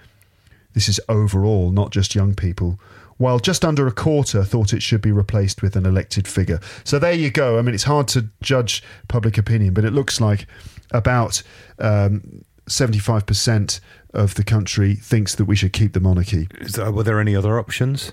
This 0.74 0.88
is 0.88 1.00
overall, 1.08 1.72
not 1.72 1.90
just 1.90 2.14
young 2.14 2.34
people. 2.34 2.78
While 3.16 3.38
just 3.38 3.64
under 3.64 3.86
a 3.86 3.92
quarter 3.92 4.44
thought 4.44 4.72
it 4.72 4.82
should 4.82 5.00
be 5.00 5.10
replaced 5.10 5.62
with 5.62 5.74
an 5.74 5.86
elected 5.86 6.28
figure. 6.28 6.60
So 6.84 6.98
there 6.98 7.12
you 7.12 7.30
go. 7.30 7.58
I 7.58 7.62
mean, 7.62 7.74
it's 7.74 7.84
hard 7.84 8.06
to 8.08 8.28
judge 8.42 8.82
public 9.08 9.38
opinion, 9.38 9.74
but 9.74 9.84
it 9.84 9.92
looks 9.92 10.20
like 10.20 10.46
about 10.92 11.42
um, 11.78 12.44
75% 12.66 13.80
of 14.14 14.34
the 14.34 14.44
country 14.44 14.94
thinks 14.94 15.34
that 15.34 15.46
we 15.46 15.56
should 15.56 15.72
keep 15.72 15.94
the 15.94 16.00
monarchy. 16.00 16.48
Were 16.78 17.02
there 17.02 17.20
any 17.20 17.34
other 17.34 17.58
options? 17.58 18.12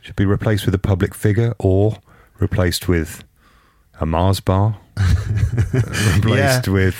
Should 0.00 0.16
be 0.16 0.26
replaced 0.26 0.66
with 0.66 0.74
a 0.74 0.78
public 0.78 1.14
figure 1.14 1.54
or 1.58 1.98
replaced 2.40 2.88
with 2.88 3.22
a 4.02 4.06
Mars 4.06 4.40
bar? 4.40 4.76
replaced 6.16 6.68
with 6.68 6.94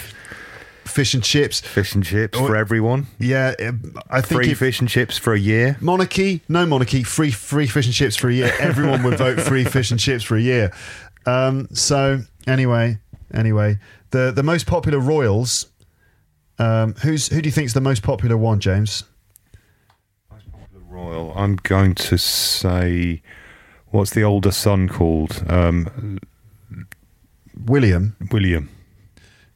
Fish 0.85 1.15
and 1.15 1.23
chips. 1.23 1.61
fish 1.61 1.95
and 1.95 2.05
chips 2.05 2.39
Or- 2.39 2.47
for 2.49 2.57
everyone? 2.57 3.07
Yeah, 3.19 3.55
I 4.11 4.21
think 4.21 4.43
Free 4.43 4.51
if, 4.53 4.59
fish 4.59 4.81
and 4.81 4.89
chips 4.89 5.17
for 5.17 5.33
a 5.33 5.39
year? 5.39 5.77
monarchy, 5.81 6.43
no 6.49 6.67
monarchy, 6.67 7.03
free 7.03 7.31
free 7.31 7.67
fish 7.67 7.87
and 7.87 7.95
chips 7.95 8.17
for 8.17 8.29
a 8.29 8.33
year. 8.35 8.53
Everyone 8.61 9.03
would 9.05 9.17
vote 9.19 9.41
free 9.41 9.65
fish 9.65 9.91
and 9.91 9.99
chips 9.99 10.23
for 10.25 10.37
a 10.37 10.41
year. 10.41 10.73
Um, 11.25 11.69
so 11.73 12.23
anyway, 12.47 12.99
anyway, 13.33 13.79
the 14.11 14.33
the 14.35 14.43
most 14.43 14.67
popular 14.67 14.99
royals. 14.99 15.67
Um, 16.59 16.95
who's 17.03 17.29
who 17.29 17.41
do 17.41 17.49
you 17.49 17.53
think 17.53 17.67
is 17.67 17.75
the 17.75 17.81
most 17.81 18.03
popular 18.03 18.37
one, 18.37 18.61
James? 18.61 19.05
Royal. 20.89 21.33
I'm 21.37 21.57
going 21.57 21.95
to 21.95 22.19
say, 22.19 23.23
what's 23.87 24.11
the 24.11 24.23
older 24.25 24.51
son 24.53 24.89
called? 24.89 25.43
Um, 25.49 26.19
William. 27.67 28.17
William. 28.31 28.69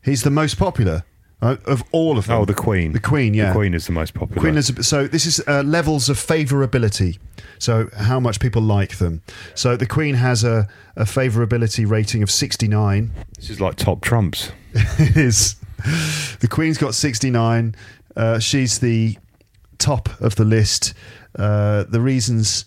He's 0.02 0.22
the 0.22 0.30
most 0.30 0.58
popular 0.58 1.04
uh, 1.42 1.56
of 1.66 1.84
all 1.92 2.16
of 2.18 2.26
them. 2.26 2.38
Oh, 2.38 2.44
the 2.44 2.54
Queen. 2.54 2.92
The 2.92 3.00
Queen, 3.00 3.34
yeah. 3.34 3.48
The 3.48 3.54
Queen 3.54 3.74
is 3.74 3.86
the 3.86 3.92
most 3.92 4.14
popular. 4.14 4.40
Queen 4.40 4.54
Elizabeth. 4.54 4.86
So 4.86 5.06
this 5.06 5.26
is 5.26 5.40
uh, 5.46 5.62
levels 5.62 6.08
of 6.08 6.16
favourability. 6.16 7.18
So 7.58 7.88
how 7.96 8.20
much 8.20 8.40
people 8.40 8.62
like 8.62 8.98
them. 8.98 9.22
So 9.54 9.76
the 9.76 9.86
Queen 9.86 10.14
has 10.14 10.44
a, 10.44 10.68
a 10.96 11.04
favourability 11.04 11.88
rating 11.88 12.22
of 12.22 12.30
69. 12.30 13.10
this 13.36 13.50
is 13.50 13.60
like 13.60 13.76
top 13.76 14.00
trumps. 14.00 14.52
it 14.74 15.16
is. 15.16 15.56
The 16.40 16.48
Queen's 16.50 16.78
got 16.78 16.94
69. 16.94 17.74
Uh, 18.16 18.38
she's 18.38 18.78
the 18.78 19.18
top 19.78 20.08
of 20.20 20.36
the 20.36 20.44
list. 20.44 20.94
Uh, 21.38 21.84
the 21.84 22.00
reasons 22.00 22.64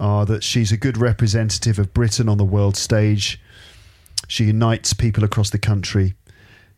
are 0.00 0.26
that 0.26 0.42
she's 0.42 0.72
a 0.72 0.76
good 0.76 0.96
representative 0.96 1.78
of 1.78 1.94
Britain 1.94 2.28
on 2.28 2.38
the 2.38 2.44
world 2.44 2.76
stage. 2.76 3.40
She 4.26 4.44
unites 4.44 4.92
people 4.92 5.24
across 5.24 5.50
the 5.50 5.58
country. 5.58 6.14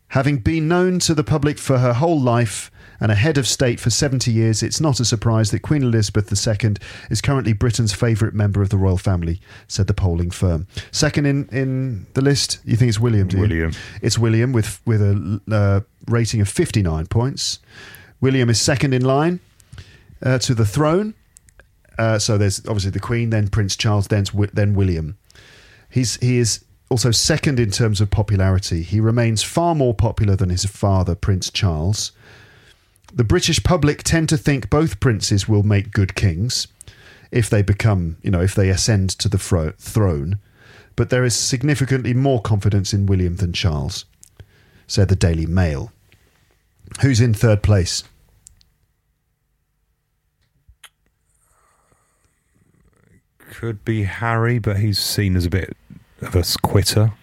Having 0.09 0.39
been 0.39 0.67
known 0.67 0.99
to 0.99 1.13
the 1.13 1.23
public 1.23 1.57
for 1.57 1.79
her 1.79 1.93
whole 1.93 2.19
life 2.19 2.69
and 2.99 3.11
a 3.11 3.15
head 3.15 3.37
of 3.37 3.47
state 3.47 3.79
for 3.79 3.89
70 3.89 4.29
years, 4.29 4.61
it's 4.61 4.81
not 4.81 4.99
a 4.99 5.05
surprise 5.05 5.51
that 5.51 5.61
Queen 5.61 5.83
Elizabeth 5.83 6.31
II 6.31 6.75
is 7.09 7.21
currently 7.21 7.53
Britain's 7.53 7.93
favourite 7.93 8.33
member 8.33 8.61
of 8.61 8.69
the 8.69 8.77
royal 8.77 8.97
family, 8.97 9.39
said 9.69 9.87
the 9.87 9.93
polling 9.93 10.29
firm. 10.29 10.67
Second 10.91 11.25
in, 11.27 11.47
in 11.49 12.07
the 12.13 12.21
list, 12.21 12.59
you 12.65 12.75
think 12.75 12.89
it's 12.89 12.99
William, 12.99 13.29
do 13.29 13.37
you? 13.37 13.41
William. 13.43 13.71
It's 14.01 14.19
William 14.19 14.51
with, 14.51 14.81
with 14.85 15.01
a 15.01 15.41
uh, 15.49 15.79
rating 16.07 16.41
of 16.41 16.49
59 16.49 17.07
points. 17.07 17.59
William 18.19 18.49
is 18.49 18.59
second 18.59 18.93
in 18.93 19.05
line 19.05 19.39
uh, 20.21 20.39
to 20.39 20.53
the 20.53 20.65
throne. 20.65 21.13
Uh, 21.97 22.19
so 22.19 22.37
there's 22.37 22.59
obviously 22.67 22.91
the 22.91 22.99
Queen, 22.99 23.29
then 23.29 23.47
Prince 23.47 23.77
Charles, 23.77 24.09
then, 24.09 24.25
then 24.53 24.75
William. 24.75 25.17
He's, 25.89 26.17
he 26.17 26.37
is 26.37 26.65
also 26.91 27.09
second 27.09 27.57
in 27.57 27.71
terms 27.71 28.01
of 28.01 28.11
popularity. 28.11 28.83
He 28.83 28.99
remains 28.99 29.41
far 29.41 29.73
more 29.73 29.93
popular 29.93 30.35
than 30.35 30.49
his 30.49 30.65
father, 30.65 31.15
Prince 31.15 31.49
Charles. 31.49 32.11
The 33.13 33.23
British 33.23 33.63
public 33.63 34.03
tend 34.03 34.27
to 34.27 34.37
think 34.37 34.69
both 34.69 34.99
princes 34.99 35.47
will 35.47 35.63
make 35.63 35.93
good 35.93 36.15
kings 36.15 36.67
if 37.31 37.49
they 37.49 37.61
become, 37.61 38.17
you 38.21 38.29
know, 38.29 38.41
if 38.41 38.53
they 38.53 38.69
ascend 38.69 39.09
to 39.11 39.29
the 39.29 39.37
fro- 39.37 39.71
throne, 39.79 40.37
but 40.97 41.09
there 41.09 41.23
is 41.23 41.33
significantly 41.33 42.13
more 42.13 42.41
confidence 42.41 42.93
in 42.93 43.05
William 43.05 43.37
than 43.37 43.53
Charles, 43.53 44.03
said 44.85 45.07
the 45.07 45.15
Daily 45.15 45.45
Mail. 45.45 45.93
Who's 46.99 47.21
in 47.21 47.33
third 47.33 47.63
place? 47.63 48.03
Could 53.37 53.85
be 53.85 54.03
Harry, 54.03 54.59
but 54.59 54.79
he's 54.79 54.99
seen 54.99 55.37
as 55.37 55.45
a 55.45 55.49
bit 55.49 55.77
of 56.21 56.35
a 56.35 56.43
quitter. 56.61 57.13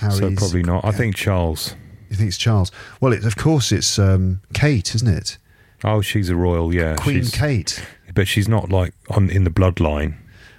so 0.00 0.34
probably 0.36 0.62
not. 0.62 0.84
I 0.84 0.90
think 0.92 1.16
Charles. 1.16 1.74
You 2.10 2.16
think 2.16 2.28
it's 2.28 2.38
Charles? 2.38 2.70
Well, 3.00 3.12
it, 3.12 3.24
of 3.24 3.36
course 3.36 3.72
it's 3.72 3.98
um, 3.98 4.40
Kate, 4.52 4.94
isn't 4.94 5.08
it? 5.08 5.38
Oh, 5.82 6.00
she's 6.00 6.30
a 6.30 6.36
royal, 6.36 6.72
yeah. 6.74 6.94
Queen 6.96 7.20
she's, 7.20 7.34
Kate. 7.34 7.84
But 8.14 8.28
she's 8.28 8.48
not 8.48 8.70
like 8.70 8.94
on 9.10 9.28
in 9.30 9.44
the 9.44 9.50
bloodline. 9.50 10.16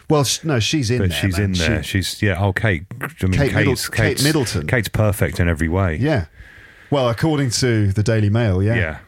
Well, 0.09 0.25
no, 0.43 0.59
she's 0.59 0.91
in 0.91 0.99
but 0.99 1.09
there. 1.09 1.17
she's 1.19 1.33
man. 1.37 1.43
in 1.45 1.51
there. 1.53 1.83
She- 1.83 2.01
she's 2.01 2.21
yeah. 2.21 2.43
Oh, 2.43 2.53
Kate. 2.53 2.83
I 3.01 3.07
mean, 3.25 3.33
Kate 3.33 3.53
Middle- 3.55 3.73
Kate's, 3.73 3.89
Kate 3.89 4.23
Middleton. 4.23 4.67
Kate's 4.67 4.87
perfect 4.89 5.39
in 5.39 5.47
every 5.47 5.69
way. 5.69 5.95
yeah. 5.95 6.25
Well, 6.91 7.09
according 7.09 7.49
to 7.49 7.91
the 7.91 8.03
Daily 8.03 8.29
Mail, 8.29 8.61
yeah. 8.61 8.99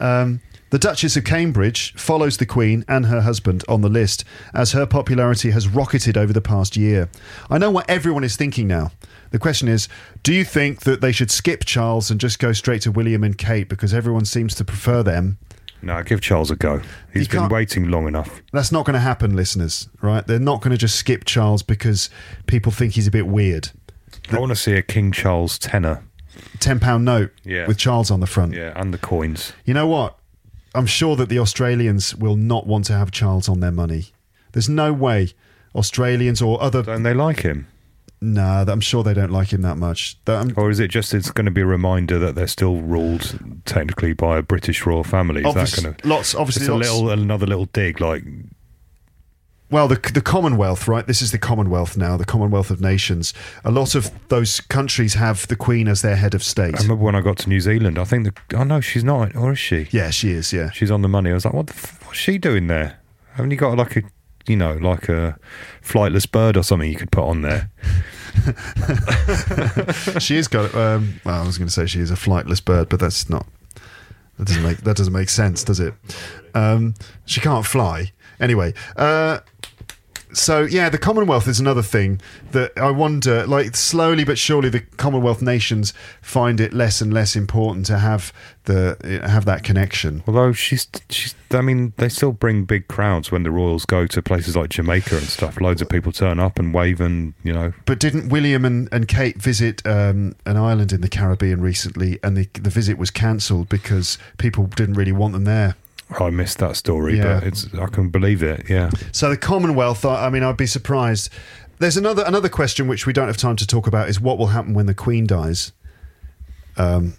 Yeah. 0.00 0.20
Um, 0.20 0.40
the 0.74 0.78
Duchess 0.80 1.16
of 1.16 1.22
Cambridge 1.22 1.94
follows 1.94 2.38
the 2.38 2.46
Queen 2.46 2.84
and 2.88 3.06
her 3.06 3.20
husband 3.20 3.62
on 3.68 3.80
the 3.82 3.88
list 3.88 4.24
as 4.52 4.72
her 4.72 4.86
popularity 4.86 5.52
has 5.52 5.68
rocketed 5.68 6.16
over 6.16 6.32
the 6.32 6.40
past 6.40 6.76
year. 6.76 7.08
I 7.48 7.58
know 7.58 7.70
what 7.70 7.88
everyone 7.88 8.24
is 8.24 8.34
thinking 8.34 8.66
now. 8.66 8.90
The 9.30 9.38
question 9.38 9.68
is 9.68 9.88
do 10.24 10.34
you 10.34 10.44
think 10.44 10.80
that 10.80 11.00
they 11.00 11.12
should 11.12 11.30
skip 11.30 11.64
Charles 11.64 12.10
and 12.10 12.18
just 12.20 12.40
go 12.40 12.52
straight 12.52 12.82
to 12.82 12.90
William 12.90 13.22
and 13.22 13.38
Kate 13.38 13.68
because 13.68 13.94
everyone 13.94 14.24
seems 14.24 14.52
to 14.56 14.64
prefer 14.64 15.04
them? 15.04 15.38
No, 15.80 16.02
give 16.02 16.20
Charles 16.20 16.50
a 16.50 16.56
go. 16.56 16.80
He's 17.12 17.28
been 17.28 17.48
waiting 17.48 17.88
long 17.88 18.08
enough. 18.08 18.42
That's 18.52 18.72
not 18.72 18.84
going 18.84 18.94
to 18.94 19.00
happen, 19.00 19.36
listeners, 19.36 19.88
right? 20.02 20.26
They're 20.26 20.40
not 20.40 20.60
going 20.60 20.72
to 20.72 20.76
just 20.76 20.96
skip 20.96 21.24
Charles 21.24 21.62
because 21.62 22.10
people 22.48 22.72
think 22.72 22.94
he's 22.94 23.06
a 23.06 23.12
bit 23.12 23.28
weird. 23.28 23.70
I 24.28 24.40
want 24.40 24.50
to 24.50 24.56
see 24.56 24.72
a 24.72 24.82
King 24.82 25.12
Charles 25.12 25.56
tenner. 25.56 26.02
£10 26.58 27.02
note 27.04 27.30
Yeah. 27.44 27.68
with 27.68 27.78
Charles 27.78 28.10
on 28.10 28.18
the 28.18 28.26
front. 28.26 28.54
Yeah, 28.54 28.72
and 28.74 28.92
the 28.92 28.98
coins. 28.98 29.52
You 29.64 29.72
know 29.74 29.86
what? 29.86 30.18
I'm 30.74 30.86
sure 30.86 31.16
that 31.16 31.28
the 31.28 31.38
Australians 31.38 32.14
will 32.16 32.36
not 32.36 32.66
want 32.66 32.84
to 32.86 32.92
have 32.94 33.10
Charles 33.10 33.48
on 33.48 33.60
their 33.60 33.70
money. 33.72 34.06
There's 34.52 34.68
no 34.68 34.92
way 34.92 35.32
Australians 35.74 36.40
or 36.42 36.60
other. 36.62 36.82
Don't 36.82 37.02
they 37.02 37.14
like 37.14 37.40
him? 37.40 37.66
Nah, 38.20 38.64
I'm 38.66 38.80
sure 38.80 39.02
they 39.02 39.12
don't 39.12 39.30
like 39.32 39.52
him 39.52 39.62
that 39.62 39.76
much. 39.76 40.16
That- 40.24 40.56
Or 40.56 40.70
is 40.70 40.80
it 40.80 40.88
just 40.88 41.12
it's 41.12 41.30
going 41.30 41.44
to 41.44 41.50
be 41.50 41.60
a 41.60 41.66
reminder 41.66 42.18
that 42.20 42.34
they're 42.34 42.46
still 42.46 42.80
ruled 42.80 43.38
technically 43.66 44.14
by 44.14 44.38
a 44.38 44.42
British 44.42 44.86
royal 44.86 45.04
family? 45.04 45.40
Is 45.42 45.46
obvious- 45.46 45.76
that 45.76 45.82
going 45.82 45.94
to 45.96 46.08
lots, 46.08 46.34
obviously, 46.34 46.60
just 46.66 46.70
a 46.70 46.74
little 46.74 47.10
another 47.10 47.46
little 47.46 47.66
dig 47.66 48.00
like 48.00 48.24
Well, 49.74 49.88
the 49.88 49.96
the 49.96 50.20
Commonwealth, 50.20 50.86
right? 50.86 51.04
This 51.04 51.20
is 51.20 51.32
the 51.32 51.38
Commonwealth 51.38 51.96
now, 51.96 52.16
the 52.16 52.24
Commonwealth 52.24 52.70
of 52.70 52.80
Nations. 52.80 53.34
A 53.64 53.72
lot 53.72 53.96
of 53.96 54.08
those 54.28 54.60
countries 54.60 55.14
have 55.14 55.48
the 55.48 55.56
Queen 55.56 55.88
as 55.88 56.00
their 56.00 56.14
head 56.14 56.32
of 56.32 56.44
state. 56.44 56.76
I 56.76 56.82
remember 56.82 57.02
when 57.02 57.16
I 57.16 57.20
got 57.20 57.38
to 57.38 57.48
New 57.48 57.58
Zealand, 57.58 57.98
I 57.98 58.04
think 58.04 58.22
the 58.22 58.56
oh 58.56 58.62
no, 58.62 58.80
she's 58.80 59.02
not, 59.02 59.34
or 59.34 59.50
is 59.50 59.58
she? 59.58 59.88
yeah, 59.90 60.10
she 60.10 60.30
is. 60.30 60.52
Yeah, 60.52 60.70
She's 60.70 60.92
on 60.92 61.02
the 61.02 61.08
money. 61.08 61.30
I 61.30 61.34
was 61.34 61.44
like, 61.44 61.54
what 61.54 61.66
the 61.66 61.72
f- 61.72 62.06
what's 62.06 62.20
she 62.20 62.38
doing 62.38 62.68
there? 62.68 63.00
Haven't 63.32 63.50
you 63.50 63.56
got 63.56 63.76
like 63.76 63.96
a 63.96 64.02
you 64.46 64.54
know, 64.54 64.74
like 64.74 65.08
a 65.08 65.36
flightless 65.82 66.30
bird 66.30 66.56
or 66.56 66.62
something 66.62 66.88
you 66.88 66.96
could 66.96 67.10
put 67.10 67.24
on 67.24 67.42
there? 67.42 67.68
she 70.20 70.36
has 70.36 70.46
got. 70.46 70.72
Um, 70.72 71.20
well, 71.24 71.42
I 71.42 71.44
was 71.44 71.58
going 71.58 71.66
to 71.66 71.74
say 71.74 71.86
she 71.86 71.98
is 71.98 72.12
a 72.12 72.14
flightless 72.14 72.64
bird, 72.64 72.88
but 72.88 73.00
that's 73.00 73.28
not. 73.28 73.44
That 74.38 74.46
doesn't 74.46 74.62
make 74.62 74.78
that 74.82 74.96
doesn't 74.96 75.12
make 75.12 75.30
sense, 75.30 75.64
does 75.64 75.80
it? 75.80 75.94
Um, 76.54 76.94
she 77.26 77.40
can't 77.40 77.66
fly. 77.66 78.12
Anyway, 78.40 78.74
uh, 78.96 79.38
so 80.36 80.62
yeah, 80.62 80.88
the 80.88 80.98
Commonwealth 80.98 81.48
is 81.48 81.60
another 81.60 81.82
thing 81.82 82.20
that 82.52 82.72
I 82.76 82.90
wonder. 82.90 83.46
Like 83.46 83.76
slowly 83.76 84.24
but 84.24 84.38
surely, 84.38 84.68
the 84.68 84.80
Commonwealth 84.80 85.42
nations 85.42 85.92
find 86.20 86.60
it 86.60 86.72
less 86.72 87.00
and 87.00 87.12
less 87.12 87.36
important 87.36 87.86
to 87.86 87.98
have 87.98 88.32
the 88.64 89.22
have 89.24 89.44
that 89.44 89.62
connection. 89.62 90.22
Although 90.26 90.52
she's 90.52 90.88
she's 91.10 91.34
I 91.50 91.60
mean, 91.60 91.92
they 91.96 92.08
still 92.08 92.32
bring 92.32 92.64
big 92.64 92.88
crowds 92.88 93.30
when 93.30 93.42
the 93.42 93.50
royals 93.50 93.84
go 93.84 94.06
to 94.06 94.22
places 94.22 94.56
like 94.56 94.70
Jamaica 94.70 95.16
and 95.16 95.26
stuff. 95.26 95.60
Loads 95.60 95.82
of 95.82 95.88
people 95.88 96.12
turn 96.12 96.40
up 96.40 96.58
and 96.58 96.74
wave 96.74 97.00
and 97.00 97.34
you 97.42 97.52
know 97.52 97.72
But 97.86 98.00
didn't 98.00 98.28
William 98.28 98.64
and, 98.64 98.88
and 98.92 99.06
Kate 99.06 99.40
visit 99.40 99.86
um, 99.86 100.34
an 100.46 100.56
island 100.56 100.92
in 100.92 101.00
the 101.00 101.08
Caribbean 101.08 101.60
recently, 101.60 102.18
and 102.22 102.36
the 102.36 102.48
the 102.54 102.70
visit 102.70 102.98
was 102.98 103.10
cancelled 103.10 103.68
because 103.68 104.18
people 104.38 104.66
didn't 104.66 104.94
really 104.94 105.12
want 105.12 105.32
them 105.32 105.44
there? 105.44 105.76
I 106.20 106.30
missed 106.30 106.58
that 106.58 106.76
story, 106.76 107.16
Yeah. 107.16 107.40
but 107.40 107.44
it's 107.44 107.72
I 107.74 107.86
can 107.86 108.08
believe 108.10 108.42
it. 108.42 108.68
Yeah. 108.68 108.90
So 109.12 109.30
the 109.30 109.36
Commonwealth, 109.36 110.04
I 110.04 110.28
mean, 110.30 110.42
I'd 110.42 110.56
be 110.56 110.66
surprised. 110.66 111.30
There's 111.78 111.96
another 111.96 112.22
another 112.26 112.48
question 112.48 112.86
which 112.88 113.06
we 113.06 113.12
don't 113.12 113.26
have 113.26 113.36
time 113.36 113.56
to 113.56 113.66
talk 113.66 113.86
about 113.86 114.08
is 114.08 114.20
what 114.20 114.38
will 114.38 114.48
happen 114.48 114.74
when 114.74 114.86
the 114.86 114.94
Queen 114.94 115.26
dies. 115.26 115.72
Um, 116.76 117.14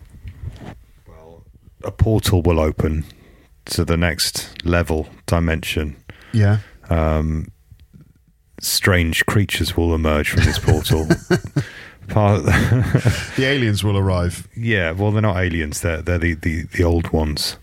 a 1.83 1.91
portal 1.91 2.41
will 2.41 2.59
open 2.59 3.05
to 3.65 3.83
the 3.85 3.97
next 3.97 4.65
level 4.65 5.07
dimension. 5.25 5.95
yeah, 6.33 6.59
Um, 6.89 7.51
strange 8.59 9.25
creatures 9.25 9.75
will 9.77 9.93
emerge 9.93 10.29
from 10.29 10.43
this 10.43 10.59
portal. 10.59 11.07
Part, 12.07 12.43
the 12.43 13.45
aliens 13.45 13.83
will 13.83 13.97
arrive. 13.97 14.47
yeah, 14.55 14.91
well, 14.91 15.11
they're 15.11 15.21
not 15.23 15.37
aliens. 15.37 15.81
They're 15.81 16.01
they're 16.03 16.19
the, 16.19 16.33
the, 16.35 16.63
the 16.63 16.83
old 16.83 17.09
ones. 17.11 17.57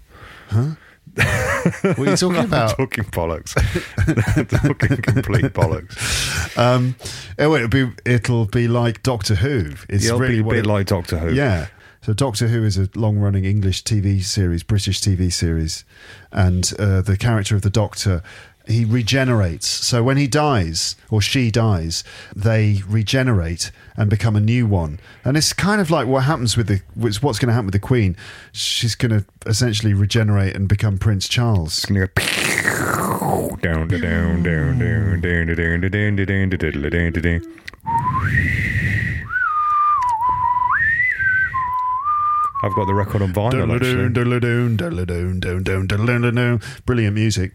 What 1.15 1.99
are 1.99 2.05
you 2.11 2.17
talking 2.17 2.37
about? 2.45 2.77
talking 2.77 3.05
bollocks. 3.05 3.55
talking 4.51 4.97
complete 5.03 5.53
bollocks. 5.53 6.57
Um, 6.59 6.97
oh, 7.39 7.55
it'll 7.55 7.69
be 7.69 7.91
it'll 8.05 8.47
be 8.47 8.69
like 8.69 9.03
Doctor 9.03 9.35
Who. 9.37 9.73
It's 9.89 10.05
It'll 10.07 10.19
really 10.19 10.35
be 10.37 10.41
a 10.41 10.45
bit 10.45 10.59
it- 10.61 10.67
like 10.67 10.87
Doctor 10.87 11.19
Who. 11.19 11.35
Yeah. 11.35 11.69
So 12.05 12.13
Doctor 12.13 12.49
Who 12.49 12.65
is 12.65 12.77
a 12.79 12.89
long-running 12.97 13.45
English 13.45 13.85
TV 13.85 14.25
series, 14.25 14.65
British 14.65 15.01
TV 15.01 15.33
series, 15.33 15.85
and 16.33 16.73
uh, 16.77 17.01
the 17.01 17.17
character 17.17 17.55
of 17.55 17.63
the 17.63 17.71
Doctor 17.71 18.25
he 18.67 18.85
regenerates. 18.85 19.67
So 19.67 20.03
when 20.03 20.17
he 20.17 20.27
dies 20.27 20.97
or 21.11 21.21
she 21.21 21.51
dies, 21.51 22.05
they 22.35 22.83
regenerate 22.87 23.71
and 23.97 24.09
become 24.09 24.37
a 24.37 24.41
new 24.41 24.67
one. 24.67 25.01
And 25.25 25.37
it's 25.37 25.53
kind 25.53 25.81
of 25.81 25.91
like 25.91 26.07
what 26.07 26.25
happens 26.25 26.57
with 26.57 26.69
the 26.69 26.83
what's 26.95 27.19
going 27.21 27.49
to 27.49 27.53
happen 27.53 27.67
with 27.67 27.75
the 27.75 27.79
Queen. 27.79 28.17
She's 28.53 28.95
going 28.95 29.11
to 29.11 29.25
essentially 29.47 29.95
regenerate 29.95 30.55
and 30.55 30.69
become 30.69 30.99
Prince 30.99 31.29
Charles. 31.29 31.79
It's 31.79 31.87
gonna 31.87 32.07
go 32.07 33.57
down, 33.57 33.89
down, 33.89 34.43
down, 34.43 34.43
down, 34.43 34.79
down, 34.79 35.21
down, 35.21 35.81
down, 35.81 35.81
down, 35.81 36.17
down, 36.17 36.51
down, 36.51 36.91
down, 36.91 37.13
down, 37.13 37.23
down, 37.23 38.82
I've 42.65 42.75
got 42.75 42.87
the 42.87 42.95
record 42.95 43.23
on 43.23 43.33
vinyl 43.33 43.75
actually. 43.75 44.09
Brilliant 46.87 47.15
music. 47.15 47.53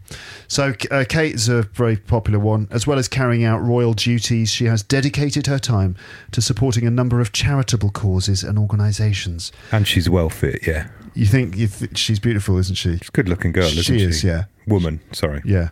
So, 0.48 0.74
uh, 0.90 1.04
Kate 1.08 1.34
is 1.34 1.48
a 1.48 1.62
very 1.62 1.96
popular 1.96 2.38
one. 2.38 2.68
As 2.70 2.86
well 2.86 2.98
as 2.98 3.08
carrying 3.08 3.44
out 3.44 3.58
royal 3.62 3.94
duties, 3.94 4.50
she 4.50 4.66
has 4.66 4.82
dedicated 4.82 5.46
her 5.46 5.58
time 5.58 5.96
to 6.32 6.42
supporting 6.42 6.86
a 6.86 6.90
number 6.90 7.20
of 7.20 7.32
charitable 7.32 7.90
causes 7.90 8.42
and 8.44 8.58
organisations. 8.58 9.50
And 9.72 9.88
she's 9.88 10.10
well 10.10 10.28
fit, 10.28 10.66
yeah. 10.66 10.88
You 11.14 11.26
think 11.26 11.56
you 11.56 11.68
th- 11.68 11.96
she's 11.96 12.18
beautiful, 12.20 12.58
isn't 12.58 12.76
she? 12.76 12.98
She's 12.98 13.08
a 13.08 13.12
good 13.12 13.28
looking 13.28 13.52
girl, 13.52 13.64
isn't 13.64 13.82
She 13.82 13.98
she? 13.98 14.04
is, 14.04 14.22
yeah. 14.22 14.44
Woman, 14.66 15.00
sorry. 15.12 15.40
Yeah. 15.44 15.70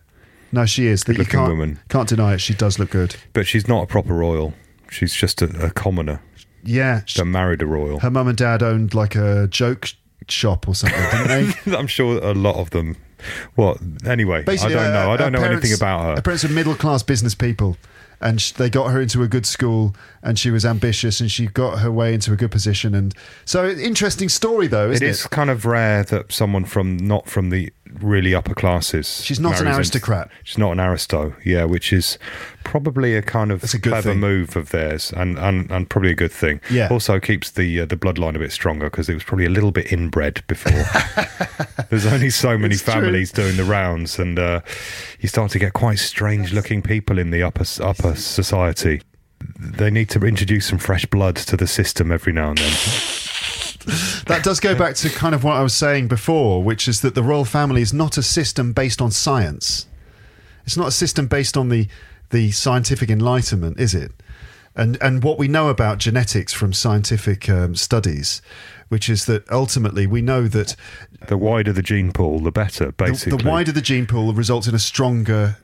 No, 0.52 0.64
she 0.64 0.86
is. 0.86 1.04
Good-looking 1.04 1.30
can't, 1.32 1.50
woman. 1.50 1.78
can't 1.88 2.08
deny 2.08 2.34
it. 2.34 2.40
She 2.40 2.54
does 2.54 2.78
look 2.78 2.90
good. 2.90 3.16
But 3.32 3.46
she's 3.46 3.68
not 3.68 3.82
a 3.82 3.86
proper 3.86 4.14
royal. 4.14 4.54
She's 4.90 5.12
just 5.12 5.42
a, 5.42 5.66
a 5.66 5.70
commoner. 5.70 6.22
Yeah. 6.66 7.02
She 7.06 7.22
married 7.22 7.62
a 7.62 7.66
royal. 7.66 8.00
Her 8.00 8.10
mum 8.10 8.28
and 8.28 8.36
dad 8.36 8.62
owned 8.62 8.94
like 8.94 9.14
a 9.14 9.46
joke 9.48 9.90
shop 10.28 10.68
or 10.68 10.74
something, 10.74 11.00
didn't 11.26 11.56
they? 11.64 11.76
I'm 11.76 11.86
sure 11.86 12.18
a 12.22 12.34
lot 12.34 12.56
of 12.56 12.70
them. 12.70 12.96
What? 13.54 13.78
Anyway, 14.04 14.44
I 14.46 14.56
don't 14.56 14.72
uh, 14.76 14.92
know. 14.92 15.10
I 15.12 15.16
don't 15.16 15.32
know 15.32 15.42
anything 15.42 15.72
about 15.72 16.02
Her 16.04 16.14
her. 16.16 16.22
parents 16.22 16.44
are 16.44 16.48
middle 16.48 16.74
class 16.74 17.02
business 17.02 17.34
people, 17.34 17.76
and 18.20 18.40
sh- 18.40 18.52
they 18.52 18.68
got 18.68 18.90
her 18.90 19.00
into 19.00 19.22
a 19.22 19.28
good 19.28 19.46
school, 19.46 19.96
and 20.22 20.38
she 20.38 20.50
was 20.50 20.66
ambitious, 20.66 21.20
and 21.20 21.30
she 21.30 21.46
got 21.46 21.78
her 21.78 21.90
way 21.90 22.12
into 22.12 22.32
a 22.32 22.36
good 22.36 22.50
position. 22.50 22.94
And 22.94 23.14
so, 23.46 23.68
interesting 23.68 24.28
story 24.28 24.66
though, 24.66 24.90
It 24.90 24.94
isn't 24.96 25.06
it? 25.06 25.10
is 25.10 25.26
kind 25.28 25.48
of 25.50 25.64
rare 25.64 26.02
that 26.04 26.30
someone 26.30 26.64
from 26.66 26.98
not 26.98 27.26
from 27.26 27.48
the 27.50 27.72
really 28.00 28.34
upper 28.34 28.54
classes. 28.54 29.22
She's 29.24 29.40
not 29.40 29.58
an 29.58 29.64
marries 29.64 29.88
into- 29.88 29.96
aristocrat. 29.98 30.30
she's 30.44 30.58
not 30.58 30.72
an 30.72 30.80
aristo, 30.80 31.34
yeah, 31.44 31.64
which 31.64 31.92
is 31.92 32.18
probably 32.64 33.14
a 33.16 33.22
kind 33.22 33.50
of 33.52 33.62
a 33.62 33.78
clever 33.78 34.10
thing. 34.10 34.20
move 34.20 34.56
of 34.56 34.70
theirs, 34.70 35.12
and, 35.16 35.38
and, 35.38 35.70
and 35.70 35.88
probably 35.88 36.10
a 36.10 36.14
good 36.14 36.32
thing. 36.32 36.60
Yeah. 36.70 36.88
Also 36.90 37.18
keeps 37.20 37.50
the 37.52 37.80
uh, 37.80 37.86
the 37.86 37.96
bloodline 37.96 38.34
a 38.36 38.38
bit 38.38 38.52
stronger 38.52 38.90
because 38.90 39.08
it 39.08 39.14
was 39.14 39.22
probably 39.24 39.46
a 39.46 39.50
little 39.50 39.70
bit 39.72 39.92
inbred 39.92 40.42
before. 40.46 40.84
There's 41.90 42.06
only 42.06 42.30
so 42.30 42.58
many 42.58 42.74
It's 42.74 42.82
true. 42.82 42.94
families 42.94 43.30
doing 43.32 43.56
the 43.56 43.64
rounds, 43.64 44.18
and 44.18 44.38
uh, 44.38 44.60
you 45.20 45.28
start 45.28 45.50
to 45.52 45.58
get 45.58 45.72
quite 45.72 45.98
strange 45.98 46.52
looking 46.52 46.82
people 46.82 47.18
in 47.18 47.30
the 47.30 47.42
upper 47.42 47.64
upper 47.82 48.14
society. 48.16 49.02
They 49.58 49.90
need 49.90 50.08
to 50.10 50.20
introduce 50.20 50.66
some 50.66 50.78
fresh 50.78 51.06
blood 51.06 51.36
to 51.36 51.56
the 51.56 51.66
system 51.66 52.10
every 52.10 52.32
now 52.32 52.48
and 52.50 52.58
then. 52.58 52.72
that 54.26 54.42
does 54.42 54.58
go 54.58 54.74
back 54.74 54.96
to 54.96 55.08
kind 55.10 55.34
of 55.34 55.44
what 55.44 55.56
I 55.56 55.62
was 55.62 55.74
saying 55.74 56.08
before, 56.08 56.62
which 56.62 56.88
is 56.88 57.02
that 57.02 57.14
the 57.14 57.22
royal 57.22 57.44
family 57.44 57.82
is 57.82 57.92
not 57.92 58.18
a 58.18 58.22
system 58.22 58.72
based 58.72 59.00
on 59.00 59.10
science. 59.10 59.86
It's 60.64 60.76
not 60.76 60.88
a 60.88 60.92
system 60.92 61.28
based 61.28 61.56
on 61.56 61.68
the 61.68 61.88
the 62.30 62.50
scientific 62.50 63.08
enlightenment, 63.08 63.78
is 63.78 63.94
it? 63.94 64.12
And 64.74 64.98
and 65.00 65.22
what 65.22 65.38
we 65.38 65.46
know 65.46 65.68
about 65.68 65.98
genetics 65.98 66.52
from 66.52 66.72
scientific 66.72 67.48
um, 67.48 67.76
studies, 67.76 68.42
which 68.88 69.08
is 69.08 69.26
that 69.26 69.48
ultimately 69.50 70.06
we 70.06 70.20
know 70.20 70.48
that 70.48 70.74
The 71.28 71.38
wider 71.38 71.72
the 71.72 71.82
gene 71.82 72.12
pool, 72.12 72.40
the 72.40 72.50
better. 72.50 72.90
Basically, 72.92 73.38
the 73.38 73.48
wider 73.48 73.70
the 73.70 73.80
gene 73.80 74.06
pool 74.06 74.32
results 74.34 74.66
in 74.66 74.74
a 74.74 74.80
stronger 74.80 75.56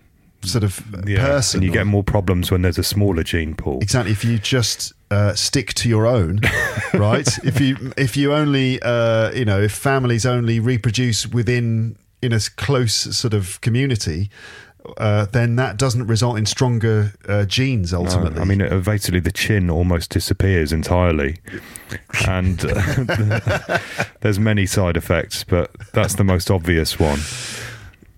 sort 0.43 0.65
of 0.65 0.85
yeah, 1.07 1.19
person. 1.19 1.59
and 1.59 1.65
you 1.65 1.73
get 1.73 1.87
more 1.87 2.03
problems 2.03 2.51
when 2.51 2.63
there's 2.63 2.79
a 2.79 2.85
smaller 2.85 3.23
gene 3.23 3.55
pool. 3.55 3.79
Exactly. 3.81 4.13
If 4.13 4.25
you 4.25 4.39
just 4.39 4.93
uh, 5.13 5.35
stick 5.35 5.75
to 5.75 5.89
your 5.89 6.07
own, 6.07 6.41
right? 6.95 7.29
if 7.45 7.61
you 7.61 7.93
if 7.97 8.17
you 8.17 8.33
only 8.33 8.81
uh, 8.83 9.31
you 9.33 9.45
know 9.45 9.61
if 9.61 9.73
families 9.73 10.25
only 10.27 10.59
reproduce 10.61 11.27
within 11.27 11.97
in 12.23 12.33
a 12.33 12.41
close 12.57 12.95
sort 12.95 13.35
of 13.35 13.61
community, 13.61 14.31
uh, 14.97 15.27
then 15.27 15.57
that 15.57 15.77
doesn't 15.77 16.07
result 16.07 16.39
in 16.39 16.47
stronger 16.47 17.13
uh, 17.29 17.45
genes 17.45 17.93
No, 17.93 17.99
ultimately. 18.01 18.41
I 18.41 18.45
mean, 18.45 18.83
basically, 18.83 19.21
the 19.21 19.33
chin 19.33 19.69
almost 19.71 20.11
disappears 20.11 20.73
entirely, 20.73 21.37
and 22.27 22.65
uh, 22.65 23.79
there's 24.21 24.39
many 24.39 24.67
side 24.67 24.97
effects, 24.97 25.45
but 25.45 25.71
that's 25.93 26.15
the 26.15 26.25
most 26.25 26.51
obvious 26.51 26.99
one. 26.99 27.21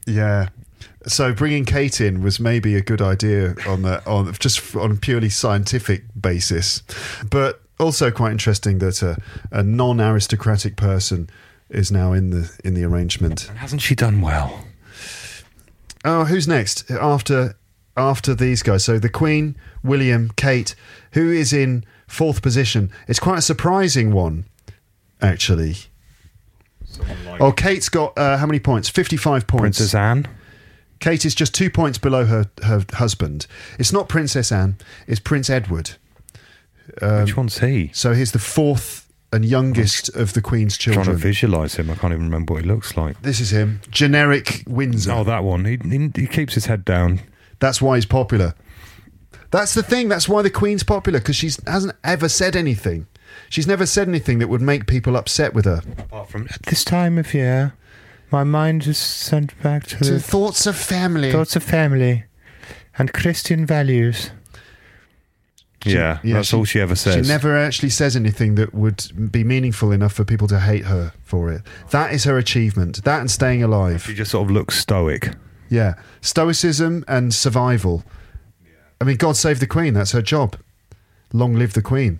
yeah. 0.06 0.48
So 1.06 1.34
bringing 1.34 1.64
Kate 1.64 2.00
in 2.00 2.22
was 2.22 2.40
maybe 2.40 2.76
a 2.76 2.80
good 2.80 3.02
idea 3.02 3.54
on 3.66 3.82
the 3.82 4.02
on 4.06 4.32
just 4.34 4.74
on 4.74 4.92
a 4.92 4.94
purely 4.96 5.28
scientific 5.28 6.04
basis, 6.18 6.82
but 7.30 7.60
also 7.78 8.10
quite 8.10 8.32
interesting 8.32 8.78
that 8.78 9.02
a, 9.02 9.18
a 9.50 9.62
non-aristocratic 9.62 10.76
person 10.76 11.28
is 11.68 11.90
now 11.90 12.12
in 12.12 12.30
the 12.30 12.50
in 12.64 12.74
the 12.74 12.84
arrangement. 12.84 13.48
And 13.48 13.58
hasn't 13.58 13.82
she 13.82 13.94
done 13.94 14.20
well? 14.20 14.64
Oh, 16.04 16.24
who's 16.24 16.48
next 16.48 16.90
after 16.90 17.56
after 17.96 18.34
these 18.34 18.62
guys? 18.62 18.84
So 18.84 18.98
the 18.98 19.08
Queen, 19.08 19.56
William, 19.82 20.30
Kate, 20.36 20.74
who 21.12 21.30
is 21.30 21.52
in 21.52 21.84
fourth 22.06 22.42
position? 22.42 22.90
It's 23.08 23.20
quite 23.20 23.38
a 23.38 23.42
surprising 23.42 24.12
one, 24.12 24.46
actually. 25.20 25.76
Oh, 27.40 27.52
Kate's 27.52 27.88
got 27.88 28.16
uh, 28.16 28.38
how 28.38 28.46
many 28.46 28.60
points? 28.60 28.88
Fifty-five 28.88 29.46
points. 29.46 29.78
Princess 29.78 29.94
Anne. 29.94 30.28
Kate 31.04 31.26
is 31.26 31.34
just 31.34 31.54
two 31.54 31.68
points 31.68 31.98
below 31.98 32.24
her 32.24 32.46
her 32.62 32.82
husband. 32.94 33.46
It's 33.78 33.92
not 33.92 34.08
Princess 34.08 34.50
Anne. 34.50 34.78
It's 35.06 35.20
Prince 35.20 35.50
Edward. 35.50 35.90
Um, 37.02 37.24
Which 37.24 37.36
one's 37.36 37.58
he? 37.58 37.90
So 37.92 38.14
he's 38.14 38.32
the 38.32 38.38
fourth 38.38 39.12
and 39.30 39.44
youngest 39.44 40.08
of 40.16 40.32
the 40.32 40.40
Queen's 40.40 40.78
children. 40.78 41.04
Trying 41.04 41.16
to 41.18 41.22
visualize 41.22 41.74
him. 41.74 41.90
I 41.90 41.96
can't 41.96 42.14
even 42.14 42.24
remember 42.24 42.54
what 42.54 42.62
he 42.62 42.68
looks 42.68 42.96
like. 42.96 43.20
This 43.20 43.38
is 43.38 43.52
him, 43.52 43.82
generic 43.90 44.62
Windsor. 44.66 45.12
Oh, 45.12 45.24
that 45.24 45.44
one. 45.44 45.66
He, 45.66 45.76
he, 45.76 46.10
he 46.22 46.26
keeps 46.26 46.54
his 46.54 46.64
head 46.64 46.86
down. 46.86 47.20
That's 47.58 47.82
why 47.82 47.96
he's 47.96 48.06
popular. 48.06 48.54
That's 49.50 49.74
the 49.74 49.82
thing. 49.82 50.08
That's 50.08 50.26
why 50.26 50.40
the 50.40 50.48
Queen's 50.48 50.84
popular 50.84 51.18
because 51.18 51.36
she 51.36 51.50
hasn't 51.66 51.96
ever 52.02 52.30
said 52.30 52.56
anything. 52.56 53.08
She's 53.50 53.66
never 53.66 53.84
said 53.84 54.08
anything 54.08 54.38
that 54.38 54.48
would 54.48 54.62
make 54.62 54.86
people 54.86 55.16
upset 55.16 55.52
with 55.52 55.66
her. 55.66 55.82
Apart 55.98 56.30
from 56.30 56.48
at 56.50 56.62
this 56.62 56.82
time 56.82 57.18
of 57.18 57.34
year, 57.34 57.74
my 58.34 58.42
mind 58.42 58.84
is 58.88 58.98
sent 58.98 59.50
back 59.62 59.86
to, 59.86 59.96
To 59.98 60.12
the 60.14 60.20
thoughts 60.20 60.66
of 60.66 60.74
family. 60.76 61.30
thoughts 61.30 61.54
of 61.54 61.62
family 61.62 62.24
and 62.98 63.12
Christian 63.12 63.64
values. 63.64 64.30
yeah, 65.84 66.18
yeah, 66.24 66.34
that's 66.36 66.48
she- 66.48 66.56
all 66.56 66.64
she 66.64 66.80
ever 66.80 66.96
says. 66.96 67.14
She 67.14 67.32
never 67.32 67.56
actually 67.56 67.90
says 67.90 68.16
anything 68.16 68.54
that 68.56 68.74
would 68.74 69.30
be 69.30 69.44
meaningful 69.44 69.92
enough 69.92 70.14
for 70.14 70.24
people 70.24 70.48
to 70.48 70.58
hate 70.58 70.84
her 70.86 71.12
for 71.22 71.52
it. 71.52 71.62
That 71.90 72.12
is 72.12 72.24
her 72.24 72.36
achievement. 72.38 73.04
That 73.04 73.20
and 73.20 73.30
staying 73.30 73.62
alive. 73.62 74.02
She 74.04 74.14
just 74.14 74.30
sort 74.32 74.48
of 74.48 74.50
looks 74.50 74.76
stoic. 74.78 75.34
Yeah. 75.68 75.94
Stoicism 76.20 77.04
and 77.06 77.32
survival. 77.34 78.02
I 79.00 79.04
mean, 79.04 79.16
God 79.16 79.36
save 79.36 79.60
the 79.60 79.66
Queen. 79.66 79.94
That's 79.94 80.12
her 80.12 80.22
job. 80.22 80.56
Long 81.32 81.54
live 81.54 81.74
the 81.74 81.82
Queen. 81.82 82.18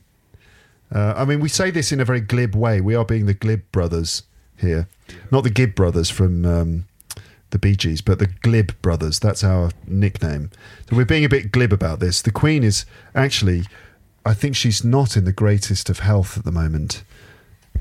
Uh, 0.95 1.15
I 1.17 1.25
mean, 1.25 1.41
we 1.41 1.49
say 1.49 1.71
this 1.73 1.91
in 1.91 1.99
a 2.01 2.05
very 2.05 2.21
glib 2.21 2.55
way. 2.55 2.81
We 2.81 2.95
are 2.95 3.05
being 3.05 3.27
the 3.27 3.35
glib 3.35 3.63
brothers 3.73 4.23
here. 4.57 4.89
Not 5.31 5.45
the 5.45 5.51
Gibb 5.51 5.75
brothers 5.75 6.11
from 6.11 6.45
um, 6.45 6.87
the 7.51 7.59
Bee 7.59 7.77
Gees, 7.77 8.01
but 8.01 8.19
the 8.19 8.27
glib 8.27 8.73
brothers. 8.83 9.19
That's 9.19 9.45
our 9.45 9.71
nickname. 9.87 10.51
So 10.89 10.97
we're 10.97 11.05
being 11.05 11.25
a 11.25 11.29
bit 11.29 11.53
glib 11.53 11.73
about 11.73 12.01
this. 12.01 12.23
The 12.23 12.33
Queen 12.33 12.65
is 12.65 12.85
actually, 13.15 13.65
I 14.25 14.35
think 14.35 14.57
she's 14.57 14.85
not 14.85 15.17
in 15.17 15.25
the 15.25 15.33
greatest 15.33 15.91
of 15.91 16.01
health 16.01 16.37
at 16.37 16.45
the 16.45 16.53
moment. 16.53 17.05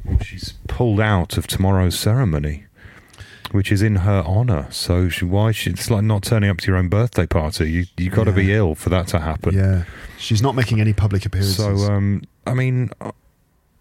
Well, 0.06 0.20
she's 0.20 0.54
pulled 0.68 1.00
out 1.00 1.38
of 1.38 1.48
tomorrow's 1.48 1.98
ceremony, 1.98 2.66
which 3.52 3.72
is 3.72 3.82
in 3.82 3.98
her 3.98 4.22
honour. 4.26 4.68
So 4.72 5.10
she, 5.10 5.26
why? 5.26 5.52
She, 5.52 5.70
it's 5.70 5.90
like 5.90 6.04
not 6.04 6.24
turning 6.24 6.50
up 6.50 6.58
to 6.58 6.68
your 6.68 6.78
own 6.78 6.90
birthday 6.90 7.26
party. 7.26 7.72
You 7.72 7.86
you 7.98 8.10
got 8.10 8.26
to 8.26 8.32
be 8.32 8.52
ill 8.52 8.76
for 8.76 8.90
that 8.90 9.08
to 9.08 9.20
happen. 9.20 9.56
Yeah. 9.56 9.86
She's 10.18 10.42
not 10.42 10.56
making 10.56 10.82
any 10.82 10.94
public 10.94 11.26
appearances. 11.26 11.58
So, 11.58 11.92
um, 11.92 12.24
I 12.46 12.54
mean, 12.54 12.90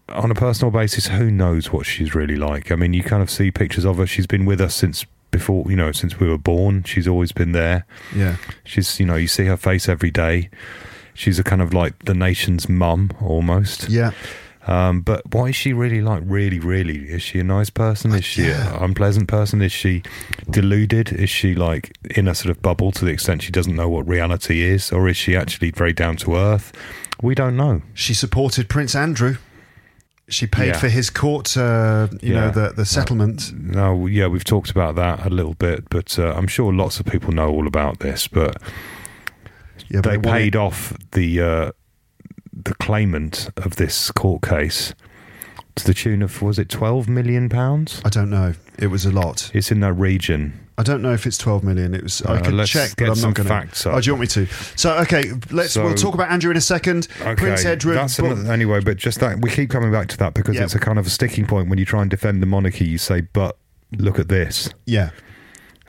on 0.09 0.29
a 0.31 0.35
personal 0.35 0.71
basis, 0.71 1.07
who 1.07 1.31
knows 1.31 1.71
what 1.71 1.85
she's 1.85 2.13
really 2.13 2.35
like? 2.35 2.71
I 2.71 2.75
mean, 2.75 2.93
you 2.93 3.03
kind 3.03 3.23
of 3.23 3.29
see 3.29 3.51
pictures 3.51 3.85
of 3.85 3.97
her. 3.97 4.05
She's 4.05 4.27
been 4.27 4.45
with 4.45 4.61
us 4.61 4.75
since 4.75 5.05
before, 5.31 5.65
you 5.69 5.75
know, 5.75 5.91
since 5.91 6.19
we 6.19 6.27
were 6.29 6.37
born. 6.37 6.83
She's 6.83 7.07
always 7.07 7.31
been 7.31 7.53
there. 7.53 7.85
yeah. 8.15 8.35
She's, 8.63 8.99
you 8.99 9.05
know, 9.05 9.15
you 9.15 9.27
see 9.27 9.45
her 9.45 9.57
face 9.57 9.89
every 9.89 10.11
day. 10.11 10.49
She's 11.15 11.39
a 11.39 11.43
kind 11.43 11.61
of 11.61 11.73
like 11.73 12.05
the 12.05 12.13
nation's 12.13 12.67
mum 12.67 13.11
almost. 13.21 13.89
Yeah. 13.89 14.11
Um, 14.65 15.01
but 15.01 15.21
what 15.33 15.49
is 15.49 15.55
she 15.57 15.73
really 15.73 16.01
like? 16.01 16.23
Really, 16.25 16.59
really? 16.59 16.99
Is 17.09 17.21
she 17.21 17.39
a 17.39 17.43
nice 17.43 17.69
person? 17.69 18.13
Is 18.13 18.23
she 18.23 18.43
Yeah. 18.43 18.77
an 18.77 18.83
unpleasant 18.83 19.27
person? 19.27 19.61
Is 19.61 19.71
she 19.73 20.03
deluded? 20.49 21.11
Is 21.11 21.29
she 21.29 21.53
like 21.55 21.97
in 22.15 22.27
a 22.27 22.35
sort 22.35 22.49
of 22.55 22.61
bubble 22.61 22.91
to 22.93 23.03
the 23.05 23.11
extent 23.11 23.41
she 23.41 23.51
doesn't 23.51 23.75
know 23.75 23.89
what 23.89 24.07
reality 24.07 24.61
is? 24.61 24.91
Or 24.91 25.07
is 25.09 25.17
she 25.17 25.35
actually 25.35 25.71
very 25.71 25.93
down 25.93 26.15
to 26.17 26.35
earth? 26.35 26.71
We 27.21 27.35
don't 27.35 27.55
know. 27.57 27.81
She 27.93 28.13
supported 28.13 28.69
Prince 28.69 28.95
Andrew. 28.95 29.35
She 30.29 30.47
paid 30.47 30.67
Yeah. 30.67 30.77
for 30.77 30.87
his 30.87 31.09
court, 31.09 31.57
uh, 31.57 32.07
you 32.21 32.33
know, 32.33 32.49
the 32.49 32.71
the 32.75 32.85
settlement. 32.85 33.51
No, 33.53 34.07
yeah, 34.07 34.27
we've 34.27 34.43
talked 34.45 34.69
about 34.71 34.95
that 34.95 35.25
a 35.25 35.29
little 35.29 35.53
bit, 35.55 35.89
but 35.89 36.17
uh, 36.17 36.33
I'm 36.33 36.47
sure 36.47 36.71
lots 36.73 36.99
of 36.99 37.05
people 37.05 37.33
know 37.33 37.49
all 37.49 37.67
about 37.67 37.99
this. 37.99 38.27
But 38.27 38.61
Yeah, 39.89 40.01
but 40.01 40.09
they 40.11 40.17
paid 40.31 40.55
off 40.55 40.93
the 41.11 41.41
uh, 41.41 41.71
the 42.53 42.73
claimant 42.75 43.49
of 43.57 43.75
this 43.75 44.11
court 44.11 44.41
case 44.43 44.93
to 45.75 45.83
the 45.85 45.93
tune 45.93 46.21
of 46.21 46.41
was 46.41 46.57
it 46.57 46.69
12 46.69 47.09
million 47.09 47.49
pounds? 47.49 48.01
I 48.05 48.09
don't 48.09 48.29
know. 48.29 48.53
It 48.79 48.87
was 48.87 49.05
a 49.05 49.11
lot. 49.11 49.51
It's 49.53 49.71
in 49.71 49.81
that 49.81 49.93
region. 49.93 50.53
I 50.77 50.83
don't 50.83 51.01
know 51.03 51.13
if 51.13 51.27
it's 51.27 51.37
twelve 51.37 51.63
million. 51.63 51.93
It 51.93 52.03
was. 52.03 52.21
I 52.23 52.37
Uh, 52.37 52.43
could 52.43 52.53
let's 52.55 52.71
check, 52.71 52.95
get 52.95 53.05
but 53.05 53.09
I'm 53.11 53.15
some 53.15 53.29
not 53.29 53.35
going 53.35 53.47
facts 53.47 53.83
to. 53.83 53.91
Oh, 53.91 54.01
do 54.01 54.07
you 54.07 54.13
want 54.13 54.21
me 54.21 54.27
to? 54.27 54.45
So, 54.75 54.97
okay, 54.99 55.31
let's. 55.51 55.73
So- 55.73 55.83
we'll 55.83 55.93
talk 55.93 56.15
about 56.15 56.31
Andrew 56.31 56.49
in 56.51 56.57
a 56.57 56.61
second. 56.61 57.07
Okay, 57.21 57.35
Prince 57.35 57.63
Edward. 57.65 57.93
That's 57.95 58.17
but- 58.19 58.31
another, 58.31 58.51
anyway, 58.51 58.79
but 58.81 58.97
just 58.97 59.19
that 59.19 59.39
we 59.41 59.49
keep 59.51 59.69
coming 59.69 59.91
back 59.91 60.07
to 60.09 60.17
that 60.17 60.33
because 60.33 60.55
Yeah. 60.55 60.63
it's 60.63 60.73
a 60.75 60.79
kind 60.79 60.97
of 60.97 61.05
a 61.05 61.09
sticking 61.11 61.45
point 61.45 61.69
when 61.69 61.77
you 61.77 61.85
try 61.85 62.01
and 62.01 62.09
defend 62.09 62.41
the 62.41 62.47
monarchy. 62.47 62.85
You 62.85 62.97
say, 62.97 63.21
but 63.21 63.57
look 63.97 64.17
at 64.17 64.29
this. 64.29 64.69
yeah, 64.85 65.11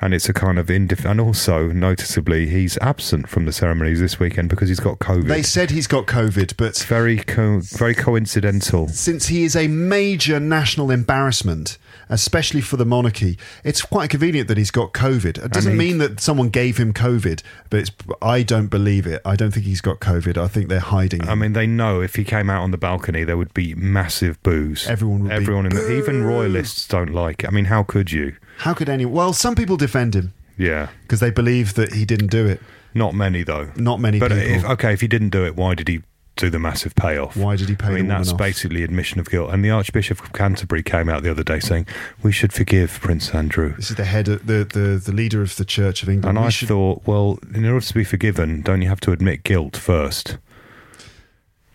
and 0.02 0.12
it's 0.12 0.28
a 0.28 0.34
kind 0.34 0.58
of 0.58 0.66
indif- 0.66 1.08
and 1.10 1.18
also 1.18 1.68
noticeably 1.68 2.46
he's 2.50 2.76
absent 2.82 3.26
from 3.30 3.46
the 3.46 3.52
ceremonies 3.52 4.00
this 4.00 4.20
weekend 4.20 4.50
because 4.50 4.68
he's 4.68 4.80
got 4.80 4.98
COVID. 4.98 5.28
they 5.28 5.42
said 5.42 5.70
he's 5.70 5.86
got 5.86 6.04
COVID, 6.06 6.36
it's 6.42 6.52
but 6.52 6.76
very 6.86 7.16
co- 7.18 7.60
very 7.62 7.94
coincidental. 7.94 8.88
since 8.88 9.28
he 9.28 9.44
is 9.44 9.56
a 9.56 9.66
major 9.68 10.38
national 10.38 10.90
embarrassment, 10.90 11.78
especially 12.08 12.60
for 12.60 12.76
the 12.76 12.84
monarchy, 12.84 13.38
it's 13.64 13.82
quite 13.82 14.10
convenient 14.10 14.48
that 14.48 14.56
he's 14.58 14.70
got 14.70 14.92
COVID. 14.92 15.44
It 15.44 15.52
doesn't 15.52 15.72
he- 15.72 15.78
mean 15.78 15.98
that 15.98 16.20
someone 16.20 16.48
gave 16.48 16.76
him 16.78 16.92
COVID, 16.92 17.42
but 17.70 17.80
it's. 17.80 17.90
I 18.22 18.42
don't 18.42 18.68
believe 18.68 19.06
it. 19.06 19.20
I 19.24 19.36
don't 19.36 19.50
think 19.52 19.66
he's 19.66 19.80
got 19.80 20.00
COVID. 20.00 20.36
I 20.36 20.48
think 20.48 20.68
they're 20.68 20.80
hiding. 20.80 21.22
Him. 21.22 21.28
I 21.28 21.34
mean, 21.34 21.52
they 21.52 21.66
know 21.66 22.00
if 22.00 22.14
he 22.16 22.24
came 22.24 22.48
out 22.50 22.62
on 22.62 22.70
the 22.70 22.78
balcony, 22.78 23.24
there 23.24 23.36
would 23.36 23.54
be 23.54 23.74
massive 23.74 24.42
boos. 24.42 24.86
Everyone 24.86 25.22
would 25.24 25.28
be, 25.30 25.34
everyone, 25.34 25.66
in 25.66 25.74
the, 25.74 25.96
even 25.98 26.22
royalists 26.24 26.86
don't 26.88 27.12
like. 27.12 27.44
it. 27.44 27.48
I 27.48 27.50
mean, 27.50 27.66
how 27.66 27.82
could 27.82 28.12
you? 28.12 28.36
How 28.58 28.74
could 28.74 28.88
any? 28.88 29.04
Well, 29.06 29.32
some 29.32 29.54
people 29.54 29.76
defend 29.76 30.14
him 30.14 30.32
Yeah, 30.56 30.88
because 31.02 31.20
they 31.20 31.30
believe 31.30 31.74
that 31.74 31.92
he 31.94 32.04
didn't 32.04 32.28
do 32.30 32.46
it. 32.46 32.60
not 32.94 33.14
many 33.14 33.42
though. 33.42 33.70
Not 33.76 33.98
many 34.00 34.18
But 34.20 34.30
if, 34.32 34.64
okay, 34.64 34.92
if 34.92 35.00
he 35.00 35.08
didn't 35.08 35.30
do 35.30 35.44
it, 35.44 35.56
why 35.56 35.74
did 35.74 35.88
he 35.88 36.02
do 36.36 36.50
the 36.50 36.58
massive 36.58 36.94
payoff? 36.96 37.36
Why 37.36 37.54
did 37.56 37.68
he 37.68 37.76
pay 37.76 37.86
I 37.86 37.90
mean, 37.94 38.08
that's 38.08 38.32
off? 38.32 38.38
basically 38.38 38.82
admission 38.82 39.20
of 39.20 39.30
guilt. 39.30 39.50
And 39.52 39.64
the 39.64 39.70
Archbishop 39.70 40.20
of 40.20 40.32
Canterbury 40.32 40.82
came 40.82 41.08
out 41.08 41.22
the 41.22 41.30
other 41.30 41.44
day 41.44 41.60
saying 41.60 41.86
we 42.22 42.32
should 42.32 42.52
forgive 42.52 42.98
Prince 43.00 43.34
Andrew. 43.34 43.74
This 43.76 43.90
is 43.90 43.96
the 43.96 44.04
head, 44.04 44.26
of, 44.28 44.46
the, 44.46 44.64
the 44.64 45.00
the 45.04 45.12
leader 45.12 45.42
of 45.42 45.54
the 45.56 45.64
Church 45.64 46.02
of 46.02 46.08
England. 46.08 46.36
And 46.36 46.44
We 46.44 46.48
I 46.48 46.50
should- 46.50 46.68
thought, 46.68 47.02
well, 47.06 47.38
in 47.54 47.64
order 47.64 47.84
to 47.86 47.94
be 47.94 48.04
forgiven, 48.04 48.62
don't 48.62 48.82
you 48.82 48.88
have 48.88 49.00
to 49.00 49.12
admit 49.12 49.44
guilt 49.44 49.76
first? 49.76 50.38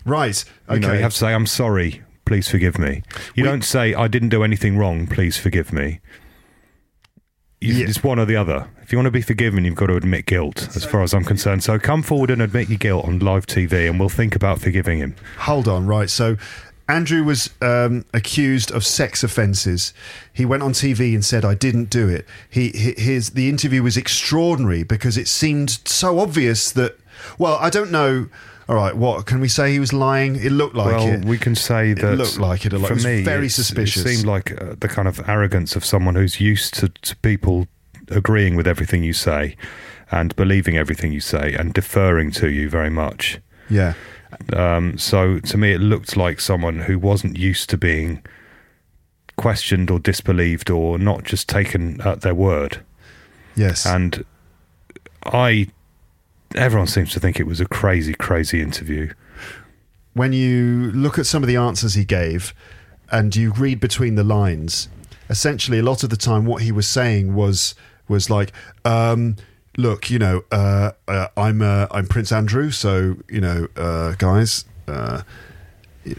right, 0.06 0.44
You 0.69 0.76
okay, 0.77 0.88
know, 0.88 0.94
you 0.94 1.02
have 1.02 1.11
to 1.14 1.18
say, 1.18 1.34
I'm 1.34 1.45
sorry, 1.45 2.02
please 2.26 2.48
forgive 2.49 2.77
me. 2.80 3.03
You 3.36 3.44
We- 3.44 3.49
don't 3.49 3.64
say, 3.64 3.94
I 3.94 4.07
didn't 4.07 4.30
do 4.30 4.44
anything 4.44 4.77
wrong, 4.77 5.07
please 5.07 5.38
forgive 5.38 5.72
me. 5.72 5.99
You, 7.61 7.73
Yeah. 7.76 7.88
It's 7.88 8.03
one 8.03 8.19
or 8.19 8.26
the 8.26 8.36
other. 8.38 8.68
If 8.90 8.94
you 8.94 8.98
want 8.98 9.06
to 9.06 9.11
be 9.11 9.22
forgiven, 9.22 9.66
you've 9.66 9.76
got 9.76 9.86
to 9.86 9.98
admit 9.98 10.26
guilt, 10.26 10.76
as 10.76 10.84
far 10.84 11.03
as 11.03 11.14
I'm 11.14 11.24
concerned. 11.24 11.64
So 11.64 11.78
come 11.78 12.02
forward 12.02 12.32
and 12.32 12.41
admit 12.41 12.70
your 12.70 12.80
guilt 12.80 13.06
on 13.06 13.20
live 13.20 13.45
TV, 13.45 13.88
and 13.88 13.99
we'll 13.99 14.10
think 14.10 14.36
about 14.36 14.61
forgiving 14.61 14.98
him. 14.98 15.16
hold 15.38 15.68
on, 15.68 15.86
right. 15.86 16.10
So 16.10 16.38
Andrew 16.88 17.24
was 17.24 17.52
um, 17.61 18.03
accused 18.16 18.72
of 18.72 18.84
sex 18.84 19.24
offences. 19.24 19.94
He 20.34 20.44
went 20.44 20.64
on 20.64 20.74
TV 20.74 21.14
and 21.14 21.24
said, 21.24 21.45
"I 21.45 21.53
didn't 21.53 21.91
do 21.91 22.10
it." 22.10 22.26
He 22.49 22.70
his 22.70 23.30
the 23.30 23.48
interview 23.48 23.84
was 23.84 23.95
extraordinary 23.95 24.82
because 24.82 25.20
it 25.20 25.28
seemed 25.28 25.70
so 25.86 26.18
obvious 26.18 26.72
that. 26.72 26.98
Well, 27.38 27.60
I 27.61 27.70
don't 27.70 27.91
know. 27.91 28.28
All 28.68 28.76
right, 28.76 28.95
what 28.95 29.28
can 29.28 29.40
we 29.40 29.49
say? 29.49 29.72
He 29.72 29.80
was 29.80 29.94
lying. 29.94 30.36
It 30.36 30.52
looked 30.52 30.74
like 30.74 30.95
well, 30.95 31.07
it. 31.10 31.26
we 31.26 31.38
can 31.38 31.53
say 31.53 31.94
that 31.94 32.14
it 32.14 32.16
looked 32.16 32.40
like 32.40 32.66
it 32.66 32.74
a 32.74 32.80
lot. 32.80 32.88
For 32.88 32.94
It 32.94 32.95
was 32.95 33.06
me, 33.06 33.24
very 33.24 33.49
suspicious. 33.49 34.03
It 34.03 34.16
seemed 34.16 34.26
like 34.26 34.60
uh, 34.60 34.74
the 34.80 34.88
kind 34.88 35.07
of 35.07 35.22
arrogance 35.30 35.76
of 35.76 35.86
someone 35.86 36.16
who's 36.16 36.41
used 36.41 36.74
to, 36.76 36.90
to 36.90 37.16
people 37.18 37.68
agreeing 38.11 38.56
with 38.56 38.68
everything 38.68 39.03
you 39.03 39.14
say 39.14 39.56
and 40.11 40.36
believing 40.36 40.76
everything 40.77 41.11
you 41.11 41.19
say 41.19 41.53
and 41.53 41.73
deferring 41.73 42.31
to 42.31 42.49
you 42.49 42.69
very 42.69 42.90
much. 42.90 43.40
yeah, 43.69 43.94
Um, 44.53 44.98
so 44.98 45.40
to 45.40 45.57
me, 45.57 45.73
it 45.73 45.80
looked 45.81 46.18
like 46.18 46.40
someone 46.40 46.80
who 46.80 46.98
wasn't 46.99 47.38
used 47.38 47.69
to 47.72 47.77
being 47.77 48.23
questioned 49.38 49.90
or 49.90 49.99
disbelieved 49.99 50.69
or 50.69 50.98
not 50.98 51.23
just 51.23 51.48
taken 51.48 52.02
at 52.02 52.22
their 52.22 52.36
word. 52.36 52.80
yes, 53.56 53.86
And 53.86 54.26
I, 55.23 55.68
everyone 56.56 56.88
seems 56.88 57.11
to 57.14 57.19
think 57.19 57.40
it 57.40 57.45
was 57.48 57.60
a 57.61 57.65
crazy, 57.65 58.14
crazy 58.14 58.61
interview. 58.61 59.14
when 60.14 60.34
you 60.34 60.91
look 60.94 61.18
at 61.19 61.26
some 61.26 61.44
of 61.44 61.48
the 61.48 61.56
answers 61.56 61.94
he 61.94 62.03
gave 62.03 62.53
and 63.11 63.36
you 63.36 63.52
read 63.53 63.80
between 63.80 64.15
the 64.15 64.23
lines, 64.23 64.90
essentially 65.30 65.80
a 65.80 65.84
lot 65.84 66.03
of 66.03 66.10
the 66.10 66.18
time 66.18 66.45
what 66.45 66.64
he 66.64 66.72
was 66.72 66.88
saying 66.88 67.34
was 67.36 67.76
was 68.10 68.30
like, 68.30 68.52
um, 68.84 69.36
look, 69.77 70.10
you 70.10 70.19
know, 70.19 70.44
uh, 70.52 70.91
uh, 71.07 71.27
I'm 71.38 71.61
uh, 71.61 71.88
I'm 71.91 72.07
Prince 72.07 72.31
Andrew, 72.31 72.72
so 72.72 73.18
you 73.30 73.41
know, 73.41 73.68
uh, 73.77 74.15
guys. 74.18 74.65
Uh, 74.88 75.22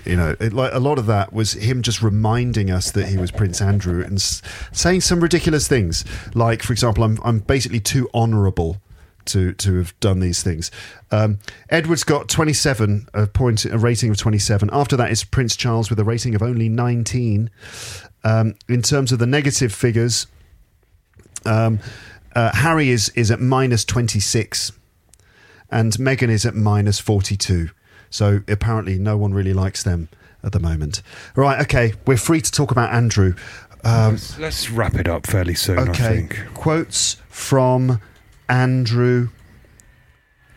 you 0.05 0.15
know, 0.15 0.37
it, 0.39 0.53
like 0.53 0.73
a 0.73 0.79
lot 0.79 0.99
of 0.99 1.07
that 1.07 1.33
was 1.33 1.55
him 1.55 1.83
just 1.83 2.03
reminding 2.03 2.71
us 2.71 2.91
that 2.93 3.09
he 3.09 3.17
was 3.17 3.31
Prince 3.31 3.61
Andrew 3.61 4.05
and 4.05 4.15
s- 4.17 4.41
saying 4.73 5.01
some 5.01 5.21
ridiculous 5.21 5.67
things, 5.67 6.05
like, 6.35 6.63
for 6.63 6.73
example, 6.73 7.03
I'm 7.03 7.19
I'm 7.25 7.41
basically 7.41 7.81
too 7.81 8.09
honourable 8.15 8.77
to 9.27 9.53
to 9.55 9.79
have 9.79 9.99
done 10.01 10.21
these 10.21 10.43
things. 10.43 10.71
Um, 11.11 11.39
Edward's 11.71 12.05
got 12.05 12.29
27, 12.29 13.09
a 13.15 13.27
point, 13.27 13.65
a 13.65 13.79
rating 13.79 14.11
of 14.11 14.17
27. 14.17 14.71
After 14.73 14.97
that 14.97 15.11
is 15.11 15.25
Prince 15.25 15.57
Charles 15.57 15.91
with 15.91 15.99
a 15.99 16.05
rating 16.05 16.35
of 16.35 16.43
only 16.43 16.69
19. 16.69 17.51
Um, 18.23 18.55
in 18.69 18.83
terms 18.83 19.13
of 19.13 19.19
the 19.19 19.27
negative 19.27 19.73
figures, 19.75 20.27
um, 21.47 21.81
uh, 22.35 22.53
Harry 22.55 22.91
is 22.91 23.09
is 23.11 23.31
at 23.31 23.41
minus 23.41 23.85
26, 23.85 24.73
and 25.71 25.93
Meghan 25.95 26.29
is 26.29 26.45
at 26.47 26.55
minus 26.55 26.99
42. 27.01 27.71
So 28.11 28.41
apparently, 28.49 28.99
no 28.99 29.17
one 29.17 29.33
really 29.35 29.53
likes 29.55 29.83
them 29.83 30.09
at 30.43 30.53
the 30.53 30.61
moment. 30.61 31.03
Right, 31.37 31.61
okay, 31.63 31.93
we're 32.07 32.17
free 32.17 32.41
to 32.41 32.51
talk 32.51 32.71
about 32.71 32.93
Andrew. 32.93 33.35
Um, 33.85 34.13
let's, 34.13 34.39
let's 34.39 34.71
wrap 34.71 34.95
it 34.97 35.09
up 35.09 35.27
fairly 35.27 35.55
soon, 35.55 35.79
I 35.79 35.83
Okay. 35.91 36.09
think. 36.27 36.39
Quotes 36.55 37.17
from 37.29 38.01
Andrew. 38.49 39.29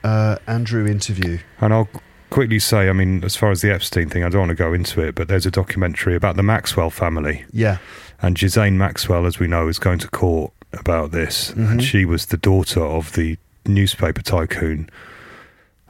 Uh, 0.04 0.38
Andrew 0.48 0.86
interview. 0.86 1.38
And 1.62 1.74
I'll 1.74 1.88
quickly 2.30 2.60
say, 2.60 2.90
I 2.90 2.94
mean, 2.94 3.24
as 3.24 3.36
far 3.38 3.52
as 3.52 3.62
the 3.62 3.72
Epstein 3.74 4.10
thing, 4.10 4.24
I 4.24 4.30
don't 4.30 4.40
want 4.42 4.50
to 4.50 4.56
go 4.56 4.74
into 4.74 5.02
it, 5.02 5.16
but 5.16 5.28
there's 5.30 5.46
a 5.46 5.52
documentary 5.52 6.16
about 6.16 6.36
the 6.36 6.44
Maxwell 6.44 6.90
family. 6.90 7.46
Yeah. 7.54 7.78
And 8.22 8.38
Ghislaine 8.38 8.78
Maxwell, 8.78 9.26
as 9.26 9.40
we 9.40 9.48
know, 9.48 9.68
is 9.70 9.80
going 9.80 10.00
to 10.00 10.10
court 10.10 10.52
about 10.74 11.12
this. 11.12 11.52
And 11.52 11.84
she 11.84 12.06
was 12.06 12.28
the 12.28 12.38
daughter 12.38 12.84
of 12.84 13.14
the 13.14 13.38
newspaper 13.66 14.22
tycoon, 14.22 14.90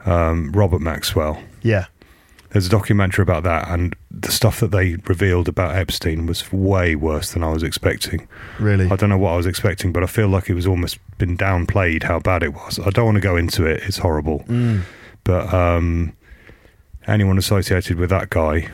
um, 0.04 0.52
Robert 0.52 0.80
Maxwell. 0.80 1.42
Yeah. 1.62 1.86
There's 2.50 2.66
a 2.66 2.70
documentary 2.70 3.24
about 3.24 3.42
that, 3.42 3.68
and 3.68 3.96
the 4.12 4.30
stuff 4.30 4.60
that 4.60 4.70
they 4.70 4.94
revealed 5.08 5.48
about 5.48 5.74
Epstein 5.74 6.26
was 6.26 6.52
way 6.52 6.94
worse 6.94 7.32
than 7.32 7.42
I 7.42 7.50
was 7.50 7.64
expecting. 7.64 8.28
Really. 8.60 8.88
I 8.88 8.94
don't 8.94 9.08
know 9.08 9.18
what 9.18 9.32
I 9.32 9.36
was 9.36 9.46
expecting, 9.46 9.92
but 9.92 10.04
I 10.04 10.06
feel 10.06 10.28
like 10.28 10.48
it 10.48 10.54
was 10.54 10.64
almost 10.64 10.98
been 11.18 11.36
downplayed 11.36 12.04
how 12.04 12.20
bad 12.20 12.44
it 12.44 12.54
was. 12.54 12.78
I 12.78 12.90
don't 12.90 13.06
want 13.06 13.16
to 13.16 13.20
go 13.20 13.36
into 13.36 13.66
it; 13.66 13.82
it's 13.82 13.98
horrible. 13.98 14.44
Mm. 14.46 14.82
But 15.24 15.52
um, 15.52 16.12
anyone 17.08 17.38
associated 17.38 17.98
with 17.98 18.10
that 18.10 18.30
guy, 18.30 18.68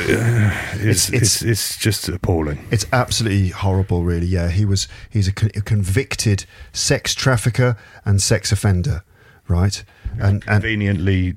It's- 0.00 0.80
it's, 0.80 1.10
it's, 1.12 1.42
it's 1.42 1.76
just 1.76 2.08
appalling. 2.08 2.66
It's 2.70 2.86
absolutely 2.92 3.48
horrible, 3.48 4.02
really. 4.02 4.26
Yeah, 4.26 4.48
he 4.50 4.64
was. 4.64 4.88
He's 5.10 5.28
a, 5.28 5.32
con- 5.32 5.50
a 5.54 5.60
convicted 5.60 6.44
sex 6.72 7.14
trafficker 7.14 7.76
and 8.04 8.20
sex 8.20 8.52
offender, 8.52 9.02
right? 9.48 9.82
And 10.12 10.20
and 10.22 10.42
Conveniently 10.42 11.36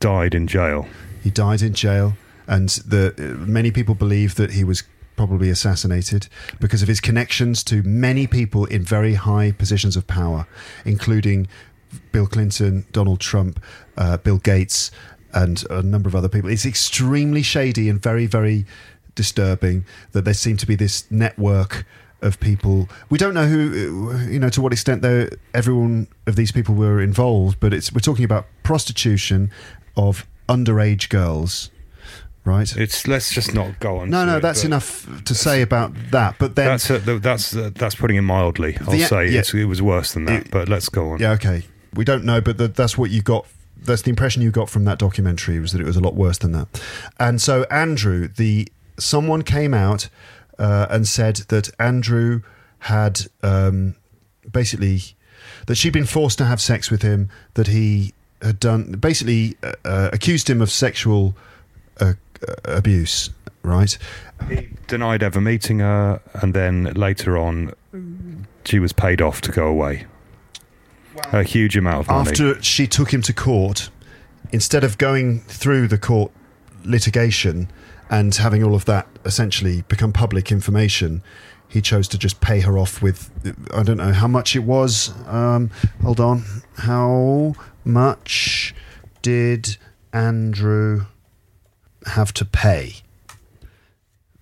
died 0.00 0.34
in 0.34 0.46
jail. 0.46 0.86
he 1.22 1.30
died 1.30 1.62
in 1.62 1.74
jail, 1.74 2.14
and 2.46 2.68
the 2.86 3.14
uh, 3.18 3.44
many 3.46 3.70
people 3.70 3.94
believe 3.94 4.34
that 4.36 4.52
he 4.52 4.64
was 4.64 4.82
probably 5.16 5.50
assassinated 5.50 6.28
because 6.60 6.80
of 6.82 6.88
his 6.88 7.00
connections 7.00 7.62
to 7.64 7.82
many 7.82 8.26
people 8.26 8.64
in 8.64 8.82
very 8.82 9.14
high 9.14 9.52
positions 9.52 9.94
of 9.96 10.06
power, 10.06 10.46
including 10.86 11.46
Bill 12.12 12.26
Clinton, 12.26 12.86
Donald 12.92 13.20
Trump, 13.20 13.60
uh, 13.98 14.16
Bill 14.16 14.38
Gates, 14.38 14.90
and 15.32 15.64
a 15.70 15.82
number 15.82 16.08
of 16.08 16.14
other 16.14 16.28
people. 16.28 16.50
It's 16.50 16.66
extremely 16.66 17.42
shady 17.42 17.88
and 17.88 18.02
very, 18.02 18.26
very 18.26 18.66
disturbing 19.14 19.84
that 20.12 20.24
there 20.24 20.34
seemed 20.34 20.58
to 20.60 20.66
be 20.66 20.74
this 20.76 21.10
network 21.10 21.84
of 22.22 22.38
people. 22.40 22.88
We 23.08 23.18
don't 23.18 23.34
know 23.34 23.46
who, 23.46 24.12
uh, 24.12 24.18
you 24.26 24.38
know, 24.38 24.50
to 24.50 24.60
what 24.60 24.72
extent 24.72 25.02
though 25.02 25.28
everyone 25.54 26.06
of 26.26 26.36
these 26.36 26.52
people 26.52 26.74
were 26.74 27.00
involved, 27.00 27.58
but 27.60 27.72
it's 27.72 27.92
we're 27.92 28.00
talking 28.00 28.24
about 28.24 28.46
prostitution 28.62 29.50
of 29.96 30.26
underage 30.48 31.08
girls, 31.08 31.70
right? 32.44 32.70
It's 32.76 33.06
let's 33.06 33.32
just 33.32 33.54
not 33.54 33.80
go 33.80 33.98
on. 33.98 34.10
No, 34.10 34.24
no, 34.26 34.36
it, 34.36 34.40
that's 34.40 34.64
enough 34.64 35.08
to 35.24 35.34
say 35.34 35.62
about 35.62 35.92
that. 36.10 36.36
But 36.38 36.56
then, 36.56 36.66
That's 36.66 36.90
a, 36.90 36.98
that's 36.98 37.56
uh, 37.56 37.70
that's 37.74 37.94
putting 37.94 38.16
it 38.16 38.22
mildly. 38.22 38.76
I'll 38.82 38.90
The- 38.92 39.00
say 39.04 39.28
yeah. 39.30 39.40
it's, 39.40 39.54
it 39.54 39.64
was 39.64 39.80
worse 39.80 40.12
than 40.12 40.26
that. 40.26 40.46
It- 40.46 40.50
but 40.50 40.68
let's 40.68 40.88
go 40.88 41.12
on. 41.12 41.20
yeah, 41.20 41.32
okay, 41.32 41.62
we 41.94 42.04
don't 42.04 42.24
know, 42.24 42.40
but 42.40 42.58
the, 42.58 42.68
that's 42.68 42.96
what 42.98 43.10
you 43.10 43.22
got. 43.22 43.46
That's 43.82 44.02
the 44.02 44.10
impression 44.10 44.42
you 44.42 44.50
got 44.50 44.68
from 44.68 44.84
that 44.84 44.98
documentary 44.98 45.58
was 45.58 45.72
that 45.72 45.80
it 45.80 45.86
was 45.86 45.96
a 45.96 46.00
lot 46.00 46.14
worse 46.14 46.38
than 46.38 46.52
that. 46.52 46.68
And 47.18 47.40
so 47.40 47.64
Andrew, 47.70 48.28
the 48.28 48.68
someone 48.98 49.42
came 49.42 49.72
out 49.72 50.08
uh, 50.58 50.86
and 50.90 51.08
said 51.08 51.36
that 51.48 51.70
Andrew 51.78 52.42
had 52.80 53.22
um, 53.42 53.96
basically 54.50 55.00
that 55.66 55.76
she'd 55.76 55.92
been 55.92 56.06
forced 56.06 56.38
to 56.38 56.44
have 56.44 56.60
sex 56.60 56.90
with 56.90 57.02
him, 57.02 57.28
that 57.54 57.68
he 57.68 58.12
had 58.42 58.60
done 58.60 58.92
basically 58.92 59.56
uh, 59.62 59.72
uh, 59.84 60.10
accused 60.12 60.48
him 60.48 60.60
of 60.60 60.70
sexual 60.70 61.34
uh, 62.00 62.14
uh, 62.46 62.54
abuse, 62.64 63.30
right? 63.62 63.96
He 64.48 64.68
denied 64.86 65.22
ever 65.22 65.40
meeting 65.40 65.80
her, 65.80 66.20
and 66.34 66.54
then 66.54 66.84
later 66.94 67.36
on, 67.36 67.72
she 68.64 68.78
was 68.78 68.92
paid 68.92 69.20
off 69.20 69.40
to 69.42 69.52
go 69.52 69.66
away. 69.66 70.06
A 71.32 71.42
huge 71.42 71.76
amount 71.76 72.00
of 72.00 72.08
money. 72.08 72.30
after 72.30 72.62
she 72.62 72.86
took 72.86 73.12
him 73.12 73.22
to 73.22 73.32
court, 73.32 73.90
instead 74.52 74.84
of 74.84 74.98
going 74.98 75.40
through 75.40 75.88
the 75.88 75.98
court 75.98 76.32
litigation 76.84 77.68
and 78.08 78.34
having 78.34 78.62
all 78.62 78.74
of 78.74 78.84
that 78.86 79.06
essentially 79.24 79.82
become 79.82 80.12
public 80.12 80.50
information, 80.50 81.22
he 81.68 81.80
chose 81.80 82.08
to 82.08 82.18
just 82.18 82.40
pay 82.40 82.60
her 82.60 82.78
off 82.78 83.00
with 83.00 83.30
I 83.72 83.82
don't 83.82 83.96
know 83.96 84.12
how 84.12 84.26
much 84.26 84.56
it 84.56 84.60
was. 84.60 85.12
Um, 85.26 85.70
hold 86.02 86.20
on, 86.20 86.44
how 86.78 87.54
much 87.84 88.74
did 89.22 89.76
Andrew 90.12 91.06
have 92.06 92.32
to 92.34 92.44
pay? 92.44 92.96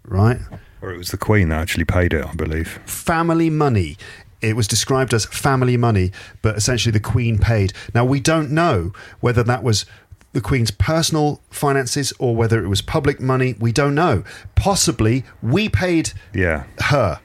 Right 0.05 0.41
or 0.81 0.93
it 0.93 0.99
was 0.99 1.11
the 1.11 1.19
Queen 1.19 1.49
that 1.49 1.61
actually 1.61 1.85
paid 1.85 2.13
it, 2.13 2.25
I 2.25 2.35
believe. 2.35 2.81
family 2.87 3.51
money. 3.51 3.97
It 4.41 4.55
was 4.57 4.69
described 4.69 5.13
as 5.13 5.25
family 5.27 5.77
money, 5.77 6.13
but 6.43 6.57
essentially 6.57 6.93
the 6.93 7.01
Queen 7.01 7.39
paid. 7.39 7.73
Now, 7.95 8.05
we 8.05 8.21
don't 8.21 8.51
know 8.51 8.93
whether 9.21 9.43
that 9.43 9.63
was 9.63 9.85
the 10.33 10.41
Queen's 10.41 10.71
personal 10.71 11.41
finances 11.51 12.13
or 12.19 12.37
whether 12.37 12.63
it 12.63 12.69
was 12.69 12.83
public 12.83 13.19
money. 13.21 13.55
We 13.59 13.73
don't 13.73 13.95
know. 13.95 14.23
Possibly 14.55 15.25
we 15.43 15.69
paid 15.69 16.13
Yeah. 16.35 16.65
her. 16.85 17.21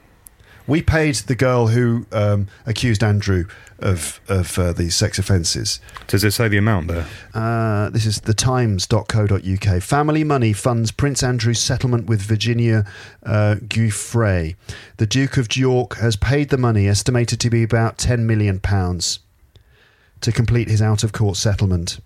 We 0.66 0.80
paid 0.80 1.16
the 1.16 1.34
girl 1.34 1.68
who 1.68 2.06
um, 2.10 2.48
accused 2.64 3.04
Andrew 3.04 3.44
of, 3.84 4.20
of 4.28 4.58
uh, 4.58 4.72
these 4.72 4.96
sex 4.96 5.18
offences. 5.18 5.78
Does 6.08 6.24
it 6.24 6.32
say 6.32 6.48
the 6.48 6.56
amount 6.56 6.88
there? 6.88 7.06
Uh, 7.34 7.90
this 7.90 8.06
is 8.06 8.20
thetimes.co.uk. 8.20 9.82
Family 9.82 10.24
money 10.24 10.52
funds 10.52 10.90
Prince 10.90 11.22
Andrew's 11.22 11.60
settlement 11.60 12.06
with 12.06 12.22
Virginia 12.22 12.86
uh, 13.24 13.56
Giuffre. 13.68 14.56
The 14.96 15.06
Duke 15.06 15.36
of 15.36 15.54
York 15.54 15.96
has 15.96 16.16
paid 16.16 16.48
the 16.48 16.58
money, 16.58 16.88
estimated 16.88 17.38
to 17.40 17.50
be 17.50 17.62
about 17.62 17.98
£10 17.98 18.20
million, 18.20 18.58
to 18.60 20.32
complete 20.32 20.68
his 20.68 20.82
out 20.82 21.04
of 21.04 21.12
court 21.12 21.36
settlement 21.36 22.00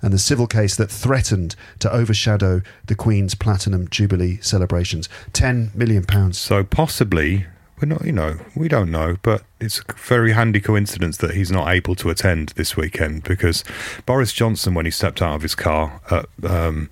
and 0.00 0.12
the 0.12 0.18
civil 0.18 0.46
case 0.46 0.76
that 0.76 0.90
threatened 0.90 1.56
to 1.80 1.92
overshadow 1.92 2.62
the 2.86 2.94
Queen's 2.94 3.34
Platinum 3.34 3.88
Jubilee 3.88 4.38
celebrations. 4.40 5.08
£10 5.32 5.74
million. 5.74 6.32
So 6.32 6.62
possibly 6.62 7.46
We're 7.80 7.88
not, 7.88 8.04
you 8.04 8.12
know, 8.12 8.38
we 8.56 8.68
don't 8.68 8.90
know, 8.90 9.16
but 9.22 9.42
it's 9.60 9.80
a 9.80 9.92
very 9.92 10.32
handy 10.32 10.60
coincidence 10.60 11.18
that 11.18 11.34
he's 11.34 11.50
not 11.50 11.68
able 11.72 11.94
to 11.96 12.10
attend 12.10 12.50
this 12.50 12.76
weekend 12.76 13.22
because 13.24 13.62
Boris 14.04 14.32
Johnson, 14.32 14.74
when 14.74 14.84
he 14.84 14.90
stepped 14.90 15.22
out 15.22 15.36
of 15.36 15.42
his 15.42 15.54
car 15.54 16.00
at 16.10 16.26
um, 16.44 16.90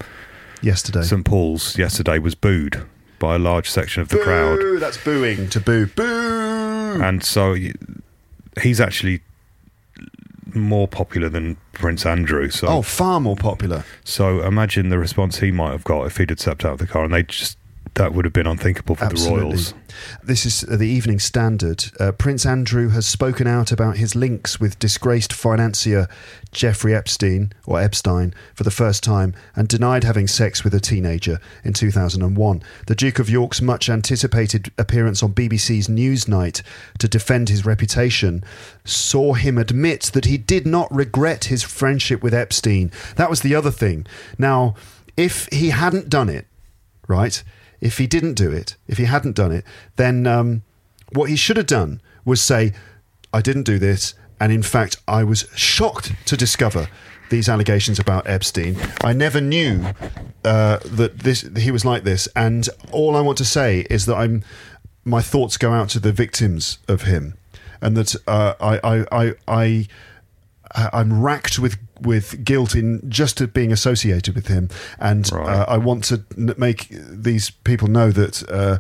Yesterday. 0.63 1.03
St 1.03 1.25
Paul's 1.25 1.79
yesterday, 1.79 2.19
was 2.19 2.35
booed 2.35 2.87
by 3.19 3.37
a 3.37 3.39
large 3.39 3.69
section 3.69 4.03
of 4.03 4.09
the 4.09 4.19
crowd. 4.19 4.81
That's 4.81 4.97
booing 4.97 5.49
to 5.51 5.61
boo. 5.61 5.87
Boo! 5.87 7.01
and 7.03 7.23
so 7.23 7.57
he's 8.61 8.81
actually 8.81 9.21
more 10.55 10.89
popular 10.89 11.29
than 11.29 11.57
Prince 11.73 12.07
Andrew. 12.07 12.49
So, 12.51 12.69
oh, 12.69 12.83
far 12.83 13.21
more 13.21 13.37
popular. 13.37 13.85
so 14.05 14.43
imagine 14.43 14.89
the 14.89 14.99
response 14.99 15.39
he 15.39 15.51
might 15.51 15.73
have 15.73 15.85
got 15.85 16.07
if 16.07 16.17
he'd 16.17 16.31
had 16.31 16.41
stepped 16.41 16.65
out 16.65 16.75
of 16.75 16.79
the 16.79 16.87
car, 16.87 17.05
and 17.05 17.13
they 17.13 17.23
just 17.23 17.59
that 17.97 18.13
would 18.13 18.27
have 18.27 18.33
been 18.33 18.47
unthinkable 18.47 18.95
for 18.95 19.09
the 19.09 19.29
Royals. 19.31 19.73
This 20.23 20.45
is 20.45 20.61
the 20.61 20.87
Evening 20.87 21.19
Standard. 21.19 21.87
Uh, 21.99 22.13
Prince 22.13 22.45
Andrew 22.45 22.91
has 22.91 23.07
spoken 23.07 23.47
out 23.47 23.73
about 23.73 23.97
his 23.97 24.15
links 24.15 24.61
with 24.61 24.79
disgraced 24.79 25.33
financier 25.33 26.07
Jeffrey 26.53 26.95
Epstein 26.95 27.53
or 27.65 27.81
Epstein 27.81 28.35
for 28.55 28.65
the 28.65 28.71
first 28.71 29.03
time 29.03 29.35
and 29.55 29.67
denied 29.67 30.05
having 30.05 30.27
sex 30.27 30.63
with 30.63 30.75
a 30.75 30.81
teenager 30.81 31.41
in 31.65 31.73
2001. 31.73 32.63
The 32.87 32.95
Duke 32.95 33.19
of 33.19 33.31
York's 33.31 33.63
much 33.63 33.89
anticipated 33.89 34.71
appearance 34.77 35.23
on 35.23 35.33
BBC's 35.33 35.89
Newsnight 35.89 36.61
to 36.99 37.09
defend 37.09 37.49
his 37.49 37.65
reputation 37.65 38.45
saw 38.85 39.33
him 39.33 39.57
admit 39.57 40.11
that 40.13 40.27
he 40.27 40.37
did 40.37 40.67
not 40.67 40.95
regret 40.95 41.45
his 41.45 41.63
friendship 41.63 42.23
with 42.23 42.35
Epstein. 42.35 42.93
That 43.17 43.31
was 43.31 43.41
the 43.41 43.55
other 43.55 43.71
thing. 43.71 44.07
Now, 44.37 44.75
if 45.17 45.49
he 45.51 45.71
hadn't 45.71 46.11
done 46.11 46.29
it, 46.29 46.47
right? 47.09 47.43
If 47.81 47.99
he 47.99 48.07
didn't 48.07 48.35
do 48.35 48.51
it, 48.51 48.77
if 48.89 48.99
he 48.99 49.05
hadn't 49.05 49.37
done 49.37 49.53
it, 49.53 49.65
then 49.97 50.27
um, 50.27 50.63
what 51.13 51.31
he 51.31 51.37
should 51.37 51.57
have 51.57 51.67
done 51.67 52.01
was 52.25 52.41
say, 52.43 52.73
I 53.33 53.41
didn't 53.41 53.65
do 53.65 53.79
this. 53.79 54.15
And 54.41 54.53
in 54.53 54.63
fact, 54.63 54.97
I 55.09 55.25
was 55.25 55.49
shocked 55.55 56.13
to 56.27 56.37
discover 56.37 56.89
these 57.31 57.49
allegations 57.49 57.99
about 57.99 58.29
Epstein. 58.29 58.77
I 59.03 59.13
never 59.13 59.41
knew 59.41 59.87
uh, 60.45 60.79
that 60.85 61.21
this 61.21 61.43
he 61.57 61.71
was 61.71 61.85
like 61.85 62.05
this. 62.05 62.29
And 62.37 62.69
all 62.93 63.17
I 63.17 63.21
want 63.21 63.39
to 63.39 63.45
say 63.45 63.87
is 63.91 64.07
that 64.07 64.15
I'm 64.17 64.45
my 65.05 65.23
thoughts 65.23 65.57
go 65.57 65.73
out 65.73 65.89
to 65.91 66.01
the 66.01 66.13
victims 66.13 66.79
of 66.89 67.03
him, 67.03 67.35
and 67.81 67.97
that 67.97 68.15
uh, 68.27 68.55
I, 68.61 68.79
I, 68.85 69.05
I 69.13 69.35
I- 69.49 69.87
I'm 70.93 71.23
racked 71.23 71.59
with 71.59 71.79
with 72.01 72.45
guilt 72.45 72.75
in 72.75 73.01
just 73.09 73.53
being 73.55 73.73
associated 73.73 74.35
with 74.35 74.49
him, 74.49 74.69
and 74.99 75.31
Right. 75.33 75.49
uh, 75.49 75.65
I 75.69 75.79
want 75.79 76.05
to 76.05 76.23
n- 76.37 76.55
make 76.59 76.89
these 76.91 77.51
people 77.51 77.89
know 77.89 78.11
that 78.11 78.43
uh, 78.51 78.79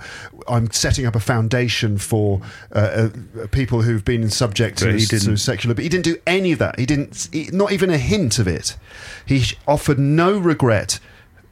I'm 0.48 0.70
setting 0.70 1.06
up 1.06 1.14
a 1.14 1.20
foundation 1.20 1.98
for 1.98 2.40
uh, 2.74 2.78
uh, 2.78 3.46
people 3.50 3.82
who've 3.82 4.04
been 4.04 4.28
subject 4.30 4.78
to, 4.78 4.84
to 4.92 4.98
didn't- 5.06 5.74
But 5.74 5.78
he 5.82 5.88
didn't 5.88 6.04
do 6.04 6.16
any 6.26 6.52
of 6.52 6.58
that. 6.58 6.78
He 6.78 6.86
didn't, 6.86 7.28
he, 7.32 7.48
not 7.52 7.72
even 7.72 7.90
a 7.90 7.98
hint 7.98 8.38
of 8.38 8.46
it. 8.46 8.76
He 9.24 9.44
offered 9.66 9.98
no 9.98 10.36
regret 10.38 10.98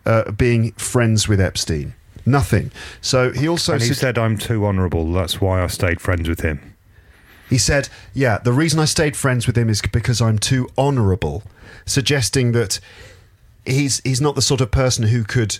uh, 0.07 0.31
being 0.33 0.73
friends 0.73 1.29
with 1.29 1.41
Epstein. 1.41 1.95
Nothing. 2.27 2.71
So 3.01 3.33
he 3.33 3.49
also 3.49 3.75
And 3.75 3.83
he 3.83 3.89
sug- 3.89 3.97
said, 3.97 4.19
"I'm 4.19 4.39
too 4.39 4.65
honourable. 4.67 5.13
That's 5.13 5.41
why 5.41 5.63
I 5.63 5.67
stayed 5.69 6.01
friends 6.01 6.29
with 6.29 6.41
him." 6.41 6.59
He 7.51 7.59
said, 7.59 7.91
"Yeah, 8.15 8.39
the 8.39 8.53
reason 8.53 8.81
I 8.81 8.87
stayed 8.87 9.15
friends 9.17 9.47
with 9.47 9.57
him 9.59 9.69
is 9.69 9.83
because 9.93 10.23
I'm 10.23 10.39
too 10.39 10.69
honourable," 10.79 11.43
suggesting 11.87 12.53
that 12.53 12.81
he's 13.67 14.01
he's 14.05 14.21
not 14.21 14.35
the 14.35 14.43
sort 14.43 14.61
of 14.61 14.71
person 14.71 15.07
who 15.07 15.25
could. 15.25 15.59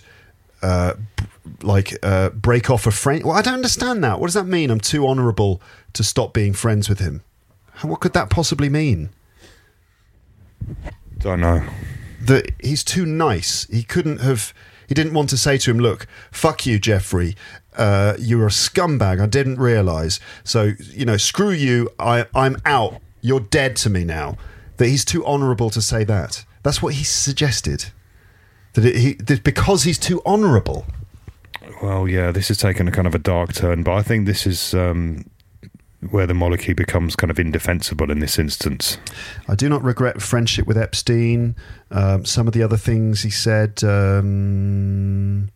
Uh, 0.61 0.93
b- 1.15 1.25
like 1.61 1.95
uh, 2.01 2.29
break 2.29 2.71
off 2.71 2.87
a 2.87 2.91
friend. 2.91 3.23
Well, 3.23 3.37
I 3.37 3.43
don't 3.43 3.53
understand 3.53 4.03
that. 4.03 4.19
What 4.19 4.27
does 4.27 4.33
that 4.33 4.45
mean? 4.47 4.71
I'm 4.71 4.79
too 4.79 5.05
honourable 5.07 5.61
to 5.93 6.03
stop 6.03 6.33
being 6.33 6.53
friends 6.53 6.89
with 6.89 6.99
him. 6.99 7.21
What 7.83 7.99
could 7.99 8.13
that 8.13 8.29
possibly 8.29 8.69
mean? 8.69 9.09
Don't 11.19 11.41
know. 11.41 11.63
That 12.21 12.51
he's 12.59 12.83
too 12.83 13.05
nice. 13.05 13.67
He 13.69 13.83
couldn't 13.83 14.21
have. 14.21 14.53
He 14.87 14.95
didn't 14.95 15.13
want 15.13 15.29
to 15.31 15.37
say 15.37 15.57
to 15.59 15.71
him, 15.71 15.79
"Look, 15.79 16.07
fuck 16.31 16.65
you, 16.65 16.79
Jeffrey. 16.79 17.35
Uh, 17.75 18.15
you're 18.17 18.47
a 18.47 18.51
scumbag. 18.51 19.21
I 19.21 19.25
didn't 19.25 19.59
realise. 19.59 20.19
So 20.43 20.73
you 20.91 21.05
know, 21.05 21.17
screw 21.17 21.51
you. 21.51 21.89
I, 21.99 22.25
I'm 22.33 22.57
out. 22.65 23.01
You're 23.21 23.41
dead 23.41 23.75
to 23.77 23.89
me 23.89 24.03
now." 24.03 24.37
That 24.77 24.87
he's 24.87 25.05
too 25.05 25.25
honourable 25.25 25.69
to 25.69 25.81
say 25.81 26.03
that. 26.03 26.45
That's 26.63 26.81
what 26.81 26.95
he 26.95 27.03
suggested. 27.03 27.85
That, 28.73 28.85
it, 28.85 28.95
he, 28.95 29.13
that 29.13 29.43
because 29.43 29.83
he's 29.83 29.99
too 29.99 30.21
honourable. 30.25 30.85
Well, 31.81 32.07
yeah, 32.07 32.31
this 32.31 32.47
has 32.49 32.57
taken 32.57 32.87
a 32.87 32.91
kind 32.91 33.07
of 33.07 33.15
a 33.15 33.19
dark 33.19 33.53
turn, 33.53 33.83
but 33.83 33.93
I 33.93 34.01
think 34.01 34.25
this 34.25 34.45
is 34.45 34.73
um, 34.73 35.25
where 36.09 36.27
the 36.27 36.33
monarchy 36.33 36.73
becomes 36.73 37.15
kind 37.15 37.31
of 37.31 37.39
indefensible 37.39 38.11
in 38.11 38.19
this 38.19 38.37
instance. 38.39 38.97
I 39.47 39.55
do 39.55 39.69
not 39.69 39.83
regret 39.83 40.21
friendship 40.21 40.67
with 40.67 40.77
Epstein. 40.77 41.55
Um, 41.91 42.25
some 42.25 42.47
of 42.47 42.53
the 42.53 42.63
other 42.63 42.77
things 42.77 43.23
he 43.23 43.29
said, 43.29 43.83
um, 43.83 45.49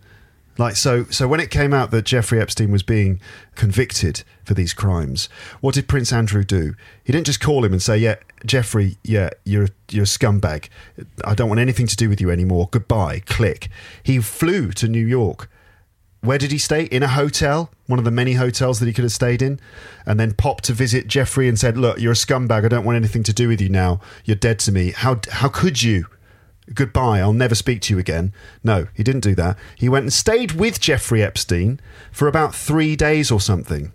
like 0.60 0.76
so. 0.76 1.06
So 1.06 1.28
when 1.28 1.40
it 1.40 1.50
came 1.50 1.74
out 1.74 1.90
that 1.92 2.06
Jeffrey 2.06 2.40
Epstein 2.40 2.72
was 2.72 2.84
being 2.84 3.20
convicted 3.56 4.24
for 4.44 4.54
these 4.54 4.74
crimes, 4.74 5.30
what 5.62 5.74
did 5.74 5.88
Prince 5.88 6.12
Andrew 6.12 6.44
do? 6.44 6.76
He 7.04 7.14
didn't 7.14 7.26
just 7.26 7.40
call 7.40 7.64
him 7.64 7.72
and 7.72 7.82
say, 7.82 7.98
"Yeah, 7.98 8.16
Jeffrey, 8.46 8.98
yeah, 9.04 9.30
you're 9.46 9.70
you're 9.90 10.04
a 10.04 10.08
scumbag. 10.08 10.68
I 11.26 11.34
don't 11.34 11.48
want 11.48 11.62
anything 11.62 11.88
to 11.88 11.96
do 11.96 12.10
with 12.10 12.22
you 12.22 12.30
anymore. 12.30 12.68
Goodbye." 12.70 13.22
Click. 13.26 13.70
He 14.04 14.20
flew 14.20 14.72
to 14.74 14.88
New 14.88 15.06
York. 15.06 15.50
Where 16.22 16.38
did 16.38 16.52
he 16.52 16.58
stay? 16.58 16.84
In 16.84 17.02
a 17.02 17.08
hotel, 17.08 17.72
one 17.88 17.98
of 17.98 18.04
the 18.04 18.12
many 18.12 18.34
hotels 18.34 18.80
that 18.80 18.88
he 18.88 18.94
could 18.94 19.06
have 19.06 19.14
stayed 19.14 19.42
in, 19.42 19.58
and 20.06 20.20
then 20.20 20.34
popped 20.34 20.66
to 20.66 20.74
visit 20.74 21.08
Jeffrey 21.08 21.48
and 21.48 21.58
said, 21.58 21.78
"Look, 21.78 22.00
you're 22.00 22.12
a 22.12 22.16
scumbag. 22.16 22.66
I 22.66 22.68
don't 22.68 22.84
want 22.84 22.98
anything 22.98 23.24
to 23.24 23.34
do 23.34 23.48
with 23.48 23.62
you 23.62 23.70
now. 23.70 24.02
You're 24.26 24.36
dead 24.36 24.60
to 24.60 24.74
me. 24.74 24.92
How 24.92 25.22
how 25.32 25.48
could 25.48 25.82
you? 25.82 26.08
Goodbye. 26.74 27.20
I'll 27.20 27.34
never 27.34 27.56
speak 27.56 27.82
to 27.82 27.94
you 27.94 28.00
again." 28.00 28.34
No, 28.64 28.88
he 28.94 29.04
didn't 29.04 29.22
do 29.22 29.36
that. 29.36 29.58
He 29.76 29.90
went 29.90 30.04
and 30.04 30.14
stayed 30.14 30.54
with 30.54 30.80
Jeffrey 30.80 31.24
Epstein 31.24 31.80
for 32.12 32.28
about 32.28 32.54
three 32.56 32.96
days 32.96 33.32
or 33.32 33.40
something, 33.42 33.92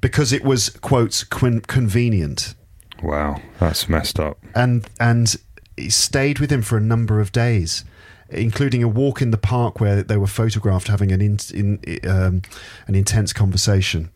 because 0.00 0.32
it 0.32 0.44
was 0.44 0.70
quotes 0.70 1.24
con- 1.24 1.60
convenient 1.60 2.54
Wow, 3.02 3.40
that's 3.60 3.88
messed 3.88 4.18
up. 4.20 4.38
and 4.54 4.86
and 4.98 5.36
he 5.76 5.90
stayed 5.90 6.38
with 6.40 6.50
him 6.50 6.62
for 6.62 6.76
a 6.76 6.80
number 6.80 7.20
of 7.20 7.30
days, 7.30 7.84
including 8.28 8.82
a 8.82 8.88
walk 8.88 9.22
in 9.22 9.30
the 9.30 9.38
park 9.38 9.80
where 9.80 10.02
they 10.02 10.16
were 10.16 10.26
photographed 10.26 10.88
having 10.88 11.12
an 11.12 11.20
in, 11.20 11.38
in, 11.54 11.78
um, 12.08 12.42
an 12.86 12.94
intense 12.94 13.32
conversation. 13.32 14.10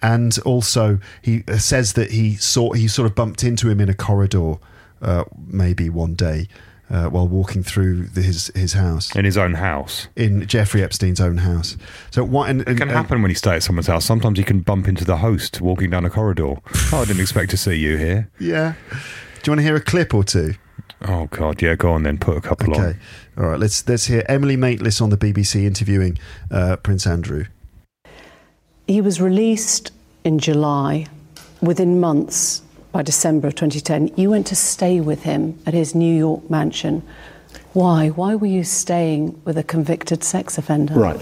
And 0.00 0.36
also, 0.40 0.98
he 1.20 1.44
uh, 1.46 1.58
says 1.58 1.92
that 1.92 2.10
he 2.10 2.34
saw 2.36 2.72
he 2.72 2.88
sort 2.88 3.06
of 3.06 3.14
bumped 3.14 3.44
into 3.44 3.68
him 3.68 3.80
in 3.80 3.88
a 3.88 3.94
corridor, 3.94 4.54
uh, 5.00 5.24
maybe 5.46 5.88
one 5.90 6.14
day, 6.14 6.48
uh, 6.92 7.08
while 7.08 7.26
walking 7.26 7.62
through 7.64 8.04
the, 8.08 8.22
his 8.22 8.52
his 8.54 8.74
house 8.74 9.16
In 9.16 9.24
his 9.24 9.36
own 9.36 9.54
house. 9.54 10.06
in 10.14 10.46
Jeffrey 10.46 10.82
Epstein's 10.82 11.20
own 11.20 11.38
house. 11.38 11.76
So 12.10 12.22
what? 12.22 12.50
And, 12.50 12.60
It 12.60 12.76
can 12.76 12.82
and- 12.82 12.90
happen 12.90 13.22
when 13.22 13.30
you 13.30 13.34
stay 13.34 13.56
at 13.56 13.62
someone's 13.62 13.86
house. 13.88 14.04
Sometimes 14.04 14.38
you 14.38 14.44
can 14.44 14.60
bump 14.60 14.86
into 14.86 15.04
the 15.04 15.16
host 15.16 15.60
walking 15.60 15.90
down 15.90 16.04
a 16.04 16.10
corridor. 16.10 16.54
Oh, 16.92 17.00
I 17.02 17.04
didn't 17.06 17.22
expect 17.22 17.50
to 17.50 17.56
see 17.56 17.74
you 17.76 17.96
here. 17.96 18.30
yeah. 18.38 18.74
Do 19.42 19.50
you 19.50 19.52
want 19.52 19.58
to 19.60 19.64
hear 19.64 19.74
a 19.76 19.80
clip 19.80 20.14
or 20.14 20.22
two? 20.22 20.54
Oh 21.08 21.26
God, 21.30 21.60
yeah, 21.60 21.74
go 21.74 21.90
on 21.92 22.04
then. 22.04 22.18
Put 22.18 22.36
a 22.36 22.40
couple 22.40 22.70
Okay. 22.74 22.80
on. 22.80 22.86
Okay. 22.90 22.98
All 23.38 23.44
right. 23.48 23.58
Let's 23.58 23.88
let's 23.88 24.06
hear 24.06 24.22
Emily 24.28 24.56
Maitlis 24.56 25.00
on 25.02 25.10
the 25.10 25.16
BBC 25.16 25.64
interviewing 25.64 26.16
uh, 26.50 26.76
Prince 26.76 27.06
Andrew. 27.08 27.46
He 28.86 29.00
was 29.00 29.20
released 29.20 29.90
in 30.24 30.38
July. 30.38 31.06
Within 31.60 32.00
months, 32.00 32.62
by 32.92 33.02
December 33.02 33.48
of 33.48 33.54
2010, 33.54 34.16
you 34.16 34.30
went 34.30 34.46
to 34.48 34.56
stay 34.56 35.00
with 35.00 35.22
him 35.22 35.58
at 35.66 35.74
his 35.74 35.94
New 35.94 36.14
York 36.14 36.48
mansion. 36.50 37.02
Why? 37.72 38.08
Why 38.10 38.34
were 38.34 38.46
you 38.46 38.64
staying 38.64 39.40
with 39.44 39.56
a 39.56 39.62
convicted 39.62 40.22
sex 40.22 40.58
offender? 40.58 40.94
Right. 40.94 41.20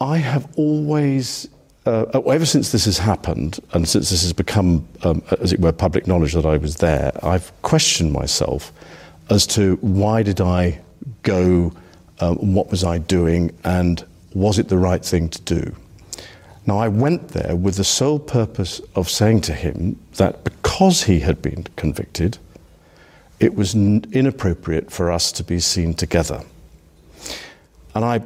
I 0.00 0.18
have 0.18 0.48
always, 0.56 1.48
uh, 1.86 2.06
uh, 2.12 2.20
ever 2.22 2.44
since 2.44 2.72
this 2.72 2.84
has 2.84 2.98
happened, 2.98 3.60
and 3.72 3.88
since 3.88 4.10
this 4.10 4.22
has 4.22 4.32
become, 4.32 4.86
um, 5.04 5.22
as 5.40 5.52
it 5.52 5.60
were, 5.60 5.72
public 5.72 6.06
knowledge 6.08 6.34
that 6.34 6.44
I 6.44 6.56
was 6.56 6.76
there, 6.76 7.12
I've 7.22 7.50
questioned 7.62 8.12
myself 8.12 8.72
as 9.30 9.46
to 9.48 9.76
why 9.80 10.22
did 10.22 10.40
I 10.40 10.80
go, 11.22 11.72
um, 12.20 12.54
what 12.54 12.70
was 12.70 12.82
I 12.82 12.98
doing, 12.98 13.56
and 13.64 14.04
was 14.34 14.58
it 14.58 14.68
the 14.68 14.78
right 14.78 15.04
thing 15.04 15.28
to 15.28 15.40
do? 15.42 15.74
Now, 16.66 16.78
I 16.78 16.88
went 16.88 17.28
there 17.28 17.54
with 17.54 17.76
the 17.76 17.84
sole 17.84 18.18
purpose 18.18 18.80
of 18.96 19.08
saying 19.08 19.42
to 19.42 19.54
him 19.54 20.00
that 20.16 20.42
because 20.42 21.04
he 21.04 21.20
had 21.20 21.40
been 21.40 21.64
convicted, 21.76 22.38
it 23.38 23.54
was 23.54 23.74
inappropriate 23.74 24.90
for 24.90 25.12
us 25.12 25.30
to 25.32 25.44
be 25.44 25.60
seen 25.60 25.94
together. 25.94 26.42
And 27.94 28.04
I 28.04 28.20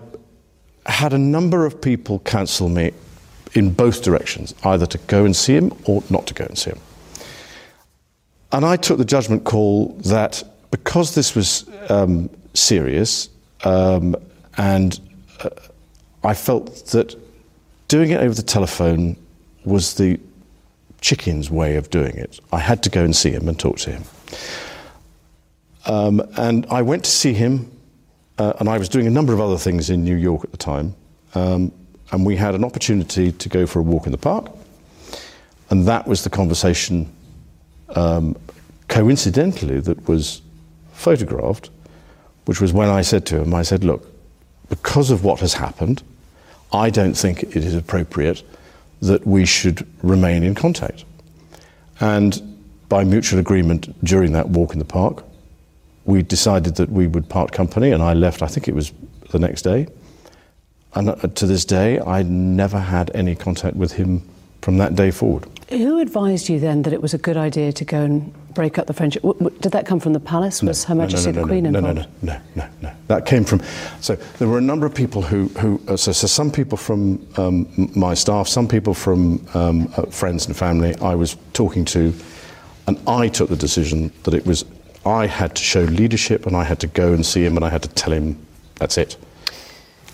had 0.87 1.12
a 1.12 1.19
number 1.19 1.67
of 1.67 1.83
people 1.83 2.21
counsel 2.21 2.71
me 2.71 2.93
in 3.53 3.73
both 3.73 4.03
directions, 4.03 4.55
either 4.65 4.87
to 4.87 4.99
go 4.99 5.25
and 5.25 5.37
see 5.37 5.55
him 5.55 5.73
or 5.85 6.03
not 6.09 6.27
to 6.29 6.35
go 6.35 6.45
and 6.45 6.57
see 6.57 6.71
him. 6.71 6.81
And 8.53 8.65
I 8.65 8.77
took 8.77 8.97
the 8.97 9.05
judgment 9.05 9.45
call 9.45 9.89
that 10.07 10.43
because 10.71 11.15
this 11.15 11.35
was 11.35 11.69
um, 11.89 12.31
serious, 12.55 13.29
um, 13.65 14.17
and 14.57 14.99
uh, 15.41 15.51
I 16.25 16.35
felt 16.35 16.87
that 16.87 17.17
doing 17.91 18.11
it 18.11 18.21
over 18.21 18.33
the 18.33 18.43
telephone 18.43 19.17
was 19.65 19.95
the 19.95 20.19
chicken's 21.01 21.51
way 21.51 21.75
of 21.75 21.91
doing 21.91 22.17
it. 22.17 22.39
I 22.53 22.61
had 22.61 22.85
to 22.85 22.91
go 22.91 23.05
and 23.05 23.15
see 23.15 23.31
him 23.31 23.49
and 23.49 23.59
talk 23.59 23.79
to 23.79 23.91
him. 23.91 24.05
Um, 25.87 26.23
and 26.37 26.67
I 26.71 26.83
went 26.83 27.03
to 27.05 27.11
see 27.11 27.33
him, 27.33 27.69
uh, 28.39 28.53
and 28.61 28.69
I 28.69 28.79
was 28.79 28.89
doing 28.89 29.09
a 29.09 29.11
number 29.11 29.33
of 29.33 29.41
other 29.41 29.59
things 29.59 29.91
in 29.91 30.05
New 30.05 30.15
York 30.15 30.45
at 30.45 30.53
the 30.53 30.57
time. 30.57 30.95
Um, 31.35 31.73
and 32.12 32.25
we 32.25 32.37
had 32.37 32.55
an 32.55 32.65
opportunity 32.65 33.33
to 33.33 33.49
go 33.49 33.67
for 33.67 33.81
a 33.81 33.83
walk 33.83 34.07
in 34.07 34.12
the 34.12 34.19
park. 34.19 34.53
And 35.71 35.89
that 35.89 36.07
was 36.07 36.23
the 36.23 36.31
conversation, 36.31 37.12
um, 37.97 38.37
coincidentally, 38.87 39.81
that 39.81 40.09
was 40.09 40.43
photographed, 40.93 41.71
which 42.45 42.61
was 42.61 42.73
when 42.73 42.89
I 42.89 43.03
said 43.03 43.27
to 43.27 43.43
him, 43.43 43.53
I 43.53 43.62
said, 43.62 43.83
Look, 43.83 44.07
because 44.69 45.11
of 45.11 45.25
what 45.25 45.41
has 45.41 45.55
happened, 45.55 46.05
I 46.73 46.91
don't 46.91 47.15
think 47.15 47.43
it 47.43 47.57
is 47.57 47.75
appropriate 47.75 48.43
that 49.03 49.27
we 49.27 49.45
should 49.47 49.87
remain 50.03 50.43
in 50.43 50.55
contact. 50.55 51.05
And 52.01 52.41
by 52.89 53.05
mutual 53.05 53.39
agreement 53.39 54.05
during 54.05 54.33
that 54.33 54.49
walk 54.51 54.73
in 54.73 54.79
the 54.79 54.85
park, 54.85 55.25
we 56.05 56.23
decided 56.23 56.77
that 56.77 56.91
we 56.91 57.07
would 57.07 57.29
part 57.29 57.53
company, 57.53 57.93
and 57.93 58.03
I 58.03 58.15
left, 58.15 58.43
I 58.43 58.47
think 58.47 58.69
it 58.69 58.75
was 58.75 58.93
the 59.31 59.39
next 59.39 59.63
day. 59.63 59.87
And 60.95 61.11
uh, 61.11 61.15
to 61.15 61.47
this 61.47 61.65
day, 61.65 62.01
I 62.01 62.23
never 62.23 62.79
had 62.79 63.11
any 63.15 63.37
contact 63.37 63.77
with 63.77 63.93
him 63.93 64.23
from 64.61 64.79
that 64.79 64.95
day 64.95 65.11
forward. 65.11 65.47
Who 65.69 66.01
advised 66.01 66.49
you 66.49 66.59
then 66.59 66.83
that 66.83 66.93
it 66.93 67.01
was 67.01 67.15
a 67.15 67.19
good 67.19 67.37
idea 67.37 67.73
to 67.73 67.85
go 67.85 68.03
and 68.03 68.33
break 68.55 68.77
up 68.79 68.87
the 68.87 68.93
friendship? 68.93 69.23
Did 69.61 69.73
that 69.73 69.87
come 69.87 70.01
from 70.01 70.13
the 70.13 70.21
palace? 70.21 70.63
Was 70.63 70.85
Her 70.85 70.95
Majesty 70.95 71.31
no, 71.31 71.37
no, 71.37 71.43
the 71.43 71.47
Queen 71.47 71.65
no, 71.65 71.79
involved? 71.79 72.09
No, 72.23 72.33
no, 72.33 72.41
no, 72.57 72.65
no, 72.65 72.69
no. 72.80 72.80
That 73.11 73.27
came 73.27 73.43
from. 73.43 73.61
So 74.01 74.15
there 74.39 74.47
were 74.47 74.59
a 74.59 74.62
number 74.62 74.87
of 74.87 74.95
people 74.95 75.20
who, 75.20 75.49
who 75.59 75.81
uh, 75.89 75.97
so, 75.97 76.12
so 76.12 76.28
some 76.28 76.53
people 76.53 76.78
from 76.78 77.27
um, 77.37 77.91
my 77.97 78.15
staff, 78.15 78.47
some 78.47 78.69
people 78.69 78.95
from 78.95 79.45
um, 79.53 79.93
uh, 79.97 80.03
friends 80.07 80.47
and 80.47 80.57
family 80.57 80.95
I 81.03 81.16
was 81.16 81.37
talking 81.53 81.85
to, 81.87 82.15
and 82.87 82.97
I 83.09 83.27
took 83.27 83.49
the 83.49 83.57
decision 83.57 84.12
that 84.23 84.32
it 84.32 84.47
was 84.47 84.65
I 85.05 85.27
had 85.27 85.57
to 85.57 85.62
show 85.62 85.81
leadership 85.81 86.47
and 86.47 86.55
I 86.55 86.62
had 86.62 86.78
to 86.81 86.87
go 86.87 87.12
and 87.12 87.27
see 87.27 87.45
him 87.45 87.57
and 87.57 87.65
I 87.65 87.69
had 87.69 87.82
to 87.82 87.89
tell 87.89 88.12
him 88.12 88.39
that's 88.77 88.97
it. 88.97 89.16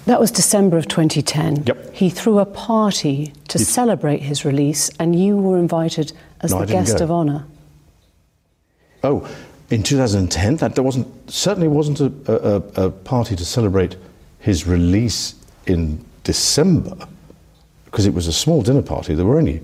That 0.06 0.18
was 0.18 0.30
December 0.30 0.78
of 0.78 0.88
2010. 0.88 1.64
Yep. 1.66 1.94
He 1.94 2.08
threw 2.08 2.38
a 2.38 2.46
party 2.46 3.34
to 3.48 3.58
celebrate 3.58 4.22
his 4.22 4.46
release, 4.46 4.88
and 4.98 5.14
you 5.14 5.36
were 5.36 5.58
invited 5.58 6.14
as 6.40 6.52
No, 6.52 6.60
the 6.60 6.66
guest 6.72 6.96
go. 6.96 7.04
of 7.04 7.10
honour. 7.10 7.44
Oh, 9.04 9.28
in 9.70 9.82
2010, 9.82 10.56
that 10.56 10.74
there 10.74 10.84
wasn't 10.84 11.30
certainly 11.30 11.68
wasn't 11.68 12.00
a, 12.00 12.12
a, 12.28 12.86
a 12.86 12.90
party 12.90 13.34
to 13.36 13.44
celebrate 13.44 13.96
his 14.38 14.66
release 14.66 15.34
in 15.66 16.04
December 16.22 16.96
because 17.84 18.06
it 18.06 18.14
was 18.14 18.26
a 18.26 18.32
small 18.32 18.62
dinner 18.62 18.82
party. 18.82 19.14
There 19.14 19.26
were 19.26 19.38
only 19.38 19.60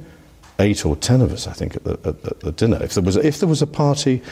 eight 0.58 0.84
or 0.84 0.96
ten 0.96 1.20
of 1.20 1.32
us, 1.32 1.46
I 1.46 1.52
think, 1.52 1.76
at 1.76 1.84
the, 1.84 1.92
at, 2.04 2.24
at 2.24 2.40
the 2.40 2.52
dinner. 2.52 2.82
If 2.82 2.94
there 2.94 3.02
was 3.02 3.16
if 3.16 3.38
there 3.38 3.48
was 3.48 3.62
a 3.62 3.66
party, 3.66 4.22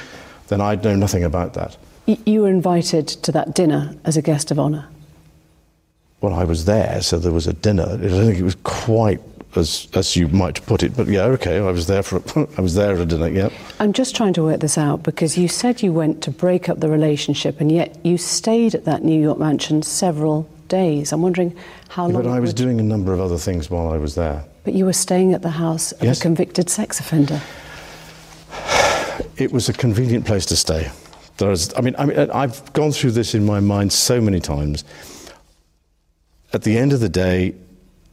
then 0.48 0.60
I'd 0.60 0.82
know 0.82 0.96
nothing 0.96 1.24
about 1.24 1.54
that. 1.54 1.76
You 2.06 2.42
were 2.42 2.48
invited 2.48 3.06
to 3.08 3.32
that 3.32 3.54
dinner 3.54 3.94
as 4.04 4.16
a 4.16 4.22
guest 4.22 4.50
of 4.50 4.58
honour. 4.58 4.88
Well, 6.20 6.34
I 6.34 6.44
was 6.44 6.64
there, 6.64 7.00
so 7.02 7.18
there 7.18 7.32
was 7.32 7.46
a 7.46 7.52
dinner. 7.52 7.84
I 7.84 7.96
don't 7.96 8.26
think 8.26 8.38
it 8.38 8.42
was 8.42 8.56
quite 8.64 9.20
as 9.56 9.88
as 9.94 10.14
you 10.16 10.28
might 10.28 10.64
put 10.66 10.82
it, 10.82 10.96
but 10.96 11.08
yeah, 11.08 11.24
okay. 11.24 11.58
I 11.58 11.70
was 11.70 11.86
there 11.86 12.02
for 12.02 12.22
I 12.58 12.60
was 12.60 12.74
there 12.74 12.94
at 12.94 13.00
a 13.00 13.06
dinner. 13.06 13.28
Yeah. 13.28 13.50
I'm 13.80 13.92
just 13.92 14.14
trying 14.14 14.32
to 14.34 14.42
work 14.42 14.60
this 14.60 14.78
out 14.78 15.02
because 15.02 15.36
you 15.36 15.48
said 15.48 15.82
you 15.82 15.92
went 15.92 16.22
to 16.22 16.30
break 16.30 16.68
up 16.68 16.80
the 16.80 16.88
relationship, 16.88 17.60
and 17.60 17.70
yet 17.72 17.98
you 18.04 18.16
stayed 18.18 18.74
at 18.74 18.84
that 18.84 19.02
New 19.04 19.20
York 19.20 19.38
mansion 19.38 19.82
several 19.82 20.48
days. 20.68 21.12
I'm 21.12 21.22
wondering 21.22 21.56
how 21.88 22.06
long. 22.06 22.22
But 22.22 22.30
I 22.30 22.38
was 22.40 22.50
would- 22.50 22.56
doing 22.56 22.78
a 22.80 22.84
number 22.84 23.12
of 23.12 23.20
other 23.20 23.38
things 23.38 23.68
while 23.70 23.88
I 23.92 23.96
was 23.96 24.14
there. 24.14 24.44
But 24.62 24.74
you 24.74 24.84
were 24.84 24.92
staying 24.92 25.32
at 25.34 25.42
the 25.42 25.50
house 25.50 25.92
of 25.92 26.04
Yes. 26.04 26.18
a 26.18 26.22
convicted 26.22 26.68
sex 26.70 27.00
offender. 27.00 27.40
it 29.36 29.52
was 29.52 29.68
a 29.68 29.72
convenient 29.72 30.26
place 30.26 30.46
to 30.46 30.56
stay. 30.56 30.90
There 31.38 31.48
was, 31.48 31.72
I 31.76 31.80
mean, 31.80 31.94
I 31.98 32.04
mean, 32.04 32.30
I've 32.30 32.70
gone 32.74 32.92
through 32.92 33.12
this 33.12 33.34
in 33.34 33.44
my 33.46 33.60
mind 33.60 33.92
so 33.92 34.20
many 34.20 34.40
times. 34.40 34.84
At 36.52 36.62
the 36.62 36.76
end 36.76 36.92
of 36.92 37.00
the 37.00 37.08
day, 37.08 37.54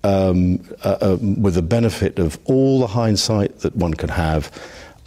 um, 0.08 0.60
uh, 0.84 0.98
uh, 1.02 1.18
with 1.20 1.56
the 1.56 1.62
benefit 1.62 2.18
of 2.18 2.40
all 2.46 2.80
the 2.80 2.88
hindsight 2.88 3.60
that 3.60 3.76
one 3.76 3.94
can 3.94 4.10
have, 4.10 4.52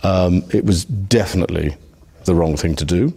um, 0.02 0.44
it 0.52 0.64
was 0.64 0.84
definitely 0.84 1.74
the 2.24 2.34
wrong 2.34 2.56
thing 2.56 2.74
to 2.76 2.84
do. 2.84 3.12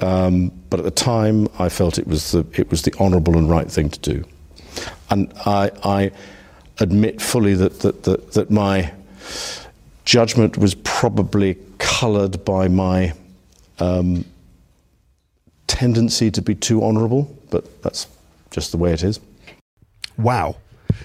Um, 0.00 0.52
but 0.68 0.80
at 0.80 0.84
the 0.84 0.90
time, 0.90 1.48
I 1.58 1.68
felt 1.68 1.98
it 1.98 2.06
was 2.06 2.32
the 2.32 2.44
it 2.54 2.70
was 2.70 2.82
the 2.82 2.92
honourable 3.00 3.38
and 3.38 3.48
right 3.48 3.70
thing 3.70 3.88
to 3.90 4.00
do, 4.00 4.24
and 5.08 5.32
I, 5.46 5.70
I 5.82 6.10
admit 6.80 7.22
fully 7.22 7.54
that 7.54 7.80
that, 7.80 8.02
that, 8.02 8.32
that 8.32 8.50
my 8.50 8.92
judgment 10.04 10.58
was 10.58 10.74
probably 10.74 11.56
coloured 11.78 12.44
by 12.44 12.68
my 12.68 13.14
um, 13.78 14.24
tendency 15.68 16.30
to 16.32 16.42
be 16.42 16.54
too 16.54 16.82
honourable, 16.82 17.34
but 17.50 17.82
that's 17.82 18.08
just 18.50 18.72
the 18.72 18.78
way 18.78 18.92
it 18.92 19.02
is. 19.02 19.20
Wow. 20.18 20.56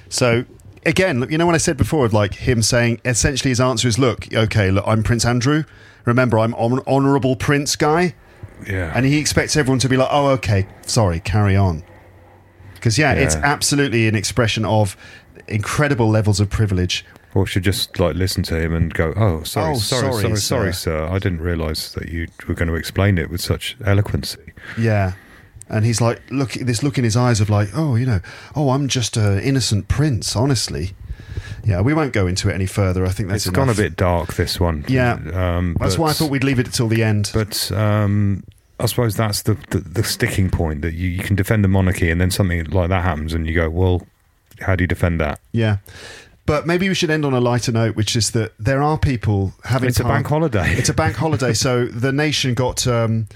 So 0.10 0.46
again, 0.86 1.26
you 1.30 1.38
know 1.38 1.46
what 1.46 1.56
I 1.56 1.60
said 1.60 1.78
before 1.78 2.06
of 2.06 2.14
like 2.14 2.34
him 2.36 2.62
saying 2.62 3.02
essentially 3.06 3.50
his 3.50 3.60
answer 3.62 3.88
is, 3.88 3.98
look, 4.00 4.34
okay, 4.34 4.72
look, 4.72 4.86
I'm 4.88 5.04
Prince 5.04 5.26
Andrew. 5.26 5.64
Remember, 6.06 6.40
I'm 6.40 6.54
an 6.54 6.80
honourable 6.88 7.36
prince 7.36 7.76
guy, 7.76 8.16
Yeah. 8.68 8.92
and 8.96 9.06
he 9.06 9.18
expects 9.20 9.56
everyone 9.58 9.80
to 9.80 9.90
be 9.90 9.98
like, 9.98 10.08
oh, 10.12 10.28
okay, 10.30 10.66
sorry, 10.86 11.20
carry 11.20 11.56
on. 11.56 11.84
Because 12.74 12.98
yeah, 12.98 13.14
it's 13.14 13.36
absolutely 13.36 14.08
an 14.08 14.16
expression 14.16 14.64
of 14.66 14.96
incredible 15.48 16.10
levels 16.10 16.40
of 16.40 16.50
privilege. 16.50 17.06
Or 17.36 17.46
should 17.46 17.64
just 17.64 18.00
like 18.00 18.16
listen 18.16 18.42
to 18.44 18.60
him 18.60 18.74
and 18.74 18.92
go, 18.92 19.14
"Oh, 19.16 19.44
sorry, 19.44 19.74
Oh, 19.76 19.78
sorry, 19.78 20.02
sorry, 20.12 20.22
sorry, 20.24 20.36
sir." 20.36 20.38
sorry, 20.40 20.74
sir. 20.74 21.06
I 21.08 21.20
didn't 21.20 21.42
realise 21.42 21.92
that 21.92 22.10
you 22.10 22.28
were 22.48 22.56
going 22.56 22.70
to 22.70 22.74
explain 22.76 23.18
it 23.20 23.30
with 23.30 23.40
such 23.42 23.78
eloquency." 23.86 24.54
Yeah. 24.80 25.12
And 25.70 25.86
he's 25.86 26.02
like, 26.02 26.22
look, 26.32 26.54
this 26.54 26.82
look 26.84 26.98
in 26.98 27.04
his 27.04 27.16
eyes 27.16 27.40
of 27.42 27.50
like, 27.50 27.70
oh, 27.76 27.96
you 27.96 28.06
know, 28.06 28.22
oh, 28.56 28.72
I'm 28.72 28.88
just 28.88 29.18
an 29.18 29.40
innocent 29.40 29.88
prince, 29.88 30.36
honestly. 30.36 30.92
Yeah, 31.64 31.82
we 31.82 31.94
won't 31.94 32.14
go 32.14 32.26
into 32.26 32.50
it 32.50 32.54
any 32.54 32.66
further. 32.66 33.06
I 33.06 33.10
think 33.10 33.30
that's 33.30 33.46
it's 33.46 33.56
gone 33.56 33.70
a 33.70 33.74
bit 33.76 33.96
dark. 33.96 34.34
This 34.36 34.60
one, 34.60 34.84
Yeah. 34.88 35.14
Um, 35.34 35.76
That's 35.80 35.96
but- 35.96 36.02
why 36.02 36.10
I 36.10 36.14
thought 36.14 36.32
we'd 36.32 36.44
leave 36.44 36.58
it 36.60 36.72
till 36.74 36.88
the 36.88 37.04
end. 37.04 37.30
But 37.34 37.72
um, 37.74 38.44
I 38.80 38.86
suppose 38.88 39.16
that's 39.16 39.44
the, 39.44 39.56
the 39.70 39.80
the 39.80 40.04
sticking 40.04 40.50
point 40.50 40.82
that 40.82 40.94
you, 40.94 41.10
you 41.10 41.22
can 41.24 41.36
defend 41.36 41.64
the 41.64 41.68
monarchy, 41.68 42.10
and 42.10 42.20
then 42.20 42.32
something 42.32 42.64
like 42.66 42.90
that 42.90 43.04
happens, 43.04 43.34
and 43.34 43.46
you 43.46 43.54
go, 43.54 43.70
"Well, 43.70 44.02
how 44.62 44.76
do 44.76 44.84
you 44.84 44.88
defend 44.88 45.20
that?" 45.20 45.40
Yeah. 45.52 45.78
But 46.46 46.66
maybe 46.66 46.88
we 46.90 46.96
should 46.96 47.12
end 47.12 47.26
on 47.26 47.34
a 47.34 47.42
lighter 47.42 47.72
note, 47.74 47.96
which 47.96 48.16
is 48.16 48.32
that 48.32 48.54
there 48.58 48.82
are 48.82 48.98
people 48.98 49.54
having. 49.66 49.90
It's 49.90 50.00
a 50.00 50.04
bank 50.06 50.26
holiday. 50.28 50.72
It's 50.74 50.90
a 50.90 50.94
bank 50.96 51.16
holiday. 51.18 51.54
So 51.66 51.86
the 51.86 52.12
nation 52.14 52.54
got 52.56 52.88
um, 52.88 53.28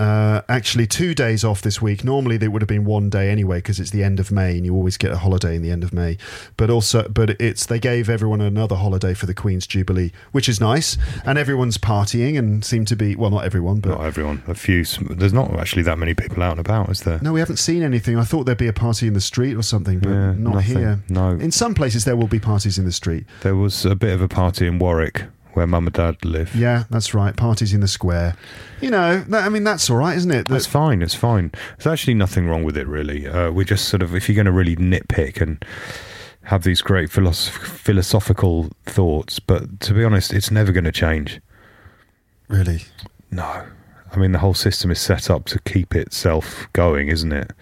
uh, 0.00 0.42
actually 0.48 0.86
two 0.86 1.14
days 1.14 1.44
off 1.44 1.60
this 1.62 1.82
week. 1.82 2.04
Normally 2.04 2.36
there 2.38 2.50
would 2.50 2.62
have 2.62 2.68
been 2.68 2.84
one 2.84 3.10
day 3.10 3.28
anyway 3.30 3.58
because 3.58 3.78
it's 3.78 3.90
the 3.90 4.02
end 4.02 4.18
of 4.18 4.30
May 4.32 4.56
and 4.56 4.64
you 4.64 4.74
always 4.74 4.96
get 4.96 5.10
a 5.12 5.18
holiday 5.18 5.54
in 5.56 5.62
the 5.62 5.70
end 5.70 5.84
of 5.84 5.92
May. 5.92 6.16
But 6.56 6.70
also, 6.70 7.06
but 7.08 7.30
it's 7.40 7.66
they 7.66 7.78
gave 7.78 8.08
everyone 8.08 8.40
another 8.40 8.76
holiday 8.76 9.12
for 9.14 9.26
the 9.26 9.34
Queen's 9.34 9.66
Jubilee, 9.66 10.12
which 10.32 10.48
is 10.48 10.60
nice. 10.60 10.96
And 11.24 11.36
everyone's 11.38 11.76
partying 11.78 12.38
and 12.38 12.64
seem 12.64 12.84
to 12.86 12.96
be 12.96 13.14
well, 13.14 13.30
not 13.30 13.44
everyone, 13.44 13.80
but 13.80 13.90
Not 13.90 14.04
everyone. 14.04 14.42
A 14.46 14.54
few. 14.54 14.84
There's 14.84 15.32
not 15.34 15.52
actually 15.58 15.82
that 15.82 15.98
many 15.98 16.14
people 16.14 16.42
out 16.42 16.52
and 16.52 16.60
about, 16.60 16.88
is 16.88 17.00
there? 17.02 17.18
No, 17.22 17.32
we 17.34 17.40
haven't 17.40 17.58
seen 17.58 17.82
anything. 17.82 18.16
I 18.16 18.24
thought 18.24 18.44
there'd 18.46 18.56
be 18.58 18.68
a 18.68 18.72
party 18.72 19.06
in 19.06 19.12
the 19.14 19.20
street 19.20 19.54
or 19.54 19.62
something, 19.62 19.98
but 19.98 20.08
Yeah, 20.10 20.32
not 20.32 20.54
nothing. 20.54 20.78
here. 20.78 21.00
No. 21.08 21.30
In 21.32 21.50
some 21.52 21.74
places, 21.74 22.04
there 22.04 22.16
will 22.16 22.26
be 22.28 22.38
parties 22.40 22.78
in 22.78 22.84
the 22.86 22.92
street. 22.92 23.26
There 23.42 23.56
was 23.56 23.84
a 23.84 23.94
bit 23.94 24.12
of 24.14 24.22
a 24.22 24.28
party 24.28 24.66
in 24.66 24.78
Warwick 24.78 25.24
where 25.54 25.66
Mum 25.66 25.86
and 25.86 25.94
Dad 25.94 26.24
live. 26.24 26.54
Yeah, 26.54 26.84
that's 26.90 27.12
right. 27.14 27.36
Parties 27.36 27.72
in 27.74 27.80
the 27.80 27.88
square. 27.88 28.36
You 28.80 28.90
know, 28.90 29.20
that, 29.28 29.44
I 29.44 29.48
mean, 29.48 29.64
that's 29.64 29.90
all 29.90 29.96
right, 29.96 30.16
isn't 30.16 30.30
it? 30.30 30.48
That's 30.48 30.66
fine. 30.66 31.02
It's 31.02 31.14
fine. 31.14 31.52
There's 31.76 31.86
actually 31.92 32.14
nothing 32.14 32.46
wrong 32.48 32.64
with 32.64 32.76
it, 32.76 32.86
really. 32.86 33.26
Uh, 33.26 33.50
we 33.50 33.64
just 33.64 33.88
sort 33.88 34.02
of, 34.02 34.14
if 34.14 34.28
you're 34.28 34.36
going 34.36 34.46
to 34.46 34.52
really 34.52 34.76
nitpick 34.76 35.40
and 35.40 35.62
have 36.44 36.62
these 36.62 36.80
great 36.82 37.10
philosoph- 37.10 37.50
philosophical 37.66 38.70
thoughts, 38.86 39.38
but 39.38 39.80
to 39.80 39.92
be 39.94 40.04
honest, 40.04 40.32
it's 40.32 40.50
never 40.50 40.72
going 40.72 40.84
to 40.84 40.92
change. 40.92 41.40
really. 42.48 42.82
No. 43.30 43.64
I 44.12 44.16
mean, 44.16 44.32
the 44.32 44.38
whole 44.40 44.54
system 44.54 44.90
is 44.90 44.98
set 44.98 45.30
up 45.30 45.44
to 45.46 45.60
keep 45.60 45.94
itself 45.94 46.66
going, 46.72 47.08
isn't 47.08 47.30
it? 47.32 47.52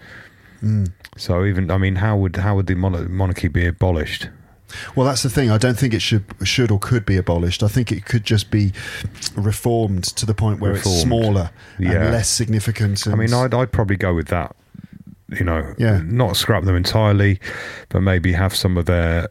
Mm. 0.63 0.91
So 1.15 1.45
even, 1.45 1.69
I 1.69 1.77
mean, 1.77 1.97
how 1.97 2.17
would 2.17 2.37
how 2.37 2.55
would 2.55 2.65
the 2.65 2.73
mon- 2.75 3.11
monarchy 3.11 3.47
be 3.49 3.67
abolished? 3.67 4.29
Well, 4.95 5.05
that's 5.05 5.23
the 5.23 5.29
thing. 5.29 5.49
I 5.49 5.57
don't 5.57 5.77
think 5.77 5.93
it 5.93 6.01
should 6.01 6.25
should 6.43 6.71
or 6.71 6.79
could 6.79 7.05
be 7.05 7.17
abolished. 7.17 7.63
I 7.63 7.67
think 7.67 7.91
it 7.91 8.05
could 8.05 8.23
just 8.23 8.51
be 8.51 8.71
reformed 9.35 10.03
to 10.15 10.25
the 10.25 10.33
point 10.33 10.59
where 10.59 10.73
it's 10.75 10.89
smaller 11.01 11.51
Yeah. 11.79 11.91
and 11.93 12.11
less 12.11 12.29
significant. 12.29 13.07
I 13.07 13.15
mean, 13.15 13.33
I'd, 13.33 13.53
I'd 13.53 13.71
probably 13.71 13.97
go 13.97 14.13
with 14.13 14.27
that. 14.27 14.55
You 15.29 15.45
know, 15.45 15.73
Yeah. 15.77 16.01
not 16.03 16.37
scrap 16.37 16.63
them 16.63 16.75
entirely, 16.75 17.39
but 17.89 18.01
maybe 18.01 18.33
have 18.33 18.55
some 18.55 18.77
of 18.77 18.85
their 18.85 19.27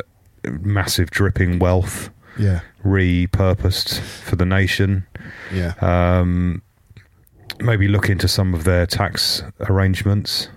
massive 0.62 1.10
dripping 1.10 1.58
wealth 1.58 2.10
yeah, 2.38 2.60
repurposed 2.84 3.98
for 3.98 4.36
the 4.36 4.46
nation. 4.46 5.04
yeah, 5.52 5.72
Um, 5.80 6.62
maybe 7.60 7.88
look 7.88 8.08
into 8.08 8.28
some 8.28 8.54
of 8.54 8.62
their 8.62 8.86
tax 8.86 9.42
arrangements. 9.68 10.48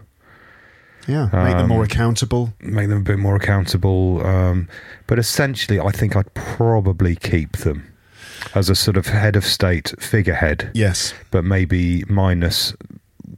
Yeah, 1.07 1.29
make 1.33 1.57
them 1.57 1.67
more 1.69 1.79
Um, 1.79 1.85
accountable. 1.85 2.53
make 2.61 2.87
them 2.89 2.99
a 2.99 3.01
bit 3.01 3.17
more 3.19 3.35
accountable. 3.35 4.25
Um, 4.25 4.67
but 5.07 5.17
essentially, 5.19 5.79
I 5.79 5.91
think 5.91 6.15
I'd 6.15 6.33
probably 6.33 7.15
keep 7.15 7.57
them 7.57 7.83
as 8.55 8.69
a 8.69 8.75
sort 8.75 8.97
of 8.97 9.07
head 9.07 9.35
of 9.35 9.45
state 9.45 9.93
figurehead, 9.99 10.69
Yes. 10.73 11.13
but 11.31 11.43
maybe 11.43 12.03
minus 12.07 12.73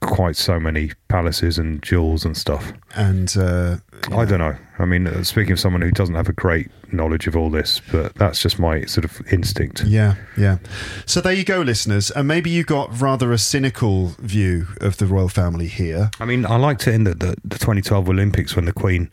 quite 0.03 0.35
so 0.35 0.59
many 0.59 0.91
palaces 1.07 1.57
and 1.57 1.81
jewels 1.81 2.25
and 2.25 2.35
stuff. 2.37 2.73
And 2.95 3.35
uh, 3.37 3.77
I 4.11 4.25
don't 4.25 4.39
know. 4.39 4.55
I 4.79 4.85
mean, 4.85 5.07
uh, 5.07 5.23
speaking 5.23 5.53
of 5.53 5.59
someone 5.59 5.81
who 5.81 5.91
doesn't 5.91 6.15
have 6.15 6.29
a 6.29 6.33
great 6.33 6.69
knowledge 6.91 7.27
of 7.27 7.35
all 7.35 7.49
this, 7.49 7.81
but 7.91 8.13
that's 8.15 8.41
just 8.41 8.59
my 8.59 8.85
sort 8.85 9.05
of 9.05 9.21
instinct. 9.31 9.83
Yeah, 9.85 10.15
yeah. 10.37 10.57
So 11.05 11.21
there 11.21 11.33
you 11.33 11.43
go, 11.43 11.61
listeners. 11.61 12.11
And 12.11 12.27
maybe 12.27 12.49
you 12.49 12.63
got 12.63 12.99
rather 13.01 13.31
a 13.31 13.37
cynical 13.37 14.09
view 14.19 14.67
of 14.81 14.97
the 14.97 15.05
royal 15.05 15.29
family 15.29 15.67
here. 15.67 16.11
I 16.19 16.25
mean, 16.25 16.45
I 16.45 16.57
liked 16.57 16.87
it 16.87 16.93
in 16.93 17.03
the, 17.05 17.15
the, 17.15 17.35
the 17.43 17.57
2012 17.57 18.09
Olympics 18.09 18.55
when 18.55 18.65
the 18.65 18.73
Queen 18.73 19.09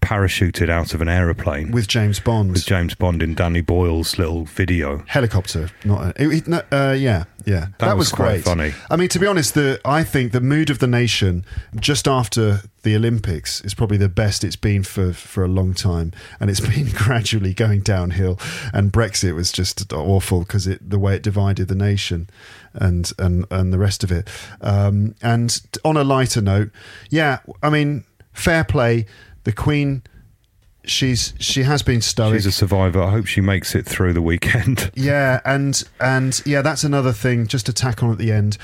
parachuted 0.00 0.70
out 0.70 0.94
of 0.94 1.02
an 1.02 1.08
aeroplane 1.08 1.70
With 1.70 1.88
James 1.88 2.20
Bond, 2.20 2.52
with 2.52 2.64
James 2.64 2.94
Bond 2.94 3.22
in 3.22 3.34
Danny 3.34 3.60
Boyle's 3.60 4.18
little 4.18 4.44
video. 4.44 5.04
helicopter, 5.06 5.70
not 5.84 6.18
a, 6.18 6.30
it, 6.30 6.48
no, 6.48 6.62
uh, 6.70 6.96
yeah, 6.98 7.24
yeah. 7.44 7.66
That, 7.78 7.96
was 7.96 8.10
quite 8.10 8.42
great. 8.42 8.44
funny. 8.44 8.72
I 8.90 8.96
mean, 8.96 9.08
to 9.10 9.18
be 9.18 9.26
honest, 9.26 9.54
the 9.54 9.80
I 9.84 10.04
think 10.04 10.32
the 10.32 10.40
mood 10.40 10.70
of 10.70 10.78
the 10.78 10.86
nation 10.86 11.44
just 11.76 12.06
after 12.08 12.62
the 12.82 12.96
Olympics 12.96 13.60
is 13.62 13.74
probably 13.74 13.96
the 13.96 14.08
best 14.08 14.44
it's 14.44 14.56
been 14.56 14.82
for 14.82 15.12
for 15.12 15.44
a 15.44 15.48
long 15.48 15.74
time, 15.74 16.12
and 16.40 16.48
it's 16.48 16.60
been 16.74 16.90
gradually 16.90 17.52
going 17.52 17.80
downhill. 17.80 18.38
And 18.72 18.92
Brexit 18.92 19.34
was 19.34 19.52
just 19.52 19.92
awful 19.92 20.40
because 20.40 20.66
it 20.66 20.88
the 20.88 20.98
way 20.98 21.16
it 21.16 21.22
divided 21.22 21.68
the 21.68 21.74
nation, 21.74 22.30
and 22.72 23.10
and 23.18 23.44
and 23.50 23.72
the 23.72 23.78
rest 23.78 24.04
of 24.04 24.12
it. 24.12 24.28
Um, 24.60 25.14
and 25.22 25.60
on 25.84 25.96
a 25.96 26.04
lighter 26.04 26.40
note, 26.40 26.70
yeah, 27.10 27.40
I 27.62 27.70
mean, 27.70 28.04
fair 28.32 28.64
play. 28.64 29.06
The 29.48 29.54
Queen. 29.54 30.02
She's 30.84 31.32
she 31.38 31.62
has 31.62 31.82
been 31.82 32.02
stoic. 32.02 32.34
She's 32.34 32.44
a 32.44 32.52
survivor. 32.52 33.00
I 33.00 33.10
hope 33.12 33.24
she 33.24 33.40
makes 33.40 33.74
it 33.74 33.86
through 33.86 34.12
the 34.12 34.20
weekend. 34.20 34.90
Yeah, 34.94 35.40
and 35.42 35.82
and 35.98 36.42
yeah, 36.44 36.60
that's 36.60 36.84
another 36.84 37.12
thing. 37.12 37.46
Just 37.46 37.64
to 37.64 37.72
tack 37.72 38.02
on 38.02 38.12
at 38.12 38.18
the 38.18 38.30
end. 38.30 38.58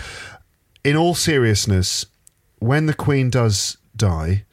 In 0.84 0.94
all 0.94 1.14
seriousness, 1.14 2.04
when 2.58 2.84
the 2.84 2.92
Queen 2.92 3.30
does 3.30 3.78
die, 3.96 4.44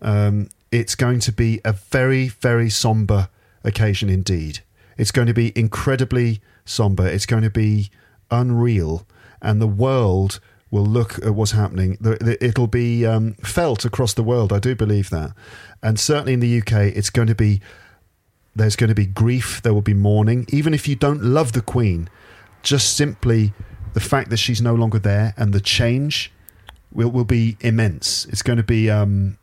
um, 0.00 0.50
it's 0.70 0.94
going 0.94 1.18
to 1.18 1.32
be 1.32 1.60
a 1.64 1.72
very 1.72 2.28
very 2.28 2.70
somber 2.70 3.28
occasion 3.64 4.08
indeed. 4.08 4.60
It's 4.96 5.10
going 5.10 5.26
to 5.26 5.34
be 5.34 5.52
incredibly 5.58 6.40
somber. 6.64 7.08
It's 7.08 7.26
going 7.26 7.42
to 7.42 7.50
be 7.50 7.90
unreal, 8.30 9.04
and 9.40 9.60
the 9.60 9.66
world 9.66 10.38
will 10.72 10.84
look 10.86 11.18
at 11.24 11.34
what's 11.36 11.52
happening. 11.52 11.96
It'll 12.40 12.66
be 12.66 13.06
um, 13.06 13.34
felt 13.34 13.84
across 13.84 14.14
the 14.14 14.22
world. 14.24 14.52
I 14.52 14.58
do 14.58 14.74
believe 14.74 15.10
that, 15.10 15.30
and 15.82 16.00
certainly 16.00 16.32
in 16.32 16.40
the 16.40 16.58
UK, 16.60 16.72
it's 16.96 17.10
going 17.10 17.28
to 17.28 17.34
be 17.36 17.60
there's 18.56 18.76
going 18.76 18.88
to 18.88 18.94
be 18.94 19.06
grief, 19.06 19.62
there 19.62 19.72
will 19.72 19.80
be 19.82 19.94
mourning. 19.94 20.44
Even 20.48 20.74
if 20.74 20.86
you 20.88 20.94
don't 20.96 21.22
love 21.22 21.52
the 21.52 21.62
Queen, 21.62 22.08
just 22.62 22.96
simply 22.96 23.52
the 23.94 24.00
fact 24.00 24.28
that 24.30 24.36
she's 24.38 24.60
no 24.60 24.74
longer 24.74 24.98
there 24.98 25.32
and 25.38 25.52
the 25.54 25.60
change 25.60 26.30
will, 26.92 27.10
will 27.10 27.24
be 27.24 27.56
immense. 27.60 28.26
It's 28.26 28.42
going 28.42 28.58
to 28.58 28.62
be, 28.62 28.90
um, 28.90 29.38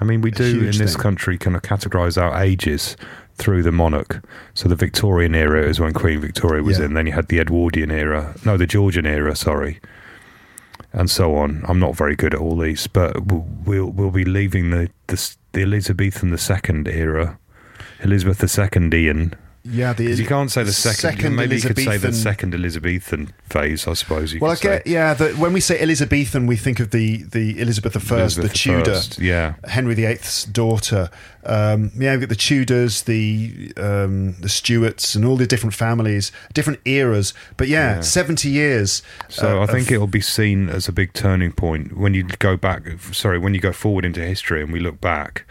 I 0.00 0.04
mean, 0.04 0.20
we 0.20 0.30
do 0.30 0.60
in 0.60 0.76
this 0.76 0.92
thing. 0.94 1.02
country 1.02 1.38
kind 1.38 1.56
of 1.56 1.62
categorise 1.62 2.20
our 2.20 2.42
ages 2.42 2.94
through 3.36 3.62
the 3.62 3.72
monarch. 3.72 4.22
So 4.52 4.68
the 4.68 4.76
Victorian 4.76 5.34
era 5.34 5.66
is 5.66 5.80
when 5.80 5.94
Queen 5.94 6.20
Victoria 6.20 6.62
was 6.62 6.78
Yeah. 6.78 6.84
in. 6.86 6.94
Then 6.94 7.06
you 7.06 7.12
had 7.14 7.28
the 7.28 7.38
Edwardian 7.40 7.90
era, 7.90 8.34
no, 8.44 8.58
the 8.58 8.66
Georgian 8.66 9.06
era, 9.06 9.34
sorry, 9.34 9.80
and 10.92 11.10
so 11.10 11.36
on. 11.36 11.64
I'm 11.68 11.78
not 11.78 11.96
very 11.96 12.16
good 12.16 12.34
at 12.34 12.40
all 12.40 12.56
these, 12.56 12.86
but 12.86 13.26
we'll 13.26 13.90
we'll 13.90 14.10
be 14.10 14.24
leaving 14.24 14.70
the 14.70 14.90
the, 15.06 15.36
the 15.52 15.62
Elizabethan 15.62 16.30
the 16.30 16.38
second 16.38 16.88
era, 16.88 17.38
Elizabeth 18.02 18.42
II, 18.42 18.90
Ian. 18.94 19.34
Yeah, 19.64 19.92
the 19.92 20.04
you 20.04 20.26
can't 20.26 20.50
say 20.50 20.64
the 20.64 20.72
second. 20.72 21.18
second 21.18 21.36
maybe 21.36 21.54
you 21.56 21.62
could 21.62 21.78
say 21.78 21.96
the 21.96 22.12
second 22.12 22.52
Elizabethan 22.54 23.32
phase. 23.48 23.86
I 23.86 23.92
suppose 23.92 24.32
you 24.34 24.40
Well, 24.40 24.50
I 24.50 24.56
get, 24.56 24.86
yeah, 24.86 25.14
the, 25.14 25.30
when 25.34 25.52
we 25.52 25.60
say 25.60 25.80
Elizabethan, 25.80 26.46
we 26.48 26.56
think 26.56 26.80
of 26.80 26.90
the, 26.90 27.22
the 27.22 27.60
Elizabeth 27.60 27.96
I, 27.96 28.16
Elizabeth 28.16 28.50
the 28.52 28.58
Tudor, 28.58 28.94
I, 28.96 29.02
yeah. 29.18 29.54
Henry 29.64 29.94
VIII's 29.94 30.46
daughter. 30.46 31.10
Um, 31.44 31.92
yeah, 31.96 32.10
we've 32.12 32.20
got 32.20 32.28
the 32.28 32.34
Tudors, 32.34 33.02
the 33.02 33.72
um, 33.76 34.32
the 34.40 34.48
Stuarts, 34.48 35.14
and 35.14 35.24
all 35.24 35.36
the 35.36 35.46
different 35.46 35.74
families, 35.74 36.32
different 36.52 36.80
eras. 36.84 37.32
But 37.56 37.68
yeah, 37.68 37.96
Yeah. 37.96 38.00
70 38.00 38.48
years. 38.48 39.02
So 39.28 39.60
uh, 39.60 39.62
I 39.62 39.66
think 39.66 39.88
of- 39.88 39.92
it'll 39.92 40.06
be 40.08 40.20
seen 40.20 40.68
as 40.68 40.88
a 40.88 40.92
big 40.92 41.12
turning 41.12 41.52
point 41.52 41.96
when 41.96 42.14
you 42.14 42.24
go 42.24 42.56
back. 42.56 42.82
Sorry, 43.12 43.38
when 43.38 43.54
you 43.54 43.60
go 43.60 43.72
forward 43.72 44.04
into 44.04 44.20
history 44.22 44.60
and 44.62 44.72
we 44.72 44.80
look 44.80 45.00
back, 45.00 45.44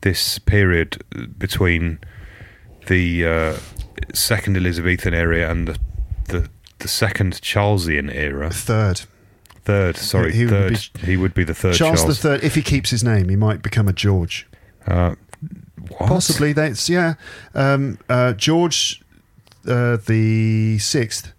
this 0.00 0.38
period 0.40 1.02
between 1.38 1.98
the 2.88 3.26
uh, 3.26 3.56
second 4.14 4.56
Elizabethan 4.56 5.14
era 5.14 5.50
and 5.50 5.68
the, 5.68 5.78
the 6.26 6.48
the 6.80 6.88
second 6.88 7.34
Charlesian 7.40 8.12
era, 8.14 8.50
third. 8.50 9.02
third. 9.64 9.96
Sorry, 9.96 10.32
He 10.32 10.44
would 10.44 10.50
third. 10.50 10.78
he 11.04 11.16
would 11.16 11.34
be 11.34 11.44
the 11.44 11.54
third 11.54 11.74
Charles, 11.74 12.00
Charles. 12.02 12.16
the 12.20 12.28
Third, 12.28 12.44
if 12.44 12.54
he 12.54 12.62
keeps 12.62 12.90
his 12.90 13.02
name, 13.02 13.28
he 13.28 13.36
might 13.36 13.62
become 13.62 13.88
a 13.88 13.92
George. 13.92 14.46
Uh, 14.86 15.14
what? 15.88 16.08
Possibly. 16.08 16.52
That's 16.52 16.88
yeah. 16.88 17.14
Um, 17.54 17.98
uh, 18.08 18.32
George 18.34 19.02
uh, 19.66 19.96
the 20.06 20.78
sixth, 20.78 21.32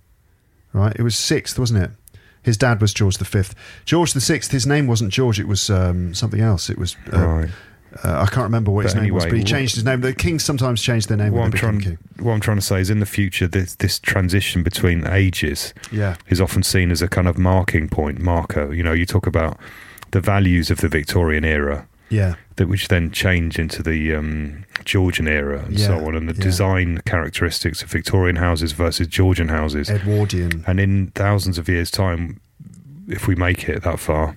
right? 0.74 0.96
It 0.96 1.04
was 1.04 1.16
sixth, 1.18 1.58
wasn't 1.58 1.84
it? 1.84 1.92
His 2.42 2.58
dad 2.58 2.80
was 2.82 2.94
George 2.94 3.18
the 3.18 3.26
fifth. 3.26 3.54
George 3.86 4.14
the 4.14 4.22
sixth. 4.22 4.52
His 4.52 4.66
name 4.66 4.88
wasn't 4.88 5.12
George. 5.12 5.40
It 5.40 5.48
was 5.48 5.70
um, 5.70 6.14
something 6.14 6.40
else. 6.42 6.70
It 6.70 6.78
was. 6.78 6.96
Uh, 7.14 7.20
Right. 7.28 7.50
Uh, 8.04 8.22
I 8.22 8.26
can't 8.26 8.44
remember 8.44 8.72
what 8.72 8.86
his 8.86 8.94
But 8.94 9.04
name 9.04 9.14
was, 9.14 9.26
but 9.26 9.34
he 9.34 9.44
changed 9.44 9.76
his 9.76 9.84
name. 9.84 10.02
The 10.02 10.14
kings 10.14 10.44
sometimes 10.44 10.82
change 10.82 11.08
their 11.08 11.18
name 11.18 11.34
What 11.34 11.46
I'm 11.46 11.52
trying, 11.52 11.98
what 12.20 12.34
I'm 12.34 12.40
trying 12.40 12.58
to 12.58 12.62
say 12.62 12.80
is, 12.80 12.90
in 12.90 13.00
the 13.00 13.06
future, 13.06 13.48
this 13.48 13.76
this 13.76 14.00
transition 14.00 14.64
between 14.64 15.08
ages 15.08 15.74
Yeah. 15.92 16.16
is 16.30 16.40
often 16.40 16.64
seen 16.64 16.92
as 16.92 17.02
a 17.02 17.08
kind 17.08 17.28
of 17.28 17.38
marking 17.38 17.90
point, 17.90 18.20
marker. 18.20 18.74
You 18.74 18.84
know, 18.84 18.94
you 18.94 19.06
talk 19.06 19.26
about 19.28 19.60
the 20.12 20.22
values 20.22 20.70
of 20.72 20.78
the 20.82 20.88
Victorian 20.88 21.44
era, 21.46 21.88
Yeah. 22.10 22.36
that 22.58 22.68
which 22.68 22.88
then 22.88 23.12
change 23.12 23.60
into 23.60 23.82
the 23.84 24.14
um, 24.16 24.66
Georgian 24.86 25.28
era 25.28 25.64
and 25.66 25.80
so 25.80 26.06
on, 26.08 26.16
and 26.16 26.28
the 26.30 26.34
yeah. 26.36 26.44
design 26.44 27.02
characteristics 27.06 27.82
of 27.84 27.90
Victorian 27.92 28.36
houses 28.38 28.72
versus 28.72 29.08
Georgian 29.08 29.50
houses. 29.50 29.90
Edwardian. 29.90 30.64
And 30.68 30.80
in 30.80 31.08
thousands 31.16 31.58
of 31.58 31.68
years' 31.70 31.92
time, 31.92 32.40
if 33.08 33.28
we 33.28 33.36
make 33.36 33.68
it 33.70 33.84
that 33.84 34.00
far, 34.00 34.36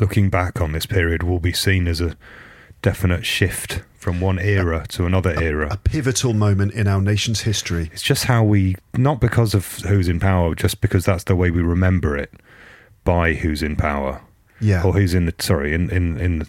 looking 0.00 0.30
back 0.30 0.60
on 0.60 0.72
this 0.72 0.86
period 0.86 1.22
will 1.22 1.40
be 1.40 1.52
seen 1.52 1.86
as 1.86 2.00
a 2.00 2.16
definite 2.84 3.24
shift 3.24 3.82
from 3.96 4.20
one 4.20 4.38
era 4.38 4.84
to 4.90 5.06
another 5.06 5.34
era. 5.42 5.68
A 5.70 5.78
pivotal 5.78 6.34
moment 6.34 6.72
in 6.74 6.86
our 6.86 7.00
nation's 7.00 7.40
history. 7.40 7.88
It's 7.92 8.02
just 8.02 8.24
how 8.26 8.44
we, 8.44 8.76
not 8.94 9.18
because 9.18 9.54
of 9.54 9.78
who's 9.78 10.06
in 10.08 10.20
power, 10.20 10.54
just 10.54 10.82
because 10.82 11.06
that's 11.06 11.24
the 11.24 11.34
way 11.34 11.50
we 11.50 11.62
remember 11.62 12.14
it 12.14 12.30
by 13.04 13.32
who's 13.32 13.62
in 13.62 13.76
power 13.76 14.20
Yeah. 14.60 14.82
or 14.84 14.92
who's 14.92 15.14
in 15.14 15.24
the 15.24 15.34
sorry 15.38 15.72
in 15.72 15.88
in 15.90 16.20
in 16.20 16.38
the, 16.40 16.48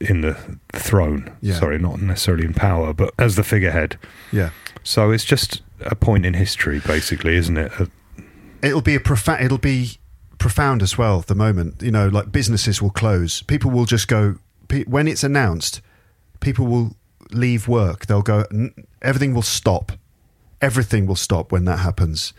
in 0.00 0.20
the 0.22 0.34
throne. 0.72 1.30
Yeah. 1.40 1.54
Sorry, 1.54 1.78
not 1.78 2.00
necessarily 2.02 2.44
in 2.44 2.54
power, 2.54 2.92
but 2.92 3.14
as 3.18 3.36
the 3.36 3.44
figurehead. 3.44 3.96
Yeah. 4.32 4.50
So 4.82 5.12
it's 5.12 5.24
just 5.24 5.62
a 5.80 5.94
point 5.94 6.26
in 6.26 6.34
history, 6.34 6.80
basically, 6.84 7.36
isn't 7.36 7.56
it? 7.56 7.70
Uh, 7.80 7.86
it'll 8.62 8.80
be 8.82 8.96
a 8.96 9.00
profound 9.00 9.44
it'll 9.44 9.58
be 9.58 9.98
profound 10.38 10.82
as 10.82 10.98
well 10.98 11.20
the 11.20 11.34
moment 11.34 11.80
you 11.82 11.90
know 11.92 12.06
like 12.08 12.30
businesses 12.32 12.80
will 12.82 12.90
close 12.90 13.42
people 13.42 13.70
will 13.72 13.84
just 13.86 14.06
go 14.08 14.36
pe- 14.68 14.84
when 14.84 15.08
it's 15.08 15.24
announced 15.24 15.80
people 16.40 16.66
will 16.66 16.96
leave 17.32 17.68
work 17.68 18.06
they'll 18.06 18.22
go 18.22 18.44
"N- 18.52 18.72
everything 19.02 19.34
will 19.34 19.42
stop 19.42 19.92
everything 20.60 21.06
will 21.06 21.16
stop 21.16 21.52
when 21.52 21.64
that 21.66 21.78
happens 21.80 22.32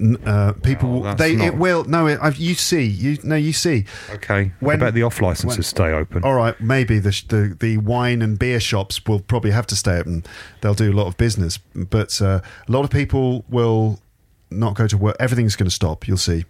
N- 0.00 0.18
uh, 0.26 0.52
people 0.64 0.90
Well, 1.00 1.00
will 1.02 1.14
they 1.14 1.34
it 1.36 1.56
will 1.56 1.84
no 1.84 2.08
it, 2.08 2.18
I've, 2.20 2.36
you 2.38 2.54
see 2.54 2.82
you 2.84 3.18
no 3.22 3.36
you 3.36 3.52
see 3.52 3.84
okay. 4.10 4.50
When- 4.58 4.76
I 4.82 4.86
bet 4.86 4.94
the 4.94 5.04
off 5.04 5.20
licenses 5.20 5.56
when- 5.58 5.62
stay 5.62 5.92
open. 5.92 6.24
all 6.24 6.34
right, 6.34 6.60
maybe 6.60 6.98
the, 6.98 7.10
the 7.28 7.56
the 7.58 7.78
wine 7.78 8.20
and 8.20 8.36
beer 8.36 8.58
shops 8.58 9.04
will 9.06 9.20
probably 9.20 9.52
have 9.52 9.66
to 9.68 9.76
stay 9.76 9.98
open. 9.98 10.24
They'll 10.60 10.74
do 10.74 10.90
a 10.90 10.96
lot 11.00 11.06
of 11.06 11.16
business, 11.16 11.58
but 11.74 12.20
uh, 12.20 12.40
a 12.68 12.72
lot 12.72 12.82
of 12.84 12.90
people 12.90 13.44
will 13.48 14.00
not 14.50 14.74
go 14.74 14.88
to 14.88 14.96
work. 14.96 15.14
Everything's 15.20 15.54
going 15.54 15.68
to 15.68 15.74
stop. 15.74 16.08
You'll 16.08 16.16
see. 16.16 16.44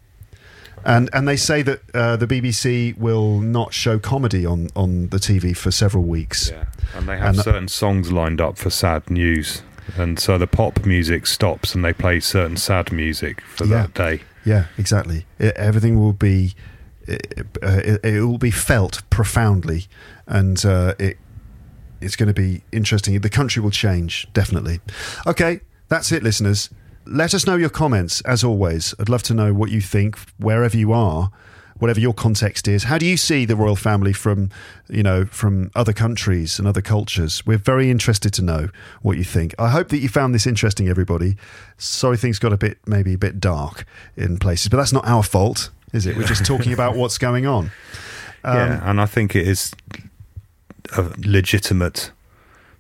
And 0.87 1.11
and 1.13 1.27
they 1.27 1.37
say 1.37 1.63
that 1.63 1.81
uh, 1.95 2.17
the 2.17 2.27
BBC 2.29 2.97
will 2.97 3.41
not 3.41 3.75
show 3.75 3.99
comedy 3.99 4.47
on, 4.47 4.69
on 4.77 5.09
the 5.09 5.17
TV 5.19 5.55
for 5.57 5.71
several 5.73 6.05
weeks. 6.05 6.51
Yeah, 6.51 6.65
and 6.95 7.09
they 7.09 7.19
have 7.19 7.35
And- 7.35 7.39
certain 7.39 7.69
songs 7.69 8.13
lined 8.13 8.41
up 8.41 8.57
for 8.57 8.71
sad 8.71 9.11
news, 9.11 9.63
and 9.97 10.19
so 10.21 10.39
the 10.39 10.47
pop 10.47 10.87
music 10.87 11.27
stops, 11.27 11.75
and 11.75 11.85
they 11.85 11.93
play 11.93 12.21
certain 12.21 12.57
sad 12.57 12.93
music 12.93 13.41
for 13.43 13.65
Yeah. 13.67 13.83
that 13.83 13.95
day. 13.95 14.23
Yeah, 14.45 14.67
exactly. 14.79 15.27
It, 15.41 15.57
everything 15.57 15.99
will 15.99 16.13
be 16.13 16.55
it, 17.09 17.47
uh, 17.63 17.81
it, 17.85 18.05
it 18.05 18.21
will 18.21 18.39
be 18.39 18.53
felt 18.53 19.03
profoundly, 19.11 19.87
and 20.29 20.65
uh, 20.65 20.95
it 21.01 21.19
it's 22.01 22.15
going 22.15 22.29
to 22.29 22.35
be 22.35 22.63
interesting. 22.71 23.19
The 23.21 23.29
country 23.31 23.61
will 23.61 23.73
change 23.73 24.29
definitely. 24.33 24.81
Okay, 25.27 25.61
that's 25.89 26.13
it, 26.13 26.23
listeners. 26.23 26.71
Let 27.07 27.35
us 27.35 27.47
know 27.47 27.57
your 27.57 27.71
comments 27.71 28.21
as 28.23 28.43
always. 28.45 28.95
I'd 28.99 29.09
love 29.09 29.23
to 29.25 29.35
know 29.35 29.55
what 29.55 29.71
you 29.71 29.81
think 29.81 30.19
wherever 30.39 30.77
you 30.77 30.93
are. 30.93 31.31
whatever 31.79 32.01
your 32.01 32.15
context 32.15 32.69
is. 32.69 32.85
How 32.85 32.99
do 32.99 33.07
you 33.07 33.17
see 33.17 33.45
the 33.45 33.57
royal 33.57 33.77
family 33.77 34.13
from, 34.13 34.51
you 34.89 35.03
know, 35.03 35.27
from 35.27 35.71
other 35.75 35.93
countries 35.93 36.59
and 36.59 36.67
other 36.67 36.81
cultures? 36.81 37.45
We're 37.47 37.59
very 37.59 37.91
interested 37.91 38.33
to 38.35 38.43
know 38.43 38.71
what 39.03 39.19
you 39.19 39.25
think. 39.25 39.55
I 39.59 39.69
hope 39.71 39.89
that 39.89 39.99
you 39.99 40.09
found 40.09 40.35
this 40.35 40.47
interesting, 40.47 40.89
everybody. 40.89 41.37
Sorry, 41.79 42.17
things 42.17 42.39
got 42.39 42.53
a 42.53 42.57
bit 42.57 42.79
maybe 42.87 43.15
a 43.15 43.19
bit 43.19 43.41
dark 43.41 43.85
in 44.17 44.39
places, 44.39 44.69
but 44.69 44.79
that's 44.79 44.93
not 44.93 45.07
our 45.07 45.23
fault, 45.23 45.71
is 45.93 46.07
it? 46.07 46.17
We're 46.17 46.25
just 46.25 46.47
talking 46.47 46.73
about 46.73 46.97
what's 47.01 47.19
going 47.19 47.47
on. 47.47 47.71
Um, 48.45 48.57
yeah, 48.57 48.91
and 48.91 49.01
I 49.01 49.07
think 49.07 49.35
it 49.37 49.47
is 49.47 49.73
a 50.97 51.13
legitimate 51.19 52.11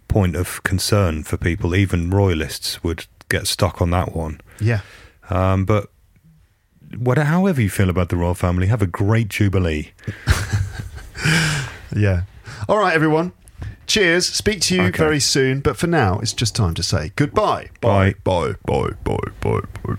point 0.09 0.37
of 0.37 0.63
concern 0.63 1.25
for 1.25 1.37
people. 1.37 1.75
Even 1.75 2.11
royalists 2.11 2.83
would 2.83 3.07
get 3.29 3.47
stuck 3.47 3.81
on 3.83 3.91
that 3.91 4.15
one. 4.15 4.41
Yeah. 4.61 4.81
Um, 5.31 5.65
but 5.65 5.91
whatever, 6.97 7.27
however 7.27 7.61
you 7.61 7.69
feel 7.71 7.91
about 7.91 8.09
the 8.11 8.17
royal 8.17 8.35
family, 8.35 8.67
have 8.69 8.83
a 8.83 8.87
great 8.87 9.29
jubilee. 9.29 9.91
Yeah. 11.95 12.23
All 12.69 12.79
right, 12.79 12.93
everyone. 12.95 13.33
Cheers. 13.87 14.27
Speak 14.27 14.61
to 14.63 14.75
you 14.75 14.83
Okay. 14.83 14.99
very 14.99 15.19
soon. 15.21 15.61
But 15.61 15.77
for 15.79 15.87
now, 15.87 16.19
it's 16.19 16.35
just 16.35 16.55
time 16.55 16.75
to 16.75 16.83
say 16.83 17.13
goodbye. 17.17 17.71
Bye. 17.81 18.15
Bye. 18.23 18.53
Bye. 18.67 18.91
Bye. 19.03 19.17
Bye. 19.41 19.61
Bye. 19.83 19.97